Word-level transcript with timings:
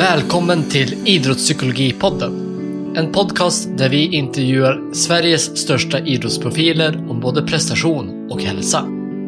Välkommen 0.00 0.68
till 0.68 1.08
Idrottspsykologipodden. 1.08 2.32
En 2.96 3.12
podcast 3.12 3.68
där 3.78 3.88
vi 3.88 4.16
intervjuar 4.16 4.94
Sveriges 4.94 5.58
största 5.58 5.98
idrottsprofiler 5.98 7.10
om 7.10 7.20
både 7.20 7.42
prestation 7.42 8.30
och 8.30 8.42
hälsa. 8.42 8.84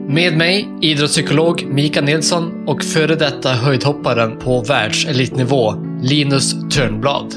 Med 0.08 0.36
mig 0.36 0.68
idrottspsykolog 0.80 1.66
Mika 1.66 2.00
Nilsson 2.00 2.68
och 2.68 2.82
före 2.84 3.14
detta 3.14 3.52
höjdhopparen 3.52 4.38
på 4.38 4.60
världselitnivå 4.60 5.74
Linus 6.02 6.54
Törnblad. 6.70 7.34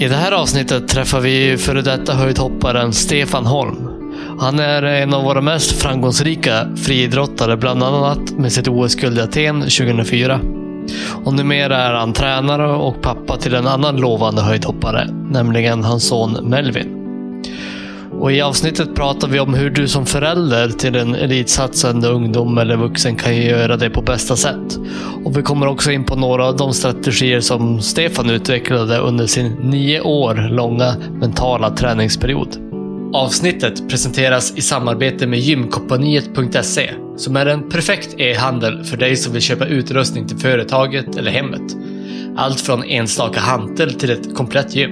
I 0.00 0.08
det 0.08 0.16
här 0.16 0.32
avsnittet 0.32 0.88
träffar 0.88 1.20
vi 1.20 1.56
före 1.56 1.82
detta 1.82 2.14
höjdhopparen 2.14 2.92
Stefan 2.92 3.46
Holm. 3.46 3.88
Han 4.38 4.58
är 4.58 4.82
en 4.82 5.14
av 5.14 5.24
våra 5.24 5.40
mest 5.40 5.72
framgångsrika 5.72 6.76
friidrottare, 6.76 7.56
bland 7.56 7.82
annat 7.82 8.30
med 8.38 8.52
sitt 8.52 8.68
OS-guld 8.68 9.18
i 9.18 9.20
Aten 9.20 9.60
2004. 9.60 10.40
Och 11.24 11.34
numera 11.34 11.76
är 11.76 11.94
han 11.94 12.12
tränare 12.12 12.72
och 12.72 13.02
pappa 13.02 13.36
till 13.36 13.54
en 13.54 13.66
annan 13.66 13.96
lovande 13.96 14.42
höjdhoppare, 14.42 15.08
nämligen 15.30 15.84
hans 15.84 16.08
son 16.08 16.38
Melvin. 16.42 16.94
Och 18.20 18.32
I 18.32 18.40
avsnittet 18.40 18.94
pratar 18.94 19.28
vi 19.28 19.40
om 19.40 19.54
hur 19.54 19.70
du 19.70 19.88
som 19.88 20.06
förälder 20.06 20.68
till 20.68 20.96
en 20.96 21.14
elitsatsande 21.14 22.08
ungdom 22.08 22.58
eller 22.58 22.76
vuxen 22.76 23.16
kan 23.16 23.36
göra 23.36 23.76
det 23.76 23.90
på 23.90 24.02
bästa 24.02 24.36
sätt. 24.36 24.78
Och 25.24 25.36
Vi 25.36 25.42
kommer 25.42 25.66
också 25.66 25.90
in 25.90 26.04
på 26.04 26.16
några 26.16 26.46
av 26.46 26.56
de 26.56 26.72
strategier 26.72 27.40
som 27.40 27.80
Stefan 27.80 28.30
utvecklade 28.30 28.98
under 28.98 29.26
sin 29.26 29.52
nio 29.52 30.00
år 30.00 30.48
långa 30.50 30.94
mentala 31.20 31.70
träningsperiod. 31.70 32.67
Avsnittet 33.12 33.88
presenteras 33.88 34.52
i 34.56 34.62
samarbete 34.62 35.26
med 35.26 35.38
gymkompaniet.se 35.38 36.90
som 37.16 37.36
är 37.36 37.46
en 37.46 37.68
perfekt 37.68 38.14
e-handel 38.18 38.84
för 38.84 38.96
dig 38.96 39.16
som 39.16 39.32
vill 39.32 39.42
köpa 39.42 39.66
utrustning 39.66 40.28
till 40.28 40.36
företaget 40.36 41.16
eller 41.16 41.30
hemmet. 41.30 41.76
Allt 42.36 42.60
från 42.60 42.84
enstaka 42.84 43.40
hantel 43.40 43.94
till 43.94 44.10
ett 44.10 44.34
komplett 44.34 44.76
gym. 44.76 44.90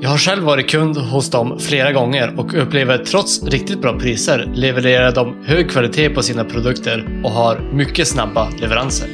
Jag 0.00 0.10
har 0.10 0.18
själv 0.18 0.42
varit 0.42 0.70
kund 0.70 0.96
hos 0.96 1.30
dem 1.30 1.58
flera 1.58 1.92
gånger 1.92 2.40
och 2.40 2.62
upplever 2.62 2.98
trots 2.98 3.42
riktigt 3.42 3.82
bra 3.82 3.98
priser 3.98 4.50
levererar 4.54 5.14
de 5.14 5.36
hög 5.44 5.70
kvalitet 5.70 6.10
på 6.10 6.22
sina 6.22 6.44
produkter 6.44 7.20
och 7.24 7.30
har 7.30 7.70
mycket 7.72 8.08
snabba 8.08 8.50
leveranser. 8.60 9.08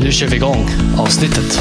Nu 0.00 0.12
kör 0.12 0.26
vi 0.26 0.36
igång 0.36 0.66
avsnittet. 0.98 1.58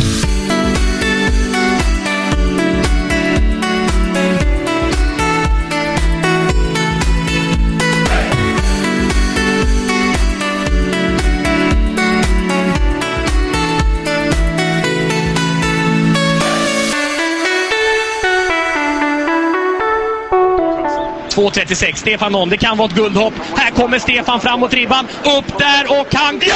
2.36. 21.35 21.95
Stefan 21.95 22.33
Holm, 22.33 22.49
det 22.49 22.57
kan 22.57 22.77
vara 22.77 22.87
ett 22.87 22.95
guldhopp. 22.95 23.33
Här 23.55 23.71
kommer 23.71 23.99
Stefan 23.99 24.39
framåt 24.39 24.73
ribban. 24.73 25.05
Upp 25.37 25.49
där 25.57 25.83
och 25.99 26.07
han... 26.13 26.41
Ja! 26.47 26.55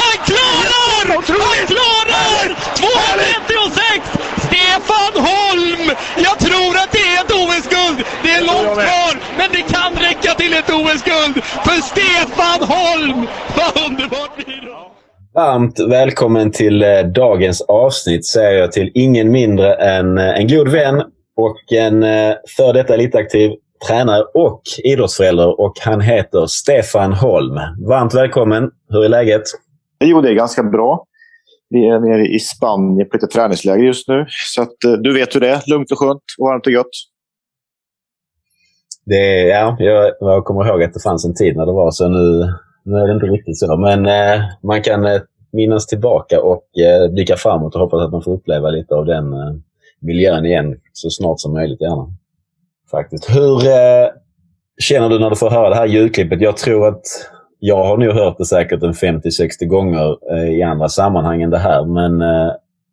Han 0.00 0.16
klarar! 0.30 1.06
Han 1.12 1.66
klarar! 1.66 2.56
2.36! 2.74 4.20
Stefan 4.46 5.14
Holm! 5.28 5.96
Jag 6.16 6.38
tror 6.38 6.72
att 6.82 6.92
det 6.92 6.98
är 6.98 7.20
ett 7.24 7.32
OS-guld. 7.32 8.06
Det 8.22 8.30
är 8.30 8.40
långt 8.40 8.78
kvar, 8.78 9.12
men 9.38 9.48
det 9.52 9.62
kan 9.74 9.92
räcka 9.94 10.34
till 10.34 10.52
ett 10.52 10.70
OS-guld. 10.70 11.44
För 11.44 11.80
Stefan 11.82 12.68
Holm! 12.68 13.26
Vad 13.56 13.86
underbart 13.86 14.36
blir 14.36 14.46
det? 14.46 14.70
Varmt 15.34 15.80
välkommen 15.80 16.52
till 16.52 16.82
eh, 16.82 17.00
dagens 17.14 17.60
avsnitt 17.60 18.26
säger 18.26 18.58
jag 18.58 18.72
till 18.72 18.90
ingen 18.94 19.30
mindre 19.30 19.74
än 19.74 20.18
eh, 20.18 20.40
en 20.40 20.48
god 20.48 20.68
vän 20.68 21.02
och 21.36 21.72
en 21.72 22.02
eh, 22.02 22.34
för 22.56 22.72
detta 22.72 22.94
elitaktiv 22.94 23.50
tränare 23.88 24.22
och 24.34 24.62
idrottsförälder 24.84 25.60
och 25.60 25.72
han 25.80 26.00
heter 26.00 26.46
Stefan 26.46 27.12
Holm. 27.12 27.54
Varmt 27.88 28.14
välkommen! 28.14 28.70
Hur 28.88 29.04
är 29.04 29.08
läget? 29.08 29.42
Jo, 30.04 30.20
det 30.20 30.28
är 30.28 30.34
ganska 30.34 30.62
bra. 30.62 31.06
Vi 31.70 31.88
är 31.88 32.00
nere 32.00 32.26
i 32.26 32.38
Spanien 32.38 33.08
på 33.08 33.16
lite 33.16 33.26
träningsläger 33.26 33.84
just 33.84 34.08
nu. 34.08 34.26
Så 34.28 34.62
att, 34.62 34.84
eh, 34.84 34.92
du 34.92 35.14
vet 35.14 35.34
hur 35.34 35.40
det 35.40 35.48
är. 35.48 35.62
Lugnt 35.66 35.92
och 35.92 35.98
skönt 35.98 36.22
och 36.38 36.46
varmt 36.46 36.66
och 36.66 36.72
gött. 36.72 36.86
Det, 39.06 39.48
ja, 39.48 39.76
jag, 39.78 40.12
jag 40.20 40.44
kommer 40.44 40.68
ihåg 40.68 40.82
att 40.82 40.94
det 40.94 41.02
fanns 41.02 41.24
en 41.24 41.34
tid 41.34 41.56
när 41.56 41.66
det 41.66 41.72
var 41.72 41.90
så. 41.90 42.08
Nu, 42.08 42.54
nu 42.84 42.96
är 42.96 43.06
det 43.06 43.14
inte 43.14 43.26
riktigt 43.26 43.58
så. 43.58 43.76
Men 43.76 44.06
eh, 44.06 44.44
man 44.62 44.82
kan 44.82 45.04
eh, 45.06 45.20
minnas 45.52 45.86
tillbaka 45.86 46.42
och 46.42 46.78
eh, 46.78 47.12
blicka 47.12 47.36
framåt 47.36 47.74
och 47.74 47.80
hoppas 47.80 48.02
att 48.02 48.12
man 48.12 48.22
får 48.22 48.32
uppleva 48.32 48.70
lite 48.70 48.94
av 48.94 49.06
den 49.06 49.32
eh, 49.32 49.54
miljön 50.00 50.46
igen 50.46 50.76
så 50.92 51.10
snart 51.10 51.40
som 51.40 51.52
möjligt 51.52 51.80
gärna. 51.80 52.06
Faktiskt. 52.90 53.36
Hur 53.36 53.66
eh, 53.66 54.08
känner 54.80 55.08
du 55.08 55.18
när 55.18 55.30
du 55.30 55.36
får 55.36 55.50
höra 55.50 55.68
det 55.68 55.74
här 55.74 55.86
ljudklippet? 55.86 56.40
Jag 56.40 56.56
tror 56.56 56.88
att 56.88 57.02
jag 57.58 57.84
har 57.84 57.96
nog 57.96 58.12
hört 58.12 58.38
det 58.38 58.44
säkert 58.44 58.82
en 58.82 58.92
50-60 58.92 59.64
gånger 59.66 60.16
eh, 60.32 60.50
i 60.50 60.62
andra 60.62 60.88
sammanhang 60.88 61.42
än 61.42 61.50
det 61.50 61.58
här. 61.58 61.84
Men 61.84 62.20
eh, 62.20 62.52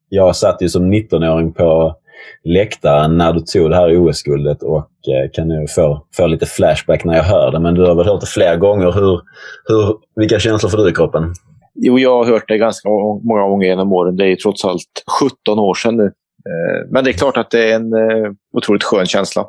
jag 0.09 0.35
satt 0.35 0.61
ju 0.61 0.69
som 0.69 0.93
19-åring 0.93 1.53
på 1.53 1.95
läktaren 2.43 3.17
när 3.17 3.33
du 3.33 3.39
tog 3.39 3.69
det 3.69 3.75
här 3.75 3.97
OS-guldet 3.97 4.63
och 4.63 4.77
eh, 4.77 5.29
kan 5.33 5.47
nu 5.47 5.65
få, 5.67 6.05
få 6.15 6.27
lite 6.27 6.45
flashback 6.45 7.03
när 7.03 7.15
jag 7.15 7.23
hör 7.23 7.51
det. 7.51 7.59
Men 7.59 7.75
du 7.75 7.85
har 7.85 7.95
väl 7.95 8.05
hört 8.05 8.21
det 8.21 8.27
flera 8.27 8.55
gånger. 8.55 8.91
Hur, 8.91 9.21
hur, 9.67 9.95
vilka 10.15 10.39
känslor 10.39 10.69
får 10.69 10.77
du 10.77 10.89
i 10.89 10.93
kroppen? 10.93 11.33
Jo, 11.75 11.99
jag 11.99 12.17
har 12.17 12.25
hört 12.25 12.47
det 12.47 12.57
ganska 12.57 12.89
många 13.23 13.41
gånger 13.41 13.67
genom 13.67 13.93
åren. 13.93 14.15
Det 14.15 14.31
är 14.31 14.35
trots 14.35 14.65
allt 14.65 15.03
17 15.45 15.59
år 15.59 15.73
sedan 15.73 15.97
nu. 15.97 16.11
Eh, 16.47 16.87
men 16.91 17.03
det 17.03 17.11
är 17.11 17.13
klart 17.13 17.37
att 17.37 17.51
det 17.51 17.71
är 17.71 17.75
en 17.75 17.93
eh, 17.93 18.31
otroligt 18.53 18.83
skön 18.83 19.05
känsla 19.05 19.41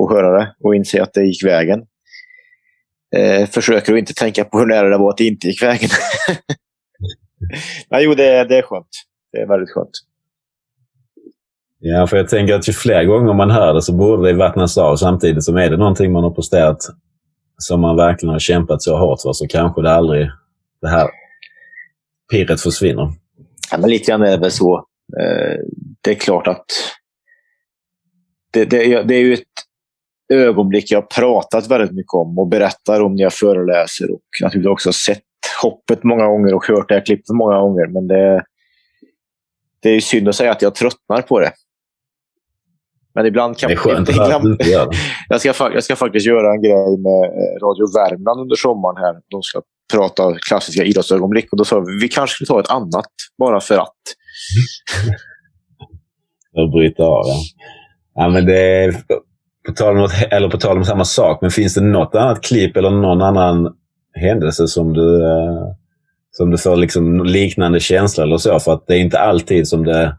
att 0.00 0.10
höra 0.10 0.38
det 0.38 0.54
och 0.60 0.74
inse 0.74 1.02
att 1.02 1.14
det 1.14 1.24
gick 1.24 1.44
vägen. 1.44 1.82
Eh, 3.16 3.46
försöker 3.46 3.92
att 3.92 3.98
inte 3.98 4.14
tänka 4.14 4.44
på 4.44 4.58
hur 4.58 4.66
nära 4.66 4.88
det 4.88 4.98
var 4.98 5.10
att 5.10 5.16
det 5.16 5.24
inte 5.24 5.46
gick 5.46 5.62
vägen. 5.62 5.88
Nej, 7.90 8.04
jo, 8.04 8.14
det, 8.14 8.44
det 8.44 8.58
är 8.58 8.62
skönt. 8.62 8.88
Det 9.32 9.38
är 9.38 9.46
väldigt 9.46 9.70
skönt. 9.70 9.90
Ja, 11.78 12.06
för 12.06 12.16
jag 12.16 12.28
tänker 12.28 12.54
att 12.54 12.68
ju 12.68 12.72
fler 12.72 13.04
gånger 13.04 13.34
man 13.34 13.50
hör 13.50 13.74
det 13.74 13.82
så 13.82 13.92
borde 13.92 14.32
det 14.32 14.38
vattnas 14.38 14.78
av. 14.78 14.96
Samtidigt 14.96 15.44
som 15.44 15.56
är 15.56 15.70
det 15.70 15.76
någonting 15.76 16.12
man 16.12 16.24
har 16.24 16.30
presterat 16.30 16.78
som 17.58 17.80
man 17.80 17.96
verkligen 17.96 18.32
har 18.32 18.38
kämpat 18.38 18.82
så 18.82 18.98
hårt 18.98 19.20
för 19.22 19.32
så 19.32 19.46
kanske 19.46 19.82
det 19.82 19.92
aldrig 19.92 20.30
det 20.80 20.88
här 20.88 21.08
pirret 22.30 22.60
försvinner. 22.60 23.12
Ja, 23.70 23.78
men 23.78 23.90
lite 23.90 24.10
grann 24.10 24.22
är 24.22 24.30
det 24.30 24.36
väl 24.36 24.50
så. 24.50 24.84
Det 26.04 26.10
är 26.10 26.14
klart 26.14 26.46
att 26.46 26.66
det, 28.52 28.64
det, 28.64 29.02
det 29.02 29.14
är 29.14 29.20
ju 29.20 29.34
ett 29.34 29.42
ögonblick 30.32 30.90
jag 30.90 31.00
har 31.00 31.06
pratat 31.06 31.70
väldigt 31.70 31.92
mycket 31.92 32.14
om 32.14 32.38
och 32.38 32.48
berättar 32.48 33.00
om 33.00 33.14
när 33.14 33.22
jag 33.22 33.32
föreläser 33.32 34.10
och 34.10 34.22
naturligtvis 34.42 34.72
också 34.72 34.92
sett 34.92 35.22
hoppet 35.62 36.04
många 36.04 36.26
gånger 36.26 36.54
och 36.54 36.66
hört 36.66 36.88
det 36.88 36.94
här 36.94 37.06
klippet 37.06 37.34
många 37.34 37.60
gånger. 37.60 37.86
Men 37.86 38.06
det, 38.08 38.44
det 39.82 39.90
är 39.90 40.00
synd 40.00 40.28
att 40.28 40.36
säga 40.36 40.52
att 40.52 40.62
jag 40.62 40.74
tröttnar 40.74 41.22
på 41.22 41.40
det. 41.40 41.52
Men 43.14 43.26
ibland 43.26 43.58
kan 43.58 43.68
det 43.68 43.74
är 43.74 43.76
skönt 43.76 44.08
gör 44.70 44.90
det. 44.90 44.96
jag, 45.28 45.40
ska, 45.40 45.70
jag 45.74 45.84
ska 45.84 45.96
faktiskt 45.96 46.26
göra 46.26 46.52
en 46.52 46.62
grej 46.62 46.98
med 46.98 47.24
eh, 47.24 47.66
Radio 47.66 47.94
Värmland 47.94 48.40
under 48.40 48.56
sommaren. 48.56 48.96
här. 48.96 49.20
De 49.28 49.42
ska 49.42 49.62
prata 49.92 50.34
klassiska 50.48 50.84
idrottsögonblick. 50.84 51.52
Och 51.52 51.58
då 51.58 51.64
sa 51.64 51.80
vi 51.80 51.98
vi 52.00 52.08
kanske 52.08 52.34
skulle 52.34 52.48
ta 52.48 52.60
ett 52.60 52.70
annat, 52.70 53.10
bara 53.38 53.60
för 53.60 53.78
att. 53.78 54.02
Att 56.56 56.70
bryta 56.70 57.02
av, 57.02 57.24
ja. 57.26 57.36
ja 58.14 58.28
men 58.28 58.46
det 58.46 58.84
är, 58.84 58.92
på, 59.66 59.72
tal 59.72 59.98
om, 59.98 60.08
eller 60.30 60.48
på 60.48 60.58
tal 60.58 60.76
om 60.76 60.84
samma 60.84 61.04
sak, 61.04 61.38
men 61.40 61.50
finns 61.50 61.74
det 61.74 61.80
något 61.80 62.14
annat 62.14 62.42
klipp 62.42 62.76
eller 62.76 62.90
någon 62.90 63.22
annan 63.22 63.74
händelse 64.14 64.68
som 64.68 64.92
du, 64.92 65.24
eh, 65.24 65.66
som 66.30 66.50
du 66.50 66.58
får 66.58 66.76
liksom 66.76 67.24
liknande 67.24 67.80
känsla 67.80 68.24
eller 68.24 68.36
så? 68.36 68.58
För 68.58 68.72
att 68.72 68.86
det 68.86 68.94
är 68.94 69.00
inte 69.00 69.18
alltid 69.18 69.68
som 69.68 69.84
det, 69.84 70.16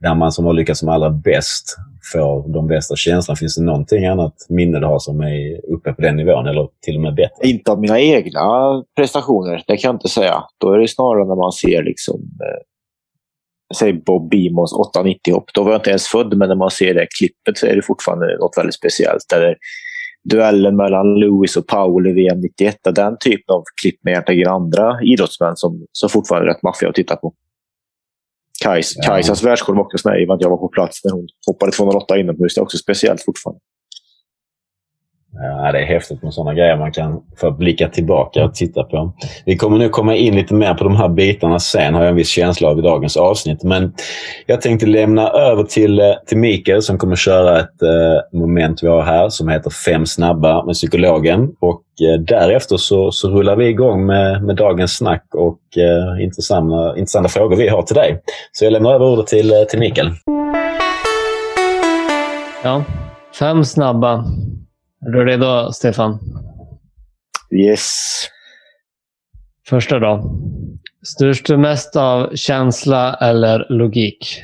där 0.00 0.14
man 0.14 0.32
som 0.32 0.44
har 0.44 0.52
lyckats 0.52 0.80
som 0.80 0.88
allra 0.88 1.10
bäst 1.10 1.76
får 2.12 2.52
de 2.52 2.66
bästa 2.66 2.96
känslorna. 2.96 3.36
Finns 3.36 3.56
det 3.56 3.62
någonting 3.62 4.06
annat 4.06 4.34
minne 4.48 4.80
du 4.80 4.86
har 4.86 4.98
som 4.98 5.20
är 5.20 5.72
uppe 5.74 5.92
på 5.92 6.02
den 6.02 6.16
nivån 6.16 6.46
eller 6.46 6.68
till 6.82 6.96
och 6.96 7.02
med 7.02 7.14
bättre? 7.14 7.48
Inte 7.48 7.72
av 7.72 7.80
mina 7.80 8.00
egna 8.00 8.84
prestationer, 8.96 9.62
det 9.66 9.76
kan 9.76 9.88
jag 9.88 9.94
inte 9.94 10.08
säga. 10.08 10.42
Då 10.58 10.72
är 10.72 10.78
det 10.78 10.88
snarare 10.88 11.28
när 11.28 11.36
man 11.36 11.52
ser 11.52 11.82
liksom 11.82 12.20
eh, 12.20 12.62
säg 13.74 13.92
Bob 13.92 14.30
Beamons 14.30 14.72
890 14.72 15.34
hopp. 15.34 15.50
Då 15.54 15.62
var 15.62 15.70
jag 15.70 15.78
inte 15.78 15.90
ens 15.90 16.06
född, 16.06 16.36
men 16.36 16.48
när 16.48 16.56
man 16.56 16.70
ser 16.70 16.94
det 16.94 17.06
klippet 17.18 17.58
så 17.58 17.66
är 17.66 17.76
det 17.76 17.82
fortfarande 17.82 18.38
något 18.38 18.56
väldigt 18.56 18.74
speciellt. 18.74 19.32
Eller 19.32 19.56
duellen 20.24 20.76
mellan 20.76 21.20
Lewis 21.20 21.56
och 21.56 21.66
Powell 21.66 22.06
i 22.06 22.12
VM 22.12 22.40
91. 22.40 22.76
Den 22.94 23.16
typen 23.18 23.54
av 23.54 23.62
klipp 23.80 24.04
med 24.04 24.10
egentligen 24.10 24.48
andra 24.48 25.02
idrottsmän 25.02 25.56
som, 25.56 25.86
som 25.92 26.08
fortfarande 26.08 26.50
är 26.50 26.54
rätt 26.54 26.62
maffiga 26.62 26.88
att 26.88 26.94
titta 26.94 27.16
på. 27.16 27.34
Kajs, 28.62 28.92
ja. 28.96 29.02
Kajsas 29.02 29.42
världsrekord 29.42 29.76
var 29.76 29.84
också 29.84 29.98
sån 29.98 30.16
i 30.16 30.26
att 30.30 30.40
jag 30.40 30.50
var 30.50 30.56
på 30.56 30.68
plats 30.68 31.04
när 31.04 31.12
hon 31.12 31.26
hoppade 31.46 31.72
208 31.72 32.18
inomhus. 32.18 32.54
Det 32.54 32.58
är 32.58 32.62
också 32.62 32.78
speciellt 32.78 33.22
fortfarande. 33.24 33.60
Ja, 35.36 35.72
det 35.72 35.78
är 35.78 35.86
häftigt 35.86 36.22
med 36.22 36.34
sådana 36.34 36.54
grejer 36.54 36.76
man 36.76 36.92
kan 36.92 37.20
få 37.36 37.50
blicka 37.50 37.88
tillbaka 37.88 38.44
och 38.44 38.54
titta 38.54 38.84
på. 38.84 39.12
Vi 39.44 39.56
kommer 39.56 39.78
nu 39.78 39.88
komma 39.88 40.16
in 40.16 40.36
lite 40.36 40.54
mer 40.54 40.74
på 40.74 40.84
de 40.84 40.96
här 40.96 41.08
bitarna 41.08 41.58
sen, 41.58 41.94
har 41.94 42.00
jag 42.00 42.10
en 42.10 42.16
viss 42.16 42.28
känsla 42.28 42.68
av 42.68 42.78
i 42.78 42.82
dagens 42.82 43.16
avsnitt. 43.16 43.62
Men 43.62 43.92
jag 44.46 44.60
tänkte 44.60 44.86
lämna 44.86 45.28
över 45.28 45.62
till, 45.62 46.00
eh, 46.00 46.06
till 46.26 46.38
Mikael 46.38 46.82
som 46.82 46.98
kommer 46.98 47.16
köra 47.16 47.60
ett 47.60 47.82
eh, 47.82 48.38
moment 48.40 48.82
vi 48.82 48.88
har 48.88 49.02
här 49.02 49.28
som 49.28 49.48
heter 49.48 49.70
Fem 49.70 50.06
snabba 50.06 50.64
med 50.64 50.74
psykologen. 50.74 51.48
Och 51.60 51.82
eh, 52.00 52.20
därefter 52.20 52.76
så, 52.76 53.10
så 53.12 53.28
rullar 53.28 53.56
vi 53.56 53.68
igång 53.68 54.06
med, 54.06 54.42
med 54.42 54.56
dagens 54.56 54.96
snack 54.96 55.24
och 55.34 55.78
eh, 55.78 56.24
intressanta, 56.24 56.98
intressanta 56.98 57.28
frågor 57.28 57.56
vi 57.56 57.68
har 57.68 57.82
till 57.82 57.96
dig. 57.96 58.22
Så 58.52 58.64
jag 58.64 58.72
lämnar 58.72 58.94
över 58.94 59.06
ordet 59.06 59.26
till, 59.26 59.52
eh, 59.52 59.60
till 59.70 59.78
Mikael. 59.78 60.10
Ja, 62.62 62.84
fem 63.38 63.64
snabba. 63.64 64.24
Är 65.06 65.10
du 65.10 65.24
redo, 65.24 65.72
Stefan? 65.72 66.18
Yes. 67.50 67.90
Första 69.68 69.98
då. 69.98 70.40
Styrs 71.02 71.42
du 71.42 71.56
mest 71.56 71.96
av 71.96 72.34
känsla 72.34 73.14
eller 73.14 73.66
logik? 73.68 74.42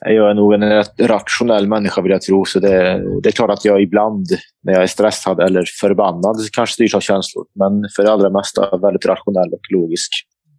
Jag 0.00 0.30
är 0.30 0.34
nog 0.34 0.54
en 0.54 0.68
rätt 0.68 1.00
rationell 1.00 1.66
människa 1.68 2.02
vill 2.02 2.12
jag 2.12 2.22
tro. 2.22 2.44
Så 2.44 2.60
det, 2.60 3.02
det 3.22 3.28
är 3.28 3.32
klart 3.32 3.50
att 3.50 3.64
jag 3.64 3.82
ibland 3.82 4.26
när 4.62 4.72
jag 4.72 4.82
är 4.82 4.86
stressad 4.86 5.40
eller 5.40 5.64
förbannad 5.80 6.36
kanske 6.52 6.72
styrs 6.72 6.94
av 6.94 7.00
känslor. 7.00 7.46
Men 7.54 7.88
för 7.96 8.02
det 8.02 8.12
allra 8.12 8.30
mesta 8.30 8.76
väldigt 8.76 9.06
rationell 9.06 9.52
och 9.52 9.72
logisk. 9.72 10.12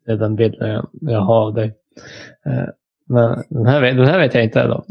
Det 0.06 0.12
är 0.12 0.18
den 0.18 0.36
bilden 0.36 0.70
jag, 0.70 0.90
jag 0.92 1.22
har 1.22 1.36
av 1.36 1.54
dig. 1.54 1.76
Eh, 2.46 2.64
Men 3.08 3.44
den 3.50 3.66
här, 3.66 3.82
den 3.82 4.08
här 4.08 4.20
vet 4.20 4.34
jag 4.34 4.44
inte. 4.44 4.68
Då. 4.68 4.86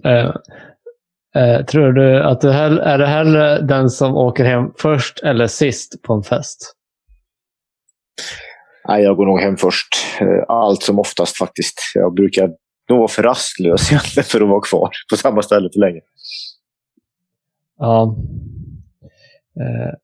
Eh, 1.37 1.65
tror 1.65 1.93
du 1.93 2.23
att 2.23 2.41
du 2.41 2.51
hell, 2.53 2.79
är 2.79 2.99
du 2.99 3.07
hellre 3.07 3.61
den 3.61 3.91
som 3.91 4.17
åker 4.17 4.45
hem 4.45 4.73
först 4.79 5.23
eller 5.23 5.47
sist 5.47 6.03
på 6.03 6.15
en 6.15 6.23
fest? 6.23 6.75
Nej, 8.89 9.03
jag 9.03 9.17
går 9.17 9.27
nog 9.27 9.41
hem 9.41 9.57
först. 9.57 9.89
Eh, 10.21 10.45
Allt 10.49 10.83
som 10.83 10.99
oftast 10.99 11.37
faktiskt. 11.37 11.81
Jag 11.95 12.15
brukar 12.15 12.49
nog 12.89 12.99
vara 12.99 13.09
för 13.09 13.23
rastlös 13.23 13.89
egentligen 13.93 14.25
för 14.25 14.41
att 14.41 14.49
vara 14.49 14.61
kvar 14.61 14.91
på 15.11 15.17
samma 15.17 15.43
ställe 15.43 15.71
för 15.73 15.81
länge. 15.81 16.01
Ja. 17.79 18.17
Eh, 19.61 19.95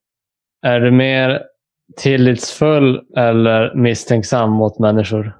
är 0.71 0.81
du 0.81 0.91
mer 0.91 1.43
tillitsfull 1.97 3.01
eller 3.17 3.75
misstänksam 3.75 4.51
mot 4.51 4.79
människor? 4.79 5.39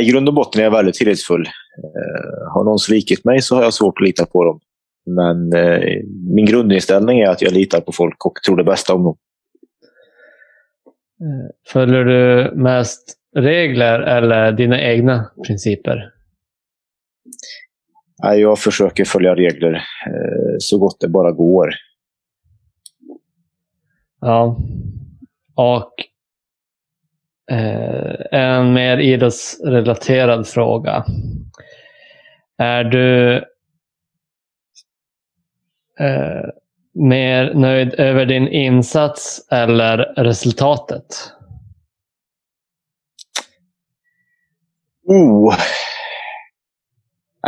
I 0.00 0.04
grund 0.10 0.28
och 0.28 0.34
botten 0.34 0.60
är 0.60 0.64
jag 0.64 0.70
väldigt 0.70 0.94
tillitsfull. 0.94 1.46
Eh, 1.78 2.52
Har 2.54 2.64
någon 2.64 2.78
svikit 2.78 3.24
mig 3.24 3.42
så 3.42 3.56
har 3.56 3.62
jag 3.62 3.74
svårt 3.74 3.98
att 3.98 4.06
lita 4.06 4.26
på 4.26 4.44
dem. 4.44 4.60
Men 5.06 5.52
eh, 5.52 6.00
min 6.34 6.46
grundinställning 6.46 7.20
är 7.20 7.28
att 7.28 7.42
jag 7.42 7.52
litar 7.52 7.80
på 7.80 7.92
folk 7.92 8.26
och 8.26 8.34
tror 8.46 8.56
det 8.56 8.64
bästa 8.64 8.94
om 8.94 9.04
dem. 9.04 9.16
Eh, 11.20 11.50
Följer 11.72 12.04
du 12.04 12.52
mest 12.54 13.18
regler 13.36 14.00
eller 14.00 14.52
dina 14.52 14.80
egna 14.80 15.30
principer? 15.46 16.08
Jag 18.36 18.58
försöker 18.58 19.04
följa 19.04 19.34
regler 19.34 19.82
så 20.58 20.78
gott 20.78 21.00
det 21.00 21.08
bara 21.08 21.32
går. 21.32 21.70
Ja. 24.20 24.56
Och 25.54 25.92
Eh, 27.50 28.40
en 28.40 28.72
mer 28.72 28.98
idrottsrelaterad 28.98 30.48
fråga. 30.48 31.04
Är 32.58 32.84
du 32.84 33.36
eh, 36.00 36.48
mer 36.94 37.54
nöjd 37.54 37.94
över 37.94 38.26
din 38.26 38.48
insats 38.48 39.46
eller 39.50 39.96
resultatet? 40.16 41.06
Oh. 45.06 45.54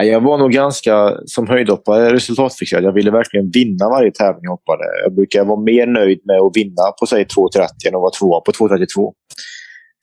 Jag 0.02 0.20
var 0.20 0.38
nog 0.38 0.52
ganska, 0.52 1.16
som 1.26 1.48
höjdhoppare, 1.48 2.12
resultatfixerad. 2.12 2.84
Jag 2.84 2.92
ville 2.92 3.10
verkligen 3.10 3.50
vinna 3.50 3.88
varje 3.88 4.10
tävling 4.10 4.40
jag 4.42 4.50
hoppade. 4.50 4.84
Jag 5.02 5.14
brukar 5.14 5.44
vara 5.44 5.60
mer 5.60 5.86
nöjd 5.86 6.20
med 6.24 6.40
att 6.40 6.56
vinna 6.56 6.92
på 7.00 7.06
säg 7.06 7.24
2.30 7.24 7.88
än 7.88 7.94
att 7.94 8.00
vara 8.00 8.10
tvåa 8.10 8.40
på 8.40 8.52
2.32. 8.52 9.12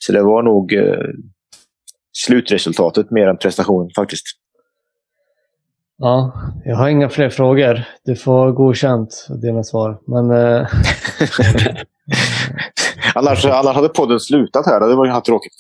Så 0.06 0.12
det 0.12 0.24
var 0.24 0.44
nog 0.44 0.74
eh, 0.74 0.98
slutresultatet 2.14 3.12
mer 3.12 3.28
än 3.28 3.38
prestationen 3.38 3.90
faktiskt. 3.96 4.26
Ja, 5.98 6.34
jag 6.66 6.76
har 6.76 6.90
inga 6.90 7.10
fler 7.10 7.30
frågor. 7.30 7.84
Du 8.06 8.16
får 8.16 8.52
godkänt 8.52 9.28
dina 9.42 9.64
svar. 9.64 10.00
Men 10.08 10.32
eh, 10.32 10.68
annars, 13.16 13.46
annars 13.46 13.76
hade 13.76 13.90
podden 13.90 14.20
slutat 14.20 14.66
här. 14.66 14.90
Det 14.90 14.96
var 14.96 15.06
ju 15.06 15.22
tråkigt. 15.22 15.54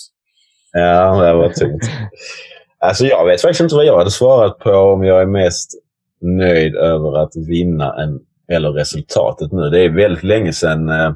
Ja, 0.71 1.25
det 1.25 1.33
var 1.33 1.49
tungt. 1.49 1.83
Alltså 2.79 3.05
jag 3.05 3.25
vet 3.25 3.41
faktiskt 3.41 3.61
inte 3.61 3.75
vad 3.75 3.85
jag 3.85 3.97
hade 3.97 4.11
svarat 4.11 4.59
på 4.59 4.71
om 4.71 5.03
jag 5.03 5.21
är 5.21 5.25
mest 5.25 5.71
nöjd 6.21 6.75
över 6.75 7.17
att 7.23 7.35
vinna 7.35 8.03
en, 8.03 8.19
eller 8.51 8.71
resultatet 8.71 9.51
nu. 9.51 9.69
Det 9.69 9.79
är 9.79 9.89
väldigt 9.89 10.23
länge 10.23 10.53
sedan. 10.53 10.89
eh, 10.89 11.13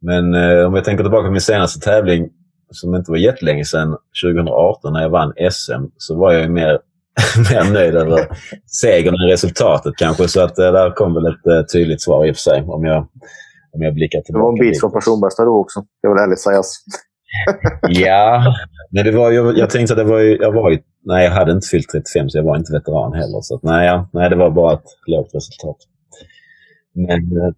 Men 0.00 0.34
eh, 0.34 0.66
om 0.66 0.74
jag 0.74 0.84
tänker 0.84 1.04
tillbaka 1.04 1.26
på 1.26 1.32
min 1.32 1.40
senaste 1.40 1.80
tävling 1.80 2.28
som 2.70 2.94
inte 2.94 3.10
var 3.10 3.18
jättelänge 3.18 3.64
sedan, 3.64 3.96
2018 4.24 4.92
när 4.92 5.02
jag 5.02 5.10
vann 5.10 5.32
SM, 5.50 5.84
så 5.96 6.16
var 6.18 6.32
jag 6.32 6.42
ju 6.42 6.48
mer, 6.48 6.78
mer 7.52 7.72
nöjd 7.72 7.94
över 7.94 8.28
segern 8.66 9.14
än 9.14 9.28
resultatet 9.28 9.94
kanske. 9.96 10.28
Så 10.28 10.40
att 10.40 10.58
eh, 10.58 10.72
där 10.72 10.90
kom 10.90 11.14
väl 11.14 11.26
ett 11.26 11.46
eh, 11.46 11.62
tydligt 11.62 12.02
svar 12.02 12.26
i 12.26 12.30
och 12.32 12.36
för 12.36 12.40
sig 12.40 12.62
om 12.62 12.84
jag, 12.84 12.98
om 13.72 13.82
jag 13.82 13.94
blickar 13.94 14.18
Det 14.18 14.24
tillbaka. 14.24 14.42
var 14.42 14.52
en 14.52 14.58
bit 14.58 14.80
från 14.80 14.92
personbästa 14.92 15.44
då 15.44 15.60
också. 15.60 15.80
Det 16.02 16.08
vill 16.08 16.18
ärligt 16.18 16.40
sägas. 16.40 16.74
Ja, 17.88 18.54
men 18.90 19.04
det 19.04 19.10
var 19.12 19.30
ju, 19.30 19.52
jag 19.56 19.70
tänkte 19.70 19.92
att 19.94 19.98
det 19.98 20.04
var 20.04 20.18
ju, 20.18 20.36
jag 20.40 20.52
var 20.52 20.70
ju, 20.70 20.78
nej 21.04 21.24
jag 21.24 21.32
hade 21.32 21.52
inte 21.52 21.66
fyllt 21.66 21.88
35 21.92 22.30
så 22.30 22.38
jag 22.38 22.44
var 22.44 22.56
inte 22.56 22.72
veteran 22.72 23.12
heller. 23.12 23.40
Så 23.40 23.54
att, 23.54 23.62
nej, 23.62 23.86
ja, 23.86 24.08
nej, 24.12 24.30
det 24.30 24.36
var 24.36 24.50
bara 24.50 24.72
ett 24.74 24.84
lågt 25.06 25.34
resultat. 25.34 25.76
Men 26.94 27.10
eh, 27.38 27.52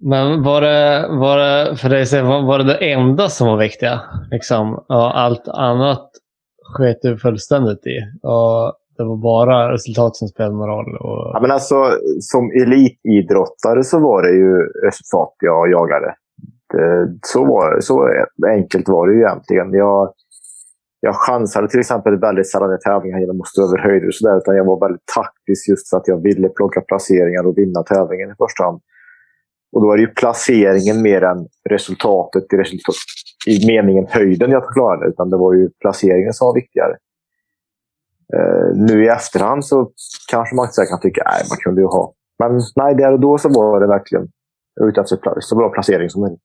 men 0.00 0.42
var 0.42 0.60
det, 0.60 1.08
var 1.10 1.38
det 1.38 1.76
för 1.76 1.88
dig 1.88 2.22
var, 2.22 2.46
var 2.46 2.58
det 2.58 2.64
det 2.64 2.92
enda 2.92 3.28
som 3.28 3.46
var 3.46 3.56
viktiga? 3.56 4.00
Liksom, 4.30 4.74
och 4.74 5.18
allt 5.20 5.48
annat 5.48 6.10
sket 6.74 6.98
du 7.02 7.18
fullständigt 7.18 7.86
i. 7.86 7.98
Och 8.22 8.74
det 8.96 9.04
var 9.04 9.16
bara 9.16 9.72
resultat 9.72 10.16
som 10.16 10.28
spelade 10.28 10.54
någon 10.56 10.68
roll. 10.68 10.96
Och, 10.96 11.30
Ja, 11.34 11.38
men 11.42 11.50
alltså, 11.50 11.74
som 12.20 12.50
elitidrottare 12.50 13.84
så 13.84 13.98
var 14.00 14.22
det 14.22 14.34
ju 14.42 14.52
resultat 14.86 15.34
jag 15.40 15.70
jagade. 15.70 16.14
Det, 16.72 17.18
så, 17.22 17.44
var, 17.44 17.80
så 17.80 18.08
enkelt 18.48 18.88
var 18.88 19.06
det 19.08 19.14
ju 19.14 19.20
egentligen. 19.20 19.72
Jag, 19.72 20.12
jag 21.00 21.14
chansade 21.14 21.68
till 21.68 21.80
exempel 21.80 22.20
väldigt 22.20 22.50
sällan 22.50 22.74
i 22.74 22.78
tävlingar 22.78 23.18
genom 23.18 23.40
att 23.40 23.46
stå 23.46 23.62
över 23.62 23.78
höjder 23.78 24.06
och 24.08 24.14
sådär. 24.14 24.36
Utan 24.36 24.56
jag 24.56 24.64
var 24.64 24.80
väldigt 24.80 25.06
taktisk 25.16 25.68
just 25.68 25.90
för 25.90 25.96
att 25.96 26.08
jag 26.08 26.22
ville 26.22 26.48
plocka 26.48 26.80
placeringar 26.80 27.46
och 27.46 27.58
vinna 27.58 27.82
tävlingen 27.82 28.30
i 28.30 28.34
första 28.38 28.64
hand. 28.64 28.80
Och 29.72 29.82
då 29.82 29.92
är 29.92 29.96
det 29.96 30.02
ju 30.02 30.14
placeringen 30.14 31.02
mer 31.02 31.22
än 31.22 31.48
resultatet 31.70 32.52
i, 32.52 32.56
resultat, 32.56 32.94
i 33.46 33.66
meningen 33.66 34.06
höjden 34.08 34.50
jag 34.50 34.68
klarade. 34.72 35.06
Utan 35.06 35.30
det 35.30 35.36
var 35.36 35.54
ju 35.54 35.70
placeringen 35.80 36.32
som 36.32 36.46
var 36.46 36.54
viktigare. 36.54 36.96
Uh, 38.36 38.76
nu 38.76 39.04
i 39.04 39.08
efterhand 39.08 39.64
så 39.64 39.90
kanske 40.30 40.56
man 40.56 40.66
inte 40.66 40.90
kan 40.90 41.00
tycka 41.00 41.22
att 41.22 41.48
man 41.50 41.58
kunde 41.58 41.80
ju 41.80 41.86
ha. 41.86 42.14
Men 42.38 42.60
nej, 42.76 42.94
där 42.94 43.12
och 43.12 43.20
då 43.20 43.38
så 43.38 43.48
var 43.48 43.80
det 43.80 43.86
verkligen 43.86 44.28
ute 44.80 45.00
efter 45.00 45.18
så 45.40 45.56
bra 45.56 45.68
placering 45.68 46.10
som 46.10 46.20
möjligt. 46.20 46.40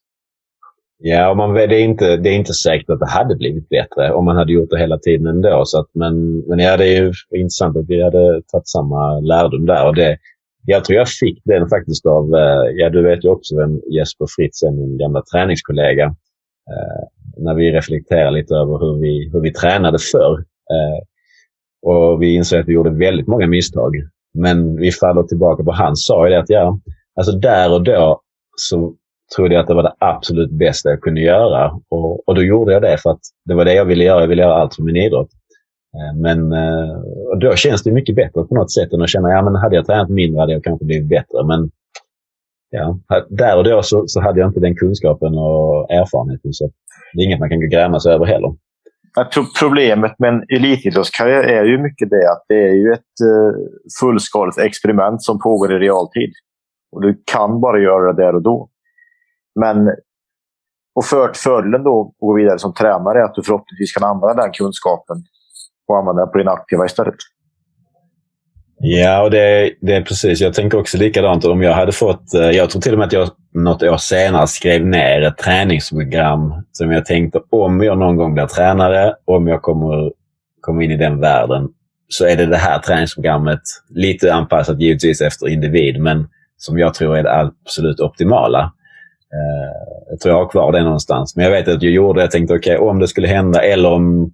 ja, 0.97 1.29
och 1.29 1.37
man, 1.37 1.53
det, 1.53 1.63
är 1.63 1.83
inte, 1.83 2.17
det 2.17 2.29
är 2.29 2.33
inte 2.33 2.53
säkert 2.53 2.89
att 2.89 2.99
det 2.99 3.09
hade 3.09 3.35
blivit 3.35 3.69
bättre 3.69 4.13
om 4.13 4.25
man 4.25 4.37
hade 4.37 4.53
gjort 4.53 4.69
det 4.69 4.79
hela 4.79 4.97
tiden 4.97 5.27
ändå. 5.27 5.61
Så 5.65 5.79
att, 5.79 5.89
men, 5.93 6.39
men 6.39 6.59
ja, 6.59 6.77
det 6.77 6.87
är 6.87 7.01
ju 7.01 7.13
intressant 7.31 7.77
att 7.77 7.89
vi 7.89 8.03
hade 8.03 8.41
tagit 8.41 8.67
samma 8.67 9.19
lärdom 9.19 9.65
där. 9.65 9.87
Och 9.87 9.95
det, 9.95 10.17
jag 10.65 10.85
tror 10.85 10.97
jag 10.97 11.09
fick 11.09 11.41
den 11.45 11.69
faktiskt 11.69 12.05
av, 12.05 12.35
eh, 12.35 12.71
ja 12.75 12.89
du 12.89 13.03
vet 13.03 13.25
ju 13.25 13.29
också 13.29 13.57
vem 13.57 13.81
Jesper 13.91 14.25
Fritz 14.35 14.63
är, 14.63 14.71
min 14.71 14.97
gamla 14.97 15.21
träningskollega. 15.33 16.05
Eh, 16.69 17.03
när 17.37 17.53
vi 17.53 17.71
reflekterar 17.71 18.31
lite 18.31 18.55
över 18.55 18.77
hur 18.79 19.01
vi, 19.01 19.29
hur 19.33 19.41
vi 19.41 19.53
tränade 19.53 19.97
förr. 20.11 20.39
Eh, 20.71 21.03
och 21.91 22.21
vi 22.21 22.35
insåg 22.35 22.59
att 22.59 22.67
vi 22.67 22.73
gjorde 22.73 22.89
väldigt 22.89 23.27
många 23.27 23.47
misstag. 23.47 23.95
Men 24.33 24.75
vi 24.75 24.91
faller 24.91 25.23
tillbaka 25.23 25.63
på, 25.63 25.71
han 25.71 25.95
sa 25.95 26.27
ju 26.27 26.33
det 26.33 26.39
att 26.39 26.49
ja, 26.49 26.79
alltså 27.15 27.31
där 27.31 27.73
och 27.73 27.83
då 27.83 28.21
så 28.55 28.95
trodde 29.35 29.53
jag 29.53 29.61
att 29.61 29.67
det 29.67 29.73
var 29.73 29.83
det 29.83 29.95
absolut 29.99 30.51
bästa 30.51 30.89
jag 30.89 31.01
kunde 31.01 31.21
göra. 31.21 31.71
Och, 31.89 32.27
och 32.27 32.35
då 32.35 32.43
gjorde 32.43 32.73
jag 32.73 32.81
det 32.81 32.97
för 32.97 33.09
att 33.09 33.21
det 33.45 33.53
var 33.53 33.65
det 33.65 33.73
jag 33.73 33.85
ville 33.85 34.03
göra. 34.03 34.21
Jag 34.21 34.27
ville 34.27 34.41
göra 34.41 34.55
allt 34.55 34.75
för 34.75 34.83
min 34.83 34.95
idrott. 34.95 35.29
Eh, 35.97 36.15
men 36.15 36.51
eh, 36.51 36.97
då 37.39 37.55
känns 37.55 37.83
det 37.83 37.91
mycket 37.91 38.15
bättre 38.15 38.43
på 38.43 38.55
något 38.55 38.71
sätt 38.71 38.93
än 38.93 39.01
att 39.01 39.09
känna, 39.09 39.29
ja 39.29 39.41
men 39.41 39.55
hade 39.55 39.75
jag 39.75 39.85
tränat 39.85 40.09
mindre 40.09 40.39
hade 40.39 40.53
jag 40.53 40.63
kanske 40.63 40.85
blivit 40.85 41.09
bättre. 41.09 41.43
Men 41.47 41.71
ja, 42.69 42.99
där 43.29 43.57
och 43.57 43.63
då 43.63 43.83
så, 43.83 44.03
så 44.07 44.21
hade 44.21 44.39
jag 44.39 44.49
inte 44.49 44.59
den 44.59 44.75
kunskapen 44.75 45.37
och 45.37 45.91
erfarenheten. 45.91 46.53
Så 46.53 46.69
det 47.13 47.21
är 47.21 47.25
inget 47.25 47.39
man 47.39 47.49
kan 47.49 47.69
gräma 47.69 47.99
sig 47.99 48.13
över 48.13 48.25
heller. 48.25 48.55
Problemet 49.59 50.19
med 50.19 50.29
en 50.29 50.43
elitidrottskarriär 50.49 51.43
är 51.43 51.65
ju 51.65 51.77
mycket 51.77 52.09
det 52.09 52.31
att 52.31 52.45
det 52.47 52.63
är 52.63 52.73
ju 52.73 52.93
ett 52.93 52.99
eh, 52.99 53.59
fullskaligt 54.01 54.57
experiment 54.57 55.23
som 55.23 55.39
pågår 55.39 55.73
i 55.73 55.79
realtid. 55.79 56.33
Och 56.91 57.01
du 57.01 57.21
kan 57.25 57.61
bara 57.61 57.79
göra 57.79 58.13
det 58.13 58.23
där 58.23 58.35
och 58.35 58.41
då. 58.41 58.69
Men 59.59 59.87
och 60.95 61.05
för, 61.05 61.31
fördelen 61.35 61.83
då 61.83 62.01
att 62.01 62.19
gå 62.19 62.33
vidare 62.33 62.59
som 62.59 62.73
tränare 62.73 63.19
är 63.19 63.23
att 63.23 63.35
du 63.35 63.43
förhoppningsvis 63.43 63.93
kan 63.93 64.09
använda 64.09 64.43
den 64.43 64.51
kunskapen 64.51 65.17
och 65.93 65.99
använda 65.99 66.21
den 66.21 66.31
på 66.31 66.37
din 66.37 66.47
aktiva 66.47 66.85
istället. 66.85 67.15
Ja, 68.85 69.23
och 69.23 69.31
det, 69.31 69.73
det 69.81 69.95
är 69.95 70.01
precis. 70.01 70.41
Jag 70.41 70.53
tänker 70.53 70.79
också 70.79 70.97
likadant. 70.97 71.45
Om 71.45 71.61
jag 71.61 71.73
hade 71.73 71.91
fått... 71.91 72.33
Eh, 72.33 72.49
jag 72.49 72.69
tror 72.69 72.81
till 72.81 72.93
och 72.93 72.99
med 72.99 73.05
att 73.05 73.13
jag 73.13 73.29
något 73.53 73.83
år 73.83 73.97
senare 73.97 74.47
skrev 74.47 74.85
ner 74.85 75.21
ett 75.21 75.37
träningsprogram 75.37 76.53
som 76.71 76.91
jag 76.91 77.05
tänkte 77.05 77.39
om 77.49 77.83
jag 77.83 77.97
någon 77.97 78.15
gång 78.15 78.33
blir 78.33 78.45
tränare, 78.45 79.15
om 79.25 79.47
jag 79.47 79.61
kommer, 79.61 80.11
kommer 80.61 80.81
in 80.81 80.91
i 80.91 80.97
den 80.97 81.19
världen, 81.19 81.67
så 82.07 82.25
är 82.25 82.37
det 82.37 82.45
det 82.45 82.57
här 82.57 82.79
träningsprogrammet. 82.79 83.61
Lite 83.89 84.33
anpassat 84.33 84.81
givetvis 84.81 85.21
efter 85.21 85.47
individ, 85.47 86.01
men 86.01 86.27
som 86.57 86.79
jag 86.79 86.93
tror 86.93 87.17
är 87.17 87.23
det 87.23 87.39
absolut 87.39 87.99
optimala. 87.99 88.59
Eh, 89.33 90.09
jag 90.09 90.19
tror 90.19 90.35
jag 90.35 90.43
har 90.43 90.49
kvar 90.49 90.71
det 90.71 90.83
någonstans. 90.83 91.35
Men 91.35 91.45
jag 91.45 91.51
vet 91.51 91.67
att 91.67 91.83
jag 91.83 91.91
gjorde 91.91 92.19
det. 92.19 92.23
Jag 92.23 92.31
tänkte 92.31 92.53
okej, 92.53 92.77
okay, 92.77 92.89
om 92.89 92.99
det 92.99 93.07
skulle 93.07 93.27
hända 93.27 93.63
eller 93.63 93.91
om 93.91 94.33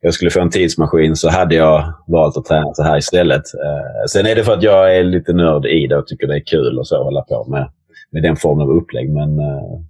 jag 0.00 0.14
skulle 0.14 0.30
få 0.30 0.40
en 0.40 0.50
tidsmaskin 0.50 1.16
så 1.16 1.30
hade 1.30 1.54
jag 1.54 1.92
valt 2.06 2.36
att 2.36 2.44
träna 2.44 2.74
så 2.74 2.82
här 2.82 2.98
istället. 2.98 3.42
Eh, 3.54 4.04
sen 4.12 4.26
är 4.26 4.34
det 4.34 4.44
för 4.44 4.52
att 4.52 4.62
jag 4.62 4.96
är 4.96 5.04
lite 5.04 5.32
nörd 5.32 5.66
i 5.66 5.86
det 5.86 5.96
och 5.96 6.06
tycker 6.06 6.26
det 6.26 6.36
är 6.36 6.44
kul 6.46 6.78
och 6.78 6.86
så 6.86 6.96
att 6.96 7.04
hålla 7.04 7.22
på 7.22 7.46
med, 7.48 7.70
med 8.10 8.22
den 8.22 8.36
formen 8.36 8.62
av 8.62 8.70
upplägg. 8.70 9.10
Men, 9.12 9.38
eh, 9.38 9.80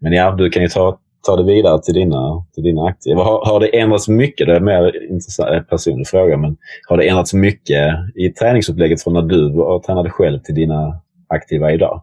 men 0.00 0.12
ja, 0.12 0.30
du 0.30 0.50
kan 0.50 0.62
ju 0.62 0.68
ta, 0.68 0.98
ta 1.26 1.36
det 1.36 1.44
vidare 1.44 1.82
till 1.82 1.94
dina, 1.94 2.44
till 2.54 2.62
dina 2.64 2.86
aktiva. 2.86 3.22
Har, 3.22 3.46
har 3.46 3.60
det 3.60 3.80
ändrats 3.80 4.08
mycket? 4.08 4.46
Det 4.46 4.52
är 4.52 4.56
en 4.56 4.64
mer 4.64 5.10
intressant 5.10 5.50
eh, 5.50 5.62
personlig 5.62 6.06
fråga, 6.08 6.36
men 6.36 6.56
har 6.88 6.96
det 6.96 7.08
ändrats 7.08 7.34
mycket 7.34 7.94
i 8.14 8.28
träningsupplägget 8.28 9.02
från 9.02 9.14
när 9.14 9.22
du 9.22 9.52
tränade 9.86 10.10
själv 10.10 10.38
till 10.38 10.54
dina 10.54 11.00
aktiva 11.28 11.72
idag? 11.72 12.02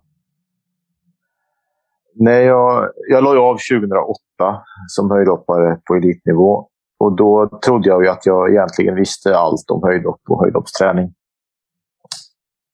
Nej, 2.15 2.45
jag, 2.45 2.89
jag 3.09 3.23
la 3.23 3.29
av 3.29 3.57
2008 3.71 4.17
som 4.88 5.11
höjdhoppare 5.11 5.79
på 5.88 5.95
elitnivå. 5.95 6.67
Och 7.01 7.15
då 7.15 7.60
trodde 7.65 7.89
jag 7.89 8.03
ju 8.03 8.10
att 8.10 8.25
jag 8.25 8.51
egentligen 8.51 8.96
visste 8.96 9.38
allt 9.38 9.72
om 9.72 9.84
höjdhopp 9.84 10.22
och 10.29 10.41
höjdhoppsträning. 10.43 11.13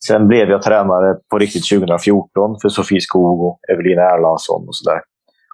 Sen 0.08 0.28
blev 0.28 0.50
jag 0.50 0.62
tränare 0.62 1.18
på 1.30 1.38
riktigt 1.38 1.70
2014 1.70 2.60
för 2.62 2.70
Sofie 2.70 3.02
Skog 3.02 3.42
och 3.42 3.60
Evelina 3.74 4.02
Erlandsson 4.02 4.68
och 4.68 4.76
sådär. 4.76 5.02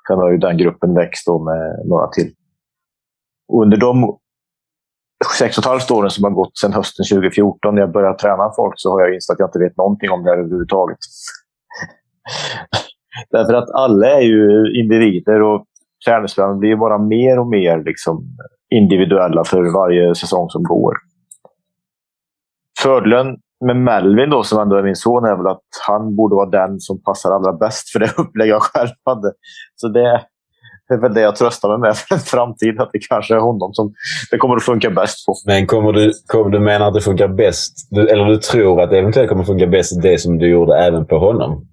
Sen 0.07 0.17
har 0.17 0.31
ju 0.31 0.37
den 0.37 0.57
gruppen 0.57 0.93
växt 0.93 1.25
då 1.25 1.43
med 1.43 1.87
några 1.87 2.07
till. 2.07 2.31
Under 3.53 3.77
de 3.77 4.17
sex 5.39 5.57
och 5.57 5.63
ett 5.63 5.69
halvt 5.69 5.91
åren 5.91 6.09
som 6.09 6.23
har 6.23 6.31
gått 6.31 6.57
sedan 6.57 6.73
hösten 6.73 7.05
2014 7.11 7.75
när 7.75 7.81
jag 7.81 7.91
började 7.91 8.17
träna 8.17 8.51
folk 8.55 8.73
så 8.77 8.91
har 8.91 9.01
jag 9.01 9.13
insett 9.13 9.33
att 9.33 9.39
jag 9.39 9.47
inte 9.47 9.59
vet 9.59 9.77
någonting 9.77 10.09
om 10.09 10.23
det 10.23 10.29
här 10.29 10.37
överhuvudtaget. 10.37 10.97
Därför 13.31 13.53
att 13.53 13.69
alla 13.69 14.07
är 14.07 14.21
ju 14.21 14.73
individer 14.81 15.41
och 15.41 15.65
träningsplanen 16.05 16.59
blir 16.59 16.75
bara 16.75 16.97
mer 16.97 17.39
och 17.39 17.47
mer 17.47 17.83
liksom 17.83 18.37
individuella 18.77 19.43
för 19.43 19.73
varje 19.73 20.15
säsong 20.15 20.49
som 20.49 20.63
går. 20.63 20.93
Fördelen 22.79 23.37
med 23.65 23.75
Melvin, 23.75 24.29
då, 24.29 24.43
som 24.43 24.59
ändå 24.59 24.75
är 24.75 24.83
min 24.83 24.95
son, 24.95 25.25
är 25.25 25.35
väl 25.35 25.47
att 25.47 25.61
han 25.87 26.15
borde 26.15 26.35
vara 26.35 26.49
den 26.49 26.79
som 26.79 27.01
passar 27.01 27.31
allra 27.31 27.53
bäst 27.53 27.89
för 27.89 27.99
det 27.99 28.13
upplägg 28.17 28.49
jag 28.49 28.61
själv 28.61 28.89
hade. 29.05 29.31
Så 29.75 29.87
det 29.87 30.21
är 30.93 31.01
väl 31.01 31.13
det 31.13 31.21
jag 31.21 31.35
tröstar 31.35 31.69
mig 31.69 31.77
med 31.79 31.97
för 31.97 32.15
en 32.15 32.21
framtid. 32.21 32.79
Att 32.79 32.89
det 32.93 32.99
kanske 33.09 33.35
är 33.35 33.39
honom 33.39 33.73
som 33.73 33.93
det 34.31 34.37
kommer 34.37 34.55
att 34.55 34.63
funka 34.63 34.89
bäst 34.89 35.25
på. 35.25 35.33
Men 35.45 35.67
kommer 35.67 35.93
du, 35.93 36.11
kommer 36.27 36.49
du 36.49 36.59
mena 36.59 36.85
att 36.85 36.93
det 36.93 37.01
funkar 37.01 37.27
bäst, 37.27 37.91
eller 37.91 38.25
du 38.25 38.37
tror 38.37 38.81
att 38.81 38.89
det 38.89 38.99
eventuellt 38.99 39.29
kommer 39.29 39.43
funka 39.43 39.67
bäst 39.67 40.01
det 40.01 40.21
som 40.21 40.37
du 40.37 40.49
gjorde 40.49 40.77
även 40.77 41.05
på 41.05 41.19
honom? 41.19 41.67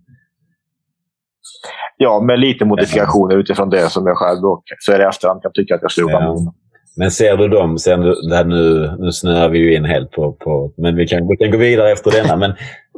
Ja, 1.97 2.21
med 2.21 2.39
lite 2.39 2.65
modifikationer 2.65 3.37
utifrån 3.37 3.71
det 3.71 3.91
som 3.91 4.07
jag 4.07 4.17
själv 4.17 4.41
då, 4.41 4.63
så 4.79 4.93
är 4.93 4.99
det 4.99 5.09
efterhand 5.09 5.43
kan 5.43 5.53
tycka 5.55 5.75
att 5.75 5.83
jag 5.83 5.93
slog 5.93 6.11
ja. 6.11 6.37
Men 6.97 7.11
ser 7.11 7.37
du 7.37 7.49
dem, 7.49 7.79
sen, 7.79 8.01
det 8.01 8.45
nu, 8.45 8.95
nu 8.99 9.13
snöar 9.13 9.49
vi 9.49 9.59
ju 9.59 9.77
in 9.77 9.85
helt 9.85 10.11
på, 10.11 10.33
på 10.33 10.73
men 10.77 10.97
vi 10.97 11.07
kan, 11.07 11.29
vi 11.29 11.37
kan 11.37 11.51
gå 11.51 11.59
vidare 11.59 11.93
efter 11.93 12.11
denna. 12.11 12.37
Men 12.37 12.51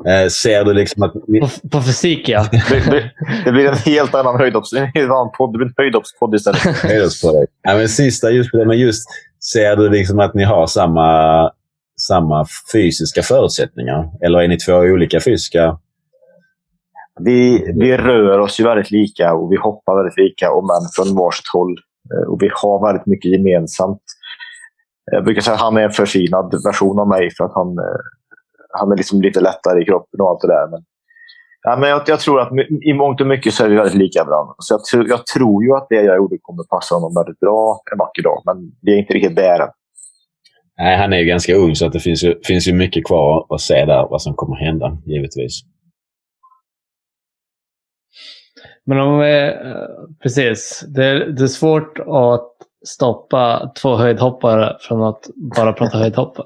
eh, 0.07 0.29
ser 0.29 0.65
du 0.65 0.73
liksom 0.73 1.03
att... 1.03 1.13
På, 1.13 1.69
på 1.69 1.83
fysik, 1.83 2.29
ja. 2.29 2.47
det, 2.51 2.91
det, 2.91 3.11
det, 3.45 3.53
blir 3.53 3.69
en 3.69 3.77
helt 3.77 4.15
annan 4.15 4.37
höjdhopps, 4.37 4.73
en 4.73 5.11
annan 5.11 5.31
podd. 5.39 5.53
Det 5.53 5.59
blir 5.59 5.67
en 5.67 5.75
höjdhoppspodd 5.77 6.35
istället. 6.35 6.61
höjdhoppspodd. 6.61 7.47
Ja, 7.63 7.75
men 7.75 7.89
sista, 7.89 8.31
just 8.31 8.51
på 8.51 8.57
det, 8.57 8.67
men 8.67 8.79
just 8.79 9.05
ser 9.53 9.77
du 9.77 9.91
liksom 9.91 10.19
att 10.19 10.35
ni 10.35 10.45
har 10.45 10.67
samma, 10.67 11.51
samma 12.01 12.47
fysiska 12.73 13.23
förutsättningar? 13.23 14.11
Eller 14.25 14.39
är 14.39 14.49
ni 14.49 14.57
två 14.59 14.75
olika 14.75 15.21
fysiska 15.21 15.79
vi, 17.21 17.73
vi 17.75 17.97
rör 17.97 18.39
oss 18.39 18.61
ju 18.61 18.65
väldigt 18.65 18.91
lika 18.91 19.35
och 19.35 19.53
vi 19.53 19.57
hoppar 19.57 19.97
väldigt 19.97 20.19
lika, 20.19 20.53
och 20.53 20.65
men 20.65 20.81
från 20.97 21.17
varsitt 21.17 21.49
håll. 21.53 21.77
Eh, 22.11 22.29
och 22.31 22.43
vi 22.43 22.51
har 22.55 22.87
väldigt 22.87 23.07
mycket 23.07 23.31
gemensamt. 23.31 24.03
Eh, 25.13 25.17
jag 25.17 25.25
brukar 25.25 25.41
säga 25.43 25.55
att 25.55 25.61
han 25.61 25.77
är 25.77 25.83
en 25.83 25.91
förfinad 25.91 26.55
version 26.65 26.99
av 26.99 27.09
mig 27.09 27.31
för 27.37 27.45
att 27.45 27.55
han, 27.55 27.79
eh, 27.79 28.03
han 28.73 28.93
är 28.93 28.97
liksom 28.97 29.23
lite 29.23 29.41
lättare 29.41 29.83
i 29.83 29.85
kroppen 29.85 30.21
och 30.21 30.29
allt 30.29 30.41
det 30.41 30.49
där. 30.49 30.69
Men, 30.71 30.85
ja, 31.63 31.77
men 31.77 31.89
jag, 31.91 32.03
jag 32.07 32.21
tror 32.21 32.41
att 32.41 32.53
i 32.83 32.93
mångt 32.95 33.21
och 33.21 33.27
mycket 33.27 33.55
så 33.55 33.65
är 33.65 33.69
vi 33.69 33.77
väldigt 33.77 33.95
lika 33.95 34.25
varandra. 34.25 34.55
Så 34.59 34.81
jag, 34.93 35.09
jag 35.09 35.27
tror 35.27 35.65
ju 35.65 35.73
att 35.75 35.87
det 35.89 36.03
jag 36.03 36.17
gjorde 36.17 36.39
kommer 36.43 36.65
passa 36.65 36.95
honom 36.95 37.15
väldigt 37.15 37.41
bra 37.41 37.83
en 37.93 37.99
vacker 37.99 38.23
dag. 38.23 38.43
Men 38.47 38.73
vi 38.83 38.95
är 38.95 38.99
inte 38.99 39.15
riktigt 39.15 39.37
där 39.37 39.61
än. 39.61 39.69
Nej, 40.79 40.97
han 40.97 41.13
är 41.13 41.17
ju 41.17 41.25
ganska 41.25 41.55
ung 41.55 41.75
så 41.75 41.87
att 41.87 41.93
det 41.93 42.01
finns 42.01 42.25
ju, 42.25 42.41
finns 42.45 42.69
ju 42.69 42.73
mycket 42.73 43.07
kvar 43.07 43.47
att 43.49 43.61
se 43.61 43.85
där 43.85 44.07
vad 44.11 44.23
som 44.23 44.35
kommer 44.35 44.57
hända, 44.57 44.99
givetvis. 45.07 45.72
Men 48.87 49.01
om 49.01 49.19
vi, 49.19 49.53
precis, 50.23 50.85
det 50.89 51.05
är, 51.05 51.27
det 51.27 51.43
är 51.43 51.47
svårt 51.47 51.99
att 51.99 52.49
stoppa 52.85 53.73
två 53.83 53.97
höjdhoppare 53.97 54.77
från 54.81 55.03
att 55.03 55.21
bara 55.57 55.73
prata 55.73 55.99
höjdhopp. 55.99 56.39
Eh, 56.39 56.45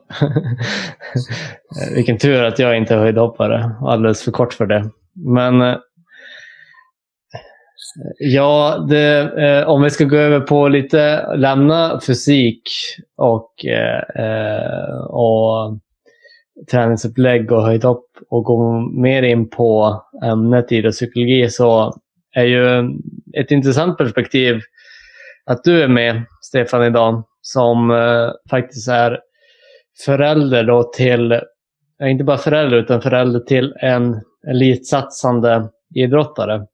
vilken 1.94 2.18
tur 2.18 2.42
att 2.42 2.58
jag 2.58 2.76
inte 2.76 2.94
är 2.94 2.98
höjdhoppare. 2.98 3.70
Alldeles 3.80 4.24
för 4.24 4.32
kort 4.32 4.54
för 4.54 4.66
det. 4.66 4.90
Men 5.14 5.62
eh, 5.62 5.76
ja, 8.18 8.86
det, 8.88 9.18
eh, 9.46 9.68
om 9.68 9.82
vi 9.82 9.90
ska 9.90 10.04
gå 10.04 10.16
över 10.16 10.40
på 10.40 10.68
lite, 10.68 11.26
lämna 11.36 12.00
fysik 12.06 12.62
och, 13.16 13.64
eh, 13.64 14.98
och 15.08 15.78
träningsupplägg 16.70 17.52
och 17.52 17.62
höjdhopp 17.62 18.06
och 18.30 18.44
gå 18.44 18.80
mer 18.80 19.22
in 19.22 19.50
på 19.50 20.02
ämnet 20.24 20.72
idrottspsykologi 20.72 21.50
så 21.50 21.94
är 22.36 22.44
ju 22.44 22.90
ett 23.40 23.50
intressant 23.50 23.98
perspektiv 23.98 24.60
att 25.46 25.64
du 25.64 25.82
är 25.82 25.88
med, 25.88 26.22
Stefan, 26.40 26.84
idag. 26.84 27.24
Som 27.40 27.90
eh, 27.90 28.30
faktiskt 28.50 28.88
är 28.88 29.20
förälder 30.04 30.64
då 30.64 30.82
till, 30.82 31.32
eh, 31.32 31.40
inte 32.10 32.24
bara 32.24 32.38
förälder, 32.38 32.76
utan 32.76 33.02
förälder 33.02 33.40
till 33.40 33.74
en 33.80 34.20
elitsatsande 34.48 35.68
idrottare. 35.94 36.66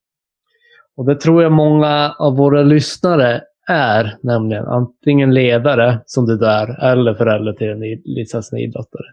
Och 0.96 1.06
det 1.06 1.20
tror 1.20 1.42
jag 1.42 1.52
många 1.52 2.14
av 2.18 2.36
våra 2.36 2.62
lyssnare 2.62 3.42
är, 3.68 4.16
nämligen 4.22 4.66
antingen 4.66 5.34
ledare, 5.34 6.00
som 6.06 6.26
du 6.26 6.46
är, 6.46 6.84
eller 6.84 7.14
förälder 7.14 7.52
till 7.52 7.68
en 7.68 7.82
elitsatsande 7.82 8.62
idrottare. 8.62 9.06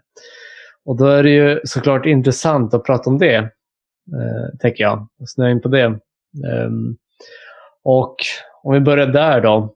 Och 0.84 0.96
då 0.98 1.06
är 1.06 1.22
det 1.22 1.30
ju 1.30 1.60
såklart 1.64 2.06
intressant 2.06 2.74
att 2.74 2.84
prata 2.84 3.10
om 3.10 3.18
det, 3.18 3.36
eh, 3.36 4.58
tänker 4.60 4.84
jag. 4.84 5.08
Snöa 5.26 5.50
in 5.50 5.60
på 5.60 5.68
det. 5.68 5.98
Ehm, 6.52 6.96
och 7.84 8.16
om 8.62 8.74
vi 8.74 8.80
börjar 8.80 9.06
där 9.06 9.40
då. 9.40 9.74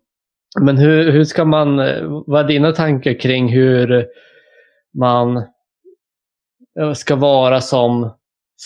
Men 0.60 0.78
hur, 0.78 1.12
hur 1.12 1.24
ska 1.24 1.44
man, 1.44 1.76
vad 2.26 2.44
är 2.44 2.48
dina 2.48 2.72
tankar 2.72 3.20
kring 3.20 3.48
hur 3.48 4.06
man 4.98 5.36
eh, 6.80 6.92
ska 6.92 7.16
vara 7.16 7.60
som 7.60 8.14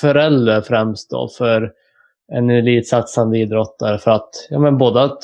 förälder 0.00 0.60
främst 0.60 1.10
då 1.10 1.28
för 1.38 1.72
en 2.32 2.50
elitsatsande 2.50 3.38
idrottare 3.38 3.98
för 3.98 4.10
att, 4.10 4.30
ja 4.50 4.58
men 4.58 4.78
både 4.78 5.02
att 5.02 5.22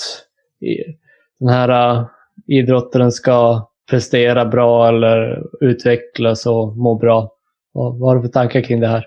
den 1.40 1.48
här 1.48 1.68
eh, 1.68 2.06
idrottaren 2.46 3.12
ska 3.12 3.68
prestera 3.90 4.44
bra 4.44 4.88
eller 4.88 5.42
utvecklas 5.60 6.46
och 6.46 6.76
må 6.76 6.94
bra. 6.94 7.36
vad 7.72 8.00
har 8.00 8.16
du 8.16 8.22
för 8.22 8.28
tankar 8.28 8.60
kring 8.60 8.80
det 8.80 8.86
här? 8.86 9.06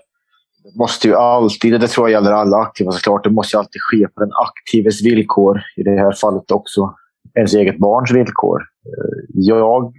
Det 0.72 0.78
måste 0.78 1.08
ju 1.08 1.14
alltid, 1.14 1.80
det 1.80 1.88
tror 1.88 2.10
jag 2.10 2.20
gäller 2.20 2.32
alla 2.32 2.56
aktiva 2.56 2.92
såklart, 2.92 3.24
det 3.24 3.30
måste 3.30 3.56
ju 3.56 3.58
alltid 3.58 3.82
ske 3.82 4.08
på 4.08 4.20
den 4.20 4.30
aktives 4.32 5.04
villkor. 5.04 5.60
I 5.76 5.82
det 5.82 5.90
här 5.90 6.12
fallet 6.12 6.50
också 6.50 6.94
ens 7.34 7.54
eget 7.54 7.78
barns 7.78 8.12
villkor. 8.12 8.60
Eh, 8.86 9.24
jag 9.34 9.92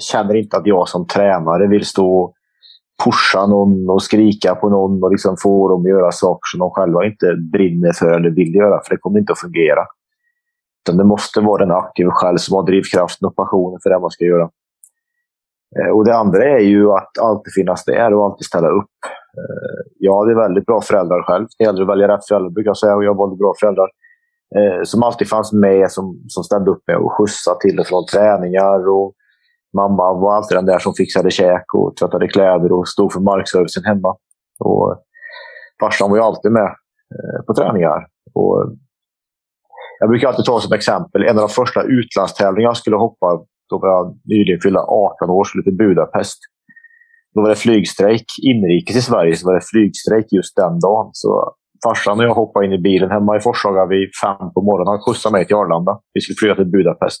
känner 0.00 0.34
inte 0.34 0.56
att 0.56 0.66
jag 0.66 0.88
som 0.88 1.06
tränare 1.06 1.66
vill 1.66 1.84
stå 1.84 2.16
och 2.16 2.34
pusha 3.04 3.46
någon 3.46 3.90
och 3.90 4.02
skrika 4.02 4.54
på 4.54 4.68
någon 4.68 5.04
och 5.04 5.10
liksom 5.10 5.36
få 5.36 5.68
dem 5.68 5.80
att 5.80 5.88
göra 5.88 6.12
saker 6.12 6.46
som 6.52 6.60
de 6.60 6.70
själva 6.70 7.04
inte 7.04 7.34
brinner 7.52 7.92
för 7.92 8.10
eller 8.10 8.30
vill 8.30 8.54
göra, 8.54 8.80
för 8.84 8.94
det 8.94 9.00
kommer 9.00 9.18
inte 9.18 9.32
att 9.32 9.38
fungera. 9.38 9.86
Utan 10.82 10.96
det 10.96 11.04
måste 11.04 11.40
vara 11.40 11.66
den 11.66 11.76
aktiva 11.76 12.12
själv 12.12 12.36
som 12.36 12.56
har 12.56 12.62
drivkraften 12.62 13.26
och 13.28 13.36
passionen 13.36 13.80
för 13.82 13.90
det 13.90 14.00
man 14.00 14.10
ska 14.10 14.24
göra. 14.24 14.50
Eh, 15.78 15.90
och 15.90 16.04
Det 16.04 16.16
andra 16.16 16.44
är 16.44 16.58
ju 16.58 16.92
att 16.92 17.18
alltid 17.18 17.52
finnas 17.54 17.84
där 17.84 18.14
och 18.14 18.24
alltid 18.24 18.46
ställa 18.46 18.68
upp. 18.68 18.90
Eh, 19.38 19.92
jag 19.98 20.18
hade 20.18 20.34
väldigt 20.34 20.66
bra 20.66 20.80
föräldrar 20.80 21.22
själv. 21.22 21.46
Det 21.58 21.64
gäller 21.64 21.82
att 21.82 21.88
välja 21.88 22.08
rätt 22.08 22.26
föräldrar 22.28 22.50
brukar 22.50 22.68
jag 22.68 22.78
säga 22.78 22.96
och 22.96 23.04
jag 23.04 23.16
valde 23.16 23.36
bra 23.36 23.54
föräldrar. 23.60 23.88
Eh, 24.56 24.82
som 24.84 25.02
alltid 25.02 25.28
fanns 25.28 25.52
med, 25.52 25.90
som, 25.90 26.22
som 26.28 26.44
ställde 26.44 26.70
upp 26.70 26.82
med 26.86 26.96
och 26.96 27.12
skjutsade 27.12 27.60
till 27.60 27.80
och 27.80 27.86
från 27.86 28.06
träningar. 28.06 28.88
Och 28.88 29.14
mamma 29.76 30.14
var 30.14 30.36
alltid 30.36 30.56
den 30.56 30.66
där 30.66 30.78
som 30.78 30.94
fixade 30.94 31.30
käk 31.30 31.74
och 31.74 31.96
tvättade 31.96 32.28
kläder 32.28 32.72
och 32.72 32.88
stod 32.88 33.12
för 33.12 33.20
markservicen 33.20 33.84
hemma. 33.84 34.16
Och 34.58 34.92
eh, 34.92 34.98
farsan 35.80 36.10
var 36.10 36.16
ju 36.16 36.22
alltid 36.22 36.52
med 36.52 36.70
eh, 37.14 37.44
på 37.46 37.54
träningar. 37.54 38.06
Och 38.34 38.72
jag 40.00 40.08
brukar 40.08 40.28
alltid 40.28 40.44
ta 40.44 40.60
som 40.60 40.72
exempel, 40.72 41.22
en 41.22 41.38
av 41.38 41.48
de 41.48 41.48
första 41.48 41.82
utlandstävlingarna 41.82 42.70
jag 42.70 42.76
skulle 42.76 42.96
hoppa, 42.96 43.26
då 43.70 43.78
var 43.78 43.88
jag 43.88 44.18
nyligen 44.24 44.60
fyllda 44.60 44.80
18 44.80 45.30
år, 45.30 45.44
skulle 45.44 45.64
till 45.64 45.76
Budapest. 45.76 46.38
Då 47.34 47.42
var 47.42 47.48
det 47.48 47.56
flygstrejk. 47.56 48.26
Inrikes 48.42 48.96
i 48.96 49.02
Sverige 49.02 49.36
så 49.36 49.46
var 49.46 49.54
det 49.54 49.64
flygstrejk 49.72 50.26
just 50.32 50.56
den 50.56 50.80
dagen. 50.80 51.10
Så 51.12 51.54
farsan 51.84 52.18
och 52.18 52.24
jag 52.24 52.34
hoppade 52.34 52.66
in 52.66 52.72
i 52.72 52.78
bilen 52.78 53.10
hemma 53.10 53.36
i 53.36 53.40
Forshaga 53.40 53.86
vid 53.86 54.08
fem 54.22 54.44
på 54.54 54.60
morgonen. 54.68 54.90
Han 54.92 55.02
skjutsade 55.04 55.32
mig 55.32 55.46
till 55.46 55.56
Arlanda. 55.56 56.00
Vi 56.14 56.20
skulle 56.20 56.36
flyga 56.36 56.54
till 56.54 56.70
Budapest. 56.76 57.20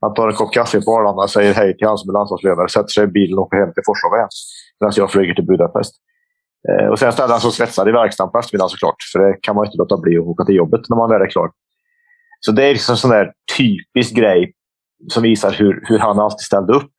Han 0.00 0.14
tar 0.14 0.28
en 0.28 0.34
kopp 0.34 0.52
kaffe 0.52 0.80
på 0.80 0.90
Arlanda, 0.96 1.28
säger 1.28 1.54
hej 1.54 1.76
till 1.76 1.86
han 1.86 1.98
som 1.98 2.10
är 2.10 2.12
landslagsledare, 2.12 2.68
sätter 2.68 2.88
sig 2.88 3.04
i 3.04 3.06
bilen 3.06 3.38
och 3.38 3.44
åker 3.44 3.56
hem 3.56 3.72
till 3.74 3.86
Forshaga 3.86 4.16
igen. 4.16 4.32
Medan 4.80 4.92
jag 4.96 5.10
flyger 5.10 5.34
till 5.34 5.46
Budapest. 5.46 5.94
Eh, 6.68 6.86
och 6.90 6.98
sen 6.98 7.12
ställde 7.12 7.32
han 7.34 7.40
sig 7.40 7.48
och 7.48 7.54
svetsade 7.54 7.90
i 7.90 7.92
verkstaden 7.92 8.32
på 8.32 8.38
eftermiddagen 8.38 8.70
såklart. 8.70 9.00
För 9.12 9.18
det 9.18 9.32
kan 9.42 9.56
man 9.56 9.64
inte 9.66 9.78
låta 9.78 9.96
bli 10.04 10.18
att 10.18 10.24
åka 10.32 10.44
till 10.44 10.54
jobbet 10.54 10.80
när 10.88 10.96
man 10.96 11.10
väl 11.10 11.22
är 11.22 11.30
klar. 11.30 11.50
Så 12.40 12.52
det 12.52 12.64
är 12.64 12.72
liksom 12.72 12.92
en 12.92 12.96
sån 12.96 13.10
där 13.10 13.32
typisk 13.56 14.14
grej 14.14 14.52
som 15.08 15.22
visar 15.22 15.52
hur, 15.52 15.74
hur 15.88 15.98
han 15.98 16.18
alltid 16.18 16.46
ställde 16.50 16.72
upp. 16.72 16.92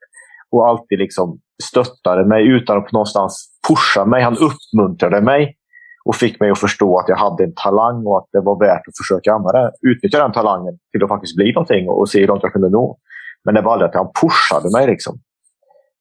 Och 0.51 0.67
alltid 0.67 0.99
liksom 0.99 1.39
stöttade 1.61 2.25
mig 2.25 2.47
utan 2.47 2.77
att 2.77 2.91
någonstans 2.91 3.49
pusha 3.67 4.05
mig. 4.05 4.23
Han 4.23 4.37
uppmuntrade 4.37 5.21
mig 5.21 5.57
och 6.05 6.15
fick 6.15 6.39
mig 6.39 6.51
att 6.51 6.59
förstå 6.59 6.99
att 6.99 7.09
jag 7.09 7.15
hade 7.15 7.43
en 7.43 7.53
talang 7.55 8.05
och 8.05 8.17
att 8.17 8.27
det 8.31 8.41
var 8.41 8.59
värt 8.59 8.87
att 8.87 8.97
försöka 8.97 9.33
använda, 9.33 9.71
utnyttja 9.81 10.19
den 10.19 10.31
talangen 10.31 10.79
till 10.91 11.03
att 11.03 11.09
faktiskt 11.09 11.35
bli 11.35 11.53
någonting 11.53 11.89
och 11.89 12.09
se 12.09 12.19
hur 12.19 12.27
långt 12.27 12.43
jag 12.43 12.53
kunde 12.53 12.69
nå. 12.69 12.97
Men 13.45 13.55
det 13.55 13.61
var 13.61 13.73
aldrig 13.73 13.89
att 13.89 13.95
han 13.95 14.11
pushade 14.21 14.77
mig. 14.77 14.87
Liksom. 14.87 15.19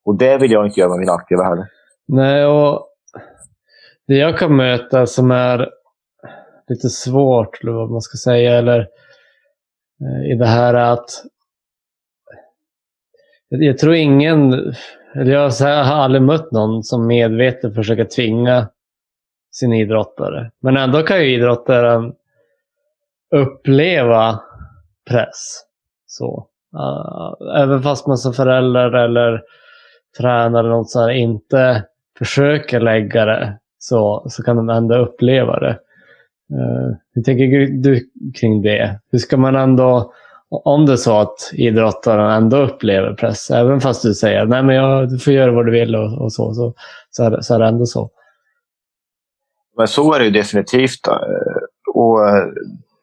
Och 0.04 0.18
det 0.18 0.38
vill 0.38 0.52
jag 0.52 0.66
inte 0.66 0.80
göra 0.80 0.90
med 0.90 0.98
mina 0.98 1.12
aktiva 1.12 1.44
heller. 1.44 1.66
Nej, 2.08 2.46
och 2.46 2.86
det 4.06 4.14
jag 4.16 4.38
kan 4.38 4.56
möta 4.56 5.06
som 5.06 5.30
är 5.30 5.70
lite 6.68 6.88
svårt, 6.88 7.62
eller 7.62 7.72
vad 7.72 7.90
man 7.90 8.00
ska 8.00 8.16
säga, 8.16 8.58
eller 8.58 8.78
eh, 10.00 10.32
i 10.32 10.34
det 10.34 10.46
här 10.46 10.74
är 10.74 10.92
att 10.92 11.10
jag 13.48 13.78
tror 13.78 13.94
ingen, 13.94 14.74
eller 15.14 15.32
jag 15.32 15.50
har 15.84 16.02
aldrig 16.02 16.22
mött 16.22 16.52
någon 16.52 16.82
som 16.82 17.06
medvetet 17.06 17.74
försöker 17.74 18.04
tvinga 18.04 18.68
sin 19.52 19.72
idrottare. 19.72 20.50
Men 20.60 20.76
ändå 20.76 21.02
kan 21.02 21.20
ju 21.20 21.34
idrottaren 21.34 22.12
uppleva 23.34 24.40
press. 25.10 25.62
Så. 26.06 26.46
Ah, 26.72 27.36
även 27.56 27.82
fast 27.82 28.06
man 28.06 28.18
som 28.18 28.32
förälder 28.32 28.92
eller 28.92 29.42
tränare 30.18 30.60
eller 30.60 30.70
något 30.70 30.90
så 30.90 31.10
inte 31.10 31.84
försöker 32.18 32.80
lägga 32.80 33.24
det 33.24 33.58
så, 33.78 34.26
så 34.28 34.42
kan 34.42 34.56
de 34.56 34.70
ändå 34.70 34.94
uppleva 34.94 35.60
det. 35.60 35.78
Uh, 36.52 36.96
hur 37.14 37.22
tänker 37.22 37.66
du 37.82 38.10
kring 38.40 38.62
det? 38.62 39.00
Hur 39.10 39.18
ska 39.18 39.36
man 39.36 39.56
ändå 39.56 40.12
om 40.50 40.86
det 40.86 40.92
är 40.92 40.96
så 40.96 41.18
att 41.18 41.50
idrottaren 41.52 42.30
ändå 42.30 42.56
upplever 42.56 43.14
press, 43.14 43.50
även 43.50 43.80
fast 43.80 44.02
du 44.02 44.14
säger 44.14 44.46
nej 44.46 44.62
men 44.62 44.76
jag, 44.76 45.10
du 45.10 45.18
får 45.18 45.32
göra 45.32 45.52
vad 45.52 45.66
du 45.66 45.72
vill 45.72 45.96
och, 45.96 46.22
och 46.22 46.32
så, 46.32 46.54
så, 46.54 46.74
så 47.10 47.24
är, 47.24 47.30
det, 47.30 47.42
så 47.42 47.54
är 47.54 47.58
det 47.58 47.66
ändå 47.66 47.86
så. 47.86 48.10
Men 49.76 49.88
så 49.88 50.14
är 50.14 50.18
det 50.18 50.24
ju 50.24 50.30
definitivt. 50.30 51.06
Eh, 51.06 51.94
och 51.94 52.28
eh, 52.28 52.44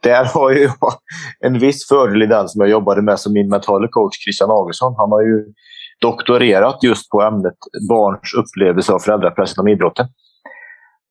där 0.03 0.25
har 0.25 0.51
ju 0.51 0.59
jag 0.59 0.93
en 1.39 1.59
viss 1.59 1.87
fördel 1.87 2.23
i 2.23 2.25
den 2.25 2.49
som 2.49 2.61
jag 2.61 2.69
jobbade 2.69 3.01
med 3.01 3.19
som 3.19 3.33
min 3.33 3.49
mentala 3.49 3.87
coach 3.87 4.23
Christian 4.23 4.51
Augustsson. 4.51 4.95
Han 4.97 5.11
har 5.11 5.21
ju 5.21 5.45
doktorerat 6.01 6.83
just 6.83 7.09
på 7.09 7.21
ämnet 7.21 7.57
barns 7.89 8.33
upplevelse 8.33 8.93
av 8.93 8.99
föräldrapress 8.99 9.57
inom 9.57 9.67
idrotten. 9.67 10.07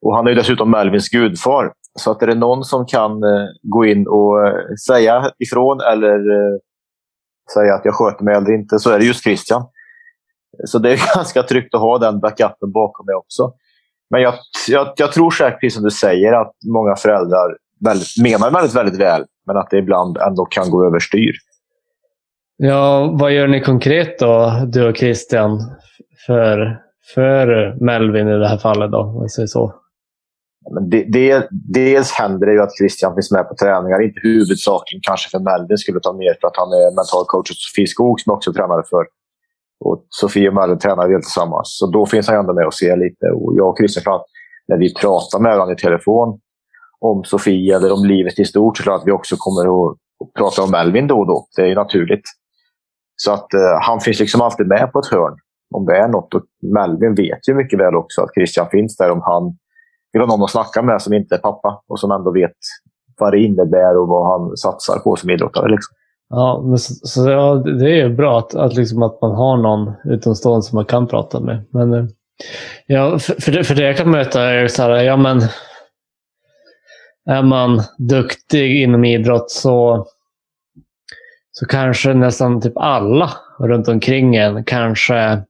Och 0.02 0.16
han 0.16 0.26
är 0.26 0.34
dessutom 0.34 0.70
Melvins 0.70 1.08
gudfar. 1.08 1.72
Så 1.96 2.10
att 2.10 2.22
är 2.22 2.26
det 2.26 2.34
någon 2.34 2.64
som 2.64 2.86
kan 2.86 3.10
eh, 3.10 3.46
gå 3.62 3.86
in 3.86 4.06
och 4.08 4.46
eh, 4.46 4.54
säga 4.86 5.30
ifrån 5.38 5.80
eller 5.80 6.18
eh, 6.18 6.58
säga 7.54 7.74
att 7.74 7.84
jag 7.84 7.94
sköter 7.94 8.24
mig 8.24 8.34
eller 8.34 8.52
inte 8.52 8.78
så 8.78 8.90
är 8.90 8.98
det 8.98 9.04
just 9.04 9.24
Christian. 9.24 9.62
Så 10.64 10.78
det 10.78 10.92
är 10.92 11.14
ganska 11.16 11.42
tryggt 11.42 11.74
att 11.74 11.80
ha 11.80 11.98
den 11.98 12.20
backupen 12.20 12.72
bakom 12.72 13.06
mig 13.06 13.14
också. 13.14 13.52
Men 14.10 14.22
jag, 14.22 14.34
jag, 14.68 14.92
jag 14.96 15.12
tror 15.12 15.30
säkert, 15.30 15.60
precis 15.60 15.74
som 15.74 15.84
du 15.84 15.90
säger, 15.90 16.32
att 16.32 16.52
många 16.72 16.96
föräldrar 16.96 17.56
väldigt, 17.84 18.22
menar 18.22 18.50
väldigt, 18.50 18.74
väldigt 18.74 19.00
väl, 19.00 19.24
men 19.46 19.56
att 19.56 19.70
det 19.70 19.78
ibland 19.78 20.16
ändå 20.16 20.44
kan 20.44 20.70
gå 20.70 20.86
överstyr. 20.86 21.32
Ja, 22.56 23.10
vad 23.20 23.32
gör 23.32 23.46
ni 23.46 23.60
konkret 23.60 24.18
då, 24.18 24.52
du 24.66 24.88
och 24.88 24.96
Christian, 24.96 25.58
för, 26.26 26.78
för 27.14 27.76
Melvin 27.84 28.28
i 28.28 28.38
det 28.38 28.48
här 28.48 28.58
fallet? 28.58 28.90
då, 28.90 28.98
om 28.98 29.28
säger 29.28 29.46
så? 29.46 29.74
Men 30.74 30.90
det, 30.90 31.04
det, 31.08 31.48
dels 31.50 32.12
händer 32.12 32.46
det 32.46 32.52
ju 32.52 32.62
att 32.62 32.76
Christian 32.78 33.14
finns 33.14 33.30
med 33.30 33.48
på 33.48 33.54
träningar. 33.54 34.02
Inte 34.02 34.20
huvudsakligen 34.22 35.00
kanske 35.02 35.30
för 35.30 35.38
Melvin 35.38 35.78
skulle 35.78 36.00
ta 36.00 36.12
mer 36.12 36.34
för 36.40 36.48
att 36.48 36.56
han 36.56 36.72
är 36.72 36.94
mental 37.00 37.24
coach 37.26 37.50
hos 37.50 37.58
Sofie 37.66 37.86
Skog 37.86 38.20
som 38.20 38.30
jag 38.30 38.36
också 38.36 38.52
tränade 38.52 38.82
för. 38.90 39.04
Och 39.84 40.06
Sofie 40.10 40.48
och 40.48 40.54
Melvin 40.54 40.78
tränar 40.78 41.08
vi 41.08 41.14
tillsammans. 41.14 41.78
Så 41.78 41.86
då 41.86 42.06
finns 42.06 42.28
han 42.28 42.36
ändå 42.36 42.52
med 42.54 42.66
och 42.66 42.74
ser 42.74 42.96
lite. 42.96 43.26
Och 43.26 43.52
jag 43.56 43.68
och 43.68 43.78
Christian, 43.78 44.20
när 44.68 44.78
vi 44.78 44.94
pratar 44.94 45.38
med 45.40 45.52
varandra 45.52 45.74
i 45.74 45.78
telefon 45.78 46.40
om 47.00 47.24
Sofie 47.24 47.76
eller 47.76 47.92
om 47.92 48.04
livet 48.04 48.38
i 48.38 48.44
stort, 48.44 48.76
så 48.76 48.82
klart 48.82 49.00
att 49.00 49.06
vi 49.06 49.12
också 49.12 49.36
kommer 49.38 49.62
att 49.62 49.96
prata 50.38 50.62
om 50.62 50.70
Melvin 50.70 51.06
då 51.06 51.18
och 51.18 51.26
då. 51.26 51.46
Det 51.56 51.62
är 51.62 51.66
ju 51.66 51.74
naturligt. 51.74 52.24
Så 53.16 53.32
att 53.32 53.54
eh, 53.54 53.78
han 53.80 54.00
finns 54.00 54.20
liksom 54.20 54.40
alltid 54.40 54.66
med 54.66 54.92
på 54.92 54.98
ett 54.98 55.06
hörn 55.06 55.36
om 55.74 55.86
det 55.86 55.96
är 55.96 56.08
något. 56.08 56.34
Och 56.34 56.42
Melvin 56.62 57.14
vet 57.14 57.48
ju 57.48 57.54
mycket 57.54 57.78
väl 57.78 57.94
också 57.94 58.22
att 58.22 58.34
Christian 58.34 58.68
finns 58.70 58.96
där 58.96 59.10
om 59.10 59.22
han 59.24 59.56
vill 60.18 60.28
ha 60.28 60.36
någon 60.36 60.44
att 60.44 60.50
snacka 60.50 60.82
med 60.82 61.02
som 61.02 61.12
inte 61.12 61.34
är 61.34 61.38
pappa 61.38 61.82
och 61.88 62.00
som 62.00 62.10
ändå 62.10 62.32
vet 62.32 62.56
vad 63.18 63.32
det 63.32 63.40
innebär 63.40 63.96
och 63.96 64.08
vad 64.08 64.26
han 64.26 64.56
satsar 64.56 64.98
på 64.98 65.16
som 65.16 65.30
idrottare. 65.30 65.68
Liksom. 65.68 65.94
Ja, 66.28 66.62
men 66.66 66.78
så, 66.78 66.94
så 66.94 67.30
ja, 67.30 67.54
det 67.54 67.90
är 67.90 67.96
ju 67.96 68.14
bra 68.14 68.38
att, 68.38 68.54
att, 68.54 68.74
liksom 68.74 69.02
att 69.02 69.20
man 69.20 69.30
har 69.30 69.56
någon 69.56 69.92
utomstående 70.04 70.62
som 70.62 70.76
man 70.76 70.84
kan 70.84 71.06
prata 71.06 71.40
med. 71.40 71.64
Men, 71.70 71.92
eh, 71.92 72.04
ja, 72.86 73.18
för, 73.18 73.40
för, 73.40 73.52
det, 73.52 73.64
för 73.64 73.74
det 73.74 73.82
jag 73.82 73.96
kan 73.96 74.10
möta 74.10 74.42
är 74.42 74.68
så 74.68 74.82
här, 74.82 74.90
ja 74.90 75.16
men 75.16 75.42
är 77.26 77.42
man 77.42 77.82
duktig 77.98 78.82
inom 78.82 79.04
idrott 79.04 79.50
så, 79.50 80.06
så 81.52 81.66
kanske 81.66 82.14
nästan 82.14 82.60
typ 82.60 82.76
alla 82.76 83.30
runt 83.58 83.88
omkring 83.88 84.36
en 84.36 84.64
kanske 84.64 85.42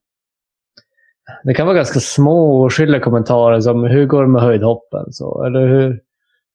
det 1.45 1.55
kan 1.55 1.67
vara 1.67 1.77
ganska 1.77 2.01
små 2.01 2.65
oskyldiga 2.65 3.01
kommentarer 3.01 3.61
som 3.61 3.85
hur 3.85 4.07
går 4.07 4.23
det 4.23 4.29
med 4.29 4.43
höjdhoppen? 4.43 5.13
Så, 5.13 5.45
eller 5.45 5.67
hur, 5.67 6.01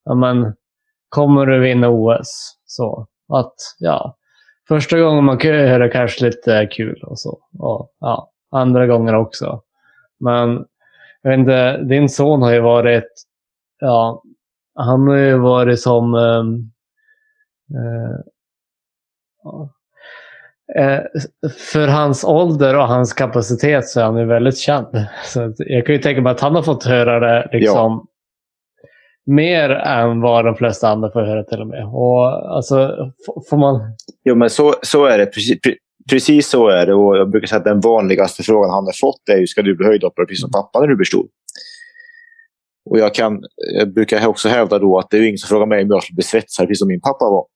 ja, 0.04 0.14
men, 0.14 0.54
kommer 1.08 1.46
du 1.46 1.60
vinna 1.60 1.88
OS? 1.88 2.58
Så, 2.64 3.06
att, 3.32 3.54
ja, 3.78 4.16
första 4.68 5.00
gången 5.00 5.24
man 5.24 5.40
är 5.40 5.78
det 5.78 5.88
kanske 5.88 6.24
lite 6.24 6.68
kul 6.72 7.02
och 7.02 7.18
så. 7.18 7.38
Och, 7.58 7.92
ja, 8.00 8.30
andra 8.50 8.86
gånger 8.86 9.14
också. 9.14 9.62
Men 10.20 10.66
jag 11.22 11.30
vet 11.30 11.38
inte, 11.38 11.82
din 11.82 12.08
son 12.08 12.42
har 12.42 12.52
ju 12.52 12.60
varit, 12.60 13.12
ja, 13.78 14.22
han 14.74 15.08
har 15.08 15.16
ju 15.16 15.38
varit 15.38 15.80
som 15.80 16.14
um, 16.14 16.72
uh, 17.74 18.20
för 21.72 21.88
hans 21.88 22.24
ålder 22.24 22.76
och 22.76 22.88
hans 22.88 23.12
kapacitet 23.12 23.88
så 23.88 24.00
är 24.00 24.04
han 24.04 24.18
ju 24.18 24.24
väldigt 24.24 24.58
känd. 24.58 25.06
Så 25.24 25.54
jag 25.58 25.86
kan 25.86 25.94
ju 25.94 26.00
tänka 26.00 26.20
mig 26.20 26.30
att 26.30 26.40
han 26.40 26.54
har 26.54 26.62
fått 26.62 26.84
höra 26.84 27.20
det 27.20 27.48
liksom 27.52 27.76
ja. 27.76 28.06
mer 29.26 29.70
än 29.70 30.20
vad 30.20 30.44
de 30.44 30.54
flesta 30.56 30.88
andra 30.88 31.12
får 31.12 31.22
höra 31.22 31.44
till 31.44 31.60
och 31.60 31.66
med. 31.66 31.84
Och 31.84 32.56
alltså, 32.56 32.96
får 33.50 33.56
man... 33.56 33.80
Jo, 34.24 34.34
men 34.34 34.50
så, 34.50 34.74
så 34.82 35.04
är 35.04 35.18
det. 35.18 35.26
Precis, 35.26 35.58
precis 36.10 36.48
så 36.48 36.68
är 36.68 36.86
det. 36.86 36.94
Och 36.94 37.16
jag 37.16 37.30
brukar 37.30 37.46
säga 37.46 37.58
att 37.58 37.64
den 37.64 37.80
vanligaste 37.80 38.42
frågan 38.42 38.70
han 38.70 38.84
har 38.84 39.00
fått 39.00 39.28
är 39.28 39.36
ju 39.36 39.46
ska 39.46 39.62
du 39.62 39.76
bli 39.76 39.86
höjdhoppare 39.86 40.26
precis 40.26 40.42
som 40.42 40.50
pappa 40.50 40.80
när 40.80 40.86
du 40.86 40.96
blir 40.96 41.06
stor? 41.06 41.26
Och 42.90 42.98
jag, 42.98 43.14
kan, 43.14 43.42
jag 43.78 43.92
brukar 43.92 44.26
också 44.26 44.48
hävda 44.48 44.78
då 44.78 44.98
att 44.98 45.10
det 45.10 45.16
är 45.16 45.22
ingen 45.22 45.38
som 45.38 45.48
frågar 45.48 45.66
mig 45.66 45.82
om 45.82 45.90
jag 45.90 46.02
skulle 46.02 46.16
bli 46.16 46.24
svetsare 46.24 46.66
precis 46.66 46.78
som 46.78 46.88
min 46.88 47.00
pappa 47.00 47.24
var. 47.24 47.46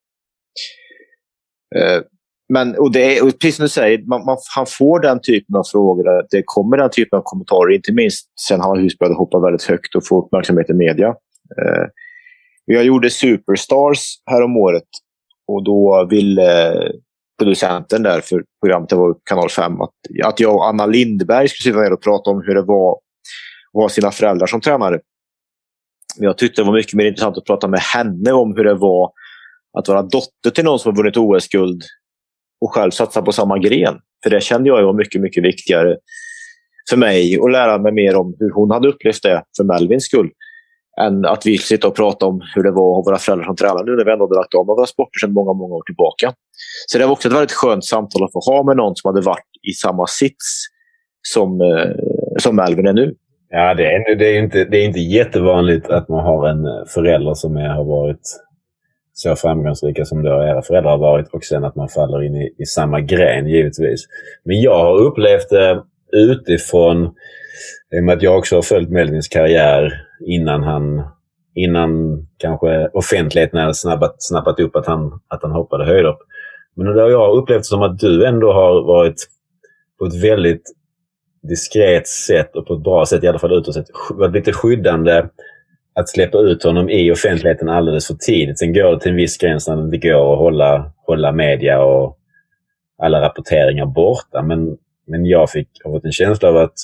Eh, 1.76 2.02
men, 2.48 2.78
och 2.78 2.92
det 2.92 3.18
är, 3.18 3.24
och 3.24 3.38
precis 3.38 3.56
som 3.56 3.62
du 3.62 3.68
säger, 3.68 3.98
man, 3.98 4.24
man, 4.24 4.36
han 4.54 4.66
får 4.66 5.00
den 5.00 5.20
typen 5.20 5.56
av 5.56 5.64
frågor. 5.64 6.26
Det 6.30 6.42
kommer 6.44 6.76
den 6.76 6.90
typen 6.90 7.18
av 7.18 7.22
kommentarer, 7.22 7.74
inte 7.74 7.92
minst 7.92 8.40
sen 8.40 8.60
han 8.60 8.90
började 8.98 9.14
hoppa 9.14 9.38
väldigt 9.38 9.64
högt 9.64 9.94
och 9.94 10.06
få 10.06 10.24
uppmärksamhet 10.24 10.70
i 10.70 10.74
media. 10.74 11.08
Eh, 11.58 11.84
jag 12.64 12.84
gjorde 12.84 13.10
Superstars 13.10 14.22
här 14.30 14.42
om 14.42 14.56
året 14.56 14.84
Och 15.48 15.64
då 15.64 16.06
ville 16.10 16.72
eh, 16.72 16.90
producenten 17.38 18.02
där 18.02 18.20
för 18.20 18.44
programmet, 18.62 18.88
det 18.88 18.96
var 18.96 19.16
Kanal 19.24 19.48
5, 19.48 19.80
att, 19.80 19.90
att 20.24 20.40
jag 20.40 20.54
och 20.54 20.68
Anna 20.68 20.86
Lindberg 20.86 21.48
skulle 21.48 21.72
sitta 21.72 21.82
ner 21.82 21.92
och 21.92 22.02
prata 22.02 22.30
om 22.30 22.42
hur 22.46 22.54
det 22.54 22.62
var 22.62 22.92
att 22.92 23.82
ha 23.82 23.88
sina 23.88 24.10
föräldrar 24.10 24.46
som 24.46 24.60
tränare. 24.60 25.00
Men 26.18 26.26
jag 26.26 26.38
tyckte 26.38 26.62
det 26.62 26.66
var 26.66 26.74
mycket 26.74 26.94
mer 26.94 27.06
intressant 27.06 27.38
att 27.38 27.44
prata 27.44 27.68
med 27.68 27.80
henne 27.80 28.32
om 28.32 28.56
hur 28.56 28.64
det 28.64 28.74
var 28.74 29.12
att 29.78 29.88
vara 29.88 30.02
dotter 30.02 30.50
till 30.50 30.64
någon 30.64 30.78
som 30.78 30.92
har 30.92 30.96
vunnit 30.96 31.16
OS-guld 31.16 31.82
och 32.60 32.74
själv 32.74 32.90
satsa 32.90 33.22
på 33.22 33.32
samma 33.32 33.58
gren. 33.58 33.94
För 34.22 34.30
det 34.30 34.40
kände 34.40 34.68
jag 34.68 34.82
var 34.82 34.92
mycket, 34.92 35.20
mycket 35.20 35.44
viktigare 35.44 35.96
för 36.90 36.96
mig 36.96 37.38
att 37.40 37.52
lära 37.52 37.78
mig 37.78 37.92
mer 37.92 38.16
om 38.16 38.36
hur 38.38 38.50
hon 38.50 38.70
hade 38.70 38.88
upplevt 38.88 39.22
det 39.22 39.42
för 39.56 39.64
Melvins 39.64 40.04
skull. 40.04 40.30
Än 41.00 41.24
att 41.24 41.46
vi 41.46 41.58
sitter 41.58 41.88
och 41.88 41.96
pratar 41.96 42.26
om 42.26 42.40
hur 42.54 42.62
det 42.62 42.70
var 42.70 43.00
att 43.00 43.06
våra 43.06 43.18
föräldrar 43.18 43.46
som 43.46 43.56
tränar 43.56 43.84
nu 43.84 43.96
när 43.96 44.04
vi 44.04 44.12
ändå 44.12 44.24
hade 44.24 44.34
lagt 44.34 44.54
av 44.54 44.66
med 44.66 44.76
våra 44.76 44.86
sporter 44.86 45.18
sedan 45.18 45.32
många, 45.32 45.52
många 45.52 45.74
år 45.74 45.82
tillbaka. 45.82 46.32
Så 46.86 46.98
det 46.98 47.04
var 47.04 47.12
också 47.12 47.28
ett 47.28 47.34
väldigt 47.34 47.52
skönt 47.52 47.84
samtal 47.84 48.24
att 48.24 48.32
få 48.32 48.40
ha 48.40 48.62
med 48.62 48.76
någon 48.76 48.96
som 48.96 49.08
hade 49.08 49.26
varit 49.26 49.50
i 49.70 49.72
samma 49.72 50.06
sits 50.06 50.66
som, 51.22 51.60
eh, 51.60 51.90
som 52.38 52.56
Melvin 52.56 52.86
är 52.86 52.92
nu. 52.92 53.14
Ja, 53.48 53.74
det 53.74 53.86
är, 53.86 54.14
det, 54.14 54.26
är 54.26 54.38
inte, 54.38 54.64
det 54.64 54.78
är 54.78 54.84
inte 54.84 55.00
jättevanligt 55.00 55.90
att 55.90 56.08
man 56.08 56.24
har 56.24 56.48
en 56.48 56.86
förälder 56.86 57.34
som 57.34 57.56
är, 57.56 57.68
har 57.68 57.84
varit 57.84 58.20
så 59.18 59.36
framgångsrika 59.36 60.04
som 60.04 60.22
då 60.22 60.30
era 60.30 60.62
föräldrar 60.62 60.90
har 60.90 60.98
varit 60.98 61.28
och 61.28 61.44
sen 61.44 61.64
att 61.64 61.76
man 61.76 61.88
faller 61.88 62.22
in 62.22 62.34
i, 62.34 62.54
i 62.58 62.66
samma 62.66 63.00
gren 63.00 63.48
givetvis. 63.48 64.06
Men 64.44 64.60
jag 64.60 64.84
har 64.84 64.98
upplevt 64.98 65.48
det 65.50 65.82
utifrån, 66.12 67.14
i 67.96 68.00
och 68.00 68.04
med 68.04 68.16
att 68.16 68.22
jag 68.22 68.38
också 68.38 68.54
har 68.54 68.62
följt 68.62 68.90
Melvins 68.90 69.28
karriär 69.28 70.02
innan 70.26 70.62
han 70.62 71.04
innan 71.54 72.26
kanske 72.38 72.88
offentligheten 72.88 73.60
hade 73.60 73.74
snabbat, 73.74 74.14
snappat 74.18 74.60
upp 74.60 74.76
att 74.76 74.86
han, 74.86 75.20
att 75.28 75.42
han 75.42 75.52
hoppade 75.52 75.84
höjdhopp. 75.84 76.18
Men 76.74 76.86
det 76.86 77.02
har 77.02 77.10
jag 77.10 77.36
upplevt 77.36 77.64
som 77.64 77.82
att 77.82 77.98
du 77.98 78.26
ändå 78.26 78.52
har 78.52 78.82
varit 78.82 79.26
på 79.98 80.06
ett 80.06 80.24
väldigt 80.24 80.62
diskret 81.42 82.08
sätt 82.08 82.56
och 82.56 82.66
på 82.66 82.74
ett 82.74 82.82
bra 82.82 83.06
sätt, 83.06 83.24
i 83.24 83.28
alla 83.28 83.38
fall 83.38 83.58
utåt 83.58 83.74
sett, 83.74 83.86
varit 84.10 84.34
lite 84.34 84.52
skyddande 84.52 85.24
att 85.96 86.08
släppa 86.08 86.38
ut 86.38 86.62
honom 86.62 86.90
i 86.90 87.10
offentligheten 87.12 87.68
alldeles 87.68 88.06
för 88.06 88.14
tidigt. 88.14 88.58
Sen 88.58 88.72
går 88.72 88.92
det 88.92 89.00
till 89.00 89.10
en 89.10 89.16
viss 89.16 89.38
gräns 89.38 89.68
när 89.68 89.76
det 89.76 89.82
inte 89.82 90.08
går 90.08 90.32
att 90.32 90.38
hålla, 90.38 90.92
hålla 91.06 91.32
media 91.32 91.82
och 91.82 92.18
alla 93.02 93.20
rapporteringar 93.20 93.86
borta. 93.86 94.42
Men, 94.42 94.76
men 95.06 95.26
jag 95.26 95.50
fick, 95.50 95.68
har 95.84 95.92
fått 95.92 96.04
en 96.04 96.12
känsla 96.12 96.48
av 96.48 96.56
att, 96.56 96.74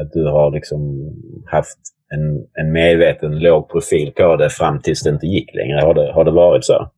att 0.00 0.12
du 0.12 0.24
har 0.24 0.50
liksom 0.50 1.10
haft 1.46 1.78
en, 2.14 2.46
en 2.64 2.72
medveten 2.72 3.38
låg 3.38 3.68
profil 3.70 4.12
på 4.16 4.36
det 4.36 4.50
fram 4.50 4.80
tills 4.82 5.02
det 5.02 5.10
inte 5.10 5.26
gick 5.26 5.54
längre. 5.54 5.80
Har 5.80 5.94
det, 5.94 6.12
har 6.12 6.24
det 6.24 6.30
varit 6.30 6.64
så? 6.64 6.90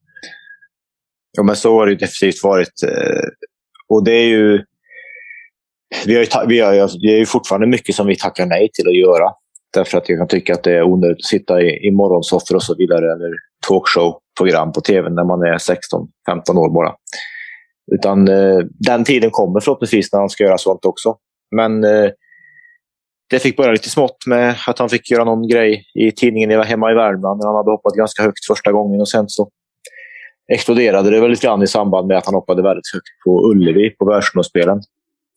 Ja, 1.37 1.43
men 1.43 1.57
så 1.57 1.79
har 1.79 1.87
det 1.87 1.95
definitivt 1.95 2.45
varit. 2.45 2.83
Eh, 2.87 3.29
och 3.89 4.05
det 4.05 4.13
är 4.13 4.29
ju... 4.29 4.65
Vi 6.07 6.15
har 6.15 6.23
ju, 6.23 6.29
vi 6.49 6.61
har, 6.61 6.79
alltså, 6.79 6.99
vi 7.03 7.13
har 7.13 7.19
ju 7.19 7.27
fortfarande 7.27 7.67
mycket 7.67 7.95
som 7.95 8.07
vi 8.07 8.17
tackar 8.17 8.47
nej 8.47 8.71
till 8.73 8.89
att 8.89 8.97
göra. 8.97 9.42
Därför 9.73 9.99
att 9.99 10.09
jag 10.09 10.19
kan 10.19 10.29
tycka 10.29 10.55
att 10.55 10.63
det 10.63 10.73
är 10.73 10.83
onödigt 10.83 11.19
att 11.19 11.25
sitta 11.25 11.63
i, 11.63 11.87
i 11.87 11.91
morgonsoffor 11.91 12.55
och 12.55 12.63
så 12.63 12.75
vidare, 12.75 13.13
eller 13.13 13.31
talkshow-program 13.69 14.73
på 14.73 14.81
tv 14.81 15.11
när 15.11 15.25
man 15.25 15.43
är 15.43 15.59
16-15 15.59 16.59
år 16.59 16.71
bara. 16.71 16.95
Utan 17.93 18.29
eh, 18.29 18.59
den 18.89 19.05
tiden 19.05 19.31
kommer 19.31 19.61
förhoppningsvis 19.61 20.13
när 20.13 20.21
han 20.21 20.31
ska 20.31 20.45
göra 20.45 20.59
sånt 20.59 20.85
också. 20.85 21.17
Men 21.57 21.85
eh, 21.85 22.11
det 23.31 23.39
fick 23.39 23.57
börja 23.57 23.73
lite 23.73 23.91
smått 23.91 24.27
med 24.27 24.57
att 24.67 24.79
han 24.79 24.89
fick 24.89 25.11
göra 25.11 25.25
någon 25.25 25.49
grej 25.49 25.85
i 25.95 26.13
tidningen 26.13 26.63
hemma 26.63 26.91
i 26.91 26.95
Värmland 26.95 27.41
när 27.41 27.47
han 27.47 27.57
hade 27.57 27.71
hoppat 27.71 27.95
ganska 27.95 28.23
högt 28.23 28.47
första 28.47 28.73
gången 28.73 29.01
och 29.01 29.09
sen 29.09 29.29
så 29.29 29.51
exploderade 30.53 31.11
det 31.11 31.21
väl 31.21 31.31
lite 31.31 31.47
grann 31.47 31.63
i 31.63 31.67
samband 31.67 32.07
med 32.07 32.19
att 32.19 32.27
han 32.27 32.35
hoppade 32.35 32.63
väldigt 32.63 32.93
högt 32.95 33.25
på 33.25 33.51
Ullevi 33.51 33.91
på 33.91 34.05
världsmästarspelen. 34.05 34.81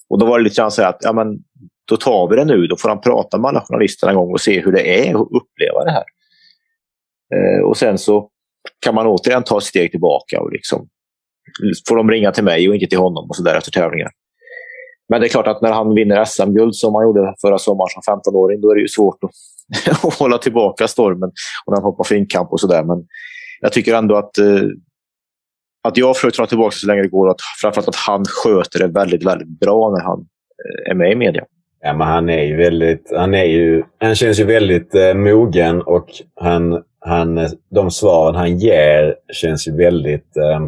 Och 0.10 0.20
då 0.20 0.26
var 0.26 0.40
det 0.40 0.44
lite 0.44 0.56
grann 0.56 0.72
så 0.72 0.84
att 0.84 0.98
ja, 1.02 1.14
men, 1.14 1.28
då 1.90 1.98
tar 1.98 2.30
vi 2.30 2.36
det 2.36 2.46
nu. 2.46 2.68
Då 2.68 2.78
får 2.78 2.90
han 2.90 3.02
prata 3.02 3.38
med 3.38 3.50
alla 3.50 3.62
journalister 3.62 4.08
en 4.08 4.16
gång 4.16 4.32
och 4.32 4.42
se 4.42 4.62
hur 4.62 4.72
det 4.72 5.08
är 5.08 5.10
att 5.10 5.28
uppleva 5.32 5.84
det 5.84 5.92
här. 5.92 6.04
Eh, 7.36 7.64
och 7.64 7.78
sen 7.78 7.98
så 7.98 8.30
kan 8.80 8.96
man 8.96 9.08
återigen 9.08 9.44
ta 9.44 9.58
ett 9.58 9.64
steg 9.64 9.92
tillbaka 9.92 10.42
och 10.42 10.52
liksom 10.52 10.88
får 11.88 11.96
de 11.96 12.12
ringa 12.12 12.32
till 12.32 12.44
mig 12.44 12.70
och 12.70 12.76
inte 12.76 12.88
till 12.88 12.98
honom 12.98 13.30
och 13.30 13.36
så 13.36 13.44
där 13.44 13.58
efter 13.58 13.72
tävlingar. 13.72 14.12
Men 15.10 15.22
det 15.22 15.28
är 15.28 15.30
klart 15.30 15.48
att 15.48 15.62
när 15.62 15.72
han 15.72 15.96
vinner 15.96 16.26
SM-guld 16.26 16.76
som 16.76 16.96
han 16.96 17.04
gjorde 17.04 17.36
förra 17.42 17.58
sommaren 17.58 17.90
som 17.90 18.16
15-åring, 18.16 18.62
då 18.62 18.72
är 18.72 18.76
det 18.76 18.82
ju 18.82 18.88
svårt 18.88 19.24
att, 19.24 19.32
att 20.06 20.14
hålla 20.14 20.38
tillbaka 20.38 20.88
stormen 20.88 21.32
och 21.66 21.72
när 21.72 21.76
han 21.76 21.84
hoppar 21.84 22.04
finkamp 22.04 22.52
och 22.52 22.60
sådär. 22.60 22.84
Men 22.84 23.06
jag 23.62 23.74
tycker 23.74 23.96
ändå 23.96 24.16
att, 24.16 24.38
eh, 24.38 24.64
att 25.88 25.98
jag 25.98 26.16
försöker 26.16 26.38
dra 26.38 26.48
tillbaka 26.48 26.72
så 26.72 26.88
länge 26.88 27.02
det 27.02 27.08
går. 27.08 27.30
Att, 27.30 27.42
framförallt 27.62 27.88
att 27.88 27.96
han 27.96 28.26
sköter 28.26 28.80
det 28.80 28.88
väldigt, 28.88 29.26
väldigt 29.26 29.60
bra 29.60 29.96
när 29.98 30.04
han 30.04 30.20
eh, 30.20 30.92
är 30.92 30.96
med 30.96 31.12
i 31.12 31.16
media. 31.16 31.46
Ja, 31.86 31.94
men 31.94 32.08
han 32.08 32.30
är 32.30 32.44
ju 32.44 32.56
väldigt... 32.56 33.12
Han, 33.16 33.34
är 33.34 33.44
ju, 33.44 33.84
han 34.00 34.16
känns 34.16 34.40
ju 34.40 34.44
väldigt 34.44 34.96
eh, 34.96 35.14
mogen 35.14 35.82
och 35.82 36.06
han, 36.36 36.84
han, 37.00 37.38
eh, 37.38 37.50
de 37.70 37.92
svaren 37.92 38.36
han 38.36 38.58
ger 38.58 39.16
känns 39.34 39.68
ju 39.68 39.76
väldigt... 39.76 40.38
Eh, 40.38 40.68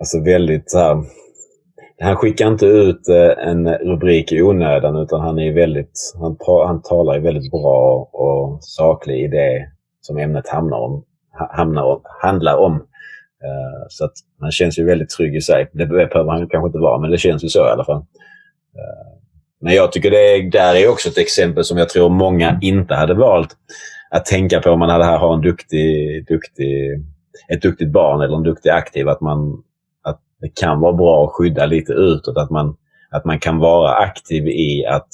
alltså 0.00 0.20
väldigt 0.20 0.70
så 0.70 0.78
här, 0.78 1.04
Han 2.00 2.16
skickar 2.16 2.48
inte 2.48 2.66
ut 2.66 3.08
eh, 3.08 3.48
en 3.48 3.74
rubrik 3.74 4.32
i 4.32 4.42
onödan 4.42 4.96
utan 4.96 5.20
han 5.20 5.38
är 5.38 5.52
väldigt... 5.52 6.14
Han, 6.20 6.36
han 6.66 6.82
talar 6.82 7.14
ju 7.14 7.20
väldigt 7.20 7.50
bra 7.50 8.08
och 8.12 8.58
saklig 8.64 9.24
i 9.24 9.28
det 9.28 9.68
som 10.00 10.18
ämnet 10.18 10.48
hamnar 10.48 10.78
om, 10.78 11.04
hamnar 11.50 11.82
om, 11.82 12.00
handlar 12.22 12.56
om. 12.56 12.74
Eh, 13.44 13.86
så 13.88 14.04
att 14.04 14.14
han 14.40 14.50
känns 14.50 14.78
ju 14.78 14.84
väldigt 14.84 15.10
trygg 15.10 15.36
i 15.36 15.40
sig. 15.40 15.70
Det 15.72 15.86
behöver 15.86 16.30
han 16.30 16.48
kanske 16.48 16.66
inte 16.66 16.78
vara, 16.78 16.98
men 16.98 17.10
det 17.10 17.18
känns 17.18 17.44
ju 17.44 17.48
så 17.48 17.66
i 17.66 17.70
alla 17.70 17.84
fall. 17.84 18.04
Men 19.60 19.74
jag 19.74 19.92
tycker 19.92 20.10
det 20.10 20.50
där 20.50 20.74
är 20.74 20.88
också 20.88 21.08
ett 21.08 21.18
exempel 21.18 21.64
som 21.64 21.78
jag 21.78 21.88
tror 21.88 22.08
många 22.08 22.58
inte 22.62 22.94
hade 22.94 23.14
valt 23.14 23.56
att 24.10 24.24
tänka 24.24 24.60
på 24.60 24.70
om 24.70 24.78
man 24.78 24.90
hade 24.90 25.04
här 25.04 25.18
har 25.18 25.34
en 25.34 25.40
duktig, 25.40 26.26
duktig, 26.26 27.04
ett 27.48 27.62
duktigt 27.62 27.92
barn 27.92 28.20
eller 28.20 28.36
en 28.36 28.42
duktig 28.42 28.70
aktiv. 28.70 29.08
Att, 29.08 29.20
man, 29.20 29.62
att 30.02 30.20
det 30.40 30.60
kan 30.60 30.80
vara 30.80 30.92
bra 30.92 31.24
att 31.24 31.32
skydda 31.32 31.66
lite 31.66 31.92
utåt. 31.92 32.36
Att 32.36 32.50
man, 32.50 32.76
att 33.10 33.24
man 33.24 33.38
kan 33.38 33.58
vara 33.58 33.94
aktiv 33.94 34.48
i 34.48 34.86
att 34.86 35.08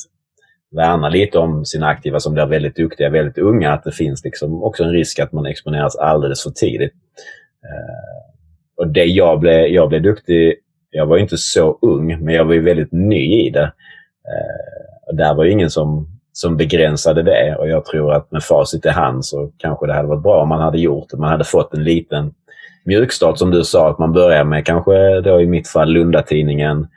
värna 0.70 1.08
lite 1.08 1.38
om 1.38 1.64
sina 1.64 1.86
aktiva 1.86 2.20
som 2.20 2.34
blir 2.34 2.46
väldigt 2.46 2.76
duktiga, 2.76 3.10
väldigt 3.10 3.38
unga. 3.38 3.72
Att 3.72 3.84
det 3.84 3.92
finns 3.92 4.24
liksom 4.24 4.62
också 4.62 4.84
en 4.84 4.92
risk 4.92 5.18
att 5.18 5.32
man 5.32 5.46
exponeras 5.46 5.96
alldeles 5.96 6.42
för 6.42 6.50
tidigt. 6.50 6.92
Eh, 7.64 8.30
och 8.76 8.88
det 8.88 9.04
jag 9.04 9.40
blev, 9.40 9.66
jag 9.66 9.88
blev 9.88 10.02
duktig, 10.02 10.54
jag 10.90 11.07
var 11.07 11.16
inte 11.16 11.37
så 11.38 11.79
ung, 11.83 12.24
men 12.24 12.35
jag 12.35 12.44
var 12.44 12.55
väldigt 12.55 12.92
ny 12.92 13.46
i 13.46 13.50
det. 13.50 13.72
Eh, 14.29 15.07
och 15.07 15.14
där 15.16 15.35
var 15.35 15.44
ingen 15.44 15.70
som, 15.70 16.09
som 16.33 16.57
begränsade 16.57 17.22
det 17.22 17.57
och 17.59 17.68
jag 17.68 17.85
tror 17.85 18.12
att 18.12 18.31
med 18.31 18.42
facit 18.42 18.87
i 18.87 18.88
hand 18.88 19.24
så 19.24 19.50
kanske 19.59 19.87
det 19.87 19.94
hade 19.94 20.09
varit 20.09 20.22
bra 20.22 20.42
om 20.42 20.48
man 20.48 20.61
hade 20.61 20.79
gjort 20.79 21.11
det. 21.11 21.16
Man 21.16 21.31
hade 21.31 21.44
fått 21.44 21.74
en 21.74 21.85
liten 21.85 22.35
mjukstart 22.85 23.38
som 23.38 23.50
du 23.50 23.64
sa, 23.64 23.90
att 23.90 23.98
man 23.98 24.12
börjar 24.12 24.44
med 24.44 24.66
kanske 24.66 25.20
då 25.20 25.40
i 25.40 25.46
mitt 25.46 25.68
fall 25.68 25.92
Lundatidningen 25.92 26.88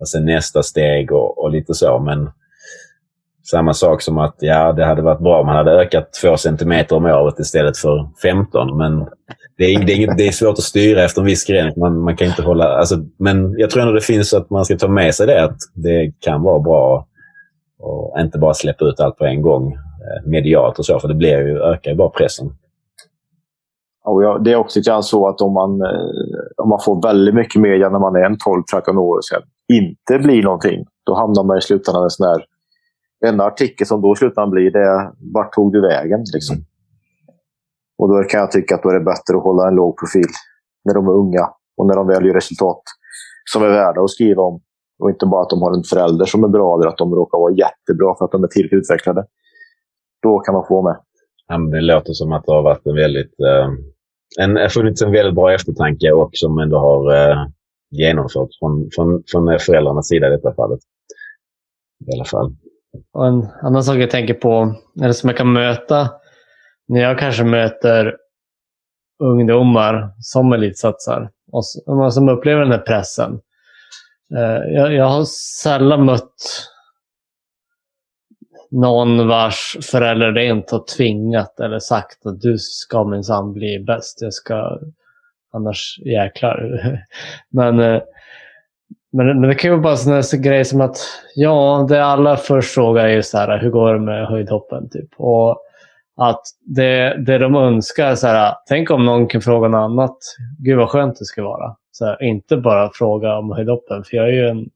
och 0.00 0.08
sen 0.08 0.24
nästa 0.24 0.62
steg 0.62 1.12
och, 1.12 1.38
och 1.38 1.50
lite 1.50 1.74
så. 1.74 1.98
Men 1.98 2.30
samma 3.50 3.74
sak 3.74 4.02
som 4.02 4.18
att 4.18 4.36
ja, 4.38 4.72
det 4.72 4.84
hade 4.84 5.02
varit 5.02 5.20
bra 5.20 5.40
om 5.40 5.46
man 5.46 5.56
hade 5.56 5.70
ökat 5.70 6.12
två 6.22 6.36
centimeter 6.36 6.96
om 6.96 7.04
året 7.04 7.38
istället 7.38 7.76
för 7.76 8.08
15. 8.22 8.76
Men 8.76 9.06
det 9.58 9.64
är, 9.64 9.84
det 9.84 9.92
är, 9.92 10.16
det 10.16 10.28
är 10.28 10.32
svårt 10.32 10.58
att 10.58 10.64
styra 10.64 11.04
efter 11.04 11.20
en 11.20 11.26
viss 11.26 11.44
gräns. 11.44 11.76
Man, 11.76 12.00
man 12.00 12.16
kan 12.16 12.26
inte 12.26 12.42
hålla... 12.42 12.64
Alltså, 12.64 12.96
men 13.18 13.58
jag 13.58 13.70
tror 13.70 13.82
ändå 13.82 13.94
det 13.94 14.00
finns 14.00 14.34
att 14.34 14.50
man 14.50 14.64
ska 14.64 14.76
ta 14.76 14.88
med 14.88 15.14
sig 15.14 15.26
det. 15.26 15.44
Att 15.44 15.56
det 15.74 16.12
kan 16.20 16.42
vara 16.42 16.58
bra 16.58 17.06
och 17.78 18.20
inte 18.20 18.38
bara 18.38 18.54
släppa 18.54 18.84
ut 18.84 19.00
allt 19.00 19.16
på 19.16 19.24
en 19.24 19.42
gång 19.42 19.72
eh, 19.72 20.28
medialt 20.30 20.78
och 20.78 20.86
så. 20.86 21.00
För 21.00 21.08
det 21.08 21.14
blir 21.14 21.38
ju, 21.38 21.62
ökar 21.62 21.90
ju 21.90 21.96
bara 21.96 22.10
pressen. 22.10 22.50
Och 24.04 24.24
ja, 24.24 24.38
det 24.38 24.52
är 24.52 24.56
också 24.56 24.78
lite 24.78 25.02
så 25.02 25.28
att 25.28 25.40
om 25.40 25.52
man, 25.52 25.82
eh, 25.82 26.62
om 26.62 26.68
man 26.68 26.80
får 26.84 27.02
väldigt 27.02 27.34
mycket 27.34 27.60
media 27.60 27.88
när 27.88 27.98
man 27.98 28.16
är 28.16 28.24
en 28.24 28.36
12-13 28.36 28.96
år 28.96 29.16
och 29.16 29.24
sen 29.24 29.42
inte 29.72 30.18
blir 30.18 30.42
någonting, 30.42 30.84
då 31.06 31.14
hamnar 31.14 31.44
man 31.44 31.58
i 31.58 31.60
slutändan 31.60 32.02
en 32.02 32.10
sån 32.10 32.28
här 32.28 32.44
en 33.26 33.40
artikel 33.40 33.86
som 33.86 34.02
då 34.02 34.14
slutligen 34.14 34.50
blir 34.50 34.70
det 34.70 35.12
vart 35.34 35.52
tog 35.52 35.72
du 35.72 35.80
vägen? 35.80 36.24
Liksom. 36.34 36.56
Mm. 36.56 36.66
Och 37.98 38.08
då 38.08 38.22
kan 38.22 38.40
jag 38.40 38.50
tycka 38.50 38.74
att 38.74 38.82
då 38.82 38.88
är 38.88 38.94
det 38.94 39.04
bättre 39.04 39.36
att 39.36 39.42
hålla 39.42 39.68
en 39.68 39.74
låg 39.74 39.98
profil 39.98 40.30
när 40.84 40.94
de 40.94 41.06
är 41.06 41.12
unga 41.12 41.50
och 41.76 41.86
när 41.86 41.94
de 41.94 42.06
väl 42.06 42.26
gör 42.26 42.34
resultat 42.34 42.82
som 43.52 43.62
är 43.62 43.68
värda 43.68 44.00
att 44.00 44.10
skriva 44.10 44.42
om. 44.42 44.60
Och 44.98 45.10
inte 45.10 45.26
bara 45.26 45.42
att 45.42 45.50
de 45.50 45.62
har 45.62 45.74
en 45.76 45.82
förälder 45.82 46.24
som 46.24 46.44
är 46.44 46.48
bra 46.48 46.74
eller 46.74 46.88
att 46.88 46.98
de 46.98 47.14
råkar 47.14 47.38
vara 47.38 47.52
jättebra 47.52 48.14
för 48.18 48.24
att 48.24 48.32
de 48.32 48.44
är 48.44 48.48
tillräckligt 48.48 48.78
utvecklade. 48.78 49.26
Då 50.22 50.38
kan 50.38 50.54
man 50.54 50.66
få 50.68 50.82
med. 50.82 50.96
Ja, 51.48 51.58
det 51.58 51.80
låter 51.80 52.12
som 52.12 52.32
att 52.32 52.44
det 52.46 52.52
har 52.52 52.62
varit 52.62 52.86
en 52.86 52.94
väldigt... 52.94 53.40
Eh, 53.40 53.68
en, 54.40 54.70
funnits 54.70 55.02
en 55.02 55.12
väldigt 55.12 55.34
bra 55.34 55.52
eftertanke 55.52 56.12
och 56.12 56.30
som 56.32 56.58
ändå 56.58 56.78
har 56.78 57.14
eh, 57.14 57.46
genomförts 57.90 58.58
från, 58.58 58.88
från, 58.94 59.22
från 59.26 59.58
föräldrarnas 59.58 60.08
sida 60.08 60.26
i 60.26 60.30
detta 60.30 60.54
fallet. 60.54 60.80
I 62.06 62.14
alla 62.16 62.24
fall. 62.24 62.56
Och 63.12 63.26
en 63.26 63.48
annan 63.62 63.84
sak 63.84 63.96
jag 63.96 64.10
tänker 64.10 64.34
på, 64.34 64.74
eller 65.02 65.12
som 65.12 65.28
jag 65.28 65.36
kan 65.36 65.52
möta 65.52 66.10
när 66.88 67.00
jag 67.00 67.18
kanske 67.18 67.44
möter 67.44 68.16
ungdomar 69.18 70.14
som 70.20 70.52
elitsatsar 70.52 71.30
och 71.52 71.64
som 72.12 72.28
upplever 72.28 72.60
den 72.60 72.72
här 72.72 72.78
pressen. 72.78 73.40
Eh, 74.34 74.72
jag, 74.74 74.92
jag 74.92 75.04
har 75.04 75.24
sällan 75.62 76.04
mött 76.04 76.34
någon 78.70 79.28
vars 79.28 79.76
förälder 79.82 80.32
rent 80.32 80.70
har 80.70 80.84
tvingat 80.96 81.60
eller 81.60 81.78
sagt 81.78 82.26
att 82.26 82.40
du 82.40 82.58
ska 82.58 83.04
minsann 83.04 83.52
bli 83.52 83.78
bäst. 83.78 84.22
Jag 84.22 84.32
ska, 84.32 84.78
annars 85.52 85.98
jäklar. 86.04 86.80
Men, 87.50 87.80
eh, 87.80 88.02
men, 89.12 89.40
men 89.40 89.48
det 89.48 89.54
kan 89.54 89.70
ju 89.70 89.76
vara 89.76 89.96
bara 89.96 90.22
sån 90.22 90.42
grej 90.42 90.64
som 90.64 90.80
att 90.80 90.96
ja, 91.34 91.86
det 91.88 92.04
alla 92.04 92.36
först 92.36 92.74
frågar 92.74 93.06
är 93.06 93.22
så 93.22 93.38
här, 93.38 93.58
hur 93.58 93.70
går 93.70 93.92
det 93.92 94.00
med 94.00 94.26
höjdhoppen? 94.26 94.90
Typ. 94.90 95.08
Och 95.16 95.62
att 96.16 96.42
det, 96.60 97.16
det 97.26 97.38
de 97.38 97.54
önskar 97.54 98.06
är 98.06 98.14
så 98.14 98.26
här, 98.26 98.54
tänk 98.68 98.90
om 98.90 99.04
någon 99.04 99.26
kan 99.26 99.40
fråga 99.40 99.68
något 99.68 99.78
annat. 99.78 100.16
Gud 100.58 100.78
vad 100.78 100.88
skönt 100.88 101.18
det 101.18 101.24
skulle 101.24 101.44
vara. 101.44 101.76
Så 101.90 102.06
här, 102.06 102.22
inte 102.22 102.56
bara 102.56 102.90
fråga 102.94 103.36
om 103.38 103.52
höjdhoppen, 103.52 104.04
för 104.04 104.16
jag 104.16 104.28
är 104.28 104.32
ju 104.32 104.48
en 104.48 104.70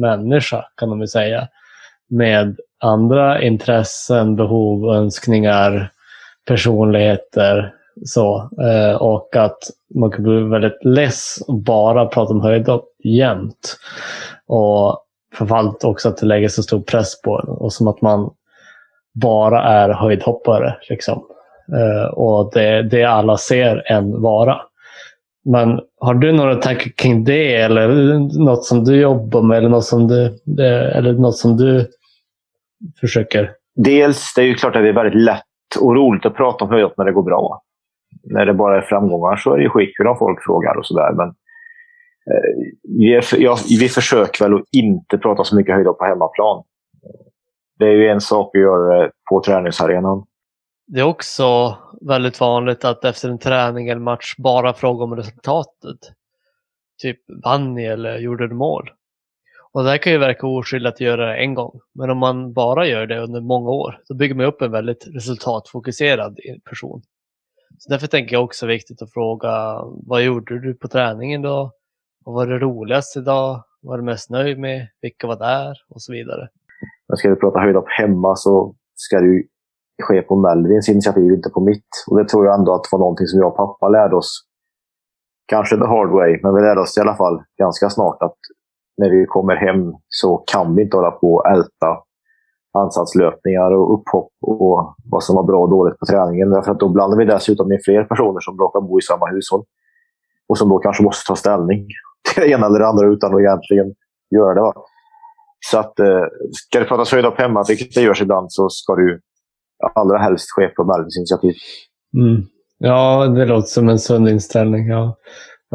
människa 0.00 0.64
kan 0.76 0.88
de 0.90 1.00
ju 1.00 1.06
säga. 1.06 1.48
Med 2.08 2.56
andra 2.80 3.42
intressen, 3.42 4.36
behov, 4.36 4.94
önskningar, 4.94 5.92
personligheter. 6.46 7.74
Så, 8.04 8.50
eh, 8.62 8.96
och 8.96 9.36
att 9.36 9.58
man 9.94 10.10
kan 10.10 10.22
bli 10.22 10.40
väldigt 10.40 10.84
less 10.84 11.38
och 11.46 11.54
bara 11.54 12.06
prata 12.06 12.32
om 12.32 12.40
höjdhopp 12.40 12.88
jämt. 13.04 13.76
Och 14.46 15.04
framförallt 15.34 15.84
också 15.84 16.08
att 16.08 16.16
det 16.16 16.26
lägger 16.26 16.48
så 16.48 16.62
stor 16.62 16.80
press 16.80 17.22
på 17.22 17.38
en. 17.38 17.48
Och 17.48 17.72
som 17.72 17.88
att 17.88 18.02
man 18.02 18.30
bara 19.14 19.62
är 19.62 19.88
höjdhoppare. 19.88 20.76
Liksom. 20.88 21.22
Eh, 21.72 22.12
och 22.12 22.50
det, 22.54 22.82
det 22.82 23.04
alla 23.04 23.36
ser 23.36 23.92
en 23.92 24.22
vara. 24.22 24.60
Men 25.44 25.80
har 26.00 26.14
du 26.14 26.32
några 26.32 26.54
tankar 26.54 26.90
kring 26.96 27.24
det 27.24 27.56
eller 27.56 27.88
något 28.44 28.64
som 28.64 28.84
du 28.84 29.00
jobbar 29.00 29.42
med 29.42 29.58
eller 29.58 29.68
något 29.68 29.84
som 29.84 30.08
du, 30.08 30.24
eh, 30.64 30.96
eller 30.96 31.12
något 31.12 31.36
som 31.36 31.56
du 31.56 31.90
försöker? 33.00 33.50
Dels, 33.76 34.32
det 34.34 34.42
är 34.42 34.46
ju 34.46 34.54
klart 34.54 34.76
att 34.76 34.82
det 34.82 34.88
är 34.88 34.92
väldigt 34.92 35.22
lätt 35.22 35.42
och 35.80 35.94
roligt 35.94 36.26
att 36.26 36.36
prata 36.36 36.64
om 36.64 36.70
höjdhopp 36.70 36.94
när 36.96 37.04
det 37.04 37.12
går 37.12 37.22
bra. 37.22 37.62
När 38.22 38.46
det 38.46 38.54
bara 38.54 38.78
är 38.78 38.82
framgångar 38.82 39.36
så 39.36 39.54
är 39.54 39.58
det 39.58 39.68
skitkul 39.68 40.06
om 40.06 40.18
folk 40.18 40.44
frågar 40.44 40.76
och 40.76 40.86
sådär. 40.86 41.12
Men 41.12 41.28
eh, 41.28 42.70
vi, 42.82 43.14
är, 43.14 43.42
ja, 43.42 43.56
vi 43.80 43.88
försöker 43.88 44.44
väl 44.44 44.54
att 44.54 44.64
inte 44.72 45.18
prata 45.18 45.44
så 45.44 45.56
mycket 45.56 45.74
höjdhopp 45.74 45.98
på 45.98 46.04
hemmaplan. 46.04 46.64
Det 47.78 47.84
är 47.84 47.92
ju 47.92 48.08
en 48.08 48.20
sak 48.20 48.56
att 48.56 48.60
göra 48.60 49.10
på 49.30 49.42
träningsarenan. 49.42 50.24
Det 50.86 51.00
är 51.00 51.04
också 51.04 51.76
väldigt 52.00 52.40
vanligt 52.40 52.84
att 52.84 53.04
efter 53.04 53.28
en 53.28 53.38
träning 53.38 53.88
eller 53.88 54.00
match 54.00 54.34
bara 54.38 54.74
fråga 54.74 55.04
om 55.04 55.16
resultatet. 55.16 55.98
Typ 57.02 57.18
vann 57.44 57.74
ni 57.74 57.84
eller 57.84 58.18
gjorde 58.18 58.48
du 58.48 58.54
mål? 58.54 58.90
Och 59.72 59.84
det 59.84 59.90
här 59.90 59.98
kan 59.98 60.12
ju 60.12 60.18
verka 60.18 60.46
oskyldigt 60.46 60.94
att 60.94 61.00
göra 61.00 61.26
det 61.26 61.36
en 61.36 61.54
gång. 61.54 61.80
Men 61.94 62.10
om 62.10 62.18
man 62.18 62.52
bara 62.52 62.86
gör 62.86 63.06
det 63.06 63.20
under 63.20 63.40
många 63.40 63.70
år, 63.70 64.00
då 64.08 64.14
bygger 64.14 64.34
man 64.34 64.46
upp 64.46 64.62
en 64.62 64.72
väldigt 64.72 65.06
resultatfokuserad 65.14 66.38
person. 66.70 67.02
Så 67.82 67.90
därför 67.90 68.06
tänker 68.06 68.36
jag 68.36 68.44
också 68.44 68.66
viktigt 68.66 69.02
att 69.02 69.12
fråga, 69.12 69.52
vad 70.06 70.22
gjorde 70.22 70.60
du 70.60 70.74
på 70.74 70.88
träningen 70.88 71.42
då? 71.42 71.72
Vad 72.24 72.34
var 72.34 72.46
det 72.46 72.58
roligaste 72.58 73.18
idag? 73.18 73.64
Vad 73.82 73.90
var 73.90 73.98
du 73.98 74.04
mest 74.04 74.30
nöjd 74.30 74.58
med? 74.58 74.88
Vilka 75.02 75.26
var 75.26 75.36
där? 75.36 75.76
Och 75.88 76.02
så 76.02 76.12
vidare. 76.12 76.48
Men 77.08 77.16
ska 77.16 77.30
vi 77.30 77.36
prata 77.36 77.60
höjdhopp 77.60 77.88
hemma 77.88 78.36
så 78.36 78.74
ska 78.94 79.20
det 79.20 79.26
ju 79.26 79.42
ske 80.02 80.22
på 80.22 80.36
Melvins 80.36 80.88
initiativ, 80.88 81.32
inte 81.32 81.50
på 81.50 81.60
mitt. 81.60 81.88
Och 82.10 82.18
det 82.18 82.28
tror 82.28 82.46
jag 82.46 82.58
ändå 82.58 82.74
att 82.74 82.92
var 82.92 82.98
någonting 82.98 83.26
som 83.26 83.40
jag 83.40 83.48
och 83.50 83.56
pappa 83.56 83.88
lärde 83.88 84.16
oss. 84.16 84.46
Kanske 85.46 85.76
the 85.76 85.86
hard 85.86 86.10
way, 86.10 86.40
men 86.42 86.54
vi 86.54 86.60
lärde 86.60 86.80
oss 86.80 86.98
i 86.98 87.00
alla 87.00 87.16
fall 87.16 87.42
ganska 87.58 87.90
snart 87.90 88.22
att 88.22 88.38
när 88.96 89.10
vi 89.10 89.26
kommer 89.26 89.56
hem 89.56 89.92
så 90.08 90.36
kan 90.36 90.74
vi 90.74 90.82
inte 90.82 90.96
hålla 90.96 91.10
på 91.10 91.34
och 91.34 91.50
älta 91.50 91.88
ansatslöpningar 92.78 93.70
och 93.70 93.94
upphopp 93.94 94.32
och 94.40 94.94
vad 95.04 95.24
som 95.24 95.36
var 95.36 95.42
bra 95.42 95.60
och 95.62 95.70
dåligt 95.70 95.98
på 95.98 96.06
träningen. 96.06 96.50
Därför 96.50 96.72
att 96.72 96.80
då 96.80 96.88
blandar 96.88 97.18
vi 97.18 97.24
dessutom 97.24 97.68
med 97.68 97.80
fler 97.84 98.04
personer 98.04 98.40
som 98.40 98.58
råkar 98.58 98.80
bo 98.80 98.98
i 98.98 99.02
samma 99.02 99.26
hushåll. 99.26 99.64
Och 100.48 100.58
som 100.58 100.68
då 100.68 100.78
kanske 100.78 101.02
måste 101.02 101.26
ta 101.26 101.36
ställning 101.36 101.86
till 102.34 102.42
det 102.42 102.50
ena 102.50 102.66
eller 102.66 102.78
det 102.78 102.86
andra 102.86 103.06
utan 103.06 103.34
att 103.34 103.40
egentligen 103.40 103.94
göra 104.30 104.54
det. 104.54 104.60
Va? 104.60 104.74
Så 105.70 105.78
att, 105.78 106.00
eh, 106.00 106.24
ska 106.52 106.78
det 106.78 106.84
pratas 106.84 107.12
höjdhopp 107.12 107.38
hemma, 107.38 107.64
vilket 107.68 107.94
det 107.94 108.00
görs 108.00 108.22
ibland, 108.22 108.52
så 108.52 108.68
ska 108.68 108.94
du 108.94 109.20
allra 109.94 110.18
helst 110.18 110.46
ske 110.50 110.68
på 110.68 110.84
Melvins 110.84 111.18
initiativ. 111.18 111.54
Mm. 112.16 112.42
Ja, 112.78 113.26
det 113.26 113.44
låter 113.44 113.68
som 113.68 113.88
en 113.88 113.98
sund 113.98 114.28
inställning. 114.28 114.86
Ja. 114.86 115.16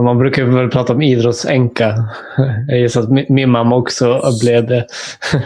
Man 0.02 0.18
brukar 0.18 0.44
väl 0.44 0.70
prata 0.70 0.94
om 0.94 1.02
idrottsänka. 1.02 1.96
Jag 2.68 2.80
gissar 2.80 3.02
att 3.02 3.30
min 3.30 3.50
mamma 3.50 3.76
också 3.76 4.22
blev 4.42 4.68
det. 4.68 4.88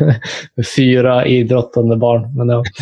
Fyra 0.76 1.26
idrottande 1.26 1.98
barn. 1.98 2.38
Men, 2.38 2.50
ja. 2.50 2.64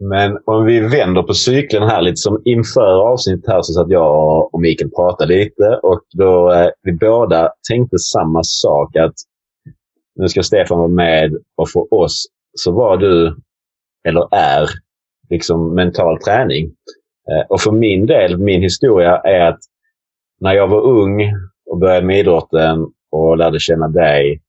Men 0.00 0.38
om 0.44 0.64
vi 0.64 0.80
vänder 0.80 1.22
på 1.22 1.34
cykeln 1.34 1.88
här 1.88 2.02
lite 2.02 2.16
som 2.16 2.42
inför 2.44 3.12
avsnittet 3.12 3.48
här 3.48 3.62
så 3.62 3.72
satt 3.72 3.90
jag 3.90 4.54
och 4.54 4.60
Mikael 4.60 4.90
pratade 4.90 5.34
lite 5.34 5.80
och 5.82 6.00
då 6.12 6.52
eh, 6.52 6.68
vi 6.82 6.92
båda 6.92 7.52
tänkte 7.68 7.98
samma 7.98 8.40
sak 8.42 8.96
att 8.96 9.14
nu 10.14 10.28
ska 10.28 10.42
Stefan 10.42 10.78
vara 10.78 10.88
med 10.88 11.36
och 11.56 11.70
för 11.70 11.94
oss 11.94 12.26
så 12.58 12.72
var 12.72 12.96
du, 12.96 13.36
eller 14.08 14.34
är, 14.34 14.68
liksom 15.30 15.74
mental 15.74 16.18
träning. 16.18 16.72
Eh, 17.30 17.46
och 17.48 17.60
för 17.60 17.72
min 17.72 18.06
del, 18.06 18.38
min 18.38 18.62
historia 18.62 19.16
är 19.16 19.40
att 19.40 19.60
när 20.40 20.52
jag 20.52 20.68
var 20.68 20.80
ung 20.80 21.32
och 21.70 21.78
började 21.78 22.06
med 22.06 22.18
idrotten 22.18 22.86
och 23.10 23.36
lärde 23.36 23.60
känna 23.60 23.88
dig 23.88 24.42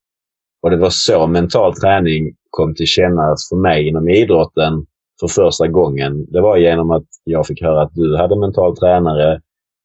och 0.61 0.69
det 0.69 0.77
var 0.77 0.89
så 0.89 1.27
mental 1.27 1.75
träning 1.75 2.35
kom 2.49 2.75
till 2.75 2.85
kännas 2.85 3.49
för 3.49 3.55
mig 3.55 3.87
inom 3.87 4.09
idrotten 4.09 4.85
för 5.19 5.27
första 5.27 5.67
gången. 5.67 6.25
Det 6.31 6.41
var 6.41 6.57
genom 6.57 6.91
att 6.91 7.05
jag 7.23 7.47
fick 7.47 7.61
höra 7.61 7.81
att 7.81 7.95
du 7.95 8.17
hade 8.17 8.39
mental 8.39 8.77
tränare 8.77 9.41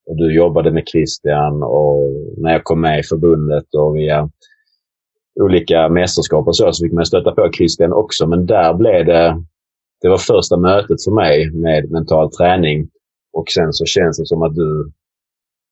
och 0.07 0.17
du 0.17 0.35
jobbade 0.35 0.71
med 0.71 0.89
Christian 0.89 1.63
och 1.63 2.11
när 2.37 2.53
jag 2.53 2.65
kom 2.65 2.81
med 2.81 3.01
i 3.01 3.03
förbundet 3.03 3.75
och 3.75 3.97
via 3.97 4.31
olika 5.41 5.89
mästerskap 5.89 6.49
och 6.49 6.57
så, 6.57 6.73
så 6.73 6.85
fick 6.85 6.93
man 6.93 7.07
stöta 7.07 7.33
på 7.33 7.51
Christian 7.53 7.93
också. 7.93 8.27
Men 8.27 8.47
där 8.47 8.75
blev 8.75 9.07
det... 9.07 9.43
Det 10.01 10.09
var 10.09 10.19
första 10.19 10.57
mötet 10.57 11.05
för 11.05 11.11
mig 11.11 11.51
med 11.51 11.91
mental 11.91 12.31
träning. 12.33 12.89
Och 13.33 13.49
sen 13.49 13.73
så 13.73 13.85
känns 13.85 14.19
det 14.19 14.27
som 14.27 14.43
att 14.43 14.55
du 14.55 14.93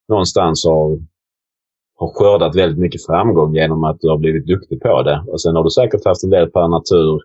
någonstans 0.09 0.65
har, 0.65 0.99
har 1.97 2.09
skördat 2.15 2.57
väldigt 2.57 2.79
mycket 2.79 3.07
framgång 3.07 3.55
genom 3.55 3.85
att 3.85 4.01
du 4.01 4.09
har 4.09 4.19
blivit 4.19 4.47
duktig 4.47 4.81
på 4.81 5.03
det. 5.03 5.25
Och 5.29 5.41
sen 5.43 5.57
har 5.57 5.65
du 5.65 5.71
säkert 5.71 6.05
haft 6.05 6.25
en 6.25 6.31
del 6.31 6.51
per 6.51 6.69
natur 6.69 7.21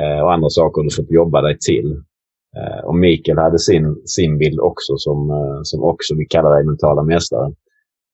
eh, 0.00 0.24
och 0.24 0.32
andra 0.32 0.50
saker 0.50 0.82
du 0.82 0.90
fått 0.90 1.10
jobba 1.10 1.40
dig 1.40 1.58
till. 1.58 1.92
Eh, 2.56 2.84
och 2.84 2.94
Mikael 2.94 3.38
hade 3.38 3.58
sin, 3.58 4.02
sin 4.06 4.38
bild 4.38 4.60
också 4.60 4.96
som, 4.96 5.30
eh, 5.30 5.60
som 5.62 5.82
också 5.82 6.14
vi 6.14 6.26
kallar 6.26 6.54
dig 6.54 6.64
mentala 6.64 7.02
mästare. 7.02 7.52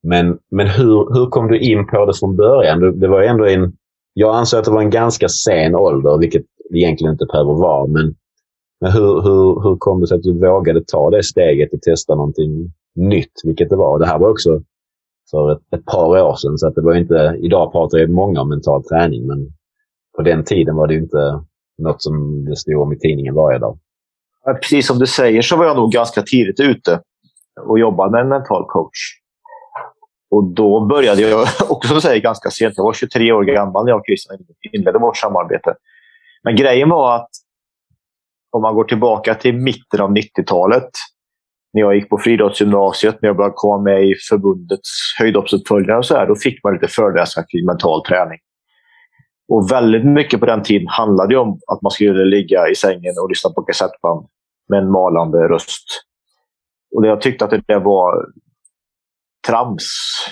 Men, 0.02 0.38
men 0.50 0.66
hur, 0.66 1.14
hur 1.14 1.26
kom 1.26 1.48
du 1.48 1.58
in 1.58 1.86
på 1.86 2.06
det 2.06 2.14
från 2.18 2.36
början? 2.36 3.00
Det 3.00 3.08
var 3.08 3.22
ändå 3.22 3.46
en, 3.46 3.72
jag 4.14 4.36
anser 4.36 4.58
att 4.58 4.64
det 4.64 4.70
var 4.70 4.82
en 4.82 4.90
ganska 4.90 5.28
sen 5.28 5.74
ålder, 5.74 6.18
vilket 6.18 6.44
egentligen 6.70 7.12
inte 7.12 7.26
behöver 7.26 7.52
vara. 7.52 7.86
Men, 7.86 8.14
men 8.80 8.92
hur, 8.92 9.22
hur, 9.22 9.62
hur 9.62 9.76
kom 9.76 10.00
det 10.00 10.06
sig 10.06 10.16
att 10.16 10.22
du 10.22 10.38
vågade 10.38 10.84
ta 10.84 11.10
det 11.10 11.22
steget 11.22 11.72
och 11.72 11.82
testa 11.82 12.14
någonting 12.14 12.72
nytt, 12.94 13.32
vilket 13.44 13.70
det 13.70 13.76
var? 13.76 13.98
Det 13.98 14.06
här 14.06 14.18
var 14.18 14.30
också 14.30 14.62
för 15.30 15.52
ett, 15.52 15.62
ett 15.76 15.84
par 15.84 16.22
år 16.22 16.36
sedan, 16.36 16.58
så 16.58 16.66
att 16.66 16.74
det 16.74 16.80
var 16.80 16.94
inte... 16.94 17.38
Idag 17.42 17.72
pratar 17.72 17.98
ju 17.98 18.06
många 18.08 18.40
om 18.40 18.48
mental 18.48 18.84
träning, 18.84 19.26
men 19.26 19.52
på 20.16 20.22
den 20.22 20.44
tiden 20.44 20.76
var 20.76 20.86
det 20.86 20.94
inte 20.94 21.40
något 21.78 22.02
som 22.02 22.44
det 22.44 22.56
stod 22.56 22.80
om 22.80 22.92
i 22.92 22.98
tidningen 22.98 23.34
varje 23.34 23.58
dag. 23.58 23.78
Precis 24.62 24.86
som 24.86 24.98
du 24.98 25.06
säger 25.06 25.42
så 25.42 25.56
var 25.56 25.64
jag 25.64 25.76
nog 25.76 25.92
ganska 25.92 26.22
tidigt 26.22 26.60
ute 26.60 27.00
och 27.66 27.78
jobbade 27.78 28.10
med 28.10 28.20
en 28.20 28.28
mental 28.28 28.64
coach. 28.68 28.98
Och 30.30 30.44
då 30.44 30.86
började 30.86 31.22
jag 31.22 31.48
också 31.68 32.00
säga 32.00 32.18
ganska 32.18 32.50
sent. 32.50 32.74
Jag 32.76 32.84
var 32.84 32.92
23 32.92 33.32
år 33.32 33.44
gammal 33.44 33.84
när 33.84 33.92
jag 33.92 33.98
och 33.98 34.06
Christian 34.06 34.38
inledde 34.72 34.98
vårt 34.98 35.16
samarbete. 35.16 35.74
Men 36.42 36.56
grejen 36.56 36.88
var 36.88 37.16
att 37.16 37.30
om 38.50 38.62
man 38.62 38.74
går 38.74 38.84
tillbaka 38.84 39.34
till 39.34 39.54
mitten 39.54 40.00
av 40.00 40.10
90-talet. 40.10 40.90
När 41.72 41.80
jag 41.80 41.94
gick 41.94 42.08
på 42.08 42.18
friidrottsgymnasiet, 42.18 43.22
när 43.22 43.28
jag 43.28 43.36
började 43.36 43.54
komma 43.56 43.82
med 43.82 44.04
i 44.04 44.14
förbundets 44.28 44.90
höjdhoppsuppföljare. 45.18 45.98
och 45.98 46.06
så 46.06 46.16
här, 46.16 46.26
då 46.26 46.34
fick 46.34 46.64
man 46.64 46.72
lite 46.72 46.88
föreläsningar 46.88 47.46
kring 47.50 47.66
mental 47.66 48.04
träning. 48.04 48.38
Och 49.48 49.72
väldigt 49.72 50.04
mycket 50.04 50.40
på 50.40 50.46
den 50.46 50.62
tiden 50.62 50.88
handlade 50.88 51.36
om 51.36 51.60
att 51.72 51.82
man 51.82 51.90
skulle 51.90 52.24
ligga 52.24 52.68
i 52.68 52.74
sängen 52.74 53.14
och 53.22 53.28
lyssna 53.28 53.50
på 53.50 53.62
kassettband 53.62 54.26
med 54.68 54.78
en 54.78 54.90
malande 54.90 55.38
röst. 55.38 55.86
Och 56.96 57.06
jag 57.06 57.20
tyckte 57.20 57.44
att 57.44 57.66
det 57.66 57.78
var 57.78 58.26
trams, 59.46 59.86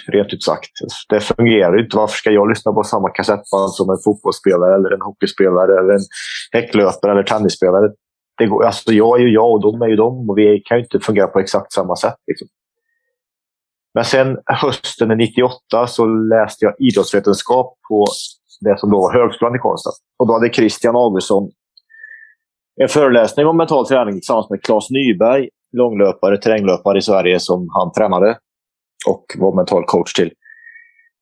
rent 0.07 0.33
ut 0.33 0.43
sagt. 0.43 0.71
Det 1.09 1.21
fungerar 1.21 1.81
inte. 1.85 1.97
Varför 1.97 2.17
ska 2.17 2.31
jag 2.31 2.49
lyssna 2.49 2.73
på 2.73 2.85
samma 2.85 3.09
kassettband 3.11 3.71
som 3.71 3.91
en 3.91 3.99
fotbollsspelare, 4.05 4.75
eller 4.75 4.91
en 4.91 5.01
hockeyspelare, 5.01 5.81
eller 5.81 5.95
en 5.95 6.05
häcklöpare 6.53 7.13
eller 7.13 7.23
tennisspelare? 7.23 7.89
det 8.39 8.47
går, 8.47 8.65
alltså 8.65 8.93
jag 8.93 9.21
är 9.21 9.25
ju 9.25 9.33
jag 9.33 9.53
och 9.53 9.61
de 9.61 9.83
är 9.83 9.87
ju 9.89 9.97
de 9.97 10.31
och 10.31 10.39
vi 10.39 10.63
kan 10.65 10.77
ju 10.77 10.83
inte 10.83 11.01
fungera 11.01 11.27
på 11.27 11.41
exakt 11.41 11.73
samma 11.73 11.97
sätt. 11.97 12.17
Liksom. 12.27 12.49
Men 13.95 14.05
sen 14.05 14.39
hösten 14.47 15.09
98 15.09 15.87
så 15.87 16.07
läste 16.07 16.65
jag 16.65 16.75
idrottsvetenskap 16.79 17.79
på 17.89 18.05
det 18.61 18.79
som 18.79 18.91
då 18.91 19.01
var 19.01 19.13
Högskolan 19.13 19.57
i 19.57 19.59
Karlstad. 19.59 19.91
Och 20.19 20.27
då 20.27 20.33
hade 20.33 20.53
Christian 20.53 20.97
Augustsson 20.97 21.51
en 22.81 22.89
föreläsning 22.89 23.47
om 23.47 23.57
mental 23.57 23.87
träning 23.87 24.15
tillsammans 24.15 24.51
med 24.51 24.63
Claes 24.63 24.91
Nyberg, 24.91 25.49
långlöpare, 25.73 26.39
terränglöpare 26.39 26.99
i 26.99 27.03
Sverige 27.03 27.41
som 27.41 27.69
han 27.73 27.93
tränade 27.93 28.39
och 29.07 29.25
var 29.37 29.57
mental 29.57 29.85
coach 29.85 30.13
till. 30.13 30.33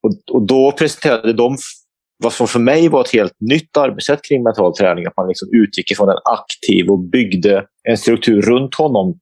Och, 0.03 0.35
och 0.35 0.47
då 0.47 0.71
presenterade 0.71 1.33
de 1.33 1.57
vad 2.23 2.33
som 2.33 2.47
för 2.47 2.59
mig 2.59 2.89
var 2.89 3.01
ett 3.01 3.13
helt 3.13 3.35
nytt 3.39 3.77
arbetssätt 3.77 4.19
kring 4.23 4.43
mental 4.43 4.75
träning. 4.75 5.05
Att 5.05 5.17
man 5.17 5.27
liksom 5.27 5.49
utgick 5.51 5.91
ifrån 5.91 6.09
en 6.09 6.17
aktiv 6.25 6.89
och 6.89 6.99
byggde 6.99 7.65
en 7.83 7.97
struktur 7.97 8.41
runt 8.41 8.75
honom 8.75 9.19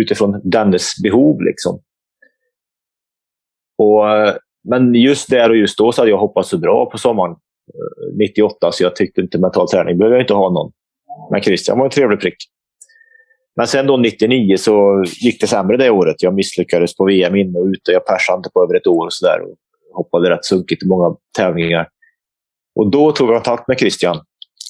utifrån 0.00 0.40
dennes 0.44 0.92
behov. 1.02 1.42
Liksom. 1.42 1.80
Och, 3.78 4.04
men 4.68 4.94
just 4.94 5.30
där 5.30 5.50
och 5.50 5.56
just 5.56 5.78
då 5.78 5.92
så 5.92 6.02
hade 6.02 6.10
jag 6.10 6.18
hoppats 6.18 6.48
så 6.48 6.58
bra 6.58 6.90
på 6.90 6.98
sommaren 6.98 7.32
eh, 7.32 8.16
98 8.18 8.72
så 8.72 8.82
jag 8.82 8.96
tyckte 8.96 9.20
inte 9.20 9.38
mental 9.38 9.68
träning 9.68 9.98
behöver 9.98 10.16
jag 10.16 10.22
inte 10.22 10.34
ha 10.34 10.50
någon. 10.50 10.72
Men 11.30 11.42
Christian 11.42 11.78
var 11.78 11.84
en 11.84 11.90
trevlig 11.90 12.20
prick. 12.20 12.36
Men 13.56 13.66
sen 13.66 13.86
då 13.86 13.96
99 13.96 14.56
så 14.56 15.04
gick 15.20 15.40
det 15.40 15.46
sämre 15.46 15.76
det 15.76 15.90
året. 15.90 16.22
Jag 16.22 16.34
misslyckades 16.34 16.96
på 16.96 17.04
VM 17.04 17.36
inne 17.36 17.58
och 17.58 17.66
ute. 17.66 17.92
Jag 17.92 18.06
persade 18.06 18.36
inte 18.36 18.50
på 18.50 18.62
över 18.62 18.74
ett 18.74 18.86
år 18.86 19.06
och 19.06 19.12
sådär. 19.12 19.38
Hoppade 19.94 20.30
rätt 20.30 20.44
sunkigt 20.44 20.82
i 20.82 20.86
många 20.86 21.16
tävlingar. 21.36 21.88
Och 22.74 22.90
då 22.90 23.12
tog 23.12 23.28
jag 23.28 23.44
kontakt 23.44 23.68
med 23.68 23.78
Christian. 23.78 24.20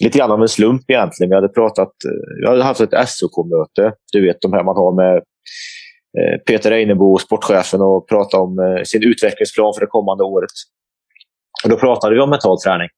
Lite 0.04 0.18
grann 0.18 0.30
av 0.30 0.42
en 0.42 0.48
slump 0.48 0.90
egentligen. 0.90 1.30
Vi 1.30 1.34
hade 1.34 1.48
pratat, 1.48 1.88
eh, 1.88 2.42
jag 2.42 2.50
hade 2.50 2.62
haft 2.62 2.80
ett 2.80 3.08
SOK-möte. 3.08 3.92
Du 4.12 4.26
vet 4.26 4.40
de 4.40 4.52
här 4.52 4.64
man 4.64 4.76
har 4.76 4.92
med 4.92 5.16
eh, 6.18 6.38
Peter 6.46 6.70
Einebo, 6.72 7.18
sportchefen, 7.18 7.80
och 7.80 8.08
pratat 8.08 8.40
om 8.40 8.58
eh, 8.58 8.82
sin 8.84 9.02
utvecklingsplan 9.02 9.74
för 9.74 9.80
det 9.80 9.86
kommande 9.86 10.24
året. 10.24 10.50
Och 11.64 11.70
då 11.70 11.76
pratade 11.76 12.14
vi 12.14 12.20
om 12.20 12.30
mental 12.30 12.60
träning. 12.60 12.88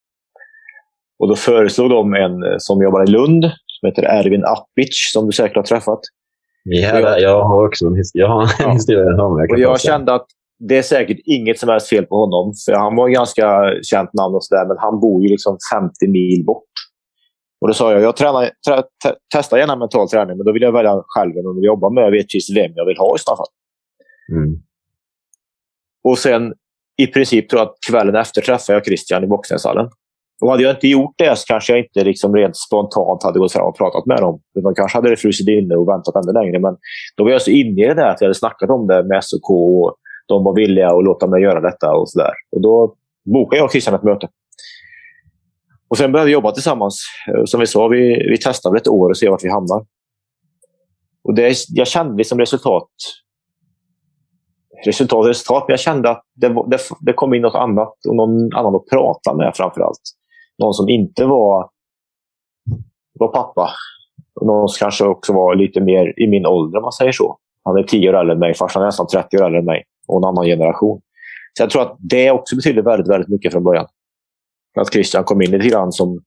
Och 1.18 1.28
då 1.28 1.36
föreslog 1.36 1.90
de 1.90 2.14
en 2.14 2.60
som 2.60 2.82
jobbar 2.82 3.02
i 3.02 3.10
Lund, 3.10 3.44
som 3.82 3.86
heter 3.86 4.02
Erwin 4.02 4.44
Appic, 4.44 5.10
som 5.12 5.26
du 5.26 5.32
säkert 5.32 5.56
har 5.56 5.62
träffat. 5.62 6.00
Ja, 6.64 7.00
jag, 7.00 7.20
jag 7.20 7.44
har 7.44 7.66
också 7.66 7.86
en, 7.86 8.02
jag 8.12 8.28
har 8.28 8.42
en 8.42 8.48
ja. 8.58 8.72
historia 8.72 9.24
om 9.24 9.38
jag, 9.38 9.50
och 9.50 9.58
jag 9.58 9.80
kände 9.80 10.14
att 10.14 10.26
det 10.68 10.78
är 10.78 10.82
säkert 10.82 11.18
inget 11.24 11.58
som 11.58 11.68
helst 11.68 11.88
fel 11.88 12.06
på 12.06 12.16
honom. 12.16 12.52
För 12.64 12.72
Han 12.72 12.96
var 12.96 13.08
ganska 13.08 13.62
känt 13.82 14.12
namn 14.12 14.34
och 14.34 14.44
sådär, 14.44 14.66
men 14.66 14.76
han 14.78 15.00
bor 15.00 15.22
ju 15.22 15.28
liksom 15.28 15.58
50 15.74 16.08
mil 16.08 16.44
bort. 16.44 16.64
Och 17.60 17.68
Då 17.68 17.74
sa 17.74 17.92
jag 17.92 18.02
jag 18.02 18.16
tränar, 18.16 18.50
trä, 18.66 18.82
te, 19.04 19.14
testar 19.34 19.58
gärna 19.58 19.76
mental 19.76 20.08
träning, 20.08 20.36
men 20.36 20.46
då 20.46 20.52
vill 20.52 20.62
jag 20.62 20.72
välja 20.72 21.02
själv 21.06 21.34
vem 21.34 21.44
jag 21.44 21.54
vill 21.54 21.64
jobba 21.64 21.90
med. 21.90 22.04
Jag 22.04 22.10
vet 22.10 22.26
precis 22.26 22.56
vem 22.56 22.72
jag 22.74 22.86
vill 22.86 22.98
ha 22.98 23.16
i 23.16 23.18
så 23.18 23.36
fall. 23.36 23.46
Mm. 24.32 24.62
Och 26.04 26.18
sen 26.18 26.54
i 26.96 27.06
princip 27.06 27.48
tror 27.48 27.60
jag 27.60 27.68
att 27.68 27.76
kvällen 27.90 28.16
efter 28.16 28.40
träffade 28.42 28.76
jag 28.76 28.84
Christian 28.84 29.24
i 29.24 29.26
boxningshallen. 29.26 29.90
Och 30.42 30.50
hade 30.50 30.62
jag 30.62 30.72
inte 30.72 30.88
gjort 30.88 31.14
det 31.18 31.38
så 31.38 31.46
kanske 31.46 31.72
jag 31.72 31.84
inte 31.84 32.04
liksom 32.04 32.36
rent 32.36 32.56
spontant 32.56 33.22
hade 33.22 33.38
gått 33.38 33.52
fram 33.52 33.66
och 33.66 33.76
pratat 33.76 34.06
med 34.06 34.16
dem. 34.16 34.40
Utan 34.54 34.74
kanske 34.74 34.98
hade 34.98 35.10
det 35.10 35.16
frusit 35.16 35.48
inne 35.48 35.74
och 35.74 35.88
väntat 35.88 36.16
ännu 36.16 36.32
längre. 36.32 36.58
Men 36.58 36.76
då 37.16 37.24
var 37.24 37.30
jag 37.30 37.42
så 37.42 37.50
inne 37.50 37.84
i 37.84 37.88
det 37.88 37.94
där 37.94 38.06
att 38.06 38.20
jag 38.20 38.26
hade 38.26 38.38
snackat 38.38 38.70
om 38.70 38.86
det 38.86 39.04
med 39.04 39.24
SOK 39.24 39.50
och 39.50 39.94
de 40.28 40.44
var 40.44 40.54
villiga 40.54 40.88
att 40.88 41.04
låta 41.04 41.26
mig 41.26 41.42
göra 41.42 41.60
detta 41.60 41.94
och 41.94 42.10
sådär. 42.10 42.32
Och 42.56 42.62
då 42.62 42.94
bokade 43.34 43.56
jag 43.56 43.64
och 43.64 43.70
Christian 43.70 43.94
ett 43.94 44.02
möte. 44.02 44.28
Och 45.88 45.98
sen 45.98 46.12
började 46.12 46.26
vi 46.26 46.32
jobba 46.32 46.50
tillsammans. 46.50 47.04
Eh, 47.28 47.44
som 47.44 47.60
vi 47.60 47.66
sa, 47.66 47.88
vi, 47.88 48.28
vi 48.30 48.36
testar 48.40 48.76
ett 48.76 48.88
år 48.88 49.08
och 49.08 49.18
ser 49.18 49.30
vart 49.30 49.44
vi 49.44 49.50
hamnar. 49.50 49.84
Och 51.24 51.34
det, 51.34 51.56
jag 51.68 51.86
kände 51.86 52.16
liksom 52.16 52.38
resultat 52.38 52.88
resultat 54.84 55.26
resultat, 55.26 55.64
men 55.68 55.72
jag 55.72 55.80
kände 55.80 56.10
att 56.10 56.22
det, 56.34 56.48
det, 56.48 56.78
det 57.00 57.12
kom 57.12 57.34
in 57.34 57.42
något 57.42 57.54
annat 57.54 57.94
och 58.08 58.16
någon 58.16 58.54
annan 58.54 58.74
att 58.74 58.86
prata 58.90 59.34
med 59.34 59.52
framför 59.54 59.80
allt. 59.80 60.21
Någon 60.58 60.74
som 60.74 60.88
inte 60.88 61.24
var, 61.24 61.70
var 63.12 63.28
pappa. 63.28 63.70
Någon 64.40 64.68
som 64.68 64.84
kanske 64.84 65.04
också 65.04 65.32
var 65.32 65.54
lite 65.54 65.80
mer 65.80 66.20
i 66.20 66.26
min 66.28 66.46
ålder 66.46 66.78
om 66.78 66.82
man 66.82 66.92
säger 66.92 67.12
så. 67.12 67.38
Han 67.64 67.76
är 67.76 67.82
tio 67.82 68.10
år 68.10 68.14
äldre 68.14 68.32
än 68.32 68.38
mig, 68.38 68.54
farsan 68.54 68.82
är 68.82 68.86
nästan 68.86 69.06
30 69.06 69.36
år 69.36 69.44
äldre 69.44 69.58
än 69.58 69.64
mig 69.64 69.84
och 70.08 70.18
en 70.18 70.24
annan 70.24 70.44
generation. 70.44 71.00
Så 71.52 71.62
jag 71.62 71.70
tror 71.70 71.82
att 71.82 71.96
det 71.98 72.30
också 72.30 72.56
betyder 72.56 72.82
väldigt, 72.82 73.08
väldigt 73.08 73.28
mycket 73.28 73.52
från 73.52 73.64
början. 73.64 73.86
Att 74.80 74.92
Christian 74.92 75.24
kom 75.24 75.42
in 75.42 75.50
lite 75.50 75.68
grann 75.68 75.92
som, 75.92 76.22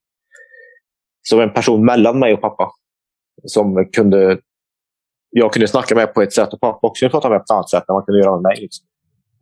som 1.22 1.40
en 1.40 1.54
person 1.54 1.86
mellan 1.86 2.20
mig 2.20 2.34
och 2.34 2.42
pappa. 2.42 2.72
Som 3.44 3.90
kunde, 3.92 4.40
jag 5.30 5.54
kunde 5.54 5.68
snacka 5.68 5.96
med 5.96 6.14
på 6.14 6.22
ett 6.22 6.34
sätt 6.34 6.54
och 6.54 6.60
pappa 6.60 6.88
också 6.88 7.00
kunde 7.00 7.12
prata 7.12 7.30
med 7.30 7.40
på 7.40 7.44
ett 7.44 7.52
annat 7.52 7.70
sätt 7.70 7.90
än 7.90 7.94
man 7.94 8.06
kunde 8.06 8.22
göra 8.22 8.32
med 8.32 8.42
mig. 8.42 8.62
Liksom. 8.62 8.88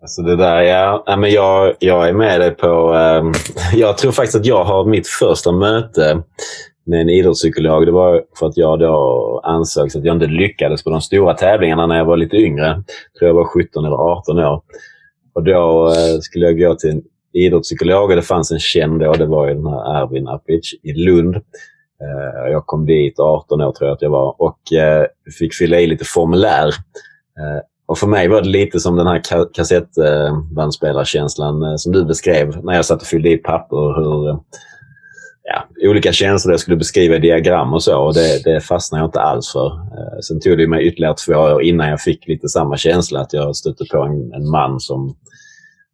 Alltså 0.04 0.22
det 0.22 0.36
där, 0.36 0.62
ja. 0.62 1.04
ja 1.06 1.16
men 1.16 1.32
jag, 1.32 1.76
jag 1.80 2.10
är 2.10 2.14
med 2.14 2.42
dig 2.42 2.52
på... 2.52 2.94
Um, 2.94 3.34
jag 3.74 3.98
tror 3.98 4.12
faktiskt 4.12 4.36
att 4.36 4.46
jag 4.46 4.64
har 4.64 4.86
mitt 4.86 5.08
första 5.08 5.52
möte 5.52 6.24
med 6.86 7.02
en 7.02 7.10
idrottspsykolog. 7.10 7.86
Det 7.86 7.92
var 7.92 8.24
för 8.40 8.48
att 8.48 8.58
jag 8.58 8.80
då 8.80 9.42
ansåg 9.44 9.88
att 9.88 10.06
jag 10.06 10.16
inte 10.16 10.28
lyckades 10.28 10.84
på 10.84 10.90
de 10.90 11.02
stora 11.02 11.34
tävlingarna 11.34 11.88
när 11.88 11.98
jag 11.98 12.06
var 12.06 12.18
lite 12.18 12.38
yngre. 12.38 12.66
Jag 12.66 13.20
tror 13.20 13.28
jag 13.28 13.36
var 13.36 13.46
17 13.46 13.86
eller 13.86 13.96
18 13.96 14.40
år. 14.40 14.62
Och 15.34 15.44
då 15.44 15.88
eh, 15.88 16.20
skulle 16.22 16.46
jag 16.46 16.60
gå 16.60 16.76
till 16.76 16.90
en 16.90 17.02
idrottspsykolog 17.34 18.10
och 18.10 18.16
det 18.16 18.22
fanns 18.22 18.52
en 18.52 18.60
känd 18.60 19.00
då. 19.00 19.14
Det 19.14 19.26
var 19.26 19.48
ju 19.48 19.54
den 19.54 19.68
här 19.68 20.02
Erwin 20.02 20.28
Apic 20.28 20.74
i 20.84 20.94
Lund. 20.94 21.36
Eh, 21.36 22.52
jag 22.52 22.66
kom 22.66 22.86
dit 22.86 23.20
18 23.20 23.62
år 23.62 23.72
tror 23.72 23.88
jag 23.88 23.96
att 23.96 24.02
jag 24.02 24.10
var 24.10 24.42
och 24.42 24.74
eh, 24.74 25.06
fick 25.40 25.54
fylla 25.54 25.80
i 25.80 25.88
lite 25.88 26.06
formulär. 26.06 26.68
Eh, 26.68 27.62
och 27.94 28.00
för 28.00 28.08
mig 28.08 28.28
var 28.28 28.42
det 28.42 28.50
lite 28.50 28.80
som 28.80 28.96
den 28.96 29.08
här 29.08 29.22
kassettbandspelarkänslan 29.54 31.64
eh, 31.64 31.76
som 31.76 31.92
du 31.92 32.06
beskrev 32.06 32.66
när 32.66 32.74
jag 32.74 32.86
satt 32.86 33.02
och 33.02 33.08
fyllde 33.08 33.30
i 33.30 33.38
papper. 33.38 33.96
Hur, 33.96 34.30
eh, 34.30 34.38
ja, 35.44 35.68
olika 35.90 36.12
känslor 36.12 36.54
jag 36.54 36.60
skulle 36.60 36.78
beskriva 36.78 37.16
i 37.16 37.20
diagram 37.20 37.74
och 37.74 37.84
så. 37.84 38.00
Och 38.00 38.14
det, 38.14 38.44
det 38.44 38.62
fastnade 38.62 39.02
jag 39.02 39.08
inte 39.08 39.22
alls 39.22 39.52
för. 39.52 39.68
Eh, 39.68 40.20
sen 40.28 40.40
tog 40.40 40.58
det 40.58 40.68
mig 40.68 40.88
ytterligare 40.88 41.16
två 41.26 41.34
år 41.34 41.64
innan 41.64 41.90
jag 41.90 42.02
fick 42.02 42.28
lite 42.28 42.48
samma 42.48 42.78
känsla. 42.78 43.20
Att 43.20 43.34
jag 43.34 43.56
stötte 43.56 43.86
på 43.92 44.02
en, 44.02 44.34
en 44.34 44.50
man 44.50 44.80
som, 44.80 45.16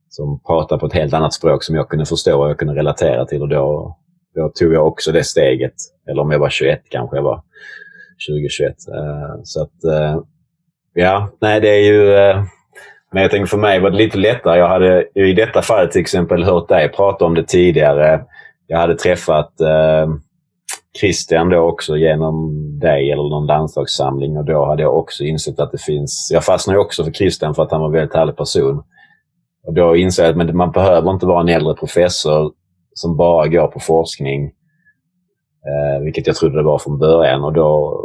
som 0.09 0.39
pratade 0.39 0.79
på 0.79 0.85
ett 0.85 0.93
helt 0.93 1.13
annat 1.13 1.33
språk 1.33 1.63
som 1.63 1.75
jag 1.75 1.89
kunde 1.89 2.05
förstå 2.05 2.43
och 2.43 2.49
jag 2.49 2.59
kunde 2.59 2.75
relatera 2.75 3.25
till. 3.25 3.41
Och 3.41 3.49
då, 3.49 3.97
då 4.35 4.51
tog 4.55 4.73
jag 4.73 4.87
också 4.87 5.11
det 5.11 5.23
steget. 5.23 5.75
Eller 6.09 6.21
om 6.21 6.31
jag 6.31 6.39
var 6.39 6.49
21 6.49 6.81
kanske 6.89 7.17
jag 7.17 7.23
var. 7.23 7.41
2021. 8.29 8.75
Så 9.43 9.61
att, 9.61 9.71
ja, 10.99 11.29
nej 11.41 11.61
det 11.61 11.69
är 11.69 11.83
ju... 11.83 12.13
Eh, 12.13 12.43
men 13.11 13.21
jag 13.21 13.31
tänker 13.31 13.47
för 13.47 13.57
mig 13.57 13.79
var 13.79 13.89
det 13.89 13.97
lite 13.97 14.17
lättare. 14.17 14.59
Jag 14.59 14.67
hade 14.67 15.05
i 15.15 15.33
detta 15.33 15.61
fall 15.61 15.87
till 15.87 16.01
exempel 16.01 16.43
hört 16.43 16.69
dig 16.69 16.89
prata 16.89 17.25
om 17.25 17.35
det 17.35 17.47
tidigare 17.47 18.25
jag 18.67 18.79
hade 18.79 18.95
träffat 18.95 19.61
eh, 19.61 20.09
Christian 20.99 21.49
då 21.49 21.59
också 21.59 21.97
genom 21.97 22.51
dig 22.79 23.11
eller 23.11 23.29
någon 23.29 23.45
landslagssamling 23.45 24.37
och 24.37 24.45
då 24.45 24.65
hade 24.65 24.81
jag 24.81 24.97
också 24.97 25.23
insett 25.23 25.59
att 25.59 25.71
det 25.71 25.81
finns... 25.81 26.29
Jag 26.33 26.43
fastnade 26.45 26.79
också 26.79 27.03
för 27.03 27.11
Christian 27.11 27.55
för 27.55 27.63
att 27.63 27.71
han 27.71 27.81
var 27.81 27.87
en 27.87 27.93
väldigt 27.93 28.15
härlig 28.15 28.37
person. 28.37 28.83
Och 29.67 29.73
då 29.73 29.95
insåg 29.95 30.25
jag 30.25 30.41
att 30.41 30.55
man 30.55 30.71
behöver 30.71 31.11
inte 31.11 31.25
vara 31.25 31.41
en 31.41 31.49
äldre 31.49 31.73
professor 31.73 32.51
som 32.93 33.17
bara 33.17 33.47
går 33.47 33.67
på 33.67 33.79
forskning. 33.79 34.45
Eh, 35.69 36.03
vilket 36.03 36.27
jag 36.27 36.35
trodde 36.35 36.57
det 36.57 36.63
var 36.63 36.79
från 36.79 36.99
början. 36.99 37.43
Och 37.43 37.53
då, 37.53 37.99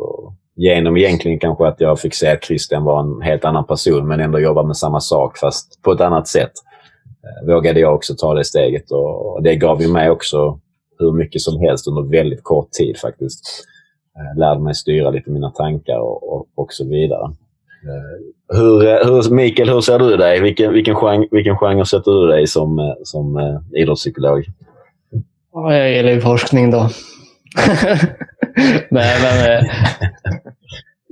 genom 0.57 0.97
egentligen 0.97 1.39
kanske 1.39 1.67
att 1.67 1.81
jag 1.81 2.01
fick 2.01 2.15
se 2.15 2.31
att 2.31 2.45
Christian 2.45 2.85
var 2.85 3.01
en 3.01 3.23
helt 3.23 3.45
annan 3.45 3.67
person 3.67 4.09
men 4.09 4.21
ändå 4.21 4.39
jobba 4.39 4.63
med 4.63 4.77
samma 4.77 5.01
sak 5.01 5.39
fast 5.39 5.83
på 5.83 5.93
ett 5.93 6.01
annat 6.01 6.29
sätt. 6.29 6.53
Eh, 7.25 7.55
vågade 7.55 7.81
jag 7.81 7.95
också 7.95 8.15
ta 8.15 8.35
det 8.35 8.45
steget. 8.45 8.91
Och 8.91 9.43
det 9.43 9.57
gav 9.57 9.83
ju 9.83 9.89
mig 9.89 10.11
också 10.11 10.59
hur 10.99 11.13
mycket 11.13 11.41
som 11.41 11.61
helst 11.61 11.89
under 11.89 12.03
väldigt 12.03 12.43
kort 12.43 12.71
tid 12.71 12.99
faktiskt. 12.99 13.41
Eh, 14.17 14.39
lärde 14.39 14.61
mig 14.61 14.75
styra 14.75 15.11
lite 15.11 15.31
mina 15.31 15.51
tankar 15.51 15.99
och, 15.99 16.33
och, 16.33 16.47
och 16.55 16.73
så 16.73 16.85
vidare. 16.85 17.25
Eh, 17.85 18.57
hur, 18.59 19.05
hur, 19.05 19.31
Mikael, 19.35 19.69
hur 19.69 19.81
ser 19.81 19.99
du 19.99 20.17
dig? 20.17 20.41
Vilken, 20.41 20.73
vilken, 20.73 20.95
genre, 20.95 21.29
vilken 21.31 21.59
genre 21.59 21.87
sätter 21.87 22.11
du 22.11 22.27
dig 22.27 22.47
som, 22.47 22.95
som 23.03 23.39
idrottspsykolog? 23.77 24.45
Ja, 25.53 25.77
jag 25.77 25.93
gillar 25.93 26.11
ju 26.11 26.21
forskning 26.21 26.71
då. 26.71 26.89
Nej, 28.91 29.17
men 29.23 29.67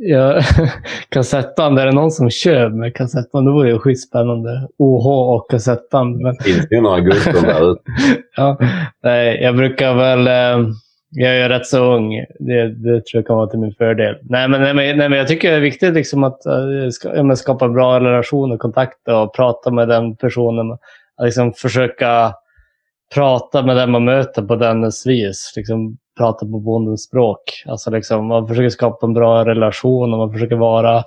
Ja, 0.05 0.43
kassettband, 1.09 1.79
är 1.79 1.87
det 1.87 1.93
någon 1.93 2.11
som 2.11 2.31
kör 2.31 2.69
med 2.69 2.95
kassettband? 2.97 3.47
Det 3.47 3.53
vore 3.53 3.69
ju 3.69 3.79
skitspännande. 3.79 4.69
OH 4.79 5.07
och 5.35 5.51
kassettband. 5.51 6.21
Men... 6.21 6.37
Finns 6.37 6.69
det 6.69 6.75
ju 6.75 6.81
några 6.81 7.01
guldband 7.01 7.47
där 7.47 7.77
ja, 8.37 8.59
nej, 9.03 9.43
Jag 9.43 9.57
brukar 9.57 9.95
väl... 9.95 10.27
Eh, 10.27 10.69
jag 11.15 11.37
är 11.37 11.49
rätt 11.49 11.67
så 11.67 11.95
ung. 11.95 12.15
Det, 12.39 12.69
det 12.69 13.07
tror 13.07 13.19
jag 13.19 13.27
kan 13.27 13.37
vara 13.37 13.47
till 13.47 13.59
min 13.59 13.75
fördel. 13.75 14.17
Nej, 14.23 14.49
men, 14.49 14.61
nej, 14.61 14.75
men, 14.75 14.99
nej, 14.99 15.09
men 15.09 15.19
jag 15.19 15.29
tycker 15.29 15.51
det 15.51 15.57
är 15.57 15.61
viktigt 15.61 15.95
liksom 15.95 16.25
att 16.25 16.41
uh, 16.47 16.91
ska, 16.91 17.37
skapa 17.37 17.69
bra 17.69 18.01
relationer 18.01 18.57
kontakter 18.57 19.15
och 19.15 19.35
prata 19.35 19.71
med 19.71 19.89
den 19.89 20.17
personen. 20.17 20.73
Att 21.17 21.25
liksom 21.25 21.53
försöka 21.53 22.35
prata 23.15 23.63
med 23.63 23.77
den 23.77 23.91
man 23.91 24.05
möter 24.05 24.43
på 24.43 24.57
dennes 24.57 25.07
vis. 25.07 25.53
Liksom 25.57 25.97
prata 26.17 26.47
på 26.47 26.59
bondens 26.59 27.05
språk. 27.05 27.65
Alltså 27.67 27.91
liksom, 27.91 28.27
man 28.27 28.49
försöker 28.49 28.69
skapa 28.69 29.07
en 29.07 29.15
bra 29.15 29.45
relation 29.45 30.13
och 30.13 30.19
man 30.19 30.33
försöker 30.33 30.57
vara, 30.57 31.05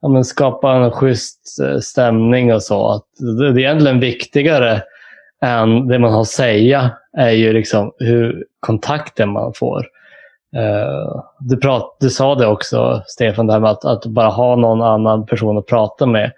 ja, 0.00 0.08
men 0.08 0.24
skapa 0.24 0.72
en 0.72 0.90
schysst 0.90 1.60
eh, 1.62 1.78
stämning 1.78 2.54
och 2.54 2.62
så. 2.62 2.88
Att 2.88 3.04
det 3.38 3.46
är 3.46 3.58
egentligen 3.58 4.00
viktigare 4.00 4.82
än 5.42 5.88
det 5.88 5.98
man 5.98 6.12
har 6.12 6.20
att 6.20 6.28
säga 6.28 6.90
är 7.18 7.30
ju 7.30 7.52
liksom 7.52 7.92
hur 7.98 8.44
kontakten 8.60 9.28
man 9.28 9.52
får. 9.54 9.86
Uh, 10.56 11.22
du, 11.40 11.56
prat, 11.56 11.96
du 12.00 12.10
sa 12.10 12.34
det 12.34 12.46
också, 12.46 13.02
Stefan, 13.06 13.46
det 13.46 13.52
här 13.52 13.60
med 13.60 13.70
att, 13.70 13.84
att 13.84 14.06
bara 14.06 14.28
ha 14.28 14.56
någon 14.56 14.82
annan 14.82 15.26
person 15.26 15.58
att 15.58 15.66
prata 15.66 16.06
med. 16.06 16.32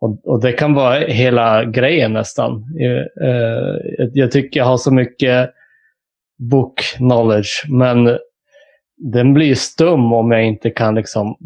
Och, 0.00 0.20
och 0.24 0.40
det 0.40 0.52
kan 0.52 0.74
vara 0.74 0.94
hela 0.94 1.64
grejen 1.64 2.12
nästan. 2.12 2.64
Uh, 3.22 3.76
jag 4.12 4.30
tycker 4.30 4.60
jag 4.60 4.64
har 4.64 4.76
så 4.76 4.90
mycket 4.90 5.50
book 6.40 6.80
knowledge, 6.96 7.64
men 7.68 8.18
den 8.96 9.34
blir 9.34 9.54
stum 9.54 10.12
om 10.12 10.30
jag 10.30 10.44
inte 10.44 10.70
kan 10.70 10.94
liksom 10.94 11.36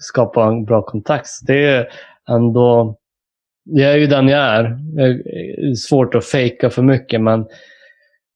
skapa 0.00 0.44
en 0.44 0.64
bra 0.64 0.82
kontakt. 0.82 1.28
Det 1.46 1.64
är 1.64 1.88
ändå 2.30 2.96
jag 3.64 3.92
är 3.92 3.96
ju 3.96 4.06
den 4.06 4.28
jag 4.28 4.40
är. 4.40 4.62
Det 4.94 5.02
är 5.02 5.74
svårt 5.74 6.14
att 6.14 6.24
fejka 6.24 6.70
för 6.70 6.82
mycket 6.82 7.20
men 7.20 7.46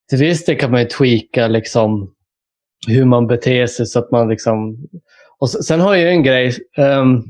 till 0.08 0.18
viss 0.18 0.44
del 0.44 0.58
kan 0.58 0.70
man 0.70 0.80
ju 0.80 0.86
tweaka 0.86 1.48
liksom 1.48 2.14
hur 2.86 3.04
man 3.04 3.26
beter 3.26 3.66
sig 3.66 3.86
så 3.86 3.98
att 3.98 4.10
man 4.10 4.28
liksom... 4.28 4.86
Och 5.38 5.50
sen 5.50 5.80
har 5.80 5.94
jag 5.94 6.12
en 6.12 6.22
grej. 6.22 6.52
Um, 6.76 7.24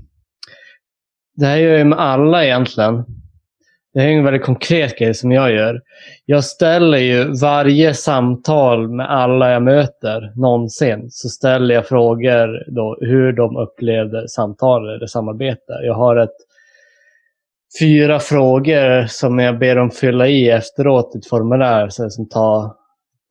det 1.37 1.47
här 1.47 1.57
gör 1.57 1.79
jag 1.79 1.87
med 1.87 1.99
alla 1.99 2.45
egentligen. 2.45 3.05
Det 3.97 4.03
är 4.03 4.09
en 4.09 4.25
väldigt 4.25 4.43
konkret 4.43 4.99
grej 4.99 5.15
som 5.15 5.33
jag 5.33 5.53
gör. 5.53 5.83
Jag 6.25 6.45
ställer 6.45 6.99
ju 6.99 7.25
varje 7.41 7.95
samtal 7.95 8.89
med 8.89 9.11
alla 9.11 9.51
jag 9.51 9.63
möter 9.63 10.33
någonsin 10.35 11.11
så 11.11 11.29
ställer 11.29 11.75
jag 11.75 11.87
frågor 11.87 12.65
då 12.71 12.99
hur 13.01 13.33
de 13.33 13.57
upplevde 13.57 14.29
samtalet 14.29 14.97
eller 14.97 15.07
samarbetet. 15.07 15.77
Jag 15.83 15.95
har 15.95 16.17
ett 16.17 16.37
fyra 17.81 18.19
frågor 18.19 19.07
som 19.07 19.39
jag 19.39 19.59
ber 19.59 19.77
dem 19.77 19.91
fylla 19.91 20.29
i 20.29 20.51
efteråt 20.51 21.13
i 21.15 21.19
ett 21.19 21.27
formulär 21.27 21.89
så 21.89 22.11
som 22.11 22.29
tar 22.29 22.75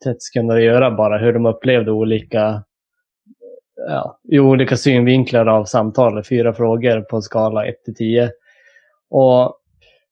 30 0.04 0.18
sekunder 0.20 0.56
att 0.56 0.64
göra 0.64 0.92
bara. 0.92 1.18
Hur 1.18 1.34
de 1.34 1.46
upplevde 1.46 1.92
olika, 1.92 2.64
ja, 3.90 4.20
i 4.32 4.40
olika 4.40 4.78
synvinklar 4.78 5.46
av 5.46 5.66
samtalet. 5.66 6.28
Fyra 6.28 6.54
frågor 6.54 7.02
på 7.02 7.16
en 7.16 7.22
skala 7.22 7.66
1 7.66 7.84
till 7.84 7.96
10. 7.96 8.30
Och 9.10 9.62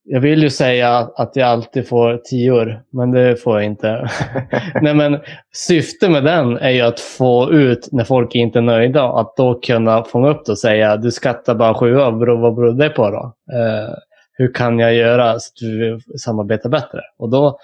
jag 0.05 0.19
vill 0.21 0.43
ju 0.43 0.49
säga 0.49 1.09
att 1.15 1.35
jag 1.35 1.47
alltid 1.47 1.87
får 1.87 2.17
tior, 2.17 2.83
men 2.91 3.11
det 3.11 3.35
får 3.35 3.55
jag 3.55 3.65
inte. 3.65 4.09
Nej, 4.81 4.93
men 4.93 5.19
syftet 5.53 6.11
med 6.11 6.23
den 6.23 6.57
är 6.57 6.69
ju 6.69 6.81
att 6.81 6.99
få 6.99 7.51
ut 7.51 7.89
när 7.91 8.03
folk 8.03 8.35
inte 8.35 8.59
är 8.59 8.63
nöjda, 8.63 9.03
att 9.03 9.35
då 9.37 9.59
kunna 9.59 10.03
fånga 10.03 10.29
upp 10.29 10.45
det 10.45 10.51
och 10.51 10.59
säga 10.59 10.97
du 10.97 11.11
skattar 11.11 11.55
bara 11.55 11.73
sju 11.73 11.99
av, 11.99 12.13
vad 12.13 12.55
beror 12.55 12.73
det 12.73 12.89
på 12.89 13.09
då? 13.09 13.33
Eh, 13.57 13.93
hur 14.37 14.53
kan 14.53 14.79
jag 14.79 14.93
göra 14.93 15.39
så 15.39 15.47
att 15.47 15.61
vi 15.61 15.99
samarbetar 16.17 16.69
bättre? 16.69 17.01
Och, 17.17 17.29
då, 17.29 17.57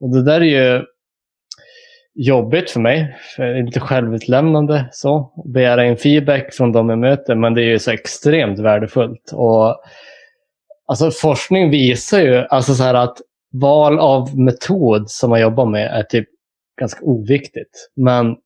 och 0.00 0.10
det 0.10 0.24
där 0.24 0.40
är 0.40 0.74
ju 0.74 0.84
jobbigt 2.14 2.70
för 2.70 2.80
mig. 2.80 3.16
För 3.36 3.44
det 3.44 3.58
är 3.58 3.62
lite 3.62 3.80
självutlämnande 3.80 4.88
så. 4.92 5.32
Begära 5.54 5.84
in 5.84 5.96
feedback 5.96 6.54
från 6.54 6.72
de 6.72 6.88
jag 6.88 6.98
möter. 6.98 7.34
Men 7.34 7.54
det 7.54 7.62
är 7.62 7.66
ju 7.66 7.78
så 7.78 7.90
extremt 7.90 8.58
värdefullt. 8.58 9.30
Och, 9.32 9.76
alltså, 10.90 11.10
forskning 11.10 11.70
visar 11.70 12.20
ju 12.20 12.36
alltså 12.36 12.74
så 12.74 12.82
här 12.82 12.94
att 12.94 13.18
val 13.52 13.98
av 13.98 14.38
metod 14.38 15.10
som 15.10 15.30
man 15.30 15.40
jobbar 15.40 15.66
med 15.66 15.86
är 15.86 16.02
typ 16.02 16.28
ganska 16.80 17.04
oviktigt. 17.04 17.90
Men 17.96 18.36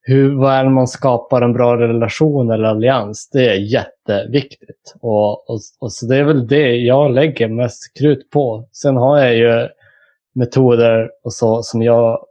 hur, 0.00 0.40
väl 0.40 0.68
man 0.68 0.88
skapar 0.88 1.42
en 1.42 1.52
bra 1.52 1.76
relation 1.76 2.50
eller 2.50 2.64
allians? 2.64 3.30
Det 3.32 3.48
är 3.48 3.54
jätteviktigt. 3.54 4.94
Och, 5.00 5.50
och, 5.50 5.60
och, 5.80 5.92
så 5.92 6.06
det 6.06 6.16
är 6.16 6.24
väl 6.24 6.46
det 6.46 6.76
jag 6.76 7.10
lägger 7.10 7.48
mest 7.48 7.98
krut 7.98 8.30
på. 8.30 8.68
Sen 8.72 8.96
har 8.96 9.18
jag 9.18 9.36
ju 9.36 9.68
metoder 10.34 11.10
och 11.24 11.32
så 11.32 11.62
som 11.62 11.82
jag 11.82 12.24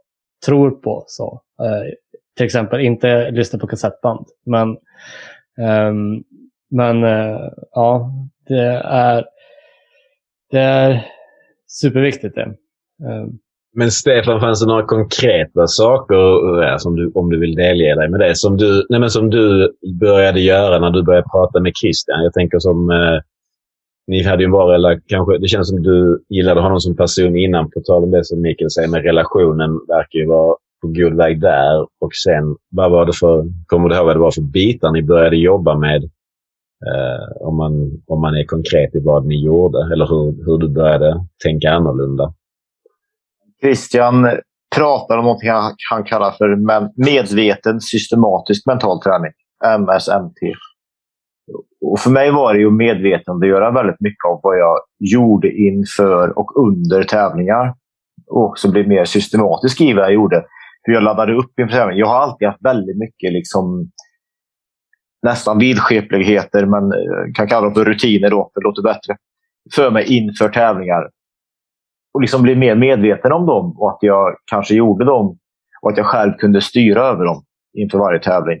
tror 0.46 0.70
på. 0.70 1.04
Så. 1.06 1.42
Eh, 1.62 1.92
till 2.36 2.46
exempel 2.46 2.80
inte 2.80 3.30
lyssna 3.30 3.58
på 3.58 3.66
kassettband. 3.66 4.26
Men, 4.46 4.70
eh, 5.58 5.92
men 6.70 7.04
eh, 7.04 7.40
ja, 7.72 8.12
det 8.48 8.82
är, 8.84 9.24
det 10.50 10.58
är 10.58 11.06
superviktigt 11.66 12.34
det. 12.34 12.42
Eh, 12.42 13.26
men 13.74 13.90
Stefan, 13.90 14.40
fanns 14.40 14.60
det 14.60 14.66
några 14.66 14.86
konkreta 14.86 15.66
saker, 15.66 16.62
eh, 16.62 16.76
som 16.76 16.96
du, 16.96 17.12
om 17.14 17.30
du 17.30 17.40
vill 17.40 17.54
delge 17.54 17.94
dig 17.94 18.08
med 18.08 18.20
det, 18.20 18.36
som 18.36 18.56
du, 18.56 18.86
nej 18.88 19.00
men 19.00 19.10
som 19.10 19.30
du 19.30 19.72
började 20.00 20.40
göra 20.40 20.78
när 20.78 20.90
du 20.90 21.02
började 21.02 21.28
prata 21.32 21.60
med 21.60 21.72
Christian? 21.82 22.22
Jag 22.22 22.32
tänker 22.32 22.58
som... 22.58 22.90
Eh, 22.90 23.20
ni 24.06 24.22
hade 24.22 24.42
ju 24.42 24.44
en 24.44 24.50
bra 24.50 24.72
relation. 24.72 25.02
Kanske, 25.06 25.38
det 25.38 25.48
känns 25.48 25.68
som 25.68 25.82
du 25.82 26.24
gillade 26.28 26.60
honom 26.60 26.80
som 26.80 26.96
person 26.96 27.36
innan. 27.36 27.70
På 27.70 27.80
tal 27.80 28.02
om 28.04 28.10
det 28.10 28.24
som 28.24 28.40
Mikael 28.40 28.70
säger 28.70 28.88
Men 28.88 29.02
relationen 29.02 29.70
verkar 29.88 30.18
ju 30.18 30.26
vara 30.26 30.56
på 30.82 30.88
god 30.88 31.16
väg 31.16 31.40
där. 31.40 31.80
Och 31.80 32.14
sen, 32.24 32.56
vad 32.70 32.90
var 32.90 33.06
det 33.06 33.12
för... 33.12 33.44
Kommer 33.66 33.88
du 33.88 33.94
ihåg 33.94 34.06
vad 34.06 34.16
det 34.16 34.20
var 34.20 34.30
för 34.30 34.42
bitar 34.42 34.92
ni 34.92 35.02
började 35.02 35.36
jobba 35.36 35.78
med? 35.78 36.10
Eh, 36.86 37.46
om, 37.46 37.56
man, 37.56 38.02
om 38.06 38.20
man 38.20 38.36
är 38.36 38.44
konkret 38.44 38.94
i 38.94 39.00
vad 39.04 39.26
ni 39.26 39.44
gjorde. 39.44 39.78
Eller 39.92 40.06
hur, 40.06 40.44
hur 40.46 40.58
du 40.58 40.68
började 40.68 41.26
tänka 41.44 41.70
annorlunda. 41.70 42.34
Christian 43.60 44.28
pratar 44.76 45.18
om 45.18 45.24
något 45.24 45.42
han 45.90 46.04
kallar 46.04 46.30
för 46.30 46.56
medveten 47.04 47.80
systematisk 47.80 48.66
mental 48.66 49.02
träning. 49.02 49.32
MSMT. 49.78 50.54
Och 51.80 52.00
för 52.00 52.10
mig 52.10 52.30
var 52.30 52.54
det 52.54 52.60
ju 52.60 52.70
medvetandegöra 52.70 53.70
väldigt 53.70 54.00
mycket 54.00 54.24
av 54.28 54.40
vad 54.42 54.58
jag 54.58 54.78
gjorde 54.98 55.52
inför 55.52 56.38
och 56.38 56.66
under 56.66 57.02
tävlingar. 57.02 57.74
Och 58.30 58.44
också 58.44 58.70
bli 58.70 58.86
mer 58.86 59.04
systematisk 59.04 59.80
i 59.80 59.92
vad 59.92 60.04
jag 60.04 60.12
gjorde. 60.12 60.44
Hur 60.82 60.94
jag 60.94 61.02
laddade 61.02 61.34
upp 61.34 61.58
inför 61.60 61.76
tävlingar. 61.76 62.00
Jag 62.00 62.06
har 62.06 62.20
alltid 62.20 62.48
haft 62.48 62.64
väldigt 62.64 62.98
mycket 62.98 63.32
liksom, 63.32 63.90
nästan 65.22 65.58
vidskepligheter, 65.58 66.66
men 66.66 66.92
eh, 66.92 67.32
kan 67.34 67.48
kalla 67.48 67.64
dem 67.64 67.74
för 67.74 67.84
rutiner 67.84 68.30
då, 68.30 68.50
för 68.54 68.60
det 68.60 68.64
låter 68.64 68.82
bättre. 68.82 69.16
För 69.74 69.90
mig 69.90 70.16
inför 70.16 70.48
tävlingar 70.48 71.10
och 72.14 72.20
liksom 72.20 72.42
bli 72.42 72.56
mer 72.56 72.74
medveten 72.74 73.32
om 73.32 73.46
dem 73.46 73.78
och 73.78 73.90
att 73.90 73.98
jag 74.00 74.36
kanske 74.50 74.74
gjorde 74.74 75.04
dem 75.04 75.38
och 75.82 75.90
att 75.90 75.96
jag 75.96 76.06
själv 76.06 76.32
kunde 76.32 76.60
styra 76.60 77.00
över 77.00 77.24
dem 77.24 77.44
inför 77.78 77.98
varje 77.98 78.20
tävling. 78.20 78.58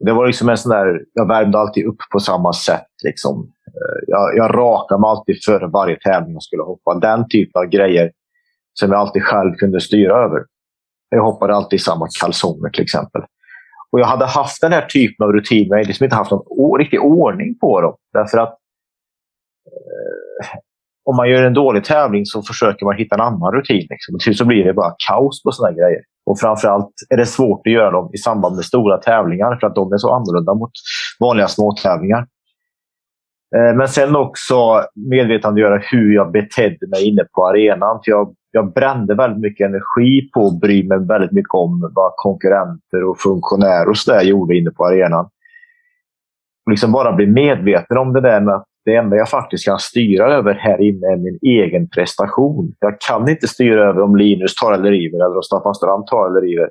Det 0.00 0.12
var 0.12 0.26
liksom 0.26 0.48
en 0.48 0.58
sån 0.58 0.70
där, 0.70 1.04
jag 1.12 1.28
värmde 1.28 1.58
alltid 1.58 1.86
upp 1.86 1.96
på 2.12 2.20
samma 2.20 2.52
sätt. 2.52 2.86
Liksom. 3.04 3.52
Eh, 3.66 4.04
jag, 4.06 4.36
jag 4.36 4.54
rakade 4.54 5.00
mig 5.00 5.08
alltid 5.08 5.44
före 5.44 5.66
varje 5.66 5.96
tävling 5.96 6.32
jag 6.32 6.42
skulle 6.42 6.62
hoppa. 6.62 6.94
Den 6.94 7.28
typen 7.28 7.62
av 7.62 7.66
grejer 7.68 8.10
som 8.72 8.92
jag 8.92 9.00
alltid 9.00 9.22
själv 9.22 9.54
kunde 9.54 9.80
styra 9.80 10.14
över. 10.24 10.44
Jag 11.10 11.22
hoppade 11.22 11.54
alltid 11.54 11.76
i 11.76 11.82
samma 11.82 12.06
kalsonger 12.20 12.70
till 12.70 12.82
exempel. 12.82 13.22
Och 13.92 14.00
Jag 14.00 14.06
hade 14.06 14.26
haft 14.26 14.60
den 14.60 14.72
här 14.72 14.86
typen 14.86 15.26
av 15.26 15.32
rutiner, 15.32 15.68
men 15.68 15.78
jag 15.78 15.86
liksom 15.86 16.04
inte 16.04 16.16
haft 16.16 16.30
någon 16.30 16.78
riktig 16.78 17.00
ordning 17.02 17.58
på 17.58 17.80
dem. 17.80 17.96
Därför 18.12 18.38
att 18.38 18.58
eh, 19.66 20.58
om 21.04 21.16
man 21.16 21.30
gör 21.30 21.42
en 21.42 21.54
dålig 21.54 21.84
tävling 21.84 22.26
så 22.26 22.42
försöker 22.42 22.86
man 22.86 22.96
hitta 22.96 23.14
en 23.14 23.20
annan 23.20 23.52
rutin. 23.52 23.86
Liksom. 23.90 24.18
Till 24.18 24.36
så 24.36 24.44
blir 24.44 24.64
det 24.64 24.72
bara 24.72 24.94
kaos 25.08 25.42
på 25.42 25.52
sådana 25.52 25.76
grejer. 25.76 26.00
Och 26.26 26.38
framförallt 26.38 26.90
är 27.10 27.16
det 27.16 27.26
svårt 27.26 27.66
att 27.66 27.72
göra 27.72 27.90
dem 27.90 28.10
i 28.14 28.18
samband 28.18 28.56
med 28.56 28.64
stora 28.64 28.98
tävlingar 28.98 29.58
för 29.60 29.66
att 29.66 29.74
de 29.74 29.92
är 29.92 29.96
så 29.96 30.12
annorlunda 30.12 30.54
mot 30.54 30.70
vanliga 31.20 31.48
småtävlingar. 31.48 32.26
Eh, 33.56 33.76
men 33.76 33.88
sen 33.88 34.16
också 34.16 34.84
medvetandegöra 35.10 35.78
hur 35.78 36.14
jag 36.14 36.32
betedde 36.32 36.86
mig 36.88 37.08
inne 37.08 37.24
på 37.34 37.46
arenan. 37.48 38.00
För 38.04 38.10
jag, 38.10 38.34
jag 38.50 38.72
brände 38.72 39.14
väldigt 39.14 39.40
mycket 39.40 39.66
energi 39.66 40.30
på 40.34 40.46
att 40.46 40.60
bry 40.60 40.88
mig 40.88 40.98
väldigt 40.98 41.32
mycket 41.32 41.54
om 41.54 41.92
vad 41.94 42.12
konkurrenter 42.16 43.04
och 43.04 43.18
funktionärer 43.20 43.88
och 43.88 43.96
sådär 43.96 44.22
gjorde 44.22 44.56
inne 44.56 44.70
på 44.70 44.86
arenan. 44.86 45.28
Liksom 46.70 46.92
bara 46.92 47.12
bli 47.12 47.26
medveten 47.26 47.98
om 47.98 48.12
det 48.12 48.20
där 48.20 48.40
med 48.40 48.54
att 48.54 48.66
det 48.84 48.94
enda 48.94 49.16
jag 49.16 49.28
faktiskt 49.28 49.64
kan 49.64 49.78
styra 49.78 50.34
över 50.34 50.54
här 50.54 50.80
inne 50.80 51.06
är 51.06 51.16
min 51.16 51.38
egen 51.42 51.88
prestation. 51.88 52.74
Jag 52.80 53.00
kan 53.00 53.28
inte 53.28 53.48
styra 53.48 53.88
över 53.88 54.02
om 54.02 54.16
Linus 54.16 54.54
tar 54.54 54.72
eller 54.72 54.90
river 54.90 55.16
eller 55.16 55.36
om 55.36 55.42
Staffan 55.42 55.74
Strand 55.74 56.06
tar 56.06 56.26
eller 56.26 56.40
river. 56.40 56.70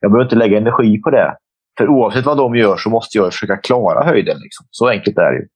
Jag 0.00 0.10
behöver 0.10 0.24
inte 0.24 0.36
lägga 0.36 0.58
energi 0.58 0.98
på 1.02 1.10
det. 1.10 1.36
För 1.78 1.88
oavsett 1.88 2.26
vad 2.26 2.36
de 2.36 2.54
gör 2.54 2.76
så 2.76 2.90
måste 2.90 3.18
jag 3.18 3.32
försöka 3.32 3.56
klara 3.56 4.04
höjden. 4.04 4.36
Liksom. 4.42 4.66
Så 4.70 4.88
enkelt 4.88 5.18
är 5.18 5.32
det. 5.32 5.46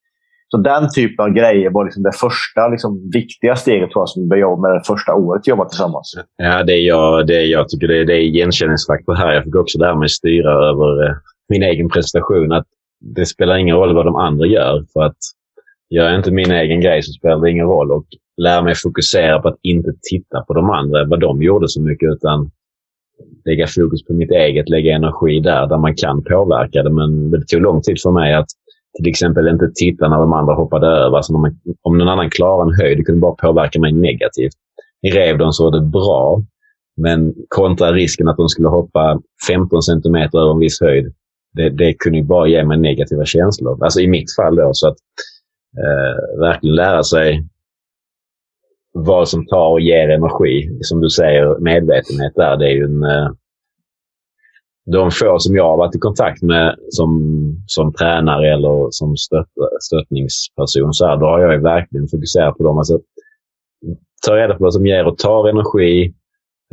Så 0.55 0.59
den 0.59 0.88
typen 0.90 1.24
av 1.24 1.30
grejer 1.30 1.70
var 1.70 1.84
liksom 1.84 2.02
det 2.02 2.12
första 2.12 2.68
liksom, 2.68 3.11
viktiga 3.12 3.57
steget 3.57 3.90
tror 3.90 4.02
jag, 4.02 4.09
som 4.09 4.22
vi 4.22 4.28
började 4.28 4.50
jobba 4.50 4.68
med 4.68 4.76
det 4.80 4.84
första 4.86 5.14
året 5.14 5.48
jobba 5.48 5.64
tillsammans. 5.64 6.14
Ja, 6.36 6.62
det 6.62 6.76
jag, 6.76 7.26
det 7.26 7.42
jag 7.42 7.68
tycker 7.68 7.88
det, 7.88 8.05
det 8.05 8.14
är 8.14 8.20
igenkänningsfaktor 8.20 9.14
här. 9.14 9.32
Jag 9.32 9.44
fick 9.44 9.55
också 9.55 9.78
lära 9.78 9.94
mig 9.94 10.09
styra 10.09 10.52
över 10.52 11.07
eh, 11.07 11.14
min 11.48 11.62
egen 11.62 11.88
prestation. 11.88 12.52
Att 12.52 12.66
det 13.00 13.26
spelar 13.26 13.57
ingen 13.57 13.76
roll 13.76 13.94
vad 13.94 14.07
de 14.07 14.16
andra 14.16 14.46
gör. 14.46 14.84
För 14.92 15.02
att 15.02 15.16
Gör 15.90 16.09
jag 16.09 16.16
inte 16.16 16.30
min 16.30 16.50
egen 16.50 16.80
grej 16.80 17.02
så 17.02 17.12
spelar 17.12 17.40
det 17.40 17.50
ingen 17.50 17.66
roll. 17.66 17.92
Och 17.92 18.07
lära 18.36 18.62
mig 18.62 18.74
fokusera 18.74 19.38
på 19.42 19.48
att 19.48 19.59
inte 19.62 19.92
titta 20.11 20.40
på 20.40 20.55
de 20.55 20.70
andra, 20.70 21.05
vad 21.05 21.20
de 21.20 21.42
gjorde 21.42 21.68
så 21.68 21.82
mycket, 21.82 22.09
utan 22.12 22.50
lägga 23.44 23.66
fokus 23.66 24.05
på 24.05 24.12
mitt 24.12 24.30
eget, 24.30 24.68
lägga 24.68 24.94
energi 24.94 25.40
där, 25.40 25.66
där 25.66 25.78
man 25.78 25.94
kan 25.96 26.24
påverka 26.24 26.82
det. 26.82 26.90
Men 26.90 27.30
det 27.30 27.46
tog 27.46 27.61
lång 27.61 27.82
tid 27.82 27.96
för 28.02 28.11
mig 28.11 28.34
att 28.34 28.46
till 28.99 29.09
exempel 29.09 29.49
inte 29.49 29.70
titta 29.74 30.09
när 30.09 30.18
de 30.18 30.32
andra 30.32 30.55
hoppade 30.55 30.86
över. 30.86 31.16
Alltså 31.16 31.32
man, 31.32 31.59
om 31.82 31.99
någon 31.99 32.09
annan 32.09 32.30
klarar 32.30 32.62
en 32.62 32.80
höjd, 32.80 32.99
det 32.99 33.05
kunde 33.05 33.20
bara 33.20 33.34
påverka 33.34 33.80
mig 33.80 33.92
negativt. 33.92 34.53
I 35.03 35.11
Revdon 35.11 35.53
så 35.53 35.64
var 35.64 35.70
det 35.70 35.86
bra, 35.86 36.42
men 36.97 37.34
kontra 37.49 37.92
risken 37.92 38.28
att 38.28 38.36
de 38.36 38.49
skulle 38.49 38.68
hoppa 38.68 39.20
15 39.49 39.82
centimeter 39.82 40.38
över 40.38 40.53
en 40.53 40.59
viss 40.59 40.80
höjd, 40.80 41.12
det, 41.55 41.70
det 41.70 41.95
kunde 41.95 42.18
ju 42.18 42.24
bara 42.24 42.49
ge 42.49 42.64
mig 42.64 42.78
negativa 42.78 43.24
känslor. 43.24 43.84
Alltså 43.84 44.01
i 44.01 44.09
mitt 44.09 44.34
fall 44.36 44.57
då. 44.57 44.70
Så 44.72 44.88
att 44.88 44.97
eh, 45.76 46.40
verkligen 46.40 46.76
lära 46.76 47.03
sig 47.03 47.45
vad 48.92 49.28
som 49.28 49.47
tar 49.47 49.68
och 49.68 49.80
ger 49.80 50.09
energi. 50.09 50.78
Som 50.80 51.01
du 51.01 51.11
säger, 51.11 51.59
medvetenhet 51.59 52.32
där, 52.34 52.57
det 52.57 52.66
är 52.66 52.74
ju 52.74 52.84
en... 52.84 53.03
Eh, 53.03 53.30
de 54.93 55.11
få 55.11 55.39
som 55.39 55.57
jag 55.57 55.64
har 55.64 55.76
varit 55.76 55.97
i 55.97 55.99
kontakt 55.99 56.43
med 56.43 56.76
som, 56.89 57.43
som 57.66 57.93
tränare 57.93 58.55
eller 58.55 58.87
som 58.91 59.16
stött, 59.16 59.49
stöttningsperson, 59.80 60.95
så 60.95 61.07
här, 61.07 61.16
då 61.16 61.26
har 61.26 61.41
jag 61.41 61.62
verkligen 61.62 62.09
fokuserat 62.09 62.59
på 62.59 62.64
dem. 62.64 62.78
Alltså, 62.78 63.01
ta 64.26 64.37
reda 64.37 64.55
på 64.55 64.64
vad 64.64 64.74
som 64.74 64.87
ger 64.87 65.07
och 65.07 65.18
tar 65.18 65.49
energi. 65.49 66.14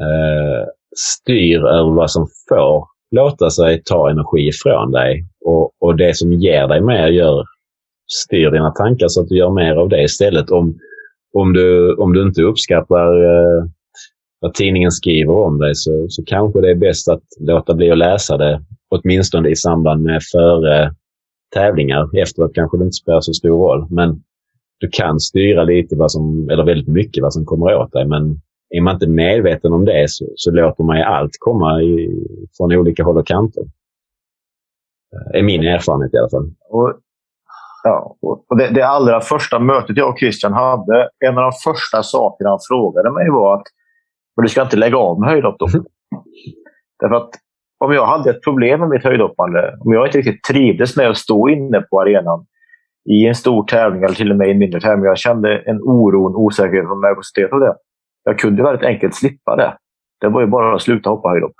Eh, 0.01 0.68
styr 0.97 1.66
över 1.66 1.91
vad 1.91 2.12
som 2.12 2.28
får 2.49 2.88
låta 3.12 3.49
sig 3.49 3.82
ta 3.86 4.09
energi 4.09 4.47
ifrån 4.47 4.91
dig. 4.91 5.26
Och, 5.45 5.72
och 5.80 5.97
det 5.97 6.18
som 6.18 6.34
ger 6.34 6.68
dig 6.68 6.82
mer 6.82 7.07
gör, 7.07 7.45
styr 8.07 8.51
dina 8.51 8.72
tankar 8.72 9.07
så 9.07 9.22
att 9.22 9.30
du 9.30 9.38
gör 9.38 9.49
mer 9.49 9.76
av 9.76 9.89
det 9.89 10.03
istället. 10.03 10.51
Om, 10.51 10.80
om, 11.34 11.53
du, 11.53 11.95
om 11.95 12.14
du 12.14 12.22
inte 12.22 12.41
uppskattar 12.41 13.24
eh, 13.24 13.64
vad 14.41 14.53
tidningen 14.53 14.91
skriver 14.91 15.33
om 15.33 15.57
dig 15.57 15.75
så, 15.75 16.05
så 16.09 16.23
kanske 16.25 16.61
det 16.61 16.71
är 16.71 16.75
bäst 16.75 17.09
att 17.09 17.23
låta 17.39 17.73
bli 17.73 17.91
att 17.91 17.97
läsa 17.97 18.37
det. 18.37 18.61
Åtminstone 18.89 19.49
i 19.49 19.55
samband 19.55 20.03
med 20.03 20.21
före 20.31 20.93
tävlingar. 21.53 22.17
Efteråt 22.17 22.55
kanske 22.55 22.77
det 22.77 22.83
inte 22.83 22.93
spelar 22.93 23.21
så 23.21 23.33
stor 23.33 23.49
roll. 23.49 23.87
Men 23.89 24.23
du 24.79 24.89
kan 24.91 25.19
styra 25.19 25.63
lite, 25.63 25.95
vad 25.95 26.11
som, 26.11 26.49
eller 26.49 26.63
väldigt 26.63 26.87
mycket 26.87 27.23
vad 27.23 27.33
som 27.33 27.45
kommer 27.45 27.75
åt 27.75 27.91
dig. 27.91 28.05
Men 28.05 28.41
är 28.69 28.81
man 28.81 28.93
inte 28.93 29.07
medveten 29.07 29.73
om 29.73 29.85
det 29.85 30.05
så, 30.09 30.25
så 30.35 30.51
låter 30.51 30.83
man 30.83 30.97
ju 30.97 31.03
allt 31.03 31.31
komma 31.39 31.81
i, 31.81 32.09
från 32.57 32.75
olika 32.75 33.03
håll 33.03 33.17
och 33.17 33.27
kanter. 33.27 33.63
Det 35.31 35.39
är 35.39 35.43
min 35.43 35.63
erfarenhet 35.63 36.13
i 36.13 36.17
alla 36.17 36.29
fall. 36.29 36.49
Och, 36.69 36.93
ja, 37.83 38.17
och 38.21 38.57
det, 38.57 38.69
det 38.73 38.87
allra 38.87 39.21
första 39.21 39.59
mötet 39.59 39.97
jag 39.97 40.09
och 40.09 40.19
Christian 40.19 40.53
hade, 40.53 41.09
en 41.25 41.37
av 41.37 41.43
de 41.43 41.51
första 41.71 42.03
sakerna 42.03 42.49
han 42.49 42.59
frågade 42.69 43.11
mig 43.11 43.29
var 43.29 43.55
att 43.55 43.63
men 44.41 44.45
du 44.45 44.49
ska 44.49 44.61
inte 44.61 44.77
lägga 44.77 44.97
av 44.97 45.19
med 45.19 45.29
höjdhopp 45.29 45.55
då. 45.59 45.67
Därför 46.99 47.15
att 47.15 47.29
om 47.77 47.93
jag 47.93 48.05
hade 48.05 48.29
ett 48.29 48.43
problem 48.43 48.79
med 48.79 48.89
mitt 48.89 49.03
höjdhoppande, 49.03 49.77
om 49.79 49.93
jag 49.93 50.07
inte 50.07 50.17
riktigt 50.17 50.43
trivdes 50.43 50.97
med 50.97 51.09
att 51.09 51.17
stå 51.17 51.49
inne 51.49 51.81
på 51.81 52.01
arenan 52.01 52.45
i 53.09 53.27
en 53.27 53.35
stor 53.35 53.63
tävling 53.63 54.03
eller 54.03 54.15
till 54.15 54.31
och 54.31 54.37
med 54.37 54.47
i 54.47 54.51
en 54.51 54.57
mindre 54.57 54.81
tävling. 54.81 55.05
Jag 55.05 55.17
kände 55.17 55.57
en 55.59 55.77
oro, 55.81 56.29
en 56.29 56.35
osäkerhet 56.35 56.89
och 56.89 57.01
nervositet 57.01 57.53
av 57.53 57.59
det. 57.59 57.75
Jag 58.23 58.39
kunde 58.39 58.63
väldigt 58.63 58.85
enkelt 58.85 59.15
slippa 59.15 59.55
det. 59.55 59.77
Det 60.21 60.29
var 60.29 60.41
ju 60.41 60.47
bara 60.47 60.75
att 60.75 60.81
sluta 60.81 61.09
hoppa 61.09 61.29
höjdhopp. 61.29 61.55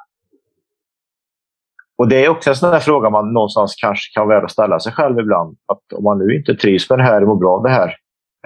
Och 1.98 2.08
det 2.08 2.26
är 2.26 2.30
också 2.30 2.50
en 2.50 2.56
sån 2.56 2.72
där 2.72 2.80
fråga 2.80 3.10
man 3.10 3.34
någonstans 3.34 3.76
kanske 3.82 4.20
kan 4.20 4.28
vara 4.28 4.46
att 4.46 4.52
ställa 4.52 4.80
sig 4.80 4.94
själv 4.94 5.20
ibland. 5.20 5.58
Att 5.66 5.94
om 5.98 6.04
man 6.04 6.18
nu 6.18 6.36
inte 6.36 6.56
trivs 6.56 6.90
med 6.90 7.00
det 7.00 7.04
här 7.04 7.22
och 7.22 7.28
mår 7.28 7.36
bra 7.36 7.52
av 7.52 7.64
det 7.64 7.70
här, 7.70 7.96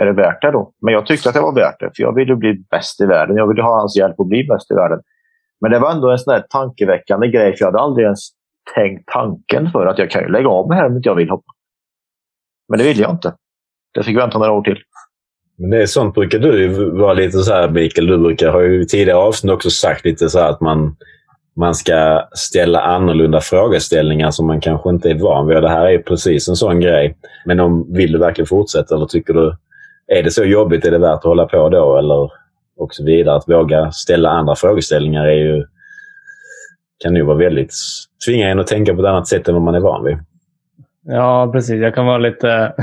är 0.01 0.05
det 0.05 0.13
värt 0.13 0.41
det 0.41 0.51
då? 0.51 0.71
Men 0.81 0.93
jag 0.93 1.05
tyckte 1.05 1.29
att 1.29 1.35
det 1.35 1.41
var 1.41 1.55
värt 1.55 1.79
det, 1.79 1.91
för 1.95 2.03
jag 2.03 2.15
ville 2.15 2.35
bli 2.35 2.63
bäst 2.71 3.01
i 3.01 3.05
världen. 3.05 3.37
Jag 3.37 3.47
ville 3.47 3.61
ha 3.61 3.79
hans 3.79 3.97
hjälp 3.97 4.19
att 4.19 4.27
bli 4.27 4.43
bäst 4.43 4.71
i 4.71 4.73
världen. 4.73 4.99
Men 5.61 5.71
det 5.71 5.79
var 5.79 5.91
ändå 5.91 6.11
en 6.11 6.17
sån 6.17 6.33
där 6.33 6.45
tankeväckande 6.49 7.27
grej, 7.27 7.55
för 7.55 7.65
jag 7.65 7.71
hade 7.71 7.83
aldrig 7.83 8.03
ens 8.03 8.19
tänkt 8.75 9.03
tanken 9.13 9.71
för 9.71 9.85
att 9.85 9.97
jag 9.97 10.11
kan 10.11 10.21
ju 10.23 10.29
lägga 10.29 10.49
av 10.49 10.69
det 10.69 10.75
här 10.75 10.85
om 10.85 10.95
inte 10.95 11.09
jag 11.09 11.15
vill 11.15 11.29
hoppa. 11.29 11.51
Men 12.69 12.79
det 12.79 12.85
ville 12.85 13.01
jag 13.01 13.11
inte. 13.11 13.33
Det 13.93 14.03
fick 14.03 14.17
vänta 14.17 14.37
några 14.37 14.51
år 14.51 14.61
till. 14.61 14.77
Men 15.57 15.69
det 15.69 15.81
är 15.81 15.85
sånt 15.85 16.15
brukar 16.15 16.39
du 16.39 16.69
vara 16.91 17.13
lite 17.13 17.37
så 17.37 17.53
här, 17.53 17.69
Mikael. 17.69 18.07
Du 18.07 18.17
brukar, 18.17 18.51
har 18.51 18.61
ju 18.61 18.81
i 18.81 18.87
tidigare 18.87 19.19
avsnitt 19.19 19.53
också 19.53 19.69
sagt 19.69 20.05
lite 20.05 20.29
så 20.29 20.39
att 20.39 20.61
man, 20.61 20.95
man 21.55 21.75
ska 21.75 22.27
ställa 22.33 22.81
annorlunda 22.81 23.41
frågeställningar 23.41 24.31
som 24.31 24.47
man 24.47 24.61
kanske 24.61 24.89
inte 24.89 25.09
är 25.09 25.19
van 25.19 25.47
vid. 25.47 25.61
Det 25.61 25.69
här 25.69 25.87
är 25.87 25.97
precis 25.97 26.47
en 26.49 26.55
sån 26.55 26.79
grej. 26.79 27.17
Men 27.45 27.59
om, 27.59 27.93
vill 27.93 28.11
du 28.11 28.17
verkligen 28.17 28.47
fortsätta 28.47 28.95
eller 28.95 29.05
tycker 29.05 29.33
du... 29.33 29.55
Är 30.07 30.23
det 30.23 30.31
så 30.31 30.43
jobbigt? 30.43 30.85
Är 30.85 30.91
det 30.91 30.97
värt 30.97 31.17
att 31.17 31.23
hålla 31.23 31.45
på 31.45 31.69
då? 31.69 31.97
Eller 31.97 32.31
och 32.77 32.93
så 32.93 33.03
vidare. 33.03 33.35
Att 33.35 33.49
våga 33.49 33.91
ställa 33.91 34.29
andra 34.29 34.55
frågeställningar 34.55 35.25
är 35.25 35.35
ju, 35.35 35.65
kan 36.97 37.15
ju 37.15 37.23
vara 37.23 37.37
väldigt... 37.37 37.73
Tvinga 38.27 38.49
en 38.49 38.59
att 38.59 38.67
tänka 38.67 38.95
på 38.95 39.01
ett 39.01 39.07
annat 39.07 39.27
sätt 39.27 39.47
än 39.47 39.53
vad 39.53 39.63
man 39.63 39.75
är 39.75 39.79
van 39.79 40.03
vid. 40.03 40.17
Ja, 41.03 41.49
precis. 41.53 41.81
Jag 41.81 41.95
kan 41.95 42.05
vara 42.05 42.17
lite... 42.17 42.73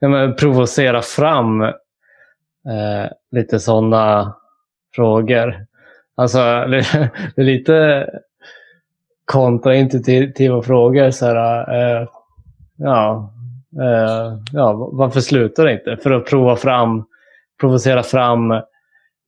provocera 0.38 1.02
fram 1.02 1.62
eh, 1.62 3.10
lite 3.30 3.60
sådana 3.60 4.34
frågor. 4.94 5.66
Alltså, 6.14 6.38
det 7.36 7.36
är 7.36 7.42
lite 7.44 8.06
kontraintuitiva 9.24 10.62
frågor. 10.62 11.10
Så 11.10 11.26
här, 11.26 11.74
eh, 11.74 12.08
ja, 12.76 13.31
Eh, 13.80 14.38
ja, 14.52 14.90
varför 14.92 15.20
slutar 15.20 15.64
det 15.64 15.72
inte? 15.72 15.96
För 16.02 16.10
att 16.10 16.26
prova 16.26 16.56
fram, 16.56 17.04
provocera 17.60 18.02
fram 18.02 18.60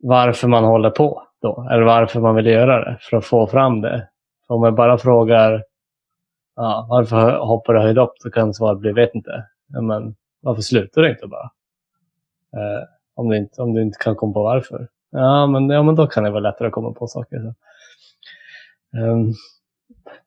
varför 0.03 0.49
man 0.49 0.65
håller 0.65 0.91
på. 0.91 1.23
Då, 1.43 1.69
eller 1.73 1.83
varför 1.83 2.21
man 2.21 2.35
vill 2.35 2.47
göra 2.47 2.85
det, 2.85 2.99
för 3.01 3.17
att 3.17 3.25
få 3.25 3.47
fram 3.47 3.81
det. 3.81 4.09
För 4.47 4.55
om 4.55 4.65
jag 4.65 4.75
bara 4.75 4.99
frågar 4.99 5.65
ja, 6.57 6.87
varför 6.91 7.39
hoppar 7.39 7.75
du 7.75 7.81
höjdhopp, 7.81 8.15
så 8.19 8.31
kan 8.31 8.55
svaret 8.55 8.79
bli 8.79 8.93
vet 8.93 9.15
inte. 9.15 9.45
Men 9.81 10.15
varför 10.41 10.63
slutar 10.63 11.03
du 11.03 11.11
inte 11.11 11.27
bara? 11.27 11.51
Eh, 12.57 12.85
om 13.15 13.29
du, 13.29 13.37
inte, 13.37 13.63
om 13.63 13.75
du 13.75 13.83
inte 13.83 13.99
kan 13.99 14.17
komma 14.17 14.33
på 14.33 14.43
varför. 14.43 14.89
Ja, 15.11 15.47
men, 15.47 15.71
ja, 15.71 15.83
men 15.83 15.95
då 15.95 16.07
kan 16.07 16.25
det 16.25 16.31
vara 16.31 16.41
lättare 16.41 16.69
att 16.69 16.75
komma 16.75 16.93
på 16.93 17.07
saker. 17.07 17.39
Så. 17.41 17.55
Um, 18.99 19.35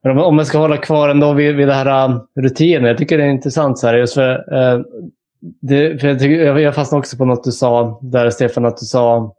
men 0.04 0.20
om, 0.20 0.36
man 0.36 0.46
ska 0.46 0.58
hålla 0.58 0.78
kvar 0.78 1.10
ändå 1.10 1.34
vid, 1.34 1.56
vid 1.56 1.68
det 1.68 1.74
här 1.74 2.06
um, 2.06 2.28
rutinen. 2.36 2.84
Jag 2.84 2.98
tycker 2.98 3.18
det 3.18 3.24
är 3.24 3.30
intressant. 3.30 3.80
Så 3.80 3.88
här, 3.88 3.98
just 3.98 4.14
för, 4.14 4.54
eh, 4.54 4.82
det, 5.62 6.02
för 6.02 6.08
jag, 6.08 6.20
tycker, 6.20 6.46
jag, 6.46 6.62
jag 6.62 6.76
fastnade 6.76 7.00
också 7.00 7.18
på 7.18 7.26
något 7.26 7.44
du 7.44 7.52
sa 7.52 8.00
där, 8.02 8.30
Stefan, 8.30 8.66
att 8.66 8.78
du 8.78 8.86
sa 8.86 9.36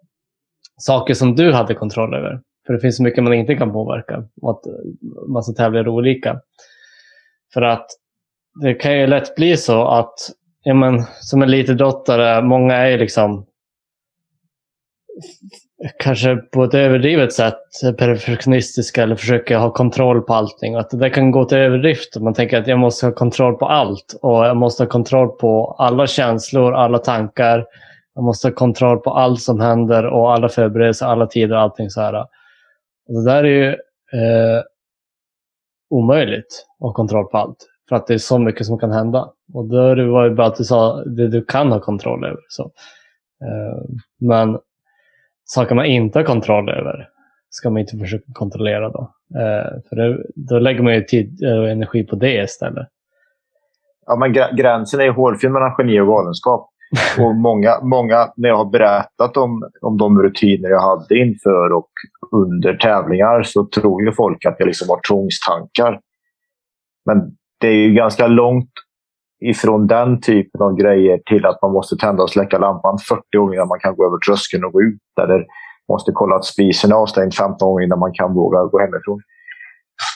saker 0.76 1.14
som 1.14 1.34
du 1.34 1.52
hade 1.52 1.74
kontroll 1.74 2.14
över. 2.14 2.40
För 2.66 2.72
det 2.74 2.80
finns 2.80 2.96
så 2.96 3.02
mycket 3.02 3.24
man 3.24 3.32
inte 3.32 3.54
kan 3.54 3.72
påverka 3.72 4.24
och 4.42 4.50
att 4.50 4.66
eh, 4.66 5.28
massa 5.28 5.52
tävlingar 5.52 5.84
är 5.84 5.88
olika. 5.88 6.40
För 7.54 7.62
att 7.62 7.86
det 8.62 8.74
kan 8.74 8.98
ju 8.98 9.06
lätt 9.06 9.34
bli 9.34 9.56
så 9.56 9.88
att 9.88 10.14
ja, 10.62 10.74
men, 10.74 11.02
som 11.20 11.42
elitidrottare, 11.42 12.42
många 12.42 12.74
är 12.74 12.98
liksom 12.98 13.46
kanske 15.98 16.36
på 16.36 16.64
ett 16.64 16.74
överdrivet 16.74 17.32
sätt 17.32 17.60
perfektionistiska 17.98 19.02
eller 19.02 19.16
försöker 19.16 19.56
ha 19.56 19.72
kontroll 19.72 20.22
på 20.22 20.34
allting. 20.34 20.74
Att 20.74 20.90
det 20.90 21.10
kan 21.10 21.30
gå 21.30 21.44
till 21.44 21.58
överdrift. 21.58 22.16
Man 22.20 22.34
tänker 22.34 22.60
att 22.60 22.66
jag 22.66 22.78
måste 22.78 23.06
ha 23.06 23.12
kontroll 23.12 23.56
på 23.56 23.66
allt 23.66 24.18
och 24.22 24.46
jag 24.46 24.56
måste 24.56 24.82
ha 24.82 24.88
kontroll 24.88 25.28
på 25.28 25.76
alla 25.78 26.06
känslor, 26.06 26.74
alla 26.74 26.98
tankar. 26.98 27.66
Jag 28.14 28.24
måste 28.24 28.48
ha 28.48 28.54
kontroll 28.54 28.98
på 28.98 29.10
allt 29.10 29.40
som 29.40 29.60
händer 29.60 30.06
och 30.06 30.32
alla 30.32 30.48
förberedelser, 30.48 31.06
alla 31.06 31.26
tider 31.26 31.56
och 31.56 31.62
allting 31.62 31.90
så 31.90 32.00
här. 32.00 32.14
Och 33.08 33.14
det 33.14 33.24
där 33.24 33.44
är 33.44 33.48
ju 33.48 33.68
eh, 34.12 34.62
omöjligt 35.90 36.66
att 36.78 36.86
ha 36.86 36.92
kontroll 36.92 37.26
på 37.26 37.38
allt. 37.38 37.66
För 37.88 37.96
att 37.96 38.06
det 38.06 38.14
är 38.14 38.18
så 38.18 38.38
mycket 38.38 38.66
som 38.66 38.78
kan 38.78 38.92
hända. 38.92 39.32
Och 39.54 39.64
då 39.68 39.76
var 40.12 40.28
det 40.28 40.34
bara 40.34 40.46
att 40.46 40.56
du 40.56 40.64
sa 40.64 41.04
det 41.04 41.28
du 41.28 41.44
kan 41.44 41.72
ha 41.72 41.80
kontroll 41.80 42.24
över. 42.24 42.40
Så. 42.48 42.62
Eh, 43.44 43.82
men 44.20 44.58
saker 45.50 45.74
man 45.74 45.86
inte 45.86 46.18
har 46.18 46.24
kontroll 46.24 46.68
över 46.68 47.08
ska 47.50 47.70
man 47.70 47.80
inte 47.80 47.96
försöka 47.96 48.32
kontrollera 48.32 48.88
då. 48.88 49.12
Eh, 49.34 49.82
för 49.88 49.96
det, 49.96 50.24
då 50.34 50.58
lägger 50.58 50.82
man 50.82 50.94
ju 50.94 51.04
tid 51.04 51.44
och 51.44 51.68
energi 51.68 52.04
på 52.04 52.16
det 52.16 52.42
istället. 52.42 52.88
Ja, 54.06 54.16
men 54.16 54.56
gränsen 54.56 55.00
är 55.00 55.10
hårfin 55.10 55.52
mellan 55.52 55.74
geni 55.78 56.00
och 56.00 56.06
galenskap. 56.06 56.70
och 57.18 57.34
många, 57.34 57.80
många, 57.82 58.32
när 58.36 58.48
jag 58.48 58.56
har 58.56 58.70
berättat 58.70 59.36
om, 59.36 59.70
om 59.80 59.98
de 59.98 60.22
rutiner 60.22 60.68
jag 60.68 60.80
hade 60.80 61.18
inför 61.18 61.72
och 61.72 61.90
under 62.32 62.74
tävlingar 62.74 63.42
så 63.42 63.66
tror 63.66 64.04
ju 64.04 64.12
folk 64.12 64.46
att 64.46 64.56
jag 64.58 64.66
liksom 64.66 64.88
har 64.88 65.00
tvångstankar. 65.08 66.00
Men 67.06 67.36
det 67.60 67.68
är 67.68 67.74
ju 67.74 67.94
ganska 67.94 68.26
långt 68.26 68.70
ifrån 69.40 69.86
den 69.86 70.20
typen 70.20 70.62
av 70.62 70.76
grejer 70.76 71.20
till 71.26 71.46
att 71.46 71.62
man 71.62 71.72
måste 71.72 71.96
tända 71.96 72.22
och 72.22 72.30
släcka 72.30 72.58
lampan 72.58 72.98
40 72.98 73.22
gånger 73.38 73.54
innan 73.54 73.68
man 73.68 73.80
kan 73.80 73.96
gå 73.96 74.06
över 74.06 74.18
tröskeln 74.18 74.64
och 74.64 74.72
gå 74.72 74.82
ut. 74.82 75.00
Eller 75.22 75.46
måste 75.88 76.12
kolla 76.14 76.36
att 76.36 76.44
spisen 76.44 76.92
är 76.92 76.96
avstängd 76.96 77.34
15 77.34 77.68
gånger 77.68 77.84
innan 77.84 77.98
man 77.98 78.12
kan 78.12 78.34
våga 78.34 78.64
gå 78.64 78.78
hemifrån. 78.78 79.20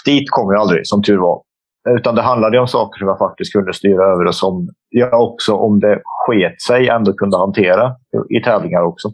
Dit 0.04 0.30
kom 0.30 0.52
jag 0.52 0.60
aldrig, 0.60 0.86
som 0.86 1.02
tur 1.02 1.18
var. 1.18 1.42
Utan 1.88 2.14
det 2.14 2.22
handlade 2.22 2.58
om 2.58 2.68
saker 2.68 2.98
som 2.98 3.08
jag 3.08 3.18
faktiskt 3.18 3.52
kunde 3.52 3.74
styra 3.74 4.04
över 4.04 4.26
och 4.26 4.34
som 4.34 4.68
jag 4.88 5.22
också, 5.22 5.54
om 5.54 5.80
det 5.80 6.02
sket 6.04 6.62
sig, 6.62 6.88
ändå 6.88 7.12
kunde 7.12 7.36
hantera 7.36 7.94
i 8.38 8.40
tävlingar 8.40 8.82
också. 8.82 9.08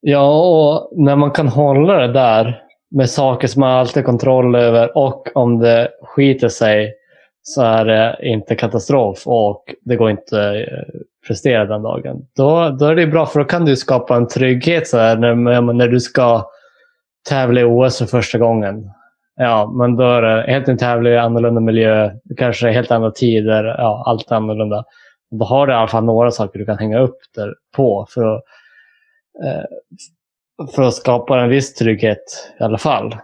Ja, 0.00 0.42
och 0.48 0.92
när 1.04 1.16
man 1.16 1.30
kan 1.30 1.48
hålla 1.48 1.94
det 1.94 2.12
där 2.12 2.62
med 2.90 3.10
saker 3.10 3.48
som 3.48 3.60
man 3.60 3.70
alltid 3.70 4.02
har 4.02 4.06
kontroll 4.06 4.54
över 4.54 4.96
och 4.96 5.28
om 5.34 5.58
det 5.58 5.88
skiter 6.02 6.48
sig 6.48 6.94
så 7.42 7.62
är 7.62 7.84
det 7.84 8.16
inte 8.22 8.54
katastrof 8.54 9.22
och 9.26 9.74
det 9.80 9.96
går 9.96 10.10
inte 10.10 10.50
att 10.50 11.26
prestera 11.26 11.64
den 11.64 11.82
dagen. 11.82 12.26
Då, 12.36 12.68
då 12.68 12.86
är 12.86 12.94
det 12.94 13.06
bra 13.06 13.26
för 13.26 13.40
då 13.40 13.46
kan 13.46 13.64
du 13.64 13.76
skapa 13.76 14.16
en 14.16 14.28
trygghet 14.28 14.88
så 14.88 14.98
här, 14.98 15.16
när, 15.16 15.60
när 15.72 15.88
du 15.88 16.00
ska 16.00 16.46
tävla 17.28 17.60
i 17.60 17.64
OS 17.64 17.98
för 17.98 18.06
första 18.06 18.38
gången. 18.38 18.90
Ja, 19.36 19.72
men 19.78 19.96
då 19.96 20.04
är 20.04 20.22
det 20.22 20.52
helt 20.52 20.68
en 20.68 20.78
tävling 20.78 21.12
i 21.12 21.16
annorlunda 21.16 21.60
miljö, 21.60 22.10
kanske 22.36 22.70
helt 22.70 22.90
andra 22.90 23.10
tider, 23.10 23.64
ja, 23.64 24.04
allt 24.06 24.32
annorlunda. 24.32 24.84
Då 25.30 25.44
har 25.44 25.66
du 25.66 25.72
i 25.72 25.76
alla 25.76 25.88
fall 25.88 26.04
några 26.04 26.30
saker 26.30 26.58
du 26.58 26.64
kan 26.64 26.78
hänga 26.78 26.98
upp 26.98 27.18
där 27.34 27.54
på 27.76 28.06
för 28.10 28.36
att, 28.36 28.42
eh, 29.44 30.66
för 30.74 30.82
att 30.82 30.94
skapa 30.94 31.40
en 31.40 31.48
viss 31.48 31.74
trygghet 31.74 32.52
i 32.60 32.62
alla 32.62 32.78
fall. 32.78 33.16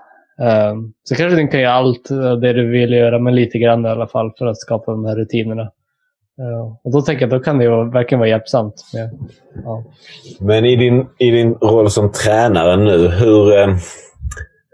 Ehm, 0.42 0.92
så 1.04 1.14
kanske 1.14 1.36
du 1.36 1.42
inte 1.42 1.52
kan 1.52 1.60
göra 1.60 1.74
allt 1.74 2.10
eh, 2.10 2.32
det 2.32 2.52
du 2.52 2.70
vill 2.70 2.92
göra, 2.92 3.18
men 3.18 3.34
lite 3.34 3.58
grann 3.58 3.86
i 3.86 3.88
alla 3.88 4.06
fall 4.06 4.32
för 4.38 4.46
att 4.46 4.60
skapa 4.60 4.92
de 4.92 5.04
här 5.04 5.16
rutinerna. 5.16 5.62
Ehm, 5.62 6.76
och 6.84 6.92
då 6.92 7.02
tänker 7.02 7.22
jag 7.22 7.34
att 7.34 7.38
då 7.38 7.44
kan 7.44 7.58
det 7.58 7.64
ju 7.64 7.90
verkligen 7.90 8.18
vara 8.18 8.28
hjälpsamt. 8.28 8.74
Med, 8.94 9.10
ja. 9.64 9.84
Men 10.40 10.64
i 10.64 10.76
din, 10.76 11.06
i 11.18 11.30
din 11.30 11.54
roll 11.54 11.90
som 11.90 12.12
tränare 12.12 12.76
nu, 12.76 13.08
hur, 13.08 13.58
eh, 13.58 13.76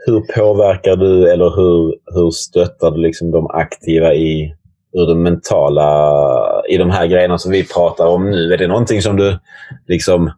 hur 0.07 0.21
påverkar 0.21 0.97
du 0.97 1.33
eller 1.33 1.57
hur, 1.57 1.95
hur 2.15 2.31
stöttar 2.31 2.91
du 2.91 3.01
liksom 3.01 3.31
de 3.31 3.47
aktiva 3.47 4.15
i 4.15 4.55
ur 4.93 5.07
det 5.07 5.15
mentala 5.15 6.23
i 6.69 6.77
de 6.77 6.91
här 6.91 7.07
grejerna 7.07 7.39
som 7.39 7.53
vi 7.53 7.69
pratar 7.69 8.07
om 8.07 8.31
nu? 8.31 8.53
Är 8.53 8.59
det 8.59 8.67
någonting 8.67 9.03
som 9.03 9.17
du 9.17 9.39
liksom 9.89 10.31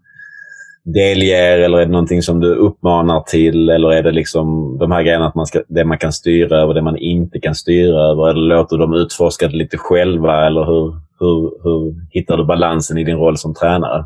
delger 0.95 1.59
eller 1.59 1.79
är 1.79 1.87
det 1.87 1.93
någonting 1.93 2.23
som 2.23 2.41
du 2.41 2.55
uppmanar 2.55 3.21
till? 3.21 3.69
Eller 3.69 3.93
är 3.93 4.03
det 4.03 4.13
liksom 4.13 4.79
de 4.79 4.93
här 4.93 5.03
grejerna 5.03 5.27
att 5.27 5.35
man 5.35 5.47
ska, 5.47 5.63
det 5.69 5.85
man 5.85 5.99
kan 5.99 6.13
styra 6.13 6.61
över, 6.61 6.75
det 6.75 6.83
man 6.83 6.97
inte 6.97 7.41
kan 7.41 7.55
styra 7.55 8.01
över? 8.01 8.29
Eller 8.31 8.57
låter 8.57 8.77
du 8.77 8.83
dem 8.83 8.95
utforska 8.95 9.49
det 9.49 9.57
lite 9.57 9.79
själva? 9.79 10.47
Eller 10.47 10.65
hur, 10.65 10.95
hur, 11.21 11.63
hur 11.63 11.95
hittar 12.11 12.37
du 12.37 12.45
balansen 12.45 12.99
i 12.99 13.05
din 13.05 13.17
roll 13.17 13.37
som 13.37 13.55
tränare? 13.55 14.05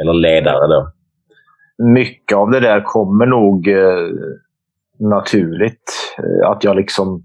Eller 0.00 0.12
ledare 0.12 0.66
då? 0.66 0.92
Mycket 1.84 2.36
av 2.36 2.50
det 2.50 2.60
där 2.60 2.80
kommer 2.80 3.26
nog 3.26 3.68
eh, 3.68 4.08
naturligt. 4.98 6.14
Eh, 6.18 6.50
att 6.50 6.64
jag 6.64 6.76
liksom 6.76 7.24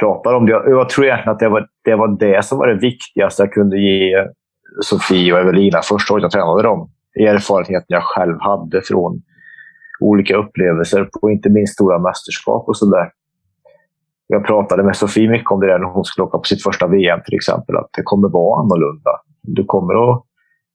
pratar 0.00 0.34
om 0.34 0.46
det. 0.46 0.52
Jag 0.52 0.88
tror 0.88 1.06
egentligen 1.06 1.32
att 1.32 1.38
det 1.38 1.48
var, 1.48 1.66
det 1.84 1.94
var 1.94 2.18
det 2.18 2.44
som 2.44 2.58
var 2.58 2.68
det 2.68 2.80
viktigaste 2.80 3.42
jag 3.42 3.52
kunde 3.52 3.78
ge 3.78 4.26
Sofie 4.82 5.32
och 5.32 5.38
Evelina 5.38 5.80
första 5.82 6.14
året 6.14 6.22
jag 6.22 6.30
tränade 6.30 6.62
dem. 6.62 6.90
Erfarenheten 7.18 7.86
jag 7.88 8.04
själv 8.04 8.36
hade 8.40 8.82
från 8.82 9.22
olika 10.00 10.36
upplevelser 10.36 11.04
på 11.04 11.30
inte 11.30 11.50
minst 11.50 11.74
stora 11.74 11.98
mästerskap 11.98 12.68
och 12.68 12.76
sådär. 12.76 13.12
Jag 14.26 14.46
pratade 14.46 14.82
med 14.82 14.96
Sofie 14.96 15.30
mycket 15.30 15.50
om 15.50 15.60
det 15.60 15.66
där 15.66 15.78
när 15.78 15.86
hon 15.86 16.04
skulle 16.04 16.24
åka 16.24 16.38
på 16.38 16.44
sitt 16.44 16.62
första 16.62 16.86
VM 16.86 17.20
till 17.24 17.34
exempel. 17.34 17.76
Att 17.76 17.90
det 17.96 18.02
kommer 18.02 18.28
vara 18.28 18.60
annorlunda. 18.60 19.10
Du 19.42 19.64
kommer 19.64 20.10
att... 20.10 20.24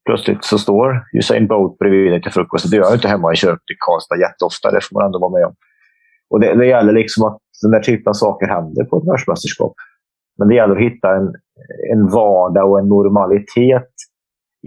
Plötsligt 0.06 0.44
så 0.44 0.58
står 0.58 1.04
Usain 1.14 1.48
Bolt 1.48 1.78
bredvid 1.78 2.12
dig 2.12 2.22
till 2.22 2.32
frukost. 2.32 2.72
Det 2.72 2.78
gör 2.78 2.84
jag 2.84 2.94
inte 2.94 3.08
hemma 3.08 3.34
i 3.34 3.36
köket 3.36 3.72
i 3.72 3.76
Karlstad 3.86 4.18
jätteofta. 4.18 4.72
Det 4.72 4.84
får 4.84 4.94
man 4.94 5.06
ändå 5.06 5.20
vara 5.20 5.32
med 5.32 5.46
om. 5.46 5.56
Och 6.30 6.40
det, 6.40 6.56
det 6.56 6.66
gäller 6.66 6.94
liksom 6.94 7.28
att 7.28 7.38
den 7.62 7.74
här 7.74 7.82
typen 7.82 8.10
av 8.10 8.14
saker 8.14 8.48
händer 8.48 8.84
på 8.84 8.98
ett 8.98 9.08
världsmästerskap. 9.08 9.74
Men 10.38 10.48
det 10.48 10.56
gäller 10.56 10.76
att 10.76 10.82
hitta 10.82 11.16
en, 11.16 11.34
en 11.94 12.08
vardag 12.08 12.72
och 12.72 12.80
en 12.80 12.88
normalitet 12.88 13.92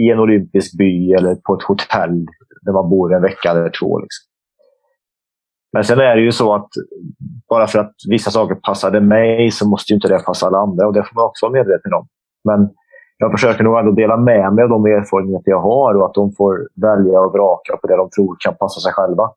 i 0.03 0.11
en 0.11 0.19
olympisk 0.19 0.79
by 0.79 1.13
eller 1.13 1.35
på 1.35 1.55
ett 1.55 1.63
hotell 1.63 2.27
där 2.63 2.73
man 2.73 2.91
bor 2.91 3.15
en 3.15 3.23
vecka 3.23 3.51
eller 3.51 3.71
två. 3.81 3.99
Liksom. 3.99 4.29
Men 5.73 5.85
sen 5.85 5.99
är 5.99 6.17
det 6.17 6.23
ju 6.23 6.33
så 6.33 6.55
att 6.55 6.69
bara 7.49 7.67
för 7.67 7.79
att 7.79 7.95
vissa 8.09 8.31
saker 8.31 8.55
passade 8.55 9.01
mig 9.01 9.51
så 9.51 9.69
måste 9.69 9.93
ju 9.93 9.95
inte 9.95 10.09
det 10.09 10.19
passa 10.19 10.47
alla 10.47 10.59
andra. 10.59 10.87
Och 10.87 10.93
det 10.93 11.05
får 11.05 11.15
man 11.15 11.25
också 11.25 11.47
vara 11.47 11.53
medveten 11.53 11.95
om. 11.95 12.07
Men 12.45 12.69
jag 13.19 13.31
försöker 13.31 13.65
nog 13.65 13.79
ändå 13.79 13.93
dela 13.93 14.17
med 14.17 14.53
mig 14.53 14.65
av 14.65 14.71
de 14.71 14.87
erfarenheter 14.87 15.51
jag 15.51 15.61
har 15.61 15.95
och 15.95 16.07
att 16.07 16.15
de 16.15 16.33
får 16.33 16.69
välja 16.83 17.21
och 17.21 17.33
vraka 17.33 17.77
på 17.77 17.87
det 17.87 17.97
de 17.97 18.11
tror 18.11 18.37
kan 18.41 18.55
passa 18.55 18.81
sig 18.81 18.93
själva. 18.93 19.31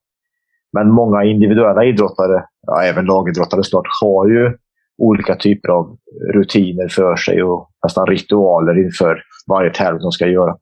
Men 0.73 0.91
många 0.91 1.23
individuella 1.23 1.83
idrottare, 1.83 2.45
ja, 2.67 2.83
även 2.83 3.05
lagidrottare 3.05 3.63
snart, 3.63 3.87
har 4.01 4.27
ju 4.27 4.57
olika 4.97 5.35
typer 5.35 5.69
av 5.69 5.97
rutiner 6.33 6.87
för 6.87 7.15
sig 7.15 7.43
och 7.43 7.69
nästan 7.83 8.05
ritualer 8.05 8.85
inför 8.85 9.23
varje 9.47 9.73
tävling 9.73 10.01
de 10.01 10.11
ska 10.11 10.27
göra. 10.27 10.55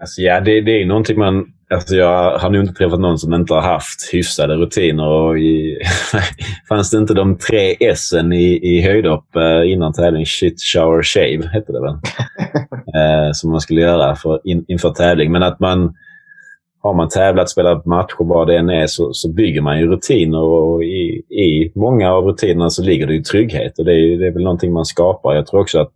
Alltså, 0.00 0.20
ja, 0.20 0.40
det, 0.40 0.60
det 0.60 0.82
är 0.82 0.86
någonting 0.86 1.18
man... 1.18 1.46
Alltså, 1.74 1.96
jag 1.96 2.38
har 2.38 2.50
nog 2.50 2.62
inte 2.62 2.74
träffat 2.74 3.00
någon 3.00 3.18
som 3.18 3.34
inte 3.34 3.54
har 3.54 3.60
haft 3.60 4.12
hyfsade 4.12 4.54
rutiner. 4.54 5.06
Och 5.08 5.38
i, 5.38 5.78
fanns 6.68 6.90
det 6.90 6.98
inte 6.98 7.14
de 7.14 7.38
tre 7.38 7.76
S 7.80 8.12
i, 8.32 8.76
i 8.76 8.82
höjdhopp 8.82 9.36
eh, 9.36 9.72
innan 9.72 9.92
tävling? 9.92 10.26
Shit, 10.26 10.62
shower, 10.62 11.02
shave 11.02 11.48
hette 11.52 11.72
det 11.72 11.80
väl? 11.80 11.94
eh, 12.96 13.32
som 13.32 13.50
man 13.50 13.60
skulle 13.60 13.80
göra 13.80 14.16
för, 14.16 14.40
in, 14.44 14.64
inför 14.68 14.90
tävling. 14.90 15.32
Men 15.32 15.42
att 15.42 15.60
man 15.60 15.94
har 16.84 16.94
man 16.94 17.08
tävlat, 17.08 17.50
spelat 17.50 17.86
matcher, 17.86 18.16
vad 18.18 18.46
det 18.46 18.58
än 18.58 18.70
är, 18.70 18.86
så, 18.86 19.12
så 19.12 19.32
bygger 19.32 19.60
man 19.60 19.78
ju 19.78 19.86
rutiner 19.86 20.42
och 20.42 20.84
i, 20.84 21.22
i 21.30 21.72
många 21.74 22.12
av 22.12 22.24
rutinerna 22.24 22.70
så 22.70 22.82
ligger 22.82 23.06
det 23.06 23.14
ju 23.14 23.22
trygghet 23.22 23.78
och 23.78 23.84
det 23.84 23.92
är, 23.92 24.18
det 24.18 24.26
är 24.26 24.30
väl 24.30 24.42
någonting 24.42 24.72
man 24.72 24.84
skapar. 24.84 25.34
Jag 25.34 25.46
tror 25.46 25.60
också 25.60 25.80
att 25.80 25.92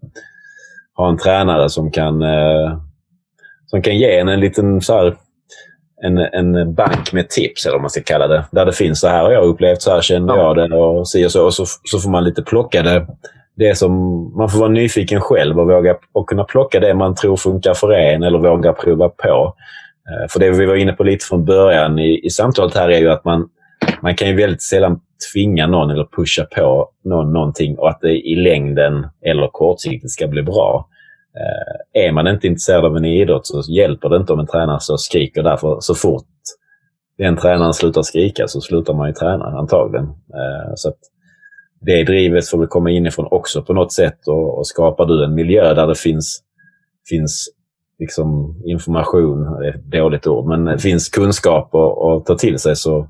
ha 0.98 1.08
en 1.08 1.18
tränare 1.18 1.70
som 1.70 1.90
kan, 1.90 2.22
eh, 2.22 2.78
som 3.66 3.82
kan 3.82 3.98
ge 3.98 4.18
en 4.18 4.28
en 4.28 4.40
liten 4.40 4.80
så 4.80 4.94
här, 4.94 5.16
en, 6.02 6.18
en 6.18 6.74
bank 6.74 7.12
med 7.12 7.28
tips, 7.28 7.66
eller 7.66 7.74
vad 7.74 7.82
man 7.82 7.90
ska 7.90 8.02
kalla 8.02 8.26
det. 8.26 8.44
Där 8.50 8.66
det 8.66 8.72
finns 8.72 9.00
så 9.00 9.08
här 9.08 9.22
har 9.22 9.32
jag 9.32 9.44
upplevt, 9.44 9.82
så 9.82 9.90
här 9.90 10.00
känner 10.00 10.36
jag 10.36 10.56
det 10.56 10.76
och 10.76 11.08
si 11.08 11.26
och 11.26 11.32
så. 11.32 11.44
Och 11.44 11.54
så, 11.54 11.64
så 11.84 11.98
får 11.98 12.10
man 12.10 12.24
lite 12.24 12.42
plocka 12.42 12.82
det. 12.82 13.06
det 13.56 13.78
som, 13.78 13.92
man 14.36 14.48
får 14.48 14.58
vara 14.58 14.68
nyfiken 14.68 15.20
själv 15.20 15.60
och 15.60 15.66
våga 15.66 15.96
och 16.12 16.28
kunna 16.28 16.44
plocka 16.44 16.80
det 16.80 16.94
man 16.94 17.14
tror 17.14 17.36
funkar 17.36 17.74
för 17.74 17.92
en 17.92 18.22
eller 18.22 18.38
våga 18.38 18.72
prova 18.72 19.08
på. 19.08 19.54
Eh, 20.10 20.28
för 20.28 20.40
det 20.40 20.50
vi 20.50 20.66
var 20.66 20.74
inne 20.74 20.92
på 20.92 21.04
lite 21.04 21.24
från 21.24 21.44
början 21.44 21.98
i, 21.98 22.26
i 22.26 22.30
samtalet 22.30 22.74
här 22.74 22.88
är 22.88 22.98
ju 22.98 23.10
att 23.10 23.24
man, 23.24 23.48
man 24.02 24.14
kan 24.14 24.28
ju 24.28 24.36
väldigt 24.36 24.62
sällan 24.62 25.00
tvinga 25.32 25.66
någon 25.66 25.90
eller 25.90 26.08
pusha 26.16 26.44
på 26.44 26.90
någon 27.04 27.32
någonting 27.32 27.78
och 27.78 27.88
att 27.88 28.00
det 28.00 28.28
i 28.28 28.36
längden 28.36 29.06
eller 29.22 29.48
kortsiktigt 29.48 30.12
ska 30.12 30.26
bli 30.26 30.42
bra. 30.42 30.88
Eh, 31.36 32.02
är 32.04 32.12
man 32.12 32.26
inte 32.26 32.46
intresserad 32.46 32.84
av 32.84 32.96
en 32.96 33.04
idrott 33.04 33.46
så 33.46 33.62
hjälper 33.72 34.08
det 34.08 34.16
inte 34.16 34.32
om 34.32 34.40
en 34.40 34.46
tränare 34.46 34.80
så 34.80 34.98
skriker 34.98 35.42
därför 35.42 35.76
så 35.80 35.94
fort 35.94 36.26
den 37.18 37.36
tränaren 37.36 37.74
slutar 37.74 38.02
skrika 38.02 38.48
så 38.48 38.60
slutar 38.60 38.94
man 38.94 39.08
ju 39.08 39.14
träna 39.14 39.44
antagligen. 39.44 40.04
Eh, 40.06 40.72
så 40.74 40.92
det 41.80 42.04
drivet 42.04 42.48
får 42.48 42.58
väl 42.58 42.68
komma 42.68 42.90
inifrån 42.90 43.28
också 43.30 43.62
på 43.62 43.72
något 43.72 43.92
sätt 43.92 44.28
och, 44.28 44.58
och 44.58 44.66
skapar 44.66 45.06
du 45.06 45.24
en 45.24 45.34
miljö 45.34 45.74
där 45.74 45.86
det 45.86 45.98
finns, 45.98 46.42
finns 47.08 47.48
liksom 47.98 48.56
information, 48.64 49.60
det 49.60 49.66
är 49.66 49.74
ett 49.74 49.84
dåligt 49.84 50.26
ord, 50.26 50.46
men 50.46 50.64
det 50.64 50.78
finns 50.78 51.08
kunskap 51.08 51.74
att 51.74 52.26
ta 52.26 52.34
till 52.38 52.58
sig 52.58 52.76
så, 52.76 53.08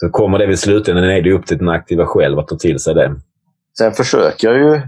så 0.00 0.10
kommer 0.10 0.38
det 0.38 0.46
vid 0.46 0.58
slutändan 0.58 1.04
är 1.04 1.22
det 1.22 1.32
upp 1.32 1.46
till 1.46 1.58
den 1.58 1.68
aktiva 1.68 2.06
själv 2.06 2.38
att 2.38 2.48
ta 2.48 2.56
till 2.56 2.78
sig 2.78 2.94
det. 2.94 3.14
Sen 3.78 3.92
försöker 3.92 4.48
jag 4.48 4.56
ju 4.56 4.80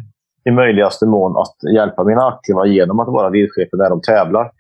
i 0.45 0.51
möjligaste 0.51 1.07
mån 1.07 1.37
att 1.37 1.73
hjälpa 1.75 2.05
mina 2.05 2.29
aktiva 2.29 2.67
genom 2.67 3.01
att 3.01 3.09
vara 3.09 3.31
vidchefer 3.31 3.77
när 3.77 3.91
de 3.91 4.01
tävlar. 4.03 4.51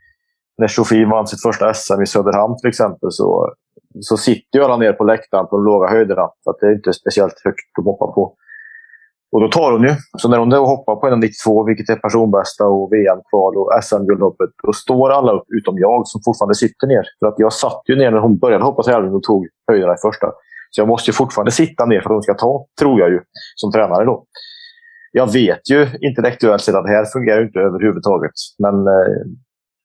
När 0.58 0.68
Sofie 0.68 1.06
vann 1.06 1.26
sitt 1.26 1.42
första 1.42 1.74
SM 1.74 2.02
i 2.02 2.06
Söderhamn 2.06 2.56
till 2.56 2.68
exempel 2.68 3.12
så, 3.12 3.52
så 4.00 4.16
sitter 4.16 4.58
jag 4.58 4.70
där 4.70 4.76
ner 4.76 4.92
på 4.92 5.04
läktaren 5.04 5.46
på 5.46 5.56
de 5.56 5.64
låga 5.64 5.88
höjderna. 5.88 6.28
För 6.44 6.50
att 6.50 6.56
det 6.60 6.66
är 6.66 6.72
inte 6.72 6.92
speciellt 6.92 7.40
högt 7.44 7.78
att 7.78 7.84
hoppa 7.84 8.06
på. 8.06 8.34
Och 9.32 9.40
då 9.40 9.48
tar 9.48 9.72
hon 9.72 9.82
ju. 9.82 9.94
Så 10.18 10.28
när 10.28 10.38
hon 10.38 10.48
då 10.48 10.66
hoppar 10.66 10.96
på 10.96 11.06
1,92, 11.06 11.66
vilket 11.66 11.88
är 11.88 11.96
personbästa 11.96 12.64
och 12.64 12.92
VM-kval 12.92 13.56
och 13.56 13.70
SM-guldhoppet, 13.84 14.50
då 14.62 14.72
står 14.72 15.10
alla 15.10 15.32
upp 15.32 15.46
utom 15.58 15.78
jag 15.78 16.08
som 16.08 16.20
fortfarande 16.24 16.54
sitter 16.54 16.86
ner. 16.86 17.04
För 17.18 17.26
att 17.26 17.38
jag 17.38 17.52
satt 17.52 17.82
ju 17.88 17.96
ner 17.96 18.10
när 18.10 18.18
hon 18.18 18.38
började 18.38 18.64
hoppa 18.64 18.82
tävlingen 18.82 19.16
och 19.16 19.22
tog 19.22 19.46
höjderna 19.68 19.94
i 19.94 19.96
första. 20.02 20.26
Så 20.70 20.80
jag 20.80 20.88
måste 20.88 21.10
ju 21.10 21.14
fortfarande 21.14 21.50
sitta 21.50 21.86
ner 21.86 22.00
för 22.00 22.10
att 22.10 22.14
hon 22.14 22.22
ska 22.22 22.34
ta, 22.34 22.66
tror 22.80 23.00
jag 23.00 23.10
ju, 23.10 23.20
som 23.54 23.72
tränare 23.72 24.04
då. 24.04 24.24
Jag 25.12 25.32
vet 25.32 25.70
ju 25.70 25.88
intellektuellt 26.00 26.62
sett 26.62 26.74
att 26.74 26.84
det 26.84 26.96
här 26.96 27.04
fungerar 27.04 27.42
inte 27.42 27.58
överhuvudtaget. 27.58 28.32
Men 28.58 28.74
eh, 28.74 29.20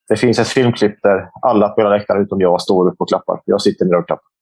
det 0.10 0.16
finns 0.16 0.40
ett 0.40 0.48
filmklipp 0.48 0.96
där 1.04 1.30
alla 1.42 1.70
på 1.70 1.82
hela 1.82 1.90
läktaren 1.90 2.24
utom 2.24 2.42
jag 2.42 2.62
står 2.62 2.88
upp 2.88 2.96
och 2.98 3.10
klappar. 3.10 3.42
Jag 3.46 3.62
sitter 3.62 3.86
ner 3.86 3.98
och 3.98 4.08
klappar. 4.08 4.35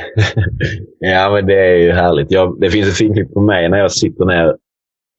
ja, 0.98 1.30
men 1.30 1.46
det 1.46 1.66
är 1.66 1.76
ju 1.76 1.92
härligt. 1.92 2.30
Jag, 2.30 2.60
det 2.60 2.70
finns 2.70 2.88
ett 2.88 2.96
filmklipp 2.96 3.34
på 3.34 3.40
mig 3.40 3.68
när 3.68 3.78
jag 3.78 3.92
sitter 3.92 4.24
ner 4.24 4.56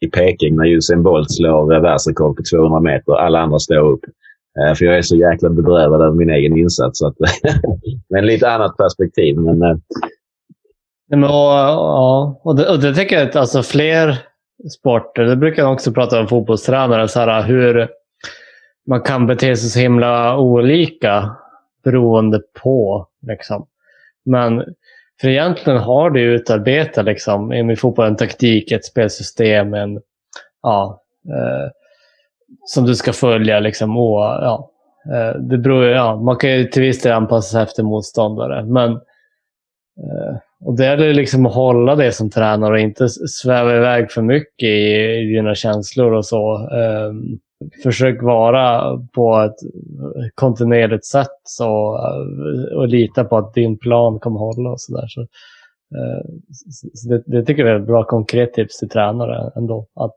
i 0.05 0.07
Peking 0.07 0.55
när 0.55 0.67
Usain 0.67 1.03
Bolt 1.03 1.32
slår 1.32 1.82
världsrekord 1.82 2.38
på 2.38 2.43
200 2.53 2.80
meter. 2.80 3.13
Alla 3.13 3.39
andra 3.39 3.59
står 3.59 3.91
upp. 3.91 4.01
Eh, 4.59 4.76
för 4.76 4.86
jag 4.86 4.97
är 4.97 5.01
så 5.01 5.15
jäkla 5.15 5.49
bedrövad 5.49 6.01
över 6.01 6.15
min 6.15 6.30
egen 6.30 6.57
insats. 6.57 6.99
Så 6.99 7.07
att, 7.07 7.15
men 8.09 8.26
lite 8.26 8.51
annat 8.51 8.78
perspektiv. 8.78 9.38
Men, 9.38 9.61
eh, 9.61 9.78
men, 11.09 11.24
och, 11.24 11.30
ja, 11.30 12.41
och, 12.43 12.55
det, 12.55 12.69
och 12.69 12.80
det 12.80 12.93
tycker 12.93 13.19
jag 13.19 13.30
att 13.30 13.36
alltså, 13.36 13.63
fler 13.63 14.17
sporter, 14.78 15.24
det 15.24 15.36
brukar 15.36 15.63
jag 15.63 15.74
också 15.74 15.91
prata 15.91 16.19
om 16.19 16.28
fotbollstränare, 16.28 17.07
så 17.07 17.19
här, 17.19 17.43
hur 17.43 17.88
man 18.88 19.01
kan 19.01 19.28
bete 19.28 19.55
sig 19.55 19.69
så 19.69 19.80
himla 19.80 20.38
olika 20.38 21.36
beroende 21.84 22.41
på. 22.63 23.07
Liksom. 23.28 23.65
Men 24.26 24.63
för 25.21 25.28
egentligen 25.28 25.80
har 25.80 26.09
du 26.09 26.21
utarbetat 26.21 27.05
liksom, 27.05 27.53
i 27.53 27.76
fotboll 27.76 28.07
en 28.07 28.15
taktik, 28.15 28.71
ett 28.71 28.86
spelsystem, 28.86 29.74
en, 29.74 29.99
ja, 30.61 31.03
eh, 31.30 31.71
som 32.65 32.86
du 32.86 32.95
ska 32.95 33.13
följa. 33.13 33.59
Liksom, 33.59 33.97
och, 33.97 34.19
ja, 34.19 34.71
eh, 35.13 35.39
det 35.39 35.57
beror, 35.57 35.86
ja, 35.86 36.15
man 36.15 36.38
kan 36.38 36.49
ju 36.49 36.63
till 36.63 36.82
viss 36.82 37.01
del 37.01 37.11
anpassa 37.11 37.51
sig 37.51 37.63
efter 37.63 37.84
motståndare. 37.84 38.65
Men, 38.65 38.91
eh, 38.91 40.38
och 40.65 40.78
det 40.78 40.86
gäller 40.86 41.13
liksom 41.13 41.45
att 41.45 41.53
hålla 41.53 41.95
det 41.95 42.11
som 42.11 42.30
tränare 42.30 42.74
och 42.74 42.80
inte 42.80 43.09
sväva 43.09 43.76
iväg 43.76 44.11
för 44.11 44.21
mycket 44.21 44.69
i, 44.69 44.95
i 44.95 45.36
dina 45.36 45.55
känslor 45.55 46.13
och 46.13 46.26
så. 46.26 46.69
Um, 46.71 47.39
försök 47.84 48.24
vara 48.24 48.97
på 49.14 49.38
ett 49.38 49.55
kontinuerligt 50.36 51.05
sätt 51.05 51.41
så, 51.43 51.97
eh, 51.97 52.78
och 52.78 52.88
lita 52.88 53.24
på 53.24 53.38
att 53.38 53.53
din 53.53 53.78
plan 53.78 54.20
kommer 54.20 54.39
hålla 54.39 54.70
och 54.70 54.82
sådär. 54.82 55.07
Så, 55.07 55.22
eh, 55.95 56.24
så 56.93 57.09
det, 57.09 57.24
det, 57.26 57.45
tycker 57.45 57.66
jag 57.66 57.76
är 57.76 57.80
ett 57.80 57.88
bra 57.88 58.03
konkret 58.03 58.53
tips 58.53 58.80
till 58.80 58.89
tränare 58.89 59.51
ändå. 59.55 59.88
Att, 59.95 60.16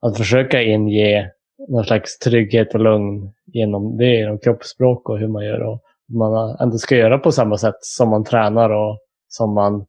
att 0.00 0.16
försöka 0.16 0.62
inge 0.62 1.30
någon 1.68 1.84
slags 1.84 2.18
trygghet 2.18 2.74
och 2.74 2.80
lugn 2.80 3.32
genom 3.46 3.96
det, 3.96 4.16
genom 4.16 4.38
kroppsspråk 4.38 5.08
och 5.08 5.18
hur 5.18 5.28
man 5.28 5.44
gör. 5.44 5.60
Och 5.60 5.82
man 6.08 6.56
ändå 6.60 6.78
ska 6.78 6.96
göra 6.96 7.18
på 7.18 7.32
samma 7.32 7.58
sätt 7.58 7.78
som 7.80 8.08
man 8.08 8.24
tränar 8.24 8.70
och 8.70 8.98
som 9.28 9.54
man 9.54 9.86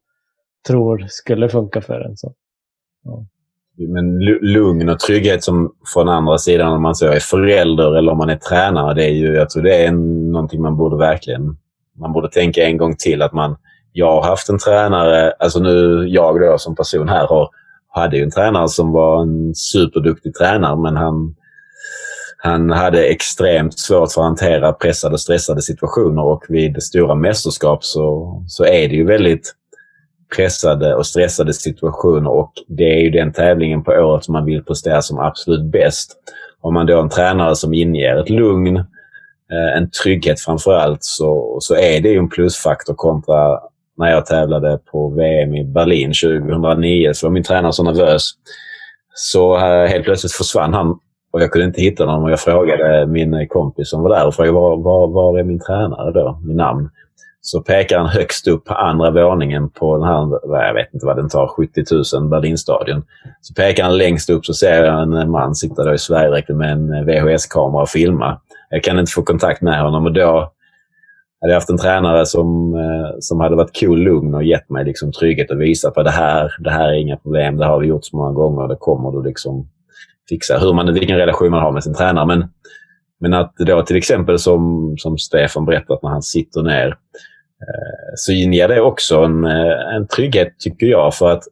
tror 0.66 1.06
skulle 1.08 1.48
funka 1.48 1.80
för 1.80 2.00
en. 2.00 2.16
Så. 2.16 2.34
Ja. 3.04 3.26
Men 3.78 4.18
lugn 4.24 4.88
och 4.88 5.00
trygghet 5.00 5.44
som 5.44 5.72
från 5.94 6.08
andra 6.08 6.38
sidan 6.38 6.72
om 6.72 6.82
man 6.82 6.94
så 6.94 7.06
är 7.06 7.20
förälder 7.20 7.96
eller 7.96 8.12
om 8.12 8.18
man 8.18 8.30
är 8.30 8.36
tränare. 8.36 8.94
Det 8.94 9.04
är 9.04 9.12
ju, 9.12 9.34
jag 9.34 9.50
tror 9.50 9.62
det 9.62 9.84
är 9.84 9.92
någonting 10.32 10.62
man 10.62 10.76
borde 10.76 10.96
verkligen 10.96 11.56
man 11.98 12.12
borde 12.12 12.28
tänka 12.28 12.64
en 12.64 12.76
gång 12.76 12.96
till. 12.96 13.22
att 13.22 13.32
man 13.32 13.56
Jag 13.92 14.12
har 14.12 14.22
haft 14.22 14.48
en 14.48 14.58
tränare, 14.58 15.32
alltså 15.38 15.58
nu 15.58 16.06
jag 16.08 16.40
då 16.40 16.58
som 16.58 16.76
person 16.76 17.08
här 17.08 17.26
har, 17.26 17.48
hade 17.88 18.16
ju 18.16 18.22
en 18.22 18.30
tränare 18.30 18.68
som 18.68 18.92
var 18.92 19.22
en 19.22 19.54
superduktig 19.54 20.34
tränare 20.34 20.76
men 20.76 20.96
han, 20.96 21.34
han 22.38 22.70
hade 22.70 23.04
extremt 23.06 23.78
svårt 23.78 24.12
för 24.12 24.20
att 24.20 24.26
hantera 24.26 24.72
pressade 24.72 25.12
och 25.12 25.20
stressade 25.20 25.62
situationer 25.62 26.22
och 26.22 26.44
vid 26.48 26.82
stora 26.82 27.14
mästerskap 27.14 27.84
så, 27.84 28.42
så 28.48 28.64
är 28.64 28.88
det 28.88 28.94
ju 28.94 29.06
väldigt 29.06 29.54
pressade 30.36 30.94
och 30.94 31.06
stressade 31.06 31.52
situationer 31.52 32.30
och 32.30 32.52
det 32.68 32.96
är 32.96 33.00
ju 33.00 33.10
den 33.10 33.32
tävlingen 33.32 33.84
på 33.84 33.92
året 33.92 34.24
som 34.24 34.32
man 34.32 34.44
vill 34.44 34.64
prestera 34.64 35.02
som 35.02 35.18
absolut 35.18 35.64
bäst. 35.64 36.16
Om 36.60 36.74
man 36.74 36.86
då 36.86 36.94
har 36.94 37.02
en 37.02 37.08
tränare 37.08 37.56
som 37.56 37.74
inger 37.74 38.16
ett 38.16 38.30
lugn, 38.30 38.76
eh, 38.76 39.76
en 39.76 39.90
trygghet 39.90 40.40
framför 40.40 40.74
allt, 40.74 41.04
så, 41.04 41.56
så 41.60 41.74
är 41.74 42.00
det 42.00 42.08
ju 42.08 42.18
en 42.18 42.28
plusfaktor 42.28 42.94
kontra 42.94 43.60
när 43.96 44.10
jag 44.10 44.26
tävlade 44.26 44.78
på 44.92 45.08
VM 45.08 45.54
i 45.54 45.64
Berlin 45.64 46.12
2009 46.22 47.10
så 47.14 47.26
var 47.26 47.32
min 47.32 47.42
tränare 47.42 47.72
så 47.72 47.82
nervös. 47.82 48.30
Så 49.14 49.56
eh, 49.56 49.86
helt 49.86 50.04
plötsligt 50.04 50.32
försvann 50.32 50.74
han 50.74 50.98
och 51.32 51.42
jag 51.42 51.52
kunde 51.52 51.66
inte 51.66 51.80
hitta 51.80 52.04
honom. 52.04 52.24
och 52.24 52.30
jag 52.30 52.40
frågade 52.40 53.06
min 53.06 53.48
kompis 53.48 53.90
som 53.90 54.02
var 54.02 54.10
där 54.10 54.26
och 54.26 54.34
frågade 54.34 54.54
var, 54.54 54.76
var, 54.76 55.08
var 55.08 55.38
är 55.38 55.44
min 55.44 55.60
tränare 55.60 56.12
då, 56.12 56.40
min 56.44 56.56
namn 56.56 56.90
så 57.46 57.60
pekar 57.60 57.98
han 57.98 58.06
högst 58.06 58.48
upp 58.48 58.64
på 58.64 58.74
andra 58.74 59.10
våningen 59.10 59.70
på 59.70 59.98
den 59.98 60.06
här, 60.06 60.66
jag 60.66 60.74
vet 60.74 60.94
inte 60.94 61.06
vad 61.06 61.16
den 61.16 61.28
tar, 61.28 61.46
70 61.46 61.84
000 62.20 62.28
Berlinstadion. 62.28 63.02
Så 63.40 63.54
pekar 63.54 63.84
han 63.84 63.98
längst 63.98 64.30
upp 64.30 64.46
så 64.46 64.54
ser 64.54 64.84
jag 64.84 65.02
en 65.02 65.12
eh, 65.12 65.26
man 65.26 65.54
sitta 65.54 65.84
där 65.84 65.94
i 65.94 65.98
Sverigedräkten 65.98 66.56
med 66.56 66.72
en 66.72 66.94
eh, 66.94 67.02
VHS-kamera 67.04 67.82
och 67.82 67.88
filma. 67.88 68.40
Jag 68.70 68.84
kan 68.84 68.98
inte 68.98 69.12
få 69.12 69.22
kontakt 69.22 69.62
med 69.62 69.80
honom 69.80 70.04
och 70.04 70.12
då 70.12 70.52
hade 71.40 71.52
jag 71.52 71.54
haft 71.54 71.70
en 71.70 71.78
tränare 71.78 72.26
som, 72.26 72.74
eh, 72.74 73.16
som 73.20 73.40
hade 73.40 73.56
varit 73.56 73.80
cool, 73.80 73.98
lugn 73.98 74.34
och 74.34 74.44
gett 74.44 74.70
mig 74.70 74.84
liksom 74.84 75.12
trygghet 75.12 75.50
och 75.50 75.60
visat 75.60 75.94
på 75.94 76.02
det 76.02 76.10
här, 76.10 76.54
det 76.58 76.70
här 76.70 76.88
är 76.88 76.98
inga 76.98 77.16
problem, 77.16 77.56
det 77.56 77.66
har 77.66 77.80
vi 77.80 77.86
gjort 77.86 78.04
så 78.04 78.16
många 78.16 78.32
gånger, 78.32 78.68
det 78.68 78.76
kommer 78.76 79.10
du 79.10 79.22
liksom 79.22 79.68
fixa. 80.28 80.58
Hur 80.58 80.72
man, 80.72 80.94
vilken 80.94 81.16
relation 81.16 81.50
man 81.50 81.62
har 81.62 81.72
med 81.72 81.84
sin 81.84 81.94
tränare. 81.94 82.26
Men, 82.26 82.44
men 83.20 83.34
att 83.34 83.54
då 83.56 83.82
till 83.82 83.96
exempel 83.96 84.38
som, 84.38 84.94
som 84.98 85.18
Stefan 85.18 85.64
berättat 85.64 86.02
när 86.02 86.10
han 86.10 86.22
sitter 86.22 86.62
ner 86.62 86.96
Eh, 87.68 88.12
så 88.16 88.32
inger 88.32 88.68
det 88.68 88.80
också 88.80 89.16
en, 89.22 89.44
eh, 89.44 89.94
en 89.96 90.06
trygghet, 90.06 90.58
tycker 90.58 90.86
jag. 90.86 91.14
För 91.14 91.30
att 91.30 91.42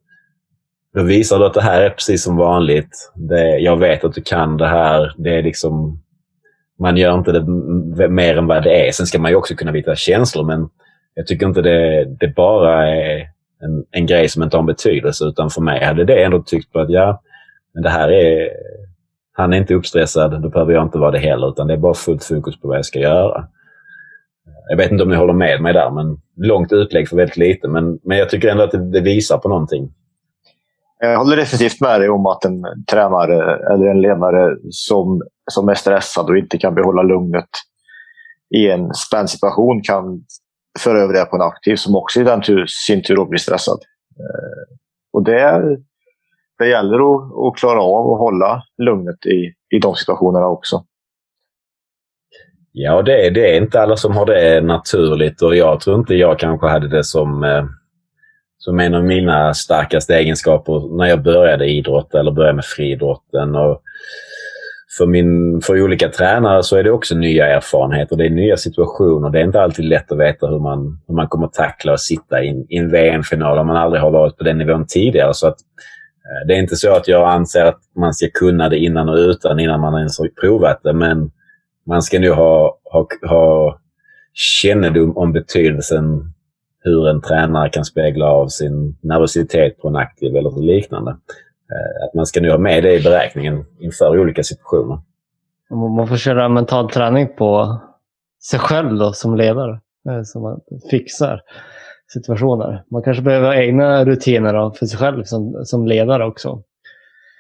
då 0.95 1.03
visar 1.03 1.39
du 1.39 1.47
att 1.47 1.55
det 1.55 1.63
här 1.63 1.83
är 1.83 1.91
precis 1.91 2.25
som 2.25 2.37
vanligt. 2.37 3.13
Det, 3.15 3.59
jag 3.59 3.77
vet 3.77 4.05
att 4.05 4.15
du 4.15 4.23
kan 4.23 4.57
det 4.57 4.67
här. 4.67 5.15
Det 5.19 5.39
är 5.39 5.43
liksom, 5.43 6.03
man 6.79 6.97
gör 6.97 7.19
inte 7.19 7.33
det 7.33 8.09
mer 8.09 8.39
än 8.39 8.47
vad 8.47 8.63
det 8.63 8.89
är. 8.89 8.93
Sen 8.93 9.07
ska 9.07 9.19
man 9.19 9.31
ju 9.31 9.37
också 9.37 9.55
kunna 9.55 9.73
visa 9.73 9.95
känslor, 9.97 10.45
men 10.45 10.69
jag 11.15 11.27
tycker 11.27 11.47
inte 11.47 11.63
det, 11.63 12.05
det 12.05 12.29
bara 12.29 12.89
är 12.89 13.21
en, 13.63 13.85
en 13.91 14.07
grej 14.07 14.29
som 14.29 14.43
inte 14.43 14.57
har 14.57 14.63
en 14.63 14.67
betydelse. 14.67 15.25
Utan 15.25 15.51
för 15.51 15.61
mig 15.61 15.85
hade 15.85 16.05
det 16.05 16.25
ändå 16.25 16.43
tyckt 16.43 16.73
på 16.73 16.81
att 16.81 16.91
ja, 16.91 17.23
men 17.75 17.83
det 17.83 17.91
här 17.91 18.09
är... 18.09 18.51
Han 19.35 19.53
är 19.53 19.57
inte 19.57 19.75
uppstressad, 19.75 20.43
då 20.43 20.49
behöver 20.49 20.73
jag 20.73 20.83
inte 20.83 20.99
vara 20.99 21.11
det 21.11 21.19
heller. 21.19 21.49
Utan 21.49 21.67
det 21.67 21.75
är 21.75 21.79
bara 21.79 21.95
fullt 21.95 22.25
fokus 22.25 22.61
på 22.61 22.69
vad 22.69 22.77
jag 22.77 22.85
ska 22.85 22.99
göra. 22.99 23.49
Jag 24.69 24.77
vet 24.77 24.91
inte 24.91 25.03
om 25.03 25.11
ni 25.11 25.17
håller 25.17 25.33
med 25.33 25.63
mig 25.63 25.73
där, 25.73 25.91
men 25.91 26.19
långt 26.37 26.73
utlägg 26.73 27.09
för 27.09 27.17
väldigt 27.17 27.37
lite. 27.37 27.69
Men, 27.69 27.99
men 28.03 28.19
jag 28.19 28.31
tycker 28.31 28.49
ändå 28.49 28.63
att 28.63 28.71
det, 28.71 28.91
det 28.91 29.01
visar 29.01 29.39
på 29.39 29.49
någonting. 29.49 29.93
Jag 30.99 31.19
håller 31.19 31.37
definitivt 31.37 31.81
med 31.81 32.01
dig 32.01 32.09
om 32.09 32.27
att 32.27 32.45
en 32.45 32.65
tränare 32.91 33.67
eller 33.75 33.87
en 33.87 34.01
ledare 34.01 34.57
som, 34.71 35.23
som 35.51 35.69
är 35.69 35.75
stressad 35.75 36.31
och 36.31 36.37
inte 36.37 36.59
kan 36.59 36.75
behålla 36.75 37.03
lugnet 37.03 37.49
i 38.55 38.71
en 38.71 38.95
spänd 38.95 39.31
situation 39.31 39.83
kan 39.83 40.25
föra 40.79 40.99
över 40.99 41.15
det 41.15 41.25
på 41.25 41.37
en 41.37 41.43
aktiv 41.43 41.77
som 41.77 41.97
också 41.97 42.21
i 42.21 42.25
den 42.25 42.43
tur, 42.43 42.67
sin 42.67 43.03
tur 43.03 43.25
blir 43.25 43.39
stressad. 43.39 43.79
Eh, 44.19 44.77
och 45.13 45.25
det, 45.25 45.63
det 46.59 46.69
gäller 46.69 46.97
att, 46.97 47.33
att 47.47 47.57
klara 47.57 47.83
av 47.83 48.13
att 48.13 48.19
hålla 48.19 48.63
lugnet 48.79 49.27
i, 49.27 49.55
i 49.77 49.79
de 49.79 49.95
situationerna 49.95 50.47
också. 50.47 50.85
Ja, 52.73 53.03
det, 53.03 53.31
det 53.31 53.51
är 53.51 53.57
inte 53.57 53.81
alla 53.81 53.97
som 53.97 54.17
har 54.17 54.27
det 54.27 54.61
naturligt 54.61 55.43
och 55.43 55.57
jag 55.57 55.81
tror 55.81 55.99
inte 55.99 56.15
jag 56.15 56.39
kanske 56.39 56.67
hade 56.67 56.89
det 56.89 57.05
som, 57.05 57.45
eh, 57.45 57.65
som 58.59 58.81
en 58.81 58.95
av 58.95 59.05
mina 59.05 59.55
starkaste 59.55 60.15
egenskaper 60.15 60.97
när 60.97 61.07
jag 61.07 61.23
började 61.23 61.67
idrotta 61.67 62.21
eller 62.21 62.31
började 62.31 62.57
med 62.57 62.65
friidrotten. 62.65 63.55
Och 63.55 63.83
för, 64.99 65.07
min, 65.07 65.61
för 65.61 65.83
olika 65.83 66.09
tränare 66.09 66.63
så 66.63 66.77
är 66.77 66.83
det 66.83 66.91
också 66.91 67.15
nya 67.15 67.47
erfarenheter. 67.47 68.17
Det 68.17 68.27
är 68.27 68.31
nya 68.31 68.57
situationer. 68.57 69.31
Det 69.31 69.41
är 69.41 69.45
inte 69.45 69.63
alltid 69.63 69.85
lätt 69.85 70.13
att 70.13 70.19
veta 70.19 70.47
hur 70.47 70.59
man, 70.59 71.01
hur 71.09 71.15
man 71.15 71.29
kommer 71.29 71.47
tackla 71.47 71.93
och 71.93 72.01
sitta 72.01 72.43
i 72.43 72.67
en 72.69 72.91
VM-final 72.91 73.59
om 73.59 73.67
man 73.67 73.77
aldrig 73.77 74.03
har 74.03 74.11
varit 74.11 74.37
på 74.37 74.45
den 74.45 74.59
nivån 74.59 74.87
tidigare. 74.87 75.35
Så 75.35 75.47
att, 75.47 75.57
eh, 76.25 76.47
det 76.47 76.55
är 76.55 76.59
inte 76.59 76.77
så 76.77 76.95
att 76.95 77.09
jag 77.09 77.29
anser 77.29 77.65
att 77.65 77.81
man 77.97 78.15
ska 78.15 78.27
kunna 78.35 78.69
det 78.69 78.79
innan 78.79 79.09
och 79.09 79.17
utan 79.17 79.61
innan 79.61 79.81
man 79.81 79.99
ens 79.99 80.19
har 80.19 80.29
provat 80.41 80.81
det. 80.83 80.93
Men 80.93 81.31
man 81.85 82.03
ska 82.03 82.21
nog 82.21 82.35
ha, 82.35 82.79
ha, 82.85 83.09
ha 83.29 83.79
kännedom 84.33 85.17
om 85.17 85.33
betydelsen 85.33 86.33
hur 86.85 87.09
en 87.09 87.21
tränare 87.21 87.69
kan 87.69 87.85
spegla 87.85 88.27
av 88.27 88.49
sin 88.49 88.97
nervositet 89.01 89.79
på 89.79 89.89
en 89.89 89.97
aktiv 89.97 90.37
eller 90.37 90.61
liknande. 90.61 91.11
Eh, 91.11 92.05
att 92.07 92.15
man 92.15 92.27
ska 92.27 92.41
nu 92.41 92.51
ha 92.51 92.59
med 92.59 92.83
det 92.83 92.95
i 92.99 93.03
beräkningen 93.03 93.65
inför 93.79 94.19
olika 94.21 94.43
situationer. 94.43 94.99
Man 95.71 96.09
får 96.09 96.17
köra 96.17 96.49
mental 96.49 96.91
träning 96.91 97.29
på 97.37 97.81
sig 98.51 98.59
själv 98.61 98.99
då, 98.99 99.13
som 99.13 99.37
ledare. 99.37 99.81
Eh, 100.09 100.23
Så 100.23 100.41
man 100.41 100.61
fixar 100.91 101.41
situationer. 102.13 102.85
Man 102.91 103.03
kanske 103.03 103.23
behöver 103.23 103.55
egna 103.55 104.05
rutiner 104.05 104.71
för 104.71 104.87
sig 104.87 104.99
själv 104.99 105.25
som, 105.25 105.65
som 105.65 105.87
ledare 105.87 106.27
också. 106.27 106.63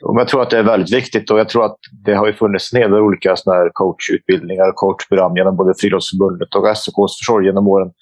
Jag 0.03 0.29
tror 0.29 0.43
att 0.43 0.51
det 0.51 0.59
är 0.59 0.63
väldigt 0.63 0.95
viktigt 0.95 1.31
och 1.31 1.39
jag 1.39 1.49
tror 1.49 1.65
att 1.65 1.77
det 2.05 2.15
har 2.15 2.27
ju 2.27 2.33
funnits 2.33 2.73
en 2.73 2.81
hel 2.81 2.91
del 2.91 3.01
olika 3.01 3.37
såna 3.37 3.57
här 3.57 3.71
coachutbildningar 3.73 4.69
och 4.69 4.75
coachprogram 4.75 5.37
genom 5.37 5.57
både 5.57 5.75
Friidrottsförbundet 5.81 6.55
och 6.55 6.77
SOKs 6.77 7.19
försorg 7.19 7.47
genom 7.47 7.69
åren. 7.69 7.93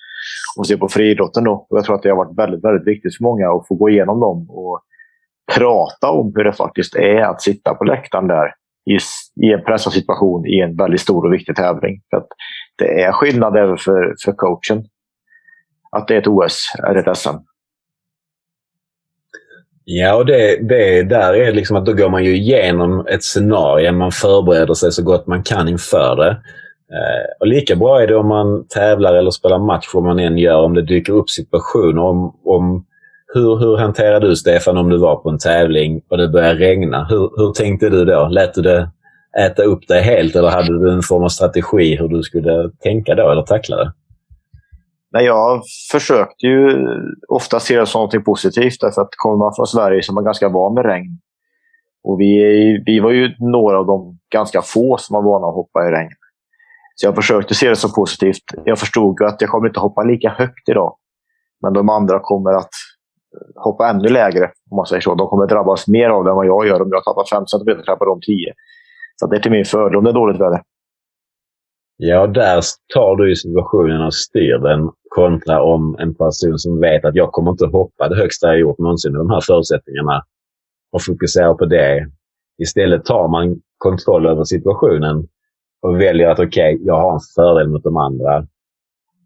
Om 0.56 0.62
vi 0.62 0.68
ser 0.68 0.76
på 0.76 0.88
friidrotten 0.88 1.44
då. 1.44 1.66
Och 1.70 1.78
jag 1.78 1.84
tror 1.84 1.96
att 1.96 2.02
det 2.02 2.08
har 2.08 2.16
varit 2.16 2.38
väldigt, 2.38 2.64
väldigt 2.64 2.86
viktigt 2.86 3.16
för 3.16 3.24
många 3.24 3.50
att 3.50 3.68
få 3.68 3.74
gå 3.74 3.90
igenom 3.90 4.20
dem 4.20 4.50
och 4.50 4.80
prata 5.56 6.10
om 6.10 6.32
hur 6.36 6.44
det 6.44 6.52
faktiskt 6.52 6.96
är 6.96 7.20
att 7.20 7.42
sitta 7.42 7.74
på 7.74 7.84
läktaren 7.84 8.28
där 8.28 8.54
i, 8.90 8.98
i 9.46 9.52
en 9.52 9.64
pressad 9.64 9.92
situation 9.92 10.46
i 10.46 10.60
en 10.60 10.76
väldigt 10.76 11.00
stor 11.00 11.26
och 11.26 11.32
viktig 11.32 11.56
tävling. 11.56 12.00
För 12.10 12.16
att 12.16 12.28
det 12.78 13.02
är 13.02 13.12
skillnad 13.12 13.56
även 13.56 13.76
för, 13.76 14.14
för 14.24 14.32
coachen. 14.32 14.84
Att 15.96 16.08
det 16.08 16.14
är 16.14 16.18
ett 16.18 16.26
OS 16.26 16.64
eller 16.88 17.08
ett 17.08 17.16
SM. 17.16 17.36
Ja, 19.92 20.14
och 20.14 20.26
det, 20.26 20.68
det 20.68 21.02
där 21.02 21.34
är 21.34 21.52
liksom 21.52 21.76
att 21.76 21.86
då 21.86 21.92
går 21.92 22.08
man 22.08 22.24
ju 22.24 22.36
igenom 22.36 23.06
ett 23.06 23.24
scenario. 23.24 23.92
Man 23.92 24.12
förbereder 24.12 24.74
sig 24.74 24.92
så 24.92 25.02
gott 25.02 25.26
man 25.26 25.42
kan 25.42 25.68
inför 25.68 26.16
det. 26.16 26.30
Eh, 26.96 27.26
och 27.40 27.46
lika 27.46 27.76
bra 27.76 28.02
är 28.02 28.06
det 28.06 28.16
om 28.16 28.28
man 28.28 28.66
tävlar 28.68 29.14
eller 29.14 29.30
spelar 29.30 29.58
match, 29.58 29.86
vad 29.94 30.04
man 30.04 30.18
än 30.18 30.38
gör, 30.38 30.60
om 30.60 30.74
det 30.74 30.82
dyker 30.82 31.12
upp 31.12 31.30
situationer. 31.30 32.02
Om, 32.02 32.36
om, 32.44 32.84
hur, 33.34 33.56
hur 33.56 33.76
hanterar 33.76 34.20
du, 34.20 34.36
Stefan, 34.36 34.76
om 34.76 34.90
du 34.90 34.98
var 34.98 35.16
på 35.16 35.30
en 35.30 35.38
tävling 35.38 36.00
och 36.08 36.18
det 36.18 36.28
började 36.28 36.58
regna? 36.58 37.06
Hur, 37.10 37.30
hur 37.36 37.52
tänkte 37.52 37.88
du 37.88 38.04
då? 38.04 38.28
Lät 38.28 38.54
du 38.54 38.62
det, 38.62 38.90
äta 39.38 39.62
upp 39.62 39.88
dig 39.88 40.02
helt 40.02 40.36
eller 40.36 40.50
hade 40.50 40.78
du 40.78 40.92
en 40.92 41.02
form 41.02 41.24
av 41.24 41.28
strategi 41.28 41.96
hur 41.96 42.08
du 42.08 42.22
skulle 42.22 42.70
tänka 42.82 43.14
då 43.14 43.30
eller 43.30 43.42
tackla 43.42 43.76
det? 43.76 43.92
Nej, 45.12 45.24
jag 45.24 45.62
försökte 45.92 46.46
ju 46.46 46.86
ofta 47.28 47.60
se 47.60 47.80
det 47.80 47.86
som 47.86 48.02
något 48.02 48.24
positivt 48.24 48.80
därför 48.80 49.02
att 49.02 49.08
kommer 49.16 49.36
man 49.36 49.54
från 49.56 49.66
Sverige 49.66 50.02
som 50.02 50.16
är 50.16 50.22
ganska 50.22 50.48
van 50.48 50.74
med 50.74 50.84
regn 50.84 51.20
och 52.02 52.20
vi, 52.20 52.82
vi 52.86 53.00
var 53.00 53.10
ju 53.10 53.34
några 53.38 53.78
av 53.78 53.86
de 53.86 54.18
ganska 54.32 54.62
få 54.62 54.96
som 54.98 55.14
var 55.14 55.22
vana 55.22 55.46
att 55.46 55.54
hoppa 55.54 55.88
i 55.88 55.90
regn. 55.90 56.12
Så 56.94 57.06
jag 57.06 57.14
försökte 57.14 57.54
se 57.54 57.68
det 57.68 57.76
som 57.76 57.92
positivt. 57.92 58.42
Jag 58.64 58.78
förstod 58.78 59.22
att 59.22 59.40
jag 59.40 59.50
kommer 59.50 59.68
inte 59.68 59.80
hoppa 59.80 60.02
lika 60.02 60.28
högt 60.28 60.68
idag. 60.68 60.96
Men 61.62 61.72
de 61.72 61.88
andra 61.88 62.20
kommer 62.20 62.52
att 62.52 62.70
hoppa 63.56 63.88
ännu 63.88 64.08
lägre, 64.08 64.50
om 64.70 64.76
man 64.76 64.86
säger 64.86 65.00
så. 65.00 65.14
De 65.14 65.28
kommer 65.28 65.46
drabbas 65.46 65.88
mer 65.88 66.10
av 66.10 66.24
det 66.24 66.30
än 66.30 66.36
vad 66.36 66.46
jag 66.46 66.66
gör. 66.66 66.82
Om 66.82 66.88
jag 66.92 67.04
tappar 67.04 67.24
5 67.24 67.46
cm 67.46 67.82
tappar 67.86 68.06
de 68.06 68.20
10. 68.20 68.52
Så 69.16 69.26
det 69.26 69.36
är 69.36 69.40
till 69.40 69.50
min 69.50 69.64
fördel 69.64 69.96
om 69.96 70.04
det 70.04 70.10
är 70.10 70.14
dåligt 70.14 70.40
väder. 70.40 70.62
Ja, 71.96 72.26
där 72.26 72.62
tar 72.94 73.16
du 73.16 73.28
ju 73.28 73.36
situationen 73.36 74.06
och 74.06 74.14
styr 74.14 74.58
den 74.58 74.90
kontra 75.10 75.62
om 75.62 75.96
en 75.98 76.14
person 76.14 76.58
som 76.58 76.80
vet 76.80 77.04
att 77.04 77.14
jag 77.14 77.32
kommer 77.32 77.50
inte 77.50 77.66
hoppa 77.66 78.08
det 78.08 78.16
högsta 78.16 78.46
jag 78.46 78.58
gjort 78.58 78.78
någonsin 78.78 79.16
under 79.16 79.18
de 79.18 79.30
här 79.30 79.40
förutsättningarna 79.40 80.24
och 80.92 81.02
fokuserar 81.02 81.54
på 81.54 81.64
det. 81.66 82.06
Istället 82.62 83.04
tar 83.04 83.28
man 83.28 83.60
kontroll 83.78 84.26
över 84.26 84.44
situationen 84.44 85.28
och 85.82 86.00
väljer 86.00 86.28
att 86.28 86.38
okej, 86.38 86.74
okay, 86.74 86.86
jag 86.86 87.00
har 87.00 87.14
en 87.14 87.20
fördel 87.34 87.68
mot 87.68 87.82
de 87.82 87.96
andra. 87.96 88.46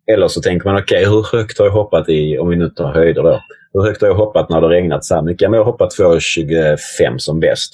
Eller 0.06 0.28
så 0.28 0.40
tänker 0.40 0.68
man 0.68 0.82
okej, 0.82 1.06
okay, 1.06 1.14
hur 1.14 1.38
högt 1.38 1.58
har 1.58 1.66
jag 1.66 1.72
hoppat 1.72 2.08
i, 2.08 2.38
om 2.38 2.48
vi 2.48 2.56
nu 2.56 2.68
tar 2.68 2.92
höjder 2.92 3.22
då. 3.22 3.40
Hur 3.72 3.82
högt 3.82 4.00
har 4.00 4.08
jag 4.08 4.14
hoppat 4.14 4.48
när 4.48 4.60
det 4.60 4.68
regnat 4.68 5.04
så 5.04 5.14
här 5.14 5.22
mycket? 5.22 5.52
jag 5.52 5.58
har 5.58 5.64
hoppat 5.64 5.98
2,25 5.98 7.18
som 7.18 7.40
bäst. 7.40 7.70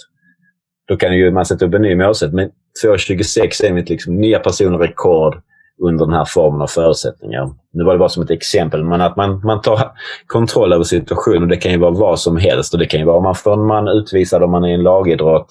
Då 0.89 0.97
kan 0.97 1.17
ju 1.17 1.31
man 1.31 1.47
sätta 1.47 1.67
upp 1.67 1.75
en 1.75 1.83
ny 1.83 1.97
målsättning. 1.97 2.37
Men 2.37 2.51
2,26 2.91 3.65
är 3.65 3.73
mitt 3.73 3.89
liksom 3.89 4.21
nya 4.21 4.39
personrekord 4.39 5.43
under 5.81 6.07
den 6.07 6.14
här 6.14 6.24
formen 6.24 6.62
av 6.62 6.66
förutsättningar. 6.66 7.51
Nu 7.72 7.85
var 7.85 7.93
det 7.93 7.99
bara 7.99 8.09
som 8.09 8.22
ett 8.22 8.31
exempel, 8.31 8.85
men 8.85 9.01
att 9.01 9.16
man, 9.16 9.41
man 9.45 9.61
tar 9.61 9.93
kontroll 10.26 10.72
över 10.72 10.85
situationen. 10.85 11.49
Det 11.49 11.57
kan 11.57 11.72
ju 11.72 11.78
vara 11.78 11.91
vad 11.91 12.20
som 12.20 12.37
helst. 12.37 12.74
Och 12.74 12.81
Det 12.81 12.87
kan 12.87 13.01
ju 13.01 13.07
vara 13.07 13.16
om 13.16 13.22
man 13.22 13.35
får 13.35 13.53
en 13.53 13.66
man 13.66 13.89
utvisad 13.89 14.43
om 14.43 14.51
man 14.51 14.64
är 14.64 14.68
i 14.68 14.74
en 14.74 14.83
lagidrott 14.83 15.47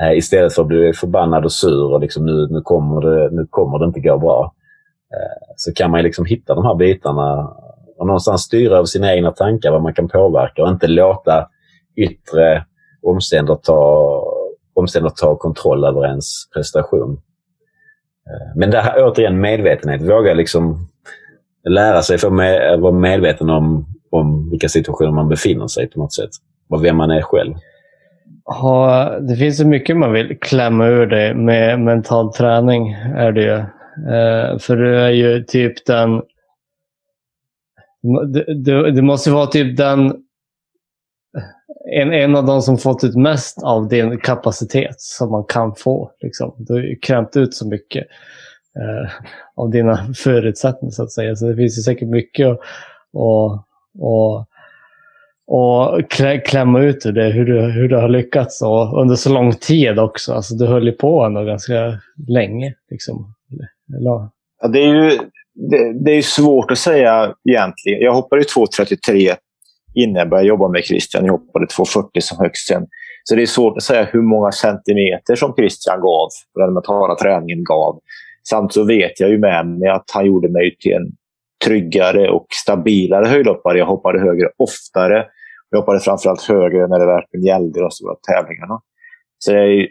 eh, 0.00 0.18
istället 0.18 0.54
för 0.54 0.62
att 0.62 0.68
bli 0.68 0.92
förbannad 0.92 1.44
och 1.44 1.52
sur 1.52 1.92
och 1.92 2.00
liksom 2.00 2.26
nu, 2.26 2.48
nu, 2.50 2.60
kommer 2.60 3.00
det, 3.00 3.30
nu 3.30 3.46
kommer 3.50 3.78
det 3.78 3.84
inte 3.84 4.00
gå 4.00 4.18
bra. 4.18 4.54
Eh, 5.14 5.54
så 5.56 5.72
kan 5.72 5.90
man 5.90 6.02
liksom 6.02 6.24
hitta 6.24 6.54
de 6.54 6.64
här 6.64 6.74
bitarna 6.74 7.50
och 7.98 8.06
någonstans 8.06 8.42
styra 8.42 8.76
över 8.76 8.84
sina 8.84 9.14
egna 9.14 9.30
tankar, 9.30 9.70
vad 9.70 9.82
man 9.82 9.94
kan 9.94 10.08
påverka 10.08 10.62
och 10.62 10.68
inte 10.68 10.86
låta 10.86 11.48
yttre 11.96 12.64
omständigheter 13.02 13.62
ta, 13.62 14.22
omständigheter 14.74 15.26
ta 15.26 15.36
kontroll 15.36 15.84
över 15.84 16.06
ens 16.06 16.50
prestation. 16.54 17.20
Men 18.54 18.70
det 18.70 18.80
här 18.80 19.04
återigen 19.04 19.40
medvetenhet. 19.40 20.02
Våga 20.02 20.34
liksom 20.34 20.88
lära 21.68 22.02
sig 22.02 22.18
för 22.18 22.28
att 22.28 22.72
eh, 22.72 22.80
vara 22.80 22.92
medveten 22.92 23.50
om, 23.50 23.86
om 24.10 24.50
vilka 24.50 24.68
situationer 24.68 25.10
man 25.10 25.28
befinner 25.28 25.66
sig 25.66 25.84
i 25.84 25.88
på 25.88 25.98
något 25.98 26.12
sätt. 26.12 26.30
Och 26.68 26.84
vem 26.84 26.96
man 26.96 27.10
är 27.10 27.22
själv. 27.22 27.54
Ja, 28.44 29.18
det 29.20 29.36
finns 29.36 29.58
så 29.58 29.66
mycket 29.66 29.96
man 29.96 30.12
vill 30.12 30.38
klämma 30.40 30.86
ur 30.86 31.06
dig 31.06 31.34
med 31.34 31.80
mental 31.80 32.32
träning. 32.32 32.92
är 33.16 33.32
det 33.32 33.42
ju. 33.42 33.58
Eh, 34.14 34.58
för 34.58 34.76
du 34.76 35.00
är 35.00 35.10
ju 35.10 35.44
typ 35.44 35.86
den... 35.86 36.22
Du 38.94 39.02
måste 39.02 39.30
vara 39.30 39.46
typ 39.46 39.76
den 39.76 40.14
en, 41.92 42.12
en 42.12 42.36
av 42.36 42.46
de 42.46 42.62
som 42.62 42.78
fått 42.78 43.04
ut 43.04 43.16
mest 43.16 43.62
av 43.62 43.88
din 43.88 44.18
kapacitet 44.18 45.00
som 45.00 45.30
man 45.30 45.44
kan 45.44 45.74
få. 45.74 46.10
Liksom. 46.20 46.54
Du 46.58 46.72
har 46.72 46.80
ju 46.80 46.96
krämt 46.96 47.36
ut 47.36 47.54
så 47.54 47.68
mycket 47.68 48.06
eh, 48.78 49.10
av 49.56 49.70
dina 49.70 50.14
förutsättningar 50.16 50.90
så 50.90 51.02
att 51.02 51.12
säga. 51.12 51.36
Så 51.36 51.46
det 51.46 51.56
finns 51.56 51.78
ju 51.78 51.82
säkert 51.82 52.08
mycket 52.08 52.46
att 52.46 52.60
och, 53.12 53.52
och, 53.98 54.46
och 55.46 56.10
klämma 56.44 56.80
ut 56.80 57.06
ur 57.06 57.12
det, 57.12 57.30
hur 57.30 57.44
du, 57.44 57.60
hur 57.60 57.88
du 57.88 57.96
har 57.96 58.08
lyckats 58.08 58.62
och 58.62 59.00
under 59.00 59.14
så 59.14 59.32
lång 59.32 59.52
tid 59.52 59.98
också. 59.98 60.32
Alltså, 60.32 60.54
du 60.54 60.66
höll 60.66 60.86
ju 60.86 60.92
på 60.92 61.24
ändå 61.24 61.44
ganska 61.44 61.98
länge. 62.28 62.74
Liksom. 62.90 63.34
Eller? 63.96 64.28
Ja, 64.62 64.68
det 64.68 64.78
är 64.78 64.94
ju 64.94 65.18
det, 65.54 66.04
det, 66.04 66.10
är 66.10 66.22
svårt 66.22 66.70
att 66.70 66.78
säga 66.78 67.34
egentligen. 67.48 68.00
Jag 68.00 68.14
hoppade 68.14 68.42
ju 68.42 68.46
2.33 68.46 69.34
innan 70.02 70.18
jag 70.18 70.28
började 70.28 70.48
jobba 70.48 70.68
med 70.68 70.84
Christian. 70.84 71.24
Jag 71.24 71.32
hoppade 71.32 71.66
2,40 71.66 72.20
som 72.20 72.38
högst 72.38 72.66
sen. 72.66 72.86
Så 73.24 73.34
det 73.34 73.42
är 73.42 73.46
svårt 73.46 73.76
att 73.76 73.82
säga 73.82 74.08
hur 74.12 74.22
många 74.22 74.52
centimeter 74.52 75.34
som 75.36 75.54
Christian 75.54 76.00
gav, 76.00 76.28
den 76.54 76.74
mentala 76.74 77.14
träningen 77.14 77.64
gav. 77.64 78.00
Samt 78.48 78.72
så 78.72 78.84
vet 78.84 79.20
jag 79.20 79.30
ju 79.30 79.38
med 79.38 79.66
mig 79.66 79.88
att 79.88 80.10
han 80.14 80.26
gjorde 80.26 80.48
mig 80.48 80.76
till 80.76 80.92
en 80.92 81.12
tryggare 81.64 82.30
och 82.30 82.46
stabilare 82.50 83.26
höjdhoppare. 83.26 83.78
Jag 83.78 83.86
hoppade 83.86 84.20
högre 84.20 84.48
oftare. 84.56 85.26
Jag 85.70 85.78
hoppade 85.78 86.00
framförallt 86.00 86.42
högre 86.42 86.86
när 86.86 86.98
det 86.98 87.06
verkligen 87.06 87.46
gällde 87.46 87.80
de 87.80 87.90
stora 87.90 88.14
tävlingarna. 88.14 88.80
Så 89.38 89.52
är, 89.52 89.88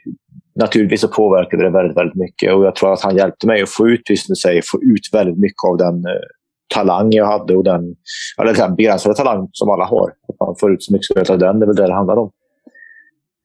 naturligtvis 0.59 1.01
så 1.01 1.07
påverkade 1.07 1.63
det 1.63 1.69
väldigt, 1.69 1.97
väldigt 1.97 2.15
mycket 2.15 2.53
och 2.53 2.65
jag 2.65 2.75
tror 2.75 2.93
att 2.93 3.01
han 3.01 3.17
hjälpte 3.17 3.47
mig 3.47 3.61
att 3.61 3.69
få 3.69 3.87
ut, 3.87 4.09
just 4.09 4.29
nu 4.29 4.35
säger, 4.35 4.61
få 4.71 4.77
ut 4.83 5.09
väldigt 5.13 5.37
mycket 5.37 5.63
av 5.69 5.77
den 5.77 6.05
eh, 6.05 6.27
talang 6.73 7.11
jag 7.11 7.25
hade 7.25 7.55
och 7.55 7.63
den, 7.63 7.95
eller 8.41 8.53
den 8.53 8.75
begränsade 8.75 9.15
talang 9.15 9.49
som 9.51 9.69
alla 9.69 9.85
har. 9.85 10.09
Att 10.09 10.39
man 10.39 10.55
får 10.59 10.73
ut 10.73 10.83
så 10.83 10.93
mycket 10.93 11.05
som 11.05 11.13
möjligt 11.15 11.29
av 11.29 11.39
den, 11.39 11.59
det 11.59 11.63
är 11.63 11.67
väl 11.67 11.75
det 11.75 11.87
det 11.87 11.93
handlar 11.93 12.17
om. 12.17 12.31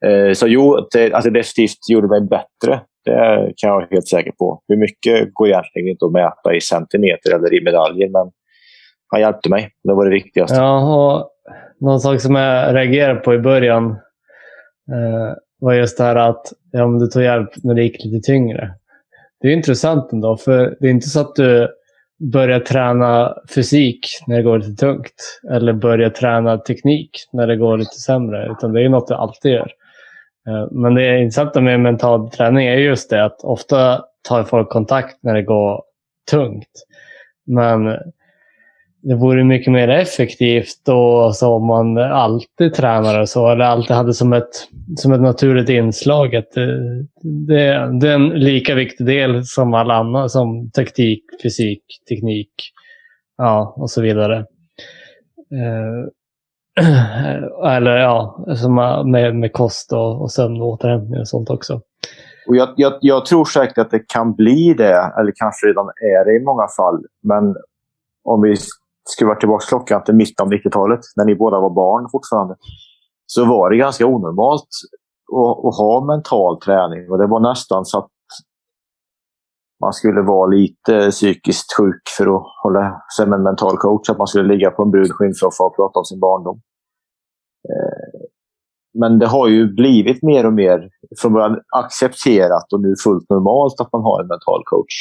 Eh, 0.06 0.32
så 0.32 0.46
jo, 0.48 0.88
det, 0.92 1.12
att 1.12 1.24
det 1.24 1.30
definitivt 1.30 1.88
gjorde 1.88 2.08
mig 2.08 2.20
bättre. 2.20 2.80
Det 3.04 3.52
kan 3.56 3.68
jag 3.68 3.74
vara 3.74 3.86
helt 3.90 4.08
säker 4.08 4.32
på. 4.32 4.62
Hur 4.68 4.76
mycket 4.76 5.34
går 5.34 5.48
egentligen 5.48 5.88
inte 5.88 6.06
att 6.06 6.12
mäta 6.12 6.54
i 6.54 6.60
centimeter 6.60 7.34
eller 7.34 7.54
i 7.54 7.64
medaljer, 7.64 8.08
men 8.08 8.32
han 9.08 9.20
hjälpte 9.20 9.50
mig. 9.50 9.70
Det 9.84 9.94
var 9.94 10.04
det 10.04 10.10
viktigaste. 10.10 10.56
Ja, 10.56 10.96
och 10.96 11.28
någon 11.80 12.00
sak 12.00 12.20
som 12.20 12.34
jag 12.34 12.74
reagerade 12.74 13.20
på 13.20 13.34
i 13.34 13.38
början 13.38 13.90
eh, 14.92 15.34
var 15.60 15.72
just 15.72 15.98
det 15.98 16.04
här 16.04 16.16
att 16.16 16.52
ja, 16.70 16.86
du 16.86 17.06
tog 17.06 17.22
hjälp 17.22 17.50
när 17.62 17.74
det 17.74 17.82
gick 17.82 18.04
lite 18.04 18.26
tyngre. 18.26 18.70
Det 19.40 19.48
är 19.48 19.52
intressant 19.52 20.12
ändå, 20.12 20.36
för 20.36 20.76
det 20.80 20.86
är 20.86 20.90
inte 20.90 21.08
så 21.08 21.20
att 21.20 21.34
du 21.34 21.68
börja 22.32 22.60
träna 22.60 23.34
fysik 23.54 24.06
när 24.26 24.36
det 24.36 24.42
går 24.42 24.58
lite 24.58 24.86
tungt. 24.86 25.40
Eller 25.50 25.72
börja 25.72 26.10
träna 26.10 26.58
teknik 26.58 27.10
när 27.32 27.46
det 27.46 27.56
går 27.56 27.78
lite 27.78 27.94
sämre. 27.94 28.52
Utan 28.52 28.72
det 28.72 28.84
är 28.84 28.88
något 28.88 29.08
du 29.08 29.14
alltid 29.14 29.52
gör. 29.52 29.72
Eh, 30.48 30.70
men 30.70 30.94
det 30.94 31.18
intressanta 31.18 31.60
med 31.60 31.80
mental 31.80 32.30
träning 32.30 32.66
är 32.66 32.76
just 32.76 33.10
det 33.10 33.24
att 33.24 33.44
ofta 33.44 34.04
tar 34.28 34.44
folk 34.44 34.68
kontakt 34.68 35.22
när 35.22 35.34
det 35.34 35.42
går 35.42 35.82
tungt. 36.30 36.84
Men 37.46 37.86
det 39.02 39.14
vore 39.14 39.44
mycket 39.44 39.72
mer 39.72 39.88
effektivt 39.88 40.88
och 40.88 40.94
så 40.94 41.22
alltså, 41.22 41.46
om 41.46 41.66
man 41.66 41.98
alltid 41.98 42.74
tränade 42.74 43.26
så, 43.26 43.50
eller 43.50 43.64
alltid 43.64 43.96
hade 43.96 44.14
som 44.14 44.32
ett, 44.32 44.68
som 44.96 45.12
ett 45.12 45.20
naturligt 45.20 45.68
inslag. 45.68 46.36
Att 46.36 46.52
det, 46.52 47.06
det, 47.22 47.98
det 48.00 48.08
är 48.08 48.14
en 48.14 48.28
lika 48.28 48.74
viktig 48.74 49.06
del 49.06 49.44
som 49.44 49.74
alla 49.74 49.94
andra, 49.94 50.28
som 50.28 50.70
taktik, 50.70 51.24
fysik, 51.42 51.82
teknik 52.08 52.50
ja, 53.38 53.74
och 53.76 53.90
så 53.90 54.02
vidare. 54.02 54.38
Eh, 55.52 56.06
eller 57.76 57.96
ja, 57.96 58.46
som 58.56 58.74
med, 59.10 59.36
med 59.36 59.52
kost 59.52 59.92
och, 59.92 60.22
och 60.22 60.32
sömn 60.32 60.60
och 60.60 60.68
återhämtning 60.68 61.20
och 61.20 61.28
sånt 61.28 61.50
också. 61.50 61.80
Och 62.48 62.56
jag, 62.56 62.68
jag, 62.76 62.92
jag 63.00 63.26
tror 63.26 63.44
säkert 63.44 63.78
att 63.78 63.90
det 63.90 64.12
kan 64.12 64.34
bli 64.34 64.74
det, 64.78 65.12
eller 65.18 65.32
kanske 65.34 65.66
redan 65.66 65.86
är 65.86 66.24
det 66.24 66.36
i 66.36 66.44
många 66.44 66.66
fall. 66.76 67.04
Men 67.22 67.56
om 68.24 68.42
vi 68.42 68.56
skruvar 69.08 69.34
tillbaka 69.34 69.64
klockan 69.68 70.04
till 70.04 70.14
mitten 70.14 70.46
av 70.46 70.52
90-talet, 70.52 71.00
när 71.16 71.24
ni 71.24 71.34
båda 71.34 71.60
var 71.60 71.70
barn 71.70 72.08
fortfarande, 72.12 72.56
så 73.26 73.44
var 73.44 73.70
det 73.70 73.76
ganska 73.76 74.06
onormalt 74.06 74.68
att, 75.32 75.66
att 75.66 75.76
ha 75.78 76.04
mental 76.06 76.60
träning. 76.60 77.10
Och 77.10 77.18
Det 77.18 77.26
var 77.26 77.40
nästan 77.40 77.84
så 77.84 77.98
att 77.98 78.10
man 79.80 79.92
skulle 79.92 80.22
vara 80.22 80.46
lite 80.46 81.10
psykiskt 81.10 81.76
sjuk 81.76 82.02
för 82.18 82.36
att 82.36 82.42
hålla 82.62 83.02
sig 83.16 83.26
med 83.26 83.36
en 83.36 83.42
mental 83.42 83.76
coach. 83.76 84.10
Att 84.10 84.18
man 84.18 84.26
skulle 84.26 84.54
ligga 84.54 84.70
på 84.70 84.82
en 84.82 84.90
brun 84.90 85.08
skinnsoffa 85.10 85.64
och 85.64 85.76
prata 85.76 85.98
om 85.98 86.04
sin 86.04 86.20
barndom. 86.20 86.60
Eh, 87.68 88.20
men 89.00 89.18
det 89.18 89.26
har 89.26 89.48
ju 89.48 89.74
blivit 89.74 90.22
mer 90.22 90.46
och 90.46 90.52
mer 90.52 90.88
från 91.18 91.32
början 91.32 91.60
accepterat 91.76 92.72
och 92.72 92.80
nu 92.80 92.94
fullt 93.04 93.30
normalt 93.30 93.80
att 93.80 93.92
man 93.92 94.02
har 94.02 94.20
en 94.20 94.28
mental 94.28 94.62
coach. 94.64 94.94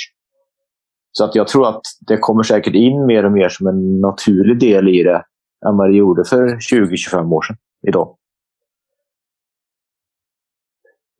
Så 1.11 1.25
att 1.25 1.35
jag 1.35 1.47
tror 1.47 1.69
att 1.69 1.81
det 2.07 2.17
kommer 2.17 2.43
säkert 2.43 2.75
in 2.75 3.05
mer 3.05 3.25
och 3.25 3.31
mer 3.31 3.49
som 3.49 3.67
en 3.67 4.01
naturlig 4.01 4.59
del 4.59 4.87
i 4.87 5.03
det 5.03 5.23
än 5.67 5.77
vad 5.77 5.89
det 5.89 5.95
gjorde 5.95 6.23
för 6.25 6.47
20-25 6.47 7.33
år 7.33 7.41
sedan 7.41 7.57
idag. 7.87 8.15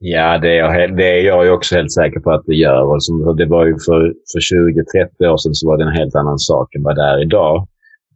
Ja, 0.04 0.38
det 0.38 0.50
är, 0.50 0.80
jag, 0.80 0.98
det 0.98 1.20
är 1.20 1.26
jag 1.26 1.54
också 1.54 1.76
helt 1.76 1.92
säker 1.92 2.20
på 2.20 2.32
att 2.32 2.46
det 2.46 2.56
gör. 2.56 2.84
Och 2.84 3.04
som, 3.04 3.36
det 3.38 3.46
var 3.46 3.66
ju 3.66 3.74
för, 3.86 4.14
för 4.34 4.40
20-30 5.20 5.28
år 5.28 5.38
sedan 5.38 5.54
så 5.54 5.68
var 5.68 5.78
det 5.78 5.84
en 5.84 5.98
helt 5.98 6.16
annan 6.16 6.40
sak 6.40 6.76
än 6.76 6.84
vad 6.84 6.96
det 6.96 7.02
är 7.02 7.22
idag. 7.22 7.68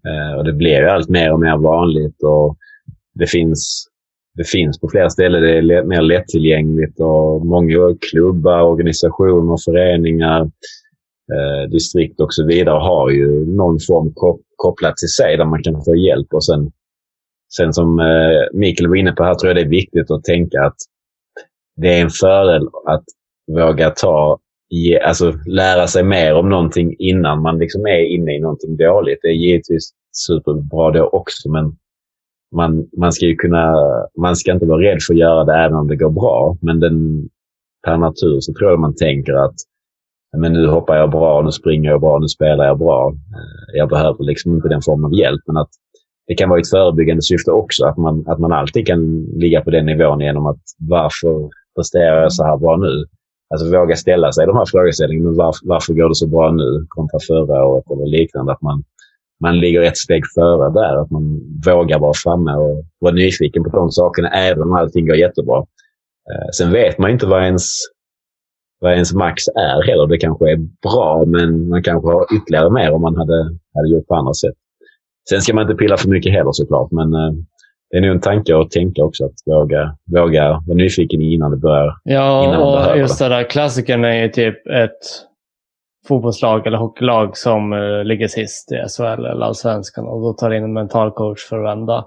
Eh, 0.08 0.38
och 0.38 0.46
det 0.46 0.54
blir 0.54 0.80
ju 0.80 0.90
allt 0.90 1.10
mer 1.10 1.34
och 1.34 1.40
mer 1.40 1.58
vanligt. 1.58 2.24
och 2.24 2.58
Det 3.14 3.28
finns 3.28 3.88
det 4.36 4.48
finns 4.48 4.80
på 4.80 4.90
flera 4.90 5.10
ställen. 5.10 5.42
Det 5.42 5.58
är 5.58 5.84
mer 5.84 6.02
lättillgängligt 6.02 7.00
och 7.00 7.46
många 7.46 7.96
klubbar, 8.12 8.62
organisationer, 8.62 9.58
föreningar, 9.66 10.52
eh, 11.34 11.70
distrikt 11.70 12.20
och 12.20 12.34
så 12.34 12.46
vidare 12.46 12.80
har 12.80 13.10
ju 13.10 13.46
någon 13.46 13.80
form 13.88 14.14
kopplat 14.56 14.98
till 14.98 15.10
sig 15.10 15.38
där 15.38 15.46
man 15.46 15.64
kan 15.64 15.84
få 15.84 15.96
hjälp. 15.96 16.34
Och 16.34 16.46
sen, 16.46 16.72
sen 17.56 17.74
som 17.74 18.00
eh, 18.00 18.48
Mikael 18.54 18.90
var 18.90 18.96
inne 18.96 19.12
på 19.12 19.24
här 19.24 19.36
tror 19.36 19.50
jag 19.50 19.56
det 19.56 19.62
är 19.62 19.70
viktigt 19.70 20.12
att 20.12 20.24
tänka 20.24 20.66
att 20.66 20.78
det 21.76 21.98
är 21.98 22.02
en 22.02 22.10
fördel 22.10 22.68
att 22.86 23.04
våga 23.48 23.90
ta 23.90 24.40
alltså, 25.06 25.34
lära 25.46 25.88
sig 25.88 26.04
mer 26.04 26.34
om 26.34 26.50
någonting 26.50 26.96
innan 27.00 27.42
man 27.42 27.58
liksom 27.58 27.86
är 27.86 28.00
inne 28.00 28.36
i 28.36 28.40
någonting 28.40 28.78
dåligt. 28.78 29.20
Det 29.22 29.28
är 29.28 29.34
givetvis 29.34 29.92
superbra 30.12 30.92
det 30.92 31.02
också, 31.02 31.50
men 31.50 31.76
man, 32.56 32.90
man 32.98 33.14
ska 33.14 33.26
ju 33.26 33.36
kunna, 33.36 33.76
man 34.18 34.36
ska 34.36 34.52
inte 34.52 34.66
vara 34.66 34.82
rädd 34.82 34.98
för 35.08 35.14
att 35.14 35.20
göra 35.20 35.44
det 35.44 35.54
även 35.54 35.78
om 35.78 35.88
det 35.88 35.96
går 35.96 36.10
bra. 36.10 36.58
Men 36.62 36.80
den, 36.80 37.30
per 37.86 37.98
natur 37.98 38.40
så 38.40 38.54
tror 38.54 38.72
jag 38.72 38.80
man 38.80 38.96
tänker 38.96 39.34
att 39.34 39.56
men 40.38 40.54
nu 40.54 40.68
hoppar 40.68 40.96
jag 40.96 41.12
bra, 41.12 41.42
nu 41.42 41.52
springer 41.52 41.90
jag 41.90 42.02
bra, 42.02 42.20
nu 42.20 42.28
spelar 42.28 42.66
jag 42.66 42.78
bra. 42.78 43.10
Eh, 43.10 43.78
jag 43.78 43.90
behöver 43.90 44.24
liksom 44.24 44.56
inte 44.56 44.68
den 44.70 44.82
formen 44.82 45.06
av 45.06 45.14
hjälp. 45.14 45.42
Men 45.48 45.58
att 45.58 45.70
det 46.28 46.36
kan 46.36 46.50
vara 46.50 46.60
ett 46.60 46.70
förebyggande 46.70 47.22
syfte 47.22 47.52
också. 47.52 47.86
Att 47.86 47.98
man, 47.98 48.24
att 48.28 48.40
man 48.40 48.52
alltid 48.54 48.88
kan 48.88 49.26
ligga 49.26 49.62
på 49.62 49.70
den 49.70 49.86
nivån 49.86 50.20
genom 50.20 50.46
att 50.46 50.62
varför 50.80 51.50
presterar 51.76 52.22
jag 52.22 52.34
så 52.34 52.44
här 52.44 52.58
bra 52.58 52.78
nu? 52.78 53.06
Alltså 53.50 53.78
våga 53.78 53.96
ställa 53.96 54.32
sig 54.32 54.46
de 54.46 54.58
här 54.58 54.66
frågeställningarna. 54.66 55.32
Varför, 55.38 55.68
varför 55.68 55.94
går 55.94 56.10
det 56.10 56.16
så 56.16 56.28
bra 56.28 56.52
nu 56.52 56.86
kontra 56.90 57.20
förra 57.28 57.66
året 57.66 57.92
eller 57.92 58.06
liknande? 58.06 58.52
Att 58.52 58.62
man, 58.62 58.84
man 59.42 59.60
ligger 59.60 59.82
ett 59.82 59.98
steg 59.98 60.24
före 60.36 60.74
där. 60.74 61.02
Att 61.02 61.12
man 61.12 61.42
vågar 61.66 62.00
vara 62.00 62.14
framme 62.24 62.54
och 62.54 62.86
vara 63.00 63.14
nyfiken 63.14 63.64
på 63.64 63.70
de 63.70 63.92
sakerna 63.92 64.30
även 64.30 64.64
om 64.64 64.74
allting 64.74 65.08
går 65.08 65.16
jättebra. 65.16 65.58
Eh, 66.32 66.50
sen 66.54 66.72
vet 66.72 66.98
man 66.98 67.12
inte 67.12 67.26
vad 67.26 67.44
ens, 67.44 67.80
vad 68.80 68.94
ens 68.94 69.14
max 69.14 69.48
är 69.48 69.88
heller. 69.88 70.08
Det 70.08 70.18
kanske 70.18 70.52
är 70.52 70.58
bra, 70.58 71.24
men 71.28 71.70
man 71.70 71.84
kanske 71.84 72.08
har 72.08 72.26
ytterligare 72.36 72.70
mer 72.70 72.92
om 72.92 73.02
man 73.02 73.16
hade, 73.16 73.44
hade 73.76 73.90
gjort 73.90 74.08
på 74.08 74.16
andra 74.16 74.34
sätt. 74.34 74.56
Sen 75.30 75.42
ska 75.42 75.54
man 75.54 75.62
inte 75.62 75.76
pilla 75.76 75.98
för 75.98 76.10
mycket 76.10 76.32
heller 76.32 76.52
såklart, 76.52 76.92
men 76.92 77.14
eh, 77.14 77.32
det 77.92 77.98
är 77.98 78.02
nog 78.02 78.12
en 78.12 78.22
tanke 78.22 78.58
att 78.58 78.72
tänka 78.72 79.04
också. 79.04 79.26
Att 79.26 79.34
våga, 79.46 79.96
våga 80.12 80.64
vara 80.68 80.78
nyfiken 80.78 81.22
innan 81.22 81.52
det 81.52 81.58
börjar. 81.58 81.96
Ja, 82.04 82.58
och 82.58 82.98
just 82.98 83.20
det 83.20 83.30
där 83.30 83.50
klassikern 83.50 84.06
är 84.06 84.24
ju 84.24 84.30
typ 84.30 84.68
ett 84.68 85.00
fotbollslag 86.08 86.68
eller 86.68 86.78
hockeylag 86.78 87.38
som 87.38 87.74
uh, 87.74 88.04
ligger 88.04 88.28
sist 88.28 88.72
i 88.72 88.76
SHL 88.76 89.26
eller 89.26 89.46
allsvenskan 89.46 90.08
och 90.08 90.22
då 90.22 90.34
tar 90.34 90.54
in 90.54 90.64
en 90.64 90.74
mental 90.74 91.12
coach 91.12 91.50
för 91.50 91.64
att 91.64 91.78
vända. 91.78 92.06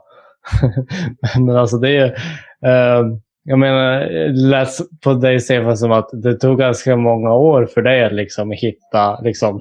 Men 1.46 1.56
alltså 1.56 1.76
det 1.76 1.96
är 1.96 2.08
uh, 2.66 3.16
jag 3.48 3.58
menar, 3.58 4.00
det 4.00 4.48
lät 4.48 4.68
på 5.04 5.14
dig 5.14 5.40
Stefan 5.40 5.76
som 5.76 5.92
att 5.92 6.10
det 6.12 6.34
tog 6.34 6.58
ganska 6.58 6.96
många 6.96 7.34
år 7.34 7.66
för 7.66 7.82
dig 7.82 8.04
att 8.04 8.12
liksom 8.12 8.50
hitta 8.50 9.20
liksom, 9.20 9.60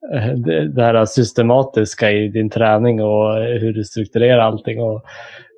det 0.74 0.82
här 0.82 1.04
systematiska 1.04 2.10
i 2.10 2.28
din 2.28 2.50
träning 2.50 3.02
och 3.02 3.34
hur 3.34 3.72
du 3.72 3.84
strukturerar 3.84 4.38
allting. 4.38 4.80
Och, 4.80 5.02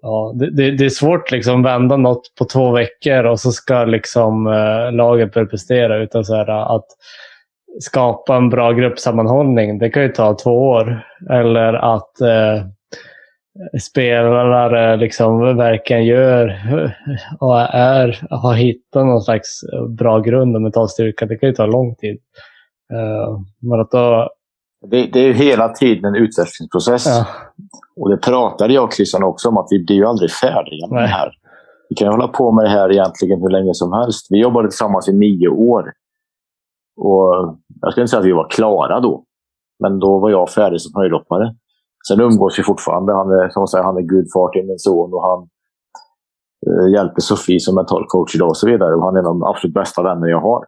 ja, 0.03 0.33
det, 0.35 0.71
det 0.71 0.85
är 0.85 0.89
svårt 0.89 1.23
att 1.23 1.31
liksom 1.31 1.63
vända 1.63 1.97
något 1.97 2.35
på 2.39 2.45
två 2.45 2.71
veckor 2.71 3.25
och 3.25 3.41
så 3.41 3.53
ska 3.53 3.85
liksom, 3.85 4.47
eh, 4.47 4.93
laget 4.93 5.35
börja 5.35 5.47
prestera. 5.47 5.97
Utan 6.03 6.25
så 6.25 6.35
här, 6.35 6.77
att 6.77 6.87
skapa 7.81 8.37
en 8.37 8.51
bra 8.51 8.73
gruppsammanhållning, 8.73 9.79
det 9.79 9.91
kan 9.91 10.03
ju 10.03 10.09
ta 10.09 10.35
två 10.35 10.69
år. 10.69 11.07
Eller 11.31 11.73
att 11.73 12.21
eh, 12.21 12.67
spelare 13.83 14.97
liksom 14.97 15.57
verkligen 15.57 16.05
gör 16.05 16.61
och 17.41 17.61
är, 17.61 18.27
har 18.31 18.55
hittat 18.55 19.07
någon 19.07 19.23
slags 19.23 19.61
bra 19.99 20.19
grund 20.19 20.57
och 20.57 20.63
mental 20.63 20.89
styrka. 20.89 21.27
Det 21.27 21.37
kan 21.37 21.49
ju 21.49 21.55
ta 21.55 21.67
lång 21.67 21.95
tid. 21.95 22.19
Uh, 22.93 23.41
men 23.61 23.81
att 23.81 23.91
då... 23.91 24.31
det, 24.87 25.07
det 25.13 25.21
är 25.21 25.33
hela 25.33 25.69
tiden 25.69 26.05
en 26.05 26.23
utvecklingsprocess. 26.23 27.07
Ja. 27.07 27.27
Och 27.97 28.11
det 28.11 28.17
pratade 28.17 28.75
jag 28.75 28.85
och 28.85 28.93
Christian 28.93 29.23
också 29.23 29.49
om, 29.49 29.57
att 29.57 29.69
vi 29.71 29.85
blir 29.85 29.97
ju 29.97 30.05
aldrig 30.05 30.31
färdiga 30.31 30.87
med 30.87 30.97
Nej. 30.97 31.03
det 31.03 31.09
här. 31.15 31.33
Vi 31.89 31.95
kan 31.95 32.09
hålla 32.09 32.29
på 32.29 32.53
med 32.53 32.65
det 32.65 32.71
här 32.71 32.93
egentligen 32.93 33.41
hur 33.41 33.51
länge 33.51 33.75
som 33.75 33.93
helst. 33.93 34.27
Vi 34.31 34.41
jobbade 34.41 34.69
tillsammans 34.69 35.09
i 35.09 35.13
nio 35.13 35.49
år. 35.49 35.93
Och 36.97 37.59
jag 37.81 37.93
skulle 37.93 38.03
inte 38.03 38.11
säga 38.11 38.21
att 38.21 38.27
vi 38.27 38.33
var 38.33 38.51
klara 38.51 39.01
då. 39.01 39.25
Men 39.83 39.99
då 39.99 40.19
var 40.19 40.31
jag 40.31 40.51
färdig 40.51 40.81
som 40.81 41.01
höjdhoppare. 41.01 41.55
Sen 42.09 42.21
umgås 42.21 42.59
vi 42.59 42.63
fortfarande. 42.63 43.13
Han 43.13 43.31
är, 43.31 43.49
som 43.49 43.67
säger, 43.67 43.85
han 43.85 43.97
är 43.97 44.03
gudfar 44.03 44.49
till 44.49 44.67
min 44.67 44.79
son 44.79 45.15
och 45.15 45.25
han 45.31 45.41
eh, 46.67 46.93
hjälper 46.95 47.21
Sofie 47.21 47.61
som 47.61 47.75
mental 47.75 48.05
coach 48.09 48.35
idag 48.35 48.49
och 48.49 48.57
så 48.57 48.67
vidare. 48.67 48.95
Och 48.95 49.05
han 49.05 49.17
är 49.17 49.21
en 49.21 49.27
av 49.27 49.35
de 49.35 49.43
absolut 49.43 49.75
bästa 49.75 50.03
vänner 50.03 50.27
jag 50.27 50.41
har. 50.41 50.65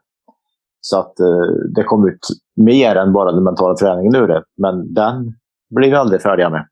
Så 0.81 0.99
att 0.99 1.21
eh, 1.21 1.47
det 1.75 1.85
kom 1.85 2.09
ut 2.09 2.27
mer 2.57 2.97
än 2.97 3.13
bara 3.13 3.33
den 3.33 3.45
mentala 3.45 3.75
träningen 3.75 4.15
ur 4.17 4.29
det. 4.29 4.43
Men 4.57 4.95
den 4.95 5.35
blir 5.71 5.91
vi 5.91 5.97
aldrig 5.97 6.23
färdiga 6.23 6.51
med. 6.51 6.67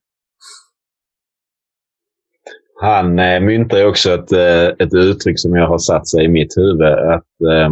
Han 2.81 3.19
eh, 3.19 3.41
myntar 3.41 3.87
också 3.87 4.11
ett, 4.11 4.33
eh, 4.33 4.87
ett 4.87 4.95
uttryck 4.95 5.41
som 5.41 5.55
jag 5.55 5.69
har 5.69 5.79
satt 5.79 6.09
sig 6.09 6.25
i 6.25 6.29
mitt 6.29 6.57
huvud. 6.57 6.83
Att, 6.83 7.41
eh, 7.51 7.71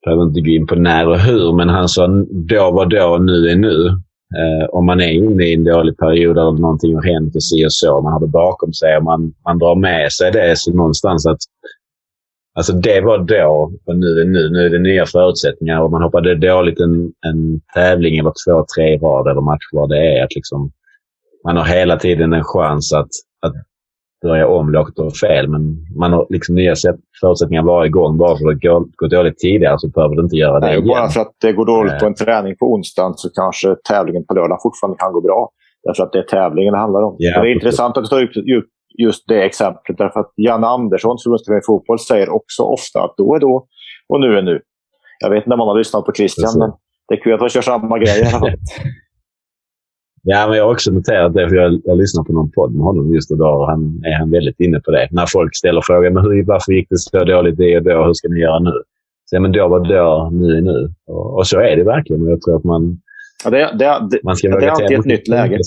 jag 0.00 0.04
behöver 0.04 0.22
inte 0.22 0.40
gå 0.40 0.50
in 0.50 0.66
på 0.66 0.74
när 0.74 1.08
och 1.08 1.18
hur, 1.18 1.52
men 1.52 1.68
han 1.68 1.88
sa 1.88 2.06
då 2.30 2.70
var 2.70 2.86
då, 2.86 3.18
nu 3.18 3.48
är 3.48 3.56
nu. 3.56 4.00
Eh, 4.34 4.68
om 4.68 4.86
man 4.86 5.00
är 5.00 5.12
inne 5.12 5.44
i 5.44 5.54
en 5.54 5.64
dålig 5.64 5.98
period 5.98 6.38
eller 6.38 6.52
någonting 6.52 6.94
har 6.94 7.02
hänt 7.02 7.36
och 7.36 7.42
si 7.42 7.66
och 7.66 7.72
så, 7.72 8.00
man 8.00 8.12
har 8.12 8.20
det 8.20 8.26
bakom 8.26 8.72
sig 8.72 8.96
och 8.96 9.04
man, 9.04 9.34
man 9.44 9.58
drar 9.58 9.74
med 9.74 10.12
sig 10.12 10.32
det 10.32 10.54
så 10.56 10.72
någonstans 10.72 11.26
att 11.26 11.38
Alltså 12.56 12.72
det 12.72 13.00
var 13.00 13.18
då 13.18 13.72
och 13.86 13.96
nu 13.96 14.20
är 14.20 14.24
nu. 14.24 14.50
Nu 14.50 14.66
är 14.66 14.70
det 14.70 14.78
nya 14.78 15.06
förutsättningar 15.06 15.80
och 15.80 15.90
man 15.90 16.02
hoppade 16.02 16.34
dåligt 16.34 16.80
en, 16.80 17.12
en 17.26 17.60
tävling 17.74 18.18
eller 18.18 18.32
två, 18.46 18.66
tre 18.76 18.94
i 18.94 18.98
rad 18.98 19.30
eller 19.30 19.40
match 19.40 19.68
vad 19.72 19.88
det 19.88 20.18
är. 20.18 20.24
Att 20.24 20.34
liksom, 20.34 20.72
man 21.44 21.56
har 21.56 21.64
hela 21.64 21.96
tiden 21.96 22.32
en 22.32 22.44
chans 22.44 22.92
att, 22.92 23.08
att 23.40 23.54
börja 24.22 24.48
om 24.48 24.70
lågt 24.70 24.98
och 24.98 25.16
fel. 25.16 25.48
Men 25.48 25.76
man 25.98 26.12
har 26.12 26.26
liksom 26.30 26.54
nya 26.54 26.74
förutsättningar 27.20 27.62
varje 27.62 27.90
gång. 27.90 28.18
Bara 28.18 28.36
för 28.36 28.48
att 28.48 28.60
det 28.60 28.68
går 28.96 29.08
dåligt 29.08 29.38
tidigare 29.38 29.78
så 29.78 29.88
behöver 29.88 30.16
det 30.16 30.22
inte 30.22 30.36
göra 30.36 30.60
det 30.60 30.66
Nej, 30.66 30.74
igen. 30.74 30.88
Bara 30.88 31.08
för 31.08 31.20
att 31.20 31.34
det 31.40 31.52
går 31.52 31.66
dåligt 31.66 31.98
på 31.98 32.06
en 32.06 32.14
träning 32.14 32.56
på 32.56 32.72
onsdagen 32.72 33.12
så 33.16 33.28
kanske 33.30 33.76
tävlingen 33.88 34.26
på 34.26 34.34
lördag 34.34 34.58
fortfarande 34.62 34.98
kan 34.98 35.12
gå 35.12 35.20
bra. 35.20 35.50
Därför 35.82 36.02
att 36.02 36.12
det 36.12 36.18
är 36.18 36.22
tävlingen 36.22 36.72
det 36.72 36.78
handlar 36.78 37.02
om. 37.02 37.16
Ja, 37.18 37.42
det 37.42 37.48
är 37.48 37.54
intressant 37.54 37.96
att 37.96 38.04
du 38.04 38.08
tar 38.08 38.22
upp 38.22 38.66
just 38.98 39.24
det 39.28 39.42
exemplet. 39.42 39.98
Därför 39.98 40.20
att 40.20 40.32
Janne 40.36 40.66
Andersson, 40.66 41.16
förbundskapten 41.22 41.58
i 41.58 41.66
fotboll, 41.66 41.98
säger 41.98 42.28
också 42.28 42.62
ofta 42.62 43.04
att 43.04 43.14
då 43.16 43.34
är 43.34 43.40
då 43.40 43.66
och 44.08 44.20
nu 44.20 44.38
är 44.38 44.42
nu. 44.42 44.60
Jag 45.20 45.30
vet 45.30 45.44
inte 45.44 45.52
om 45.52 45.58
man 45.58 45.68
har 45.68 45.78
lyssnat 45.78 46.04
på 46.04 46.12
Christian, 46.12 46.58
men 46.58 46.72
det 47.08 47.14
är 47.14 47.22
kul 47.22 47.34
att 47.34 47.40
han 47.40 47.48
kör 47.48 47.60
samma 47.60 47.98
grej. 47.98 48.22
Ja, 50.28 50.46
men 50.48 50.56
jag 50.56 50.64
har 50.64 50.72
också 50.72 50.90
noterat 50.92 51.34
det, 51.34 51.48
för 51.48 51.56
jag, 51.56 51.80
jag 51.84 51.98
lyssnade 51.98 52.26
på 52.26 52.32
någon 52.32 52.50
podd 52.50 52.74
med 52.74 52.84
honom 52.84 53.14
just 53.14 53.30
idag 53.30 53.60
och 53.60 53.66
han 53.66 54.02
är 54.04 54.18
han 54.18 54.30
väldigt 54.30 54.60
inne 54.60 54.80
på 54.80 54.90
det. 54.90 55.08
När 55.10 55.26
folk 55.26 55.56
ställer 55.56 55.80
frågan 55.84 56.14
men 56.14 56.22
hur, 56.22 56.44
varför 56.44 56.72
gick 56.72 56.88
det 56.90 56.98
så 56.98 57.24
dåligt 57.24 57.56
det 57.56 57.76
och 57.76 57.82
då, 57.82 58.04
hur 58.04 58.14
ska 58.14 58.28
ni 58.28 58.40
göra 58.40 58.58
nu? 58.58 58.72
Så, 59.24 59.36
ja, 59.36 59.40
men 59.40 59.52
då 59.52 59.68
var 59.68 59.80
då, 59.80 60.30
nu 60.32 60.56
är 60.56 60.60
nu. 60.60 60.92
Och, 61.06 61.36
och, 61.36 61.46
så 61.46 61.60
är 61.60 61.76
det 61.76 61.84
verkligen. 61.84 62.28
Jag 62.28 62.42
tror 62.42 62.56
att 62.56 62.64
man, 62.64 63.00
ja, 63.44 63.50
det, 63.50 63.58
det, 63.78 64.08
det, 64.10 64.20
man 64.22 64.36
ska 64.36 64.48
det 64.48 64.66
är 64.66 64.70
alltid 64.70 64.98
ett 64.98 65.04
nytt 65.04 65.28
läge. 65.28 65.58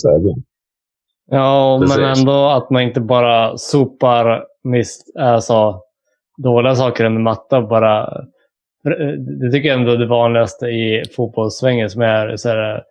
Ja, 1.32 1.80
Precis. 1.82 1.98
men 1.98 2.18
ändå 2.18 2.48
att 2.50 2.70
man 2.70 2.82
inte 2.82 3.02
bara 3.02 3.58
sopar 3.58 4.44
mis, 4.64 5.04
alltså, 5.20 5.82
dåliga 6.38 6.76
saker 6.76 7.06
under 7.06 7.22
mattan. 7.22 7.68
Bara, 7.68 8.10
det 9.42 9.52
tycker 9.52 9.70
jag 9.70 9.80
ändå 9.80 9.92
är 9.92 9.98
det 9.98 10.08
vanligaste 10.08 10.66
i 10.66 11.04
fotbollssvängen 11.16 11.90
som 11.90 12.02
är 12.02 12.36
så 12.36 12.50
här, 12.50 12.84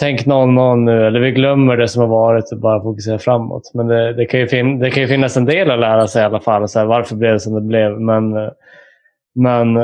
tänk 0.00 0.26
0-0 0.26 0.76
nu, 0.76 1.06
eller 1.06 1.20
vi 1.20 1.30
glömmer 1.30 1.76
det 1.76 1.88
som 1.88 2.00
har 2.00 2.08
varit 2.08 2.52
och 2.52 2.58
bara 2.58 2.82
fokuserar 2.82 3.18
framåt. 3.18 3.70
Men 3.74 3.86
det, 3.86 4.12
det, 4.12 4.26
kan, 4.26 4.40
ju 4.40 4.48
fin 4.48 4.78
det 4.78 4.90
kan 4.90 5.02
ju 5.02 5.08
finnas 5.08 5.36
en 5.36 5.44
del 5.44 5.70
att 5.70 5.78
lära 5.78 6.06
sig 6.06 6.22
i 6.22 6.24
alla 6.24 6.40
fall. 6.40 6.68
Så 6.68 6.78
här, 6.78 6.86
varför 6.86 7.16
blev 7.16 7.32
det 7.32 7.40
som 7.40 7.54
det 7.54 7.60
blev? 7.60 8.00
Men, 8.00 8.32
men 9.34 9.76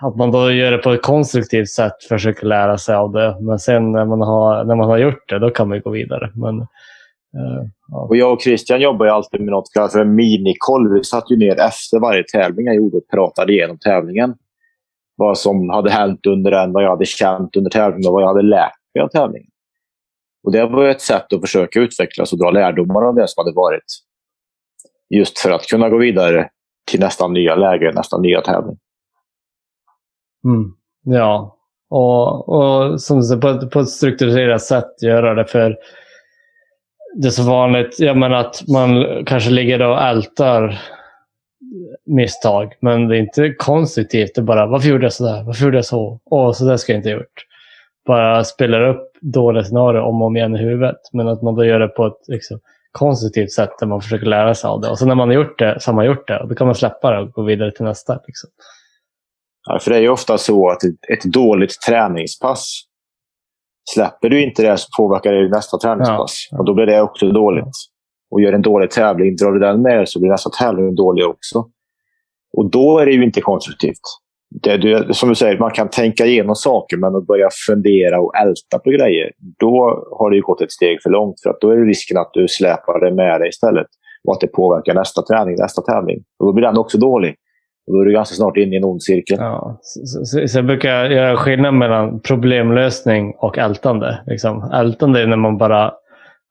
att 0.00 0.16
man 0.16 0.30
då 0.30 0.50
gör 0.50 0.72
det 0.72 0.78
på 0.78 0.92
ett 0.92 1.02
konstruktivt 1.02 1.68
sätt, 1.68 2.04
försöker 2.08 2.46
lära 2.46 2.78
sig 2.78 2.94
av 2.94 3.12
det. 3.12 3.36
Men 3.40 3.58
sen 3.58 3.92
när 3.92 4.04
man 4.04 4.20
har, 4.20 4.64
när 4.64 4.74
man 4.74 4.88
har 4.88 4.98
gjort 4.98 5.28
det, 5.28 5.38
då 5.38 5.50
kan 5.50 5.68
man 5.68 5.80
gå 5.80 5.90
vidare. 5.90 6.30
Men, 6.34 6.60
uh, 6.60 7.66
ja. 7.88 7.98
och 7.98 8.16
jag 8.16 8.32
och 8.32 8.42
Christian 8.42 8.80
jobbar 8.80 9.06
ju 9.06 9.12
alltid 9.12 9.40
med 9.40 9.50
något 9.50 9.72
kallat 9.74 9.92
för 9.92 10.04
minikoll. 10.04 10.94
Vi 10.94 11.04
satt 11.04 11.30
ju 11.30 11.36
ner 11.36 11.60
efter 11.60 12.00
varje 12.00 12.24
tävling 12.32 12.66
jag 12.66 12.76
gjorde 12.76 12.96
och 12.96 13.08
pratade 13.14 13.52
igenom 13.52 13.78
tävlingen. 13.78 14.34
Vad 15.16 15.38
som 15.38 15.70
hade 15.70 15.90
hänt 15.90 16.26
under 16.26 16.50
den, 16.50 16.72
vad 16.72 16.84
jag 16.84 16.90
hade 16.90 17.04
känt 17.04 17.56
under 17.56 17.70
tävlingen 17.70 18.08
och 18.08 18.12
vad 18.12 18.22
jag 18.22 18.28
hade 18.28 18.42
lärt 18.42 18.81
av 19.00 19.08
tävlingen. 19.08 19.50
Och 20.44 20.52
det 20.52 20.66
var 20.66 20.88
ett 20.88 21.00
sätt 21.00 21.32
att 21.32 21.40
försöka 21.40 21.80
utvecklas 21.80 22.32
och 22.32 22.38
dra 22.38 22.50
lärdomar 22.50 23.02
av 23.02 23.14
det 23.14 23.28
som 23.28 23.44
hade 23.44 23.54
varit. 23.54 23.84
Just 25.10 25.38
för 25.38 25.50
att 25.50 25.66
kunna 25.66 25.88
gå 25.88 25.98
vidare 25.98 26.48
till 26.90 27.00
nästa 27.00 27.28
nya 27.28 27.54
läge, 27.54 27.92
nästa 27.92 28.18
nya 28.18 28.40
tävling. 28.40 28.78
Mm. 30.44 30.72
Ja, 31.04 31.58
och, 31.90 32.48
och 32.48 33.00
som 33.00 33.16
du 33.16 33.22
säger, 33.22 33.40
på, 33.40 33.48
ett, 33.48 33.70
på 33.70 33.80
ett 33.80 33.88
strukturerat 33.88 34.62
sätt 34.62 35.02
göra 35.02 35.34
det. 35.34 35.46
för 35.46 35.76
det 37.14 37.28
är 37.28 37.30
så 37.30 37.42
vanligt 37.42 38.00
jag 38.00 38.16
menar, 38.16 38.36
att 38.36 38.62
man 38.68 39.04
kanske 39.26 39.50
ligger 39.50 39.82
och 39.82 40.02
ältar 40.02 40.80
misstag. 42.06 42.72
Men 42.80 43.08
det 43.08 43.16
är 43.16 43.20
inte 43.20 43.54
konstruktivt. 43.58 44.34
Det 44.34 44.40
är 44.40 44.42
bara, 44.42 44.66
varför 44.66 44.88
gjorde 44.88 45.04
jag 45.04 45.12
sådär? 45.12 45.42
Varför 45.42 45.64
gjorde 45.64 45.76
jag 45.78 45.84
så? 45.84 46.20
Åh, 46.24 46.52
så 46.52 46.64
där 46.64 46.76
ska 46.76 46.92
jag 46.92 46.98
inte 46.98 47.08
ha 47.08 47.16
gjort. 47.16 47.46
Bara 48.06 48.44
spelar 48.44 48.88
upp 48.88 49.12
dåliga 49.20 49.64
scenarier 49.64 50.02
om 50.02 50.22
och 50.22 50.26
om 50.26 50.36
igen 50.36 50.56
i 50.56 50.58
huvudet. 50.58 50.96
Men 51.12 51.28
att 51.28 51.42
man 51.42 51.54
då 51.54 51.64
gör 51.64 51.78
det 51.78 51.88
på 51.88 52.06
ett 52.06 52.28
liksom, 52.28 52.60
konstruktivt 52.92 53.52
sätt 53.52 53.70
där 53.80 53.86
man 53.86 54.00
försöker 54.00 54.26
lära 54.26 54.54
sig 54.54 54.68
av 54.68 54.80
det. 54.80 54.90
Och 54.90 54.98
sen 54.98 55.08
när 55.08 55.14
man 55.14 55.28
har 55.28 55.34
gjort 55.34 55.58
det 55.58 55.80
så 55.80 55.90
har 55.90 55.96
man 55.96 56.06
gjort 56.06 56.28
det. 56.28 56.40
Och 56.40 56.48
då 56.48 56.54
kan 56.54 56.66
man 56.66 56.74
släppa 56.74 57.10
det 57.10 57.18
och 57.18 57.32
gå 57.32 57.42
vidare 57.42 57.72
till 57.72 57.84
nästa. 57.84 58.14
Liksom. 58.26 58.50
Ja, 59.68 59.78
för 59.78 59.90
det 59.90 59.96
är 59.96 60.00
ju 60.00 60.08
ofta 60.08 60.38
så 60.38 60.70
att 60.70 60.84
ett 61.12 61.24
dåligt 61.24 61.80
träningspass 61.88 62.86
Släpper 63.84 64.28
du 64.28 64.42
inte 64.42 64.62
det 64.62 64.78
så 64.78 64.88
påverkar 64.96 65.32
det 65.32 65.48
nästa 65.48 65.78
träningspass. 65.78 66.48
Ja. 66.50 66.58
Och 66.58 66.64
då 66.64 66.74
blir 66.74 66.86
det 66.86 67.02
också 67.02 67.30
dåligt. 67.30 67.74
Och 68.30 68.40
gör 68.40 68.52
en 68.52 68.62
dålig 68.62 68.90
tävling, 68.90 69.36
drar 69.36 69.52
du 69.52 69.58
den 69.58 69.82
med 69.82 70.08
så 70.08 70.20
blir 70.20 70.30
nästa 70.30 70.50
tävling 70.50 70.94
dålig 70.94 71.26
också. 71.26 71.68
Och 72.56 72.70
då 72.70 72.98
är 72.98 73.06
det 73.06 73.12
ju 73.12 73.24
inte 73.24 73.40
konstruktivt. 73.40 74.00
Det, 74.60 74.76
det, 74.76 75.14
som 75.14 75.28
du 75.28 75.34
säger, 75.34 75.58
man 75.58 75.70
kan 75.70 75.88
tänka 75.88 76.26
igenom 76.26 76.54
saker, 76.54 76.96
men 76.96 77.16
att 77.16 77.26
börja 77.26 77.48
fundera 77.66 78.20
och 78.20 78.36
älta 78.36 78.78
på 78.84 78.90
grejer, 78.90 79.30
då 79.58 80.04
har 80.18 80.30
det 80.30 80.36
ju 80.36 80.42
gått 80.42 80.60
ett 80.60 80.72
steg 80.72 81.02
för 81.02 81.10
långt. 81.10 81.40
För 81.42 81.50
att 81.50 81.60
då 81.60 81.70
är 81.70 81.76
det 81.76 81.84
risken 81.84 82.18
att 82.18 82.30
du 82.32 82.48
släpar 82.48 83.00
det 83.00 83.14
med 83.14 83.40
dig 83.40 83.48
istället. 83.48 83.86
Och 84.24 84.34
att 84.34 84.40
det 84.40 84.46
påverkar 84.46 84.94
nästa 84.94 85.22
träning, 85.22 85.56
nästa 85.58 85.82
tävling. 85.82 86.22
Och 86.38 86.46
då 86.46 86.52
blir 86.52 86.66
den 86.66 86.78
också 86.78 86.98
dålig. 86.98 87.34
Och 87.86 87.92
då 87.94 88.00
är 88.00 88.04
du 88.04 88.12
ganska 88.12 88.34
snart 88.34 88.56
inne 88.56 88.74
i 88.74 88.78
en 88.78 88.84
ond 88.84 89.02
cirkel. 89.02 89.38
Ja, 89.40 89.80
Sen 89.82 90.36
brukar 90.36 90.58
jag 90.58 90.66
brukar 90.66 91.10
göra 91.10 91.36
skillnad 91.36 91.74
mellan 91.74 92.20
problemlösning 92.20 93.34
och 93.38 93.58
ältande. 93.58 94.22
Liksom. 94.26 94.70
Ältande 94.72 95.22
är 95.22 95.26
när 95.26 95.36
man 95.36 95.58
bara 95.58 95.92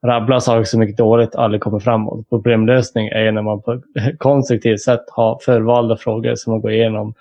rabblar 0.08 0.40
saker 0.40 0.64
som 0.64 0.80
mycket 0.80 0.98
dåligt 0.98 1.36
och 1.36 1.44
aldrig 1.44 1.62
kommer 1.62 1.80
framåt. 1.80 2.30
Problemlösning 2.30 3.08
är 3.08 3.32
när 3.32 3.42
man 3.42 3.62
på 3.62 3.72
ett 3.72 3.82
konstruktivt 4.18 4.82
sätt 4.82 5.04
har 5.12 5.40
förvalda 5.46 5.98
frågor 5.98 6.36
som 6.36 6.54
man 6.54 6.62
går 6.62 6.72
igenom 6.72 7.14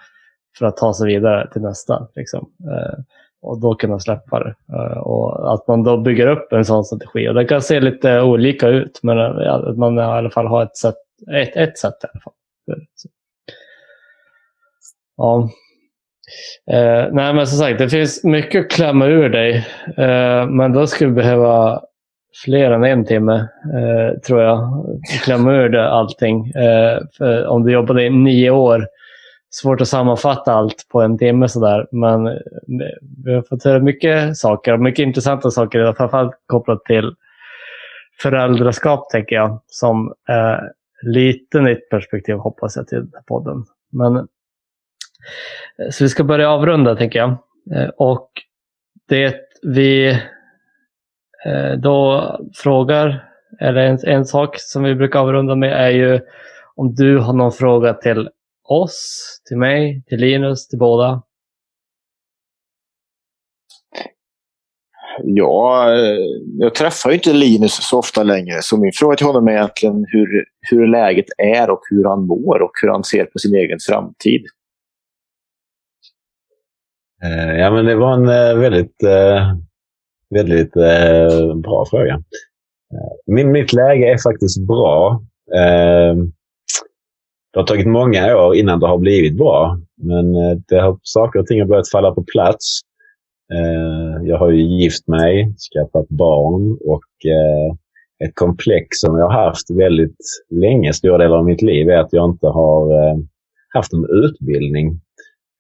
för 0.58 0.66
att 0.66 0.76
ta 0.76 0.94
sig 0.94 1.06
vidare 1.06 1.48
till 1.52 1.62
nästa. 1.62 2.08
Liksom. 2.16 2.50
Eh, 2.70 2.98
och 3.42 3.60
då 3.60 3.74
kunna 3.74 3.98
släppa 3.98 4.38
det. 4.38 4.54
Eh, 4.72 4.98
och 4.98 5.54
att 5.54 5.68
man 5.68 5.82
då 5.82 5.96
bygger 5.96 6.26
upp 6.26 6.52
en 6.52 6.64
sån 6.64 6.84
strategi. 6.84 7.28
Och 7.28 7.34
det 7.34 7.44
kan 7.44 7.62
se 7.62 7.80
lite 7.80 8.20
olika 8.20 8.68
ut, 8.68 9.00
men 9.02 9.18
eh, 9.18 9.54
att 9.54 9.76
man 9.78 9.98
i 9.98 10.02
alla 10.02 10.30
fall 10.30 10.46
har 10.46 10.62
ett 10.62 10.76
sätt. 10.76 10.96
Ett, 11.32 11.56
ett 11.56 11.78
sätt 11.78 11.94
i 12.02 12.06
alla 12.12 12.20
fall. 12.20 12.32
Så. 12.94 13.08
Ja. 15.16 15.50
Eh, 16.72 17.08
nej, 17.12 17.34
men 17.34 17.46
som 17.46 17.58
sagt, 17.58 17.78
det 17.78 17.88
finns 17.88 18.24
mycket 18.24 18.64
att 18.64 18.70
klämma 18.70 19.06
ur 19.06 19.28
dig. 19.28 19.66
Eh, 19.96 20.46
men 20.46 20.72
då 20.72 20.86
skulle 20.86 21.10
vi 21.10 21.16
behöva 21.16 21.82
fler 22.44 22.70
än 22.70 22.84
en 22.84 23.04
timme, 23.04 23.34
eh, 23.74 24.20
tror 24.26 24.42
jag. 24.42 24.84
Klämma 25.24 25.52
ur 25.52 25.68
dig 25.68 25.80
allting. 25.80 26.50
Eh, 26.50 26.98
om 27.48 27.64
du 27.64 27.72
jobbade 27.72 28.04
i 28.04 28.10
nio 28.10 28.50
år, 28.50 28.86
svårt 29.50 29.80
att 29.80 29.88
sammanfatta 29.88 30.52
allt 30.52 30.86
på 30.88 31.02
en 31.02 31.18
timme 31.18 31.48
sådär. 31.48 31.86
Men 31.90 32.24
vi 33.24 33.34
har 33.34 33.42
fått 33.42 33.64
höra 33.64 33.78
mycket 33.78 34.36
saker, 34.36 34.76
mycket 34.76 35.02
intressanta 35.02 35.50
saker, 35.50 35.92
framförallt 35.92 36.34
kopplat 36.46 36.84
till 36.84 37.14
föräldraskap, 38.22 39.10
tänker 39.10 39.36
jag, 39.36 39.62
som 39.66 40.14
är 40.28 40.72
lite 41.02 41.60
nytt 41.60 41.88
perspektiv 41.88 42.34
hoppas 42.34 42.76
jag 42.76 42.88
till 42.88 42.98
den 42.98 43.10
här 43.14 43.22
podden. 43.22 43.64
Men 43.92 44.16
eh, 44.16 45.90
så 45.90 46.04
vi 46.04 46.08
ska 46.08 46.24
börja 46.24 46.50
avrunda 46.50 46.96
tänker 46.96 47.18
jag. 47.18 47.30
Eh, 47.74 47.88
och 47.96 48.30
det 49.08 49.36
vi 49.62 50.10
eh, 51.46 51.72
då 51.78 52.24
frågar, 52.54 53.28
eller 53.60 53.80
en, 53.80 53.98
en 54.02 54.24
sak 54.24 54.54
som 54.58 54.82
vi 54.82 54.94
brukar 54.94 55.20
avrunda 55.20 55.54
med 55.54 55.72
är 55.72 55.90
ju 55.90 56.20
om 56.74 56.94
du 56.94 57.18
har 57.18 57.32
någon 57.32 57.52
fråga 57.52 57.94
till 57.94 58.28
oss, 58.70 59.40
till 59.48 59.56
mig, 59.56 60.02
till 60.06 60.20
Linus, 60.20 60.68
till 60.68 60.78
båda. 60.78 61.22
Ja, 65.22 65.92
eh, 65.94 66.18
jag 66.58 66.74
träffar 66.74 67.10
ju 67.10 67.16
inte 67.16 67.32
Linus 67.32 67.72
så 67.72 67.98
ofta 67.98 68.22
längre, 68.22 68.62
så 68.62 68.76
min 68.76 68.92
fråga 68.94 69.16
till 69.16 69.26
honom 69.26 69.48
är 69.48 69.52
egentligen 69.52 70.06
hur, 70.08 70.44
hur 70.60 70.86
läget 70.86 71.24
är 71.38 71.70
och 71.70 71.80
hur 71.90 72.04
han 72.04 72.26
mår 72.26 72.62
och 72.62 72.72
hur 72.82 72.88
han 72.88 73.04
ser 73.04 73.24
på 73.24 73.38
sin 73.38 73.54
egen 73.54 73.78
framtid. 73.88 74.44
Eh, 77.24 77.58
ja, 77.60 77.70
men 77.70 77.84
det 77.84 77.96
var 77.96 78.14
en 78.14 78.28
eh, 78.28 78.60
väldigt, 78.60 78.96
väldigt 80.30 80.72
bra 81.62 81.86
fråga. 81.90 82.22
Min, 83.26 83.52
mitt 83.52 83.72
läge 83.72 84.12
är 84.12 84.18
faktiskt 84.18 84.66
bra. 84.66 85.22
Det 87.52 87.60
har 87.60 87.66
tagit 87.66 87.86
många 87.86 88.36
år 88.36 88.56
innan 88.56 88.80
det 88.80 88.86
har 88.86 88.98
blivit 88.98 89.36
bra, 89.36 89.78
men 90.02 90.34
eh, 90.34 90.58
det 90.68 90.80
har, 90.80 90.98
saker 91.02 91.40
och 91.40 91.46
ting 91.46 91.60
har 91.60 91.66
börjat 91.66 91.90
falla 91.90 92.14
på 92.14 92.24
plats. 92.24 92.80
Eh, 93.52 94.28
jag 94.28 94.38
har 94.38 94.50
ju 94.50 94.62
gift 94.62 95.08
mig, 95.08 95.54
skaffat 95.72 96.08
barn 96.08 96.78
och 96.86 97.30
eh, 97.30 97.74
ett 98.24 98.34
komplex 98.34 98.86
som 98.90 99.18
jag 99.18 99.30
har 99.30 99.44
haft 99.44 99.70
väldigt 99.70 100.16
länge, 100.50 100.92
stora 100.92 101.18
delar 101.18 101.36
av 101.36 101.44
mitt 101.44 101.62
liv, 101.62 101.88
är 101.88 101.98
att 101.98 102.12
jag 102.12 102.30
inte 102.30 102.46
har 102.46 103.16
haft 103.74 103.92
en 103.92 104.06
utbildning 104.24 105.00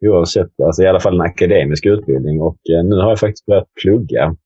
oavsett, 0.06 0.60
alltså 0.66 0.82
i 0.82 0.86
alla 0.86 1.00
fall 1.00 1.14
en 1.14 1.20
akademisk 1.20 1.86
utbildning. 1.86 2.40
Och 2.40 2.58
nu 2.84 2.96
har 2.96 3.08
jag 3.08 3.18
faktiskt 3.18 3.46
börjat 3.46 3.68
plugga. 3.82 4.36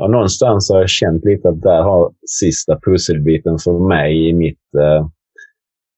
Och 0.00 0.10
någonstans 0.10 0.70
har 0.70 0.80
jag 0.80 0.88
känt 0.88 1.24
lite 1.24 1.48
att 1.48 1.62
där 1.62 1.82
har 1.82 2.12
sista 2.40 2.80
pusselbiten 2.80 3.58
för 3.58 3.88
mig 3.88 4.28
i 4.28 4.32
mitt, 4.32 4.58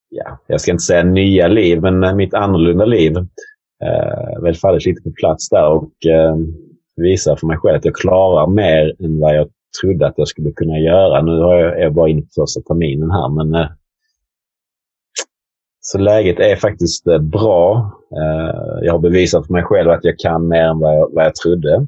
ja, 0.08 0.38
jag 0.46 0.60
ska 0.60 0.70
inte 0.70 0.84
säga 0.84 1.04
nya 1.04 1.48
liv, 1.48 1.82
men 1.82 2.04
eh, 2.04 2.14
mitt 2.14 2.34
annorlunda 2.34 2.84
liv 2.84 3.16
eh, 3.84 4.42
väl 4.42 4.54
fallit 4.54 4.86
lite 4.86 5.02
på 5.02 5.10
plats 5.10 5.48
där 5.48 5.68
och 5.68 6.06
eh, 6.06 6.36
visar 6.96 7.36
för 7.36 7.46
mig 7.46 7.56
själv 7.56 7.76
att 7.76 7.84
jag 7.84 7.96
klarar 7.96 8.46
mer 8.46 9.04
än 9.04 9.20
vad 9.20 9.36
jag 9.36 9.48
trodde 9.82 10.06
att 10.06 10.14
jag 10.16 10.28
skulle 10.28 10.52
kunna 10.52 10.78
göra. 10.78 11.22
Nu 11.22 11.40
har 11.40 11.56
jag, 11.56 11.78
är 11.78 11.82
jag 11.82 11.94
bara 11.94 12.08
inne 12.08 12.22
på 12.22 12.28
första 12.42 12.60
terminen 12.60 13.10
här, 13.10 13.28
men 13.28 13.68
så 15.80 15.98
läget 15.98 16.40
är 16.40 16.56
faktiskt 16.56 17.04
bra. 17.20 17.92
Jag 18.82 18.92
har 18.92 18.98
bevisat 18.98 19.46
för 19.46 19.52
mig 19.52 19.62
själv 19.62 19.90
att 19.90 20.04
jag 20.04 20.18
kan 20.18 20.48
mer 20.48 20.64
än 20.64 20.78
vad 20.78 20.96
jag, 20.96 21.10
vad 21.14 21.24
jag 21.24 21.34
trodde. 21.34 21.86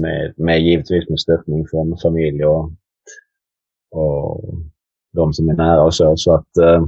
Med, 0.00 0.34
med 0.36 0.60
givetvis 0.60 1.08
med 1.08 1.20
stöttning 1.20 1.66
från 1.70 1.98
familj 2.02 2.44
och, 2.44 2.70
och 3.90 4.44
de 5.12 5.32
som 5.32 5.48
är 5.48 5.54
nära 5.54 5.82
och 5.82 5.94
så. 5.94 6.16
Så 6.16 6.34
att 6.34 6.56
eh, 6.56 6.86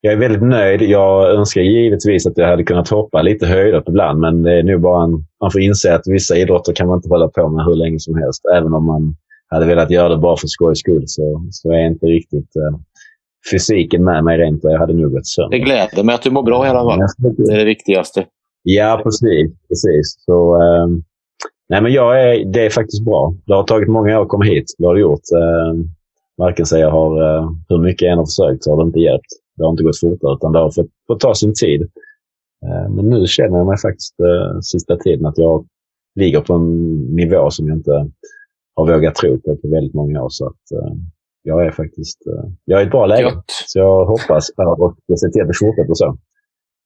jag 0.00 0.12
är 0.12 0.16
väldigt 0.16 0.42
nöjd. 0.42 0.82
Jag 0.82 1.30
önskar 1.30 1.60
givetvis 1.60 2.26
att 2.26 2.38
jag 2.38 2.46
hade 2.46 2.64
kunnat 2.64 2.88
hoppa 2.88 3.22
lite 3.22 3.46
höjder 3.46 3.82
ibland, 3.88 4.20
men 4.20 4.42
det 4.42 4.58
är 4.58 4.62
nog 4.62 4.80
bara 4.80 5.04
en, 5.04 5.10
man 5.40 5.50
får 5.52 5.60
inse 5.60 5.94
att 5.94 6.06
vissa 6.06 6.36
idrotter 6.36 6.72
kan 6.72 6.86
man 6.86 6.96
inte 6.96 7.08
hålla 7.08 7.28
på 7.28 7.48
med 7.48 7.64
hur 7.64 7.74
länge 7.74 7.98
som 7.98 8.14
helst. 8.14 8.42
Även 8.56 8.74
om 8.74 8.86
man 8.86 9.16
hade 9.48 9.66
velat 9.66 9.90
göra 9.90 10.08
det 10.08 10.16
bara 10.16 10.36
för 10.36 10.46
skojs 10.46 10.78
skull 10.78 11.04
så, 11.06 11.46
så 11.50 11.72
är 11.72 11.86
inte 11.86 12.06
riktigt 12.06 12.56
eh, 12.56 12.78
fysiken 13.52 14.04
med 14.04 14.24
mig 14.24 14.38
rent 14.38 14.64
och 14.64 14.72
jag 14.72 14.78
hade 14.78 14.92
nog 14.92 15.12
gått 15.12 15.26
sönder. 15.26 15.58
Det 15.58 15.64
gläder 15.64 16.02
mig 16.02 16.14
att 16.14 16.22
du 16.22 16.30
mår 16.30 16.42
bra 16.42 16.66
i 16.66 16.68
alla 16.68 16.90
fall. 16.90 17.06
Det 17.36 17.52
är 17.52 17.58
det 17.58 17.64
viktigaste. 17.64 18.24
Ja, 18.62 19.00
precis. 19.04 19.52
precis. 19.68 20.16
Så, 20.26 20.54
eh, 20.54 20.86
nej, 21.68 21.82
men 21.82 21.92
jag 21.92 22.22
är, 22.22 22.44
det 22.44 22.66
är 22.66 22.70
faktiskt 22.70 23.04
bra. 23.04 23.34
Det 23.46 23.54
har 23.54 23.62
tagit 23.62 23.88
många 23.88 24.18
år 24.18 24.22
att 24.22 24.28
komma 24.28 24.44
hit. 24.44 24.64
Det 24.78 24.86
har 24.86 24.94
det 24.94 25.00
gjort. 25.00 25.20
Eh, 25.34 25.80
varken 26.36 26.66
sig 26.66 26.80
jag 26.80 26.90
har, 26.90 27.40
hur 27.68 27.78
mycket 27.78 28.02
jag 28.02 28.12
än 28.12 28.18
har 28.18 28.26
försökt 28.26 28.64
så 28.64 28.70
har 28.70 28.84
det 28.84 28.86
inte 28.86 29.00
hjälpt. 29.00 29.26
Det 29.58 29.64
har 29.64 29.70
inte 29.70 29.82
gått 29.82 30.00
fortare 30.00 30.34
utan 30.34 30.52
det 30.52 30.58
har 30.58 30.70
fått, 30.70 30.90
fått 31.06 31.20
ta 31.20 31.34
sin 31.34 31.54
tid. 31.54 31.82
Eh, 32.66 32.90
men 32.90 33.08
nu 33.08 33.26
känner 33.26 33.58
jag 33.58 33.66
mig 33.66 33.78
faktiskt 33.78 34.20
eh, 34.20 34.60
sista 34.60 34.96
tiden 34.96 35.26
att 35.26 35.38
jag 35.38 35.66
ligger 36.14 36.40
på 36.40 36.54
en 36.54 36.94
nivå 37.14 37.50
som 37.50 37.68
jag 37.68 37.76
inte 37.76 38.10
har 38.74 38.92
vågat 38.92 39.14
tro 39.14 39.40
på 39.40 39.56
på 39.56 39.68
väldigt 39.68 39.94
många 39.94 40.22
år. 40.22 40.28
Så 40.30 40.46
att, 40.46 40.72
eh, 40.72 40.92
jag 41.42 41.66
är 41.66 41.70
faktiskt 41.70 42.18
jag 42.64 42.80
är 42.80 42.84
i 42.84 42.86
ett 42.86 42.90
bra 42.90 43.06
läge. 43.06 43.30
Gott. 43.30 43.44
Så 43.66 43.78
jag 43.78 44.04
hoppas 44.04 44.50
och 44.78 44.96
jag 45.06 45.18
ser 45.18 45.28
till 45.28 45.42
att 45.42 45.48
det 45.48 45.58
fortsätter 45.58 45.94
så. 45.94 46.18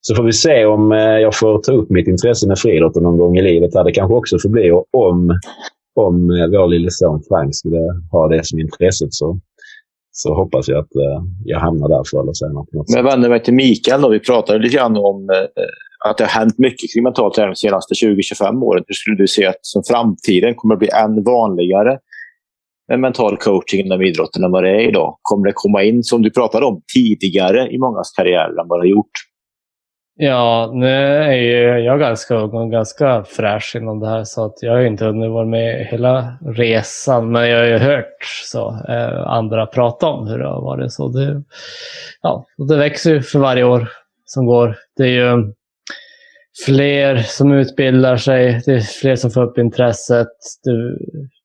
Så 0.01 0.15
får 0.15 0.24
vi 0.24 0.32
se 0.32 0.65
om 0.65 0.90
jag 0.90 1.39
får 1.39 1.59
ta 1.59 1.73
upp 1.73 1.90
mitt 1.90 2.09
intresse 2.09 2.49
med 2.49 2.59
friidrotten 2.59 3.03
någon 3.03 3.19
gång 3.19 3.39
i 3.39 3.43
livet. 3.43 3.73
Det 3.73 3.93
kanske 3.93 4.15
också 4.15 4.39
får 4.39 4.49
bli 4.49 4.70
om, 4.90 5.39
om 5.94 6.31
eh, 6.31 6.47
vår 6.47 6.69
lille 6.69 6.90
son 6.90 7.23
Frank 7.28 7.55
skulle 7.55 8.01
ha 8.11 8.28
det 8.28 8.47
som 8.47 8.59
intresset 8.59 9.15
så, 9.15 9.39
så 10.13 10.35
hoppas 10.35 10.69
jag 10.69 10.79
att 10.79 10.91
jag 11.45 11.61
hamnar 11.61 11.89
där 11.89 12.03
förr 12.11 12.23
eller 12.23 12.33
senare. 12.33 12.67
Men 12.73 12.97
jag 12.97 13.03
vänder 13.03 13.29
mig 13.29 13.43
till 13.43 13.55
Mikael. 13.55 14.01
Då. 14.01 14.09
Vi 14.09 14.21
pratade 14.21 14.59
lite 14.59 14.77
grann 14.77 14.97
om 14.97 15.29
att 16.05 16.19
det 16.19 16.25
har 16.25 16.41
hänt 16.41 16.59
mycket 16.59 16.93
kring 16.93 17.03
mental 17.03 17.35
träning 17.35 17.51
de 17.51 17.57
senaste 17.57 17.95
20-25 17.95 18.63
åren. 18.63 18.85
Hur 18.87 18.95
skulle 18.95 19.17
du 19.17 19.27
se 19.27 19.47
att 19.47 19.59
som 19.61 19.83
framtiden 19.85 20.55
kommer 20.55 20.75
att 20.75 20.79
bli 20.79 20.89
än 20.89 21.25
vanligare 21.25 21.99
med 22.89 23.01
mental 23.01 23.37
coaching 23.37 23.81
inom 23.87 24.03
idrotten 24.03 24.45
än 24.45 24.51
vad 24.51 24.65
det 24.65 24.71
är 24.71 24.89
idag? 24.89 25.19
Kommer 25.23 25.47
det 25.47 25.53
komma 25.55 25.83
in, 25.83 26.03
som 26.03 26.23
du 26.23 26.31
pratade 26.31 26.67
om, 26.67 26.83
tidigare 26.95 27.71
i 27.71 27.79
mångas 27.79 28.11
karriär 28.11 28.49
än 28.61 28.69
vad 28.69 28.79
det 28.79 28.83
har 28.83 28.91
gjort? 28.91 29.32
Ja, 30.15 30.71
nu 30.75 30.87
är 31.17 31.33
ju 31.33 31.85
jag 31.85 32.01
ganska 32.01 32.35
ung 32.35 32.51
och 32.51 32.71
ganska 32.71 33.25
fräsch 33.25 33.77
inom 33.77 34.01
det 34.01 34.09
här 34.09 34.25
så 34.25 34.45
att 34.45 34.63
jag 34.63 34.73
har 34.73 34.81
inte 34.81 35.05
hunnit 35.05 35.31
vara 35.31 35.47
med 35.47 35.87
hela 35.87 36.39
resan. 36.47 37.33
Men 37.33 37.49
jag 37.49 37.59
har 37.59 37.67
ju 37.67 37.79
hört 37.79 38.23
så, 38.45 38.69
eh, 38.89 39.27
andra 39.27 39.67
prata 39.67 40.07
om 40.07 40.29
hur 40.29 40.39
det 40.39 40.47
har 40.47 40.63
varit. 40.63 40.93
Så 40.93 41.09
det, 41.09 41.43
ja, 42.23 42.47
det 42.69 42.77
växer 42.77 43.11
ju 43.11 43.23
för 43.23 43.39
varje 43.39 43.65
år 43.65 43.89
som 44.25 44.47
går. 44.47 44.77
Det 44.97 45.03
är 45.03 45.09
ju 45.09 45.53
fler 46.67 47.17
som 47.17 47.53
utbildar 47.53 48.17
sig, 48.17 48.63
det 48.67 48.73
är 48.73 48.81
fler 48.81 49.17
som 49.17 49.31
får 49.31 49.43
upp 49.43 49.59
intresset. 49.59 50.29
Det 50.65 50.99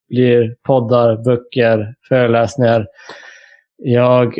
blir 0.09 0.55
poddar, 0.63 1.23
böcker, 1.23 1.93
föreläsningar. 2.09 2.87
Jag 3.77 4.39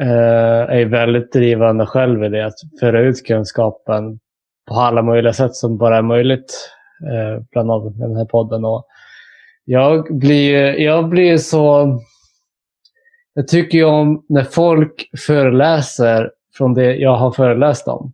Eh, 0.00 0.76
är 0.78 0.84
väldigt 0.84 1.32
drivande 1.32 1.86
själv 1.86 2.24
i 2.24 2.28
det, 2.28 2.46
att 2.46 2.54
föra 2.80 3.00
ut 3.00 3.26
kunskapen 3.26 4.18
på 4.68 4.74
alla 4.74 5.02
möjliga 5.02 5.32
sätt 5.32 5.54
som 5.54 5.78
bara 5.78 5.96
är 5.96 6.02
möjligt. 6.02 6.70
Eh, 7.12 7.42
bland 7.52 7.70
annat 7.70 7.96
med 7.96 8.08
den 8.08 8.16
här 8.16 8.24
podden. 8.24 8.64
Och 8.64 8.86
jag 9.64 10.18
blir, 10.18 10.80
jag 10.80 11.08
blir 11.08 11.36
så... 11.36 11.98
Jag 13.34 13.48
tycker 13.48 13.78
ju 13.78 13.84
om 13.84 14.24
när 14.28 14.44
folk 14.44 15.10
föreläser 15.26 16.30
från 16.56 16.74
det 16.74 16.94
jag 16.94 17.16
har 17.16 17.32
föreläst 17.32 17.88
om. 17.88 18.12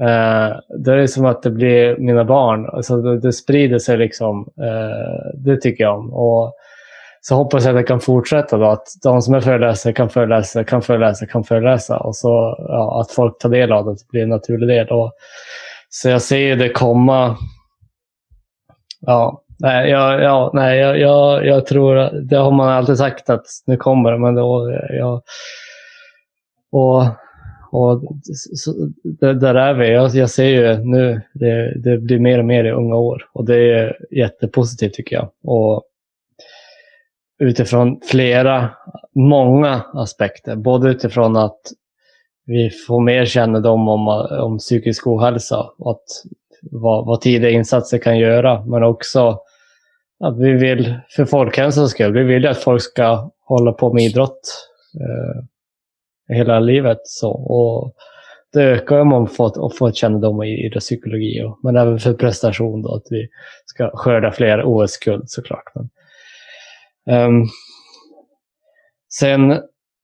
Eh, 0.00 0.56
det 0.84 0.92
är 0.92 1.06
som 1.06 1.26
att 1.26 1.42
det 1.42 1.50
blir 1.50 1.96
mina 1.96 2.24
barn. 2.24 2.66
Alltså 2.66 3.02
det, 3.02 3.20
det 3.20 3.32
sprider 3.32 3.78
sig 3.78 3.96
liksom. 3.96 4.48
Eh, 4.60 5.34
det 5.34 5.60
tycker 5.60 5.84
jag 5.84 5.98
om. 5.98 6.12
Och 6.12 6.52
så 7.28 7.34
hoppas 7.34 7.64
jag 7.64 7.76
att 7.76 7.82
det 7.82 7.88
kan 7.88 8.00
fortsätta 8.00 8.58
då. 8.58 8.66
Att 8.66 8.88
de 9.02 9.22
som 9.22 9.34
är 9.34 9.40
föreläsare 9.40 9.92
kan 9.92 10.10
föreläsa, 10.10 10.64
kan 10.64 10.82
föreläsa, 10.82 11.26
kan 11.26 11.44
föreläsa. 11.44 11.98
Och 11.98 12.16
så 12.16 12.56
ja, 12.58 13.00
att 13.00 13.10
folk 13.10 13.38
tar 13.38 13.48
del 13.48 13.72
av 13.72 13.84
det, 13.84 13.92
det 13.92 14.08
blir 14.10 14.22
en 14.22 14.28
naturlig 14.28 14.68
del. 14.68 14.88
Och, 14.88 15.12
så 15.88 16.08
jag 16.08 16.22
ser 16.22 16.56
det 16.56 16.68
komma. 16.68 17.36
Ja, 19.00 19.42
nej, 19.58 19.90
jag, 19.90 20.22
ja, 20.22 20.50
nej 20.54 20.78
jag, 20.78 20.98
jag, 20.98 21.46
jag 21.46 21.66
tror, 21.66 22.20
det 22.20 22.36
har 22.36 22.50
man 22.50 22.68
alltid 22.68 22.96
sagt 22.96 23.30
att 23.30 23.46
nu 23.66 23.76
kommer 23.76 24.12
det. 24.12 24.18
Men 24.18 24.34
då, 24.34 24.78
jag, 24.90 25.22
och 26.72 27.04
och 27.70 28.02
så, 28.54 28.72
där 29.34 29.54
är 29.54 29.74
vi. 29.74 29.92
Jag, 29.92 30.14
jag 30.14 30.30
ser 30.30 30.44
ju 30.44 30.84
nu, 30.84 31.22
det, 31.34 31.80
det, 31.80 31.98
blir 31.98 32.18
mer 32.18 32.38
och 32.38 32.44
mer 32.44 32.64
i 32.64 32.70
unga 32.70 32.94
år. 32.96 33.28
Och 33.32 33.44
det 33.44 33.56
är 33.56 33.96
jättepositivt 34.10 34.94
tycker 34.94 35.16
jag. 35.16 35.28
Och 35.44 35.82
utifrån 37.38 38.00
flera, 38.10 38.70
många 39.14 39.82
aspekter. 39.94 40.56
Både 40.56 40.90
utifrån 40.90 41.36
att 41.36 41.60
vi 42.46 42.70
får 42.70 43.00
mer 43.00 43.24
kännedom 43.24 43.88
om, 43.88 44.08
om 44.40 44.58
psykisk 44.58 45.06
ohälsa 45.06 45.70
och 45.78 45.90
att, 45.90 46.04
vad, 46.70 47.06
vad 47.06 47.20
tidiga 47.20 47.50
insatser 47.50 47.98
kan 47.98 48.18
göra. 48.18 48.64
Men 48.66 48.82
också 48.82 49.40
att 50.24 50.38
vi 50.38 50.52
vill, 50.52 50.94
för 51.16 51.24
folkhälsans 51.24 51.90
skull, 51.90 52.12
vi 52.12 52.22
vill 52.22 52.46
att 52.46 52.58
folk 52.58 52.82
ska 52.82 53.30
hålla 53.44 53.72
på 53.72 53.92
med 53.92 54.04
idrott. 54.04 54.68
Eh, 55.00 55.44
hela 56.28 56.60
livet. 56.60 56.98
Så. 57.04 57.30
Och 57.30 57.94
det 58.52 58.62
ökar 58.62 58.98
om 58.98 59.08
man 59.08 59.28
får, 59.28 59.76
får 59.78 59.92
kännedom 59.92 60.42
i 60.42 60.66
idrottspsykologi, 60.66 61.52
men 61.62 61.76
även 61.76 61.98
för 61.98 62.14
prestation. 62.14 62.82
Då, 62.82 62.94
att 62.94 63.06
vi 63.10 63.28
ska 63.66 63.90
skörda 63.94 64.32
fler 64.32 64.62
OS-guld 64.64 65.30
såklart. 65.30 65.72
Men, 65.74 65.88
um, 67.10 67.48
sen, 69.18 69.60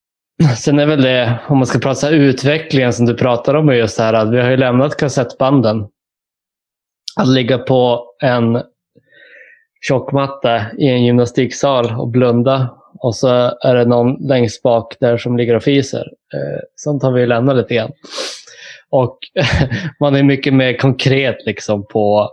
sen 0.57 0.79
är 0.79 0.87
väl 0.87 1.03
det, 1.03 1.41
om 1.49 1.59
man 1.59 1.67
ska 1.67 1.79
prata 1.79 2.11
utvecklingen 2.11 2.93
som 2.93 3.07
du 3.07 3.15
pratar 3.15 3.55
om, 3.55 3.75
just 3.75 3.99
här 3.99 4.13
att 4.13 4.31
vi 4.31 4.41
har 4.41 4.51
ju 4.51 4.57
lämnat 4.57 4.97
kassettbanden. 4.97 5.87
Att 7.17 7.29
ligga 7.29 7.59
på 7.59 8.07
en 8.23 8.63
tjockmatta 9.81 10.73
i 10.79 10.89
en 10.89 11.05
gymnastiksal 11.05 12.01
och 12.01 12.09
blunda 12.09 12.83
och 13.03 13.17
så 13.17 13.29
är 13.61 13.75
det 13.75 13.85
någon 13.85 14.27
längst 14.29 14.63
bak 14.63 14.97
där 15.01 15.17
som 15.17 15.37
ligger 15.37 15.55
och 15.55 15.63
fiser. 15.63 16.07
Eh, 16.35 16.61
sånt 16.77 17.03
har 17.03 17.13
vi 17.13 17.27
lämnat 17.27 17.57
lite 17.57 17.75
grann. 17.75 17.93
Och 18.91 19.19
man 20.01 20.17
är 20.17 20.23
mycket 20.23 20.55
mer 20.55 20.79
konkret 20.79 21.37
liksom 21.47 21.87
på 21.87 22.31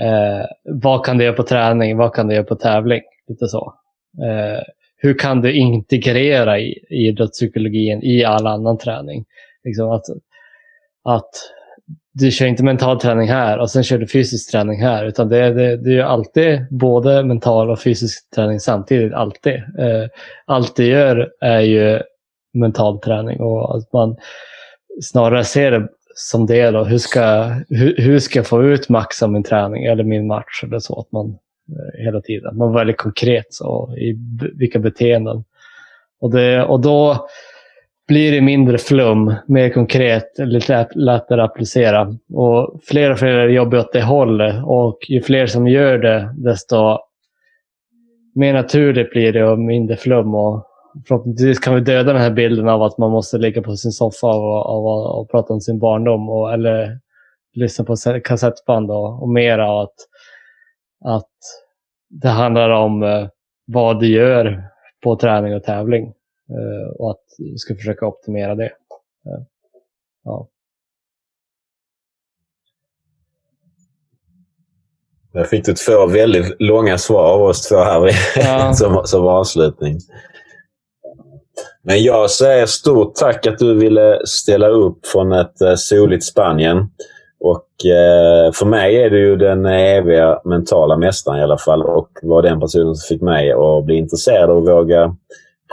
eh, 0.00 0.46
vad 0.64 1.04
kan 1.04 1.18
du 1.18 1.24
göra 1.24 1.36
på 1.36 1.42
träning, 1.42 1.96
vad 1.96 2.14
kan 2.14 2.28
du 2.28 2.34
göra 2.34 2.44
på 2.44 2.54
tävling. 2.54 3.00
Lite 3.28 3.46
så. 3.46 3.74
Eh, 4.22 4.62
hur 4.96 5.18
kan 5.18 5.40
du 5.40 5.52
integrera 5.52 6.58
i, 6.58 6.84
idrottspsykologin 6.90 8.02
i 8.02 8.24
all 8.24 8.46
annan 8.46 8.78
träning? 8.78 9.24
Liksom 9.64 9.90
att, 9.90 10.04
att 11.04 11.30
du 12.12 12.30
kör 12.30 12.46
inte 12.46 12.64
mental 12.64 13.00
träning 13.00 13.28
här 13.28 13.58
och 13.58 13.70
sen 13.70 13.84
kör 13.84 13.98
du 13.98 14.06
fysisk 14.06 14.50
träning 14.50 14.82
här. 14.82 15.04
Utan 15.04 15.28
det, 15.28 15.52
det, 15.54 15.76
det 15.76 15.98
är 15.98 16.02
alltid 16.02 16.66
både 16.70 17.24
mental 17.24 17.70
och 17.70 17.80
fysisk 17.80 18.30
träning 18.30 18.60
samtidigt. 18.60 19.12
Alltid. 19.12 19.54
Eh, 19.54 20.08
allt 20.46 20.76
du 20.76 20.86
gör 20.86 21.30
är 21.40 21.60
ju 21.60 22.00
mental 22.54 23.00
träning 23.00 23.40
och 23.40 23.76
att 23.76 23.92
man 23.92 24.16
snarare 25.02 25.44
ser 25.44 25.70
det 25.70 25.88
som 26.14 26.46
det. 26.46 26.70
Då. 26.70 26.84
Hur, 26.84 26.98
ska, 26.98 27.44
hur, 27.68 27.96
hur 27.96 28.18
ska 28.18 28.38
jag 28.38 28.46
få 28.46 28.64
ut 28.64 28.88
max 28.88 29.22
av 29.22 29.32
min 29.32 29.42
träning 29.42 29.84
eller 29.84 30.04
min 30.04 30.26
match? 30.26 30.64
eller 30.64 30.78
så 30.78 31.00
att 31.00 31.12
man 31.12 31.38
Eh, 31.68 32.04
hela 32.04 32.20
tiden. 32.20 32.56
Man 32.56 32.72
var 32.72 32.80
väldigt 32.80 32.96
konkret 32.96 33.46
så, 33.50 33.94
i 33.96 34.16
vilka 34.54 34.78
beteenden. 34.78 35.44
Och, 36.20 36.30
det, 36.30 36.64
och 36.64 36.80
då 36.80 37.28
blir 38.08 38.32
det 38.32 38.40
mindre 38.40 38.78
flum, 38.78 39.34
mer 39.46 39.70
konkret, 39.70 40.38
lite 40.38 40.88
lättare 40.94 41.42
att 41.42 41.50
applicera. 41.50 42.16
Och 42.32 42.80
fler 42.84 43.10
och 43.10 43.18
fler 43.18 43.48
jobbar 43.48 43.78
åt 43.78 43.92
det 43.92 44.02
hållet 44.02 44.54
och 44.64 44.98
ju 45.08 45.22
fler 45.22 45.46
som 45.46 45.68
gör 45.68 45.98
det, 45.98 46.34
desto 46.36 46.98
mer 48.34 48.52
naturligt 48.52 49.10
blir 49.10 49.32
det 49.32 49.44
och 49.44 49.58
mindre 49.58 49.96
flum. 49.96 50.34
Och 50.34 50.66
förhoppningsvis 51.08 51.58
kan 51.58 51.74
vi 51.74 51.80
döda 51.80 52.12
den 52.12 52.22
här 52.22 52.30
bilden 52.30 52.68
av 52.68 52.82
att 52.82 52.98
man 52.98 53.10
måste 53.10 53.38
ligga 53.38 53.62
på 53.62 53.76
sin 53.76 53.92
soffa 53.92 54.26
och, 54.26 54.66
och, 54.66 55.20
och 55.20 55.30
prata 55.30 55.52
om 55.52 55.60
sin 55.60 55.78
barndom 55.78 56.28
och, 56.28 56.52
eller 56.52 56.98
lyssna 57.54 57.84
på 57.84 57.96
kassettband 58.24 58.90
och, 58.90 59.22
och 59.22 59.28
mera 59.28 59.82
att, 59.82 59.94
att 61.04 61.30
det 62.08 62.28
handlar 62.28 62.70
om 62.70 63.02
eh, 63.02 63.28
vad 63.64 64.00
du 64.00 64.06
gör 64.06 64.62
på 65.02 65.16
träning 65.16 65.54
och 65.54 65.64
tävling. 65.64 66.14
Eh, 66.50 66.90
och 66.98 67.10
att 67.10 67.24
du 67.38 67.58
ska 67.58 67.74
försöka 67.74 68.06
optimera 68.06 68.54
det. 68.54 68.72
Eh, 69.26 69.42
ja. 70.24 70.48
Jag 75.32 75.48
fick 75.48 75.64
du 75.64 75.74
två 75.74 76.06
väldigt 76.06 76.56
långa 76.58 76.98
svar 76.98 77.34
av 77.34 77.42
oss 77.42 77.68
två 77.68 77.76
här 77.76 78.10
ja. 78.36 78.72
som, 78.74 79.02
som 79.04 79.26
avslutning. 79.26 79.98
Men 81.82 82.02
jag 82.02 82.30
säger 82.30 82.66
stort 82.66 83.14
tack 83.14 83.46
att 83.46 83.58
du 83.58 83.74
ville 83.74 84.26
ställa 84.26 84.68
upp 84.68 85.06
från 85.06 85.32
ett 85.32 85.78
soligt 85.78 86.24
Spanien. 86.24 86.90
Och 87.40 87.86
eh, 87.86 88.52
för 88.52 88.66
mig 88.66 88.96
är 88.96 89.10
du 89.10 89.18
ju 89.18 89.36
den 89.36 89.66
eviga 89.66 90.40
mentala 90.44 90.96
mästaren 90.96 91.38
i 91.38 91.42
alla 91.42 91.58
fall 91.58 91.82
och 91.82 92.08
var 92.22 92.42
den 92.42 92.60
personen 92.60 92.94
som 92.94 93.16
fick 93.16 93.22
mig 93.22 93.52
att 93.52 93.84
bli 93.84 93.94
intresserad 93.94 94.50
och 94.50 94.66
våga 94.66 95.16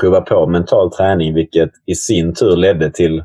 prova 0.02 0.22
på 0.22 0.48
mental 0.48 0.92
träning 0.92 1.34
vilket 1.34 1.70
i 1.86 1.96
sin 1.96 2.34
tur 2.34 2.56
ledde 2.56 2.92
till, 2.92 3.24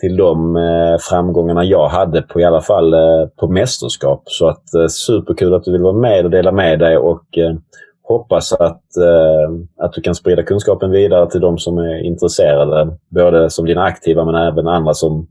till 0.00 0.16
de 0.16 0.56
eh, 0.56 0.96
framgångarna 1.00 1.64
jag 1.64 1.88
hade 1.88 2.22
på 2.22 2.40
i 2.40 2.44
alla 2.44 2.60
fall 2.60 2.94
eh, 2.94 3.26
på 3.36 3.48
mästerskap. 3.48 4.22
Så 4.26 4.48
att 4.48 4.74
eh, 4.74 4.86
superkul 4.86 5.54
att 5.54 5.64
du 5.64 5.72
vill 5.72 5.82
vara 5.82 5.98
med 5.98 6.24
och 6.24 6.30
dela 6.30 6.52
med 6.52 6.78
dig 6.78 6.96
och 6.96 7.38
eh, 7.38 7.54
hoppas 8.02 8.52
att, 8.52 8.96
eh, 8.96 9.84
att 9.84 9.92
du 9.92 10.00
kan 10.00 10.14
sprida 10.14 10.42
kunskapen 10.42 10.90
vidare 10.90 11.30
till 11.30 11.40
de 11.40 11.58
som 11.58 11.78
är 11.78 12.04
intresserade. 12.04 12.96
Både 13.08 13.50
som 13.50 13.66
dina 13.66 13.82
aktiva 13.82 14.24
men 14.24 14.34
även 14.34 14.68
andra 14.68 14.94
som, 14.94 15.26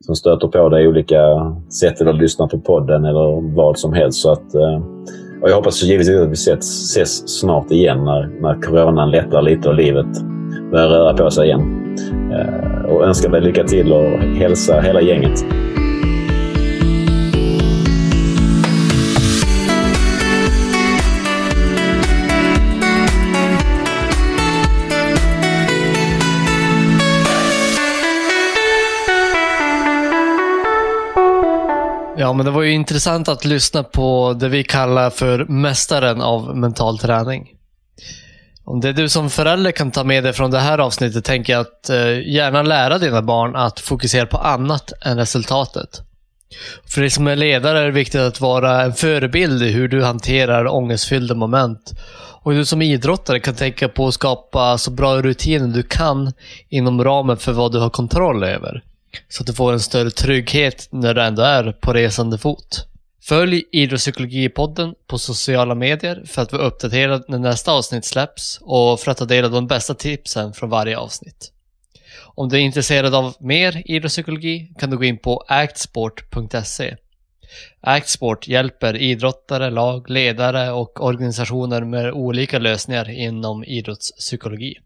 som 0.00 0.16
stöter 0.16 0.48
på 0.48 0.68
dig 0.68 0.84
i 0.84 0.88
olika 0.88 1.18
sätt 1.80 2.00
eller 2.00 2.12
lyssnar 2.12 2.46
på 2.46 2.58
podden 2.58 3.04
eller 3.04 3.54
vad 3.54 3.78
som 3.78 3.92
helst. 3.92 4.20
Så 4.20 4.32
att 4.32 4.54
eh, 4.54 4.82
och 5.42 5.50
jag 5.50 5.56
hoppas 5.56 5.82
givetvis 5.82 6.20
att 6.20 6.28
vi 6.28 6.32
ses, 6.32 6.90
ses 6.90 7.28
snart 7.28 7.70
igen 7.70 8.04
när, 8.04 8.40
när 8.40 8.62
coronan 8.62 9.10
lättar 9.10 9.42
lite 9.42 9.68
och 9.68 9.74
livet 9.74 10.06
börjar 10.70 10.88
röra 10.88 11.14
på 11.14 11.30
sig 11.30 11.46
igen. 11.46 11.96
Eh, 12.32 12.90
och 12.90 13.04
önskar 13.04 13.28
dig 13.28 13.40
lycka 13.40 13.64
till 13.64 13.92
och 13.92 14.18
hälsa 14.18 14.80
hela 14.80 15.00
gänget. 15.00 15.44
Ja, 32.28 32.32
men 32.32 32.46
det 32.46 32.52
var 32.52 32.62
ju 32.62 32.72
intressant 32.72 33.28
att 33.28 33.44
lyssna 33.44 33.82
på 33.82 34.36
det 34.40 34.48
vi 34.48 34.64
kallar 34.64 35.10
för 35.10 35.44
mästaren 35.44 36.22
av 36.22 36.56
mental 36.56 36.98
träning. 36.98 37.48
Om 38.64 38.80
det 38.80 38.92
du 38.92 39.08
som 39.08 39.30
förälder 39.30 39.72
kan 39.72 39.90
ta 39.90 40.04
med 40.04 40.24
dig 40.24 40.32
från 40.32 40.50
det 40.50 40.58
här 40.58 40.78
avsnittet 40.78 41.24
tänker 41.24 41.52
jag 41.52 41.60
att 41.60 41.90
eh, 41.90 42.28
gärna 42.28 42.62
lära 42.62 42.98
dina 42.98 43.22
barn 43.22 43.56
att 43.56 43.80
fokusera 43.80 44.26
på 44.26 44.36
annat 44.36 44.92
än 45.00 45.16
resultatet. 45.16 46.02
För 46.86 47.00
dig 47.00 47.10
som 47.10 47.26
är 47.26 47.36
ledare 47.36 47.80
är 47.80 47.84
det 47.84 47.90
viktigt 47.90 48.20
att 48.20 48.40
vara 48.40 48.82
en 48.82 48.92
förebild 48.92 49.62
i 49.62 49.70
hur 49.70 49.88
du 49.88 50.04
hanterar 50.04 50.74
ångestfyllda 50.74 51.34
moment. 51.34 51.92
Och 52.42 52.52
du 52.52 52.64
som 52.64 52.82
idrottare 52.82 53.40
kan 53.40 53.54
tänka 53.54 53.88
på 53.88 54.06
att 54.06 54.14
skapa 54.14 54.78
så 54.78 54.90
bra 54.90 55.22
rutiner 55.22 55.68
du 55.68 55.82
kan 55.82 56.32
inom 56.68 57.04
ramen 57.04 57.36
för 57.36 57.52
vad 57.52 57.72
du 57.72 57.78
har 57.78 57.90
kontroll 57.90 58.44
över. 58.44 58.82
Så 59.28 59.42
att 59.42 59.46
du 59.46 59.52
får 59.52 59.72
en 59.72 59.80
större 59.80 60.10
trygghet 60.10 60.88
när 60.90 61.14
du 61.14 61.22
ändå 61.22 61.42
är 61.42 61.72
på 61.72 61.92
resande 61.92 62.38
fot. 62.38 62.86
Följ 63.22 63.64
Idrottspsykologipodden 63.72 64.94
på 65.06 65.18
sociala 65.18 65.74
medier 65.74 66.22
för 66.26 66.42
att 66.42 66.52
vara 66.52 66.62
uppdaterad 66.62 67.24
när 67.28 67.38
nästa 67.38 67.72
avsnitt 67.72 68.04
släpps 68.04 68.58
och 68.62 69.00
för 69.00 69.10
att 69.10 69.16
ta 69.16 69.24
del 69.24 69.44
av 69.44 69.50
de 69.50 69.66
bästa 69.66 69.94
tipsen 69.94 70.52
från 70.52 70.70
varje 70.70 70.98
avsnitt. 70.98 71.52
Om 72.34 72.48
du 72.48 72.56
är 72.56 72.60
intresserad 72.60 73.14
av 73.14 73.34
mer 73.40 73.82
idrottspsykologi 73.84 74.72
kan 74.78 74.90
du 74.90 74.96
gå 74.96 75.04
in 75.04 75.18
på 75.18 75.44
actsport.se. 75.48 76.96
Actsport 77.80 78.48
hjälper 78.48 78.96
idrottare, 78.96 79.70
lag, 79.70 80.10
ledare 80.10 80.70
och 80.70 81.04
organisationer 81.04 81.84
med 81.84 82.12
olika 82.12 82.58
lösningar 82.58 83.10
inom 83.10 83.64
idrottspsykologi. 83.64 84.78